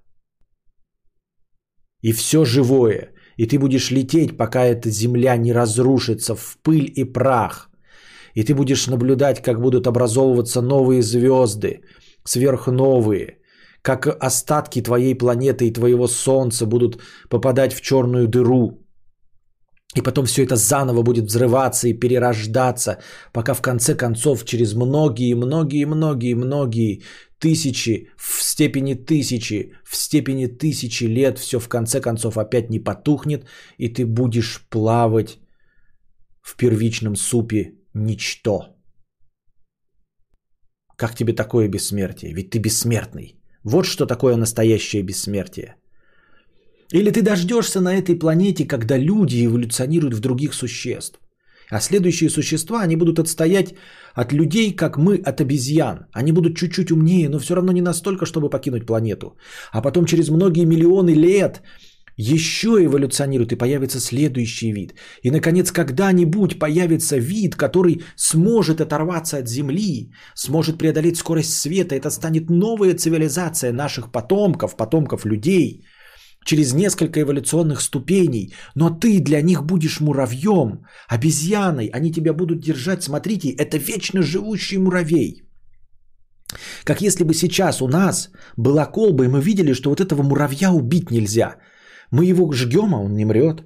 [2.01, 3.13] И все живое.
[3.37, 7.69] И ты будешь лететь, пока эта земля не разрушится в пыль и прах.
[8.33, 11.81] И ты будешь наблюдать, как будут образовываться новые звезды,
[12.23, 13.39] сверхновые,
[13.81, 18.86] как остатки твоей планеты и твоего Солнца будут попадать в черную дыру.
[19.95, 22.97] И потом все это заново будет взрываться и перерождаться,
[23.33, 27.03] пока в конце концов через многие, многие, многие, многие
[27.39, 33.45] тысячи, в степени тысячи, в степени тысячи лет все в конце концов опять не потухнет,
[33.77, 35.39] и ты будешь плавать
[36.41, 38.75] в первичном супе ничто.
[40.97, 42.33] Как тебе такое бессмертие?
[42.33, 43.39] Ведь ты бессмертный.
[43.63, 45.75] Вот что такое настоящее бессмертие–
[46.93, 51.19] или ты дождешься на этой планете, когда люди эволюционируют в других существ.
[51.69, 53.73] А следующие существа, они будут отстоять
[54.15, 56.07] от людей, как мы от обезьян.
[56.13, 59.37] Они будут чуть-чуть умнее, но все равно не настолько, чтобы покинуть планету.
[59.71, 61.61] А потом через многие миллионы лет
[62.15, 64.93] еще эволюционирует и появится следующий вид.
[65.23, 71.95] И, наконец, когда-нибудь появится вид, который сможет оторваться от Земли, сможет преодолеть скорость света.
[71.95, 75.85] Это станет новая цивилизация наших потомков, потомков людей–
[76.47, 83.03] через несколько эволюционных ступеней, но ты для них будешь муравьем, обезьяной, они тебя будут держать,
[83.03, 85.43] смотрите, это вечно живущий муравей.
[86.85, 90.71] Как если бы сейчас у нас была колба, и мы видели, что вот этого муравья
[90.71, 91.55] убить нельзя.
[92.11, 93.63] Мы его жгем, а он не мрет.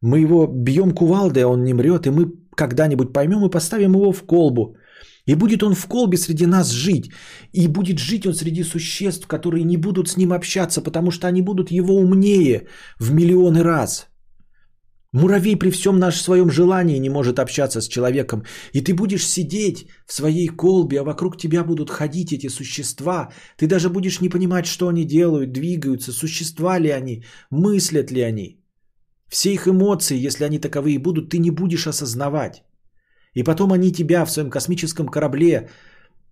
[0.00, 4.12] Мы его бьем кувалдой, а он не мрет, и мы когда-нибудь поймем и поставим его
[4.12, 4.76] в колбу.
[5.26, 7.10] И будет он в колбе среди нас жить.
[7.52, 11.42] И будет жить он среди существ, которые не будут с ним общаться, потому что они
[11.42, 12.66] будут его умнее
[12.98, 14.08] в миллионы раз.
[15.14, 18.42] Муравей при всем нашем своем желании не может общаться с человеком.
[18.72, 23.32] И ты будешь сидеть в своей колбе, а вокруг тебя будут ходить эти существа.
[23.56, 28.60] Ты даже будешь не понимать, что они делают, двигаются, существа ли они, мыслят ли они.
[29.28, 32.64] Все их эмоции, если они таковые будут, ты не будешь осознавать.
[33.34, 35.68] И потом они тебя в своем космическом корабле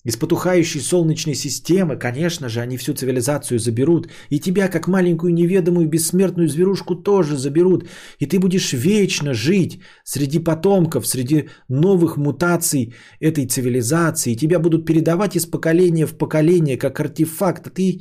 [0.04, 4.08] из потухающей солнечной системы, конечно же, они всю цивилизацию заберут.
[4.30, 7.88] И тебя, как маленькую неведомую бессмертную зверушку, тоже заберут.
[8.18, 14.32] И ты будешь вечно жить среди потомков, среди новых мутаций этой цивилизации.
[14.32, 17.68] И тебя будут передавать из поколения в поколение, как артефакт.
[17.68, 18.00] А ты...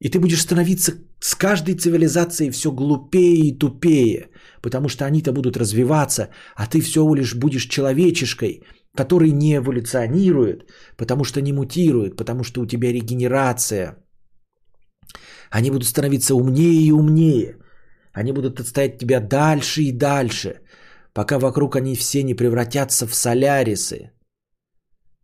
[0.00, 4.30] И ты будешь становиться с каждой цивилизацией все глупее и тупее.
[4.62, 8.62] Потому что они-то будут развиваться, а ты все лишь будешь человечешкой–
[8.98, 13.96] который не эволюционирует, потому что не мутирует, потому что у тебя регенерация.
[15.50, 17.56] Они будут становиться умнее и умнее.
[18.12, 20.60] Они будут отстоять тебя дальше и дальше,
[21.12, 24.10] пока вокруг они все не превратятся в солярисы.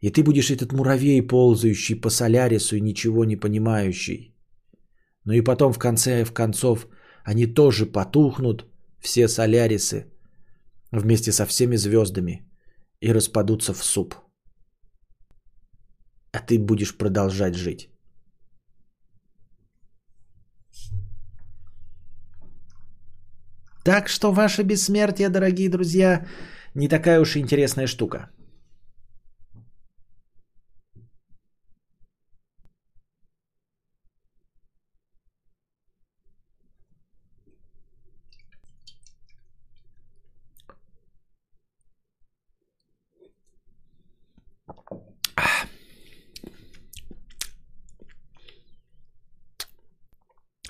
[0.00, 4.33] И ты будешь этот муравей, ползающий по солярису и ничего не понимающий.
[5.24, 6.86] Но и потом, в конце в концов,
[7.24, 8.66] они тоже потухнут,
[9.00, 10.06] все солярисы,
[10.92, 12.42] вместе со всеми звездами–
[13.04, 14.14] и распадутся в суп.
[16.32, 17.90] А ты будешь продолжать жить.
[23.84, 26.26] Так что ваше бессмертие, дорогие друзья,
[26.74, 28.30] не такая уж и интересная штука.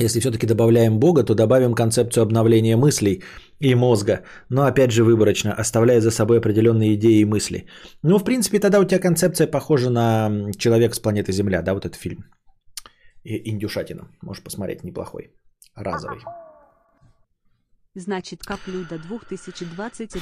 [0.05, 3.23] Если все-таки добавляем Бога, то добавим концепцию обновления мыслей
[3.61, 7.67] и мозга, но опять же выборочно, оставляя за собой определенные идеи и мысли.
[8.03, 11.87] Ну, в принципе, тогда у тебя концепция похожа на «Человек с планеты Земля», да, вот
[11.87, 12.25] этот фильм.
[13.25, 14.09] И «Индюшатина».
[14.23, 15.31] Можешь посмотреть, неплохой,
[15.75, 16.21] разовый.
[17.95, 20.21] Значит, коплю до 2022.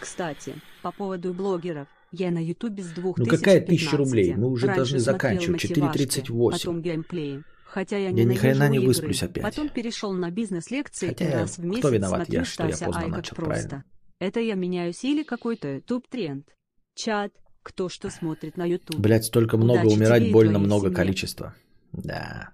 [0.00, 1.86] Кстати, по поводу блогеров.
[2.12, 3.18] Я на ютубе с 2015.
[3.18, 4.34] Ну какая тысяча рублей?
[4.34, 5.64] Мы уже Раньше должны заканчивать.
[5.64, 6.50] 4.38.
[6.52, 7.44] Потом геймплеи.
[7.66, 9.28] Хотя я, я ни хрена не высплюсь игры.
[9.30, 9.42] опять.
[9.44, 12.16] Потом перешел на бизнес-лекции Хотя и раз в месяц кто виноват?
[12.26, 13.44] смотрю Я, что я поздно Ай, начал, просто.
[13.68, 13.84] правильно?
[14.18, 16.46] Это я меняюсь или какой-то YouTube-тренд.
[16.94, 18.98] Чат, кто что смотрит на YouTube.
[18.98, 20.96] Блять, столько много Удачи умирать, больно много семье.
[20.96, 21.54] количества.
[21.92, 22.50] Да.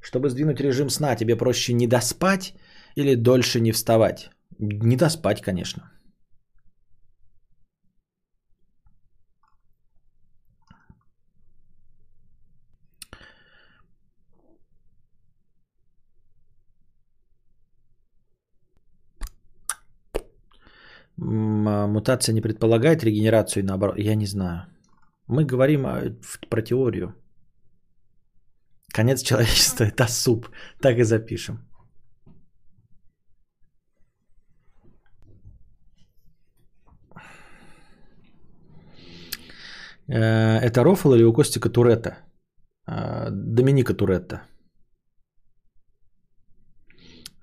[0.00, 2.54] Чтобы сдвинуть режим сна, тебе проще не доспать
[2.94, 4.30] или дольше не вставать?
[4.58, 5.90] Не доспать, конечно.
[21.66, 23.98] Мутация не предполагает регенерацию наоборот.
[23.98, 24.66] Я не знаю.
[25.28, 25.82] Мы говорим
[26.22, 27.14] в- про теорию.
[28.92, 30.48] Конец человечества это суп.
[30.80, 31.58] Так и запишем.
[40.08, 42.16] Э, Это рофл или у Костика Туретта?
[42.88, 44.42] Э, Доминика Туретта.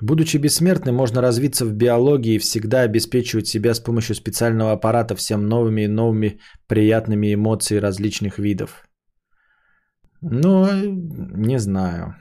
[0.03, 5.47] Будучи бессмертным, можно развиться в биологии и всегда обеспечивать себя с помощью специального аппарата всем
[5.47, 8.85] новыми и новыми приятными эмоциями различных видов.
[10.21, 10.67] Ну,
[11.37, 12.15] не знаю.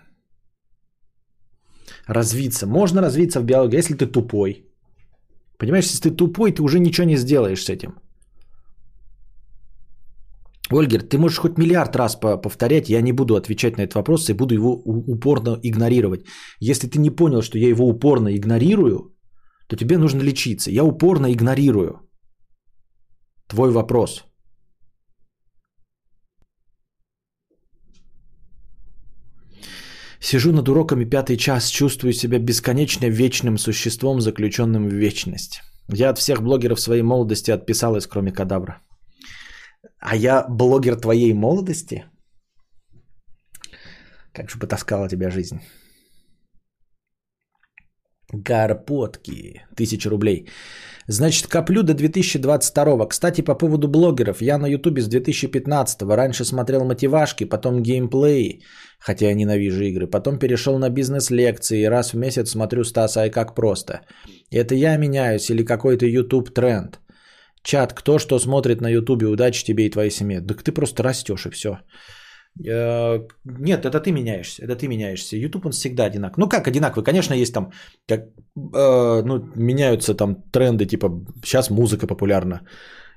[2.06, 2.66] Развиться.
[2.66, 4.64] Можно развиться в биологии, если ты тупой.
[5.58, 7.94] Понимаешь, если ты тупой, ты уже ничего не сделаешь с этим.
[10.74, 14.28] Ольгер, ты можешь хоть миллиард раз по- повторять, я не буду отвечать на этот вопрос
[14.30, 16.24] и буду его упорно игнорировать.
[16.60, 19.14] Если ты не понял, что я его упорно игнорирую,
[19.68, 20.70] то тебе нужно лечиться.
[20.70, 22.00] Я упорно игнорирую
[23.48, 24.24] твой вопрос.
[30.20, 35.60] Сижу над уроками пятый час, чувствую себя бесконечно вечным существом, заключенным в вечность.
[35.88, 38.80] Я от всех блогеров своей молодости отписалась, кроме кадавра.
[39.98, 42.04] А я блогер твоей молодости?
[44.32, 45.60] Как же потаскала тебя жизнь.
[48.44, 49.62] Карпотки.
[49.76, 50.48] Тысяча рублей.
[51.08, 53.08] Значит, коплю до 2022.
[53.08, 54.40] Кстати, по поводу блогеров.
[54.40, 56.02] Я на ютубе с 2015.
[56.02, 58.60] Раньше смотрел мотивашки, потом геймплеи.
[58.98, 60.06] Хотя я ненавижу игры.
[60.06, 61.84] Потом перешел на бизнес-лекции.
[61.84, 64.00] Раз в месяц смотрю Стаса Ай как просто.
[64.50, 67.00] Это я меняюсь или какой-то YouTube тренд?
[67.62, 70.40] Чат, кто что смотрит на Ютубе, удачи тебе и твоей семье.
[70.40, 71.78] Так ты просто растешь и все.
[72.58, 75.36] Нет, это ты меняешься, это ты меняешься.
[75.36, 76.44] Ютуб он всегда одинаковый.
[76.44, 77.04] Ну как одинаковый?
[77.04, 77.70] Конечно, есть там,
[78.08, 81.08] как, э, ну, меняются там тренды, типа
[81.44, 82.60] сейчас музыка популярна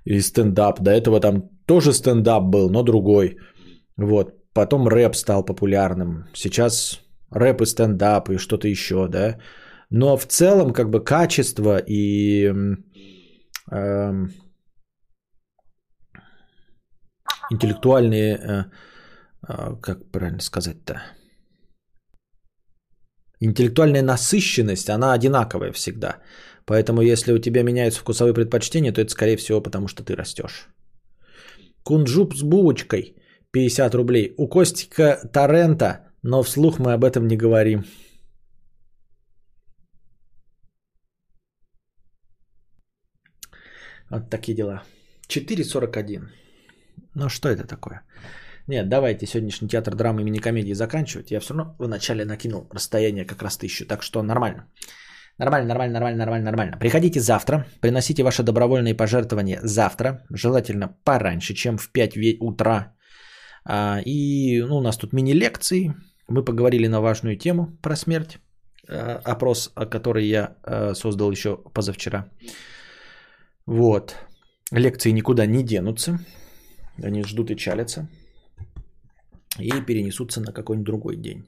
[0.06, 0.80] и стендап.
[0.80, 3.38] До этого там тоже стендап был, но другой.
[3.98, 4.33] Вот.
[4.53, 6.27] Потом рэп стал популярным.
[6.33, 7.01] Сейчас
[7.32, 9.38] рэп и стендап и что-то еще, да.
[9.90, 12.53] Но в целом как бы качество и
[13.71, 14.33] эм,
[17.51, 18.63] интеллектуальные, э,
[19.47, 21.01] э, как правильно сказать-то,
[23.39, 26.17] интеллектуальная насыщенность, она одинаковая всегда.
[26.65, 30.67] Поэтому если у тебя меняются вкусовые предпочтения, то это скорее всего потому, что ты растешь.
[31.83, 33.15] Кунжуп с булочкой
[33.51, 34.33] 50 рублей.
[34.37, 37.83] У Костика Торрента, но вслух мы об этом не говорим.
[44.15, 44.83] Вот такие дела.
[45.27, 46.29] 4.41.
[47.15, 48.01] Ну что это такое?
[48.67, 51.31] Нет, давайте сегодняшний театр драмы и мини-комедии заканчивать.
[51.31, 54.67] Я все равно вначале накинул расстояние как раз тысячу, так что нормально.
[55.37, 56.77] Нормально, нормально, нормально, нормально, нормально.
[56.79, 62.93] Приходите завтра, приносите ваши добровольные пожертвования завтра, желательно пораньше, чем в 5 утра.
[63.65, 65.93] А, и ну, у нас тут мини-лекции.
[66.29, 68.39] Мы поговорили на важную тему про смерть.
[68.87, 72.29] А, опрос, который я а, создал еще позавчера.
[73.65, 74.15] Вот.
[74.71, 76.19] Лекции никуда не денутся.
[77.03, 78.07] Они ждут и чалятся.
[79.59, 81.45] И перенесутся на какой-нибудь другой день.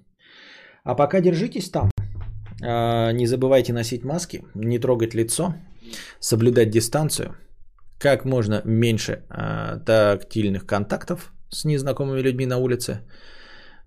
[0.83, 1.91] А пока держитесь там.
[2.63, 5.53] А, не забывайте носить маски, не трогать лицо,
[6.19, 7.35] соблюдать дистанцию,
[7.99, 13.01] как можно меньше а, тактильных контактов с незнакомыми людьми на улице.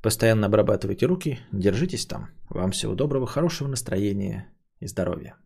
[0.02, 2.28] Постоянно обрабатывайте руки, держитесь там.
[2.48, 4.46] Вам всего доброго, хорошего настроения
[4.80, 5.36] и здоровья.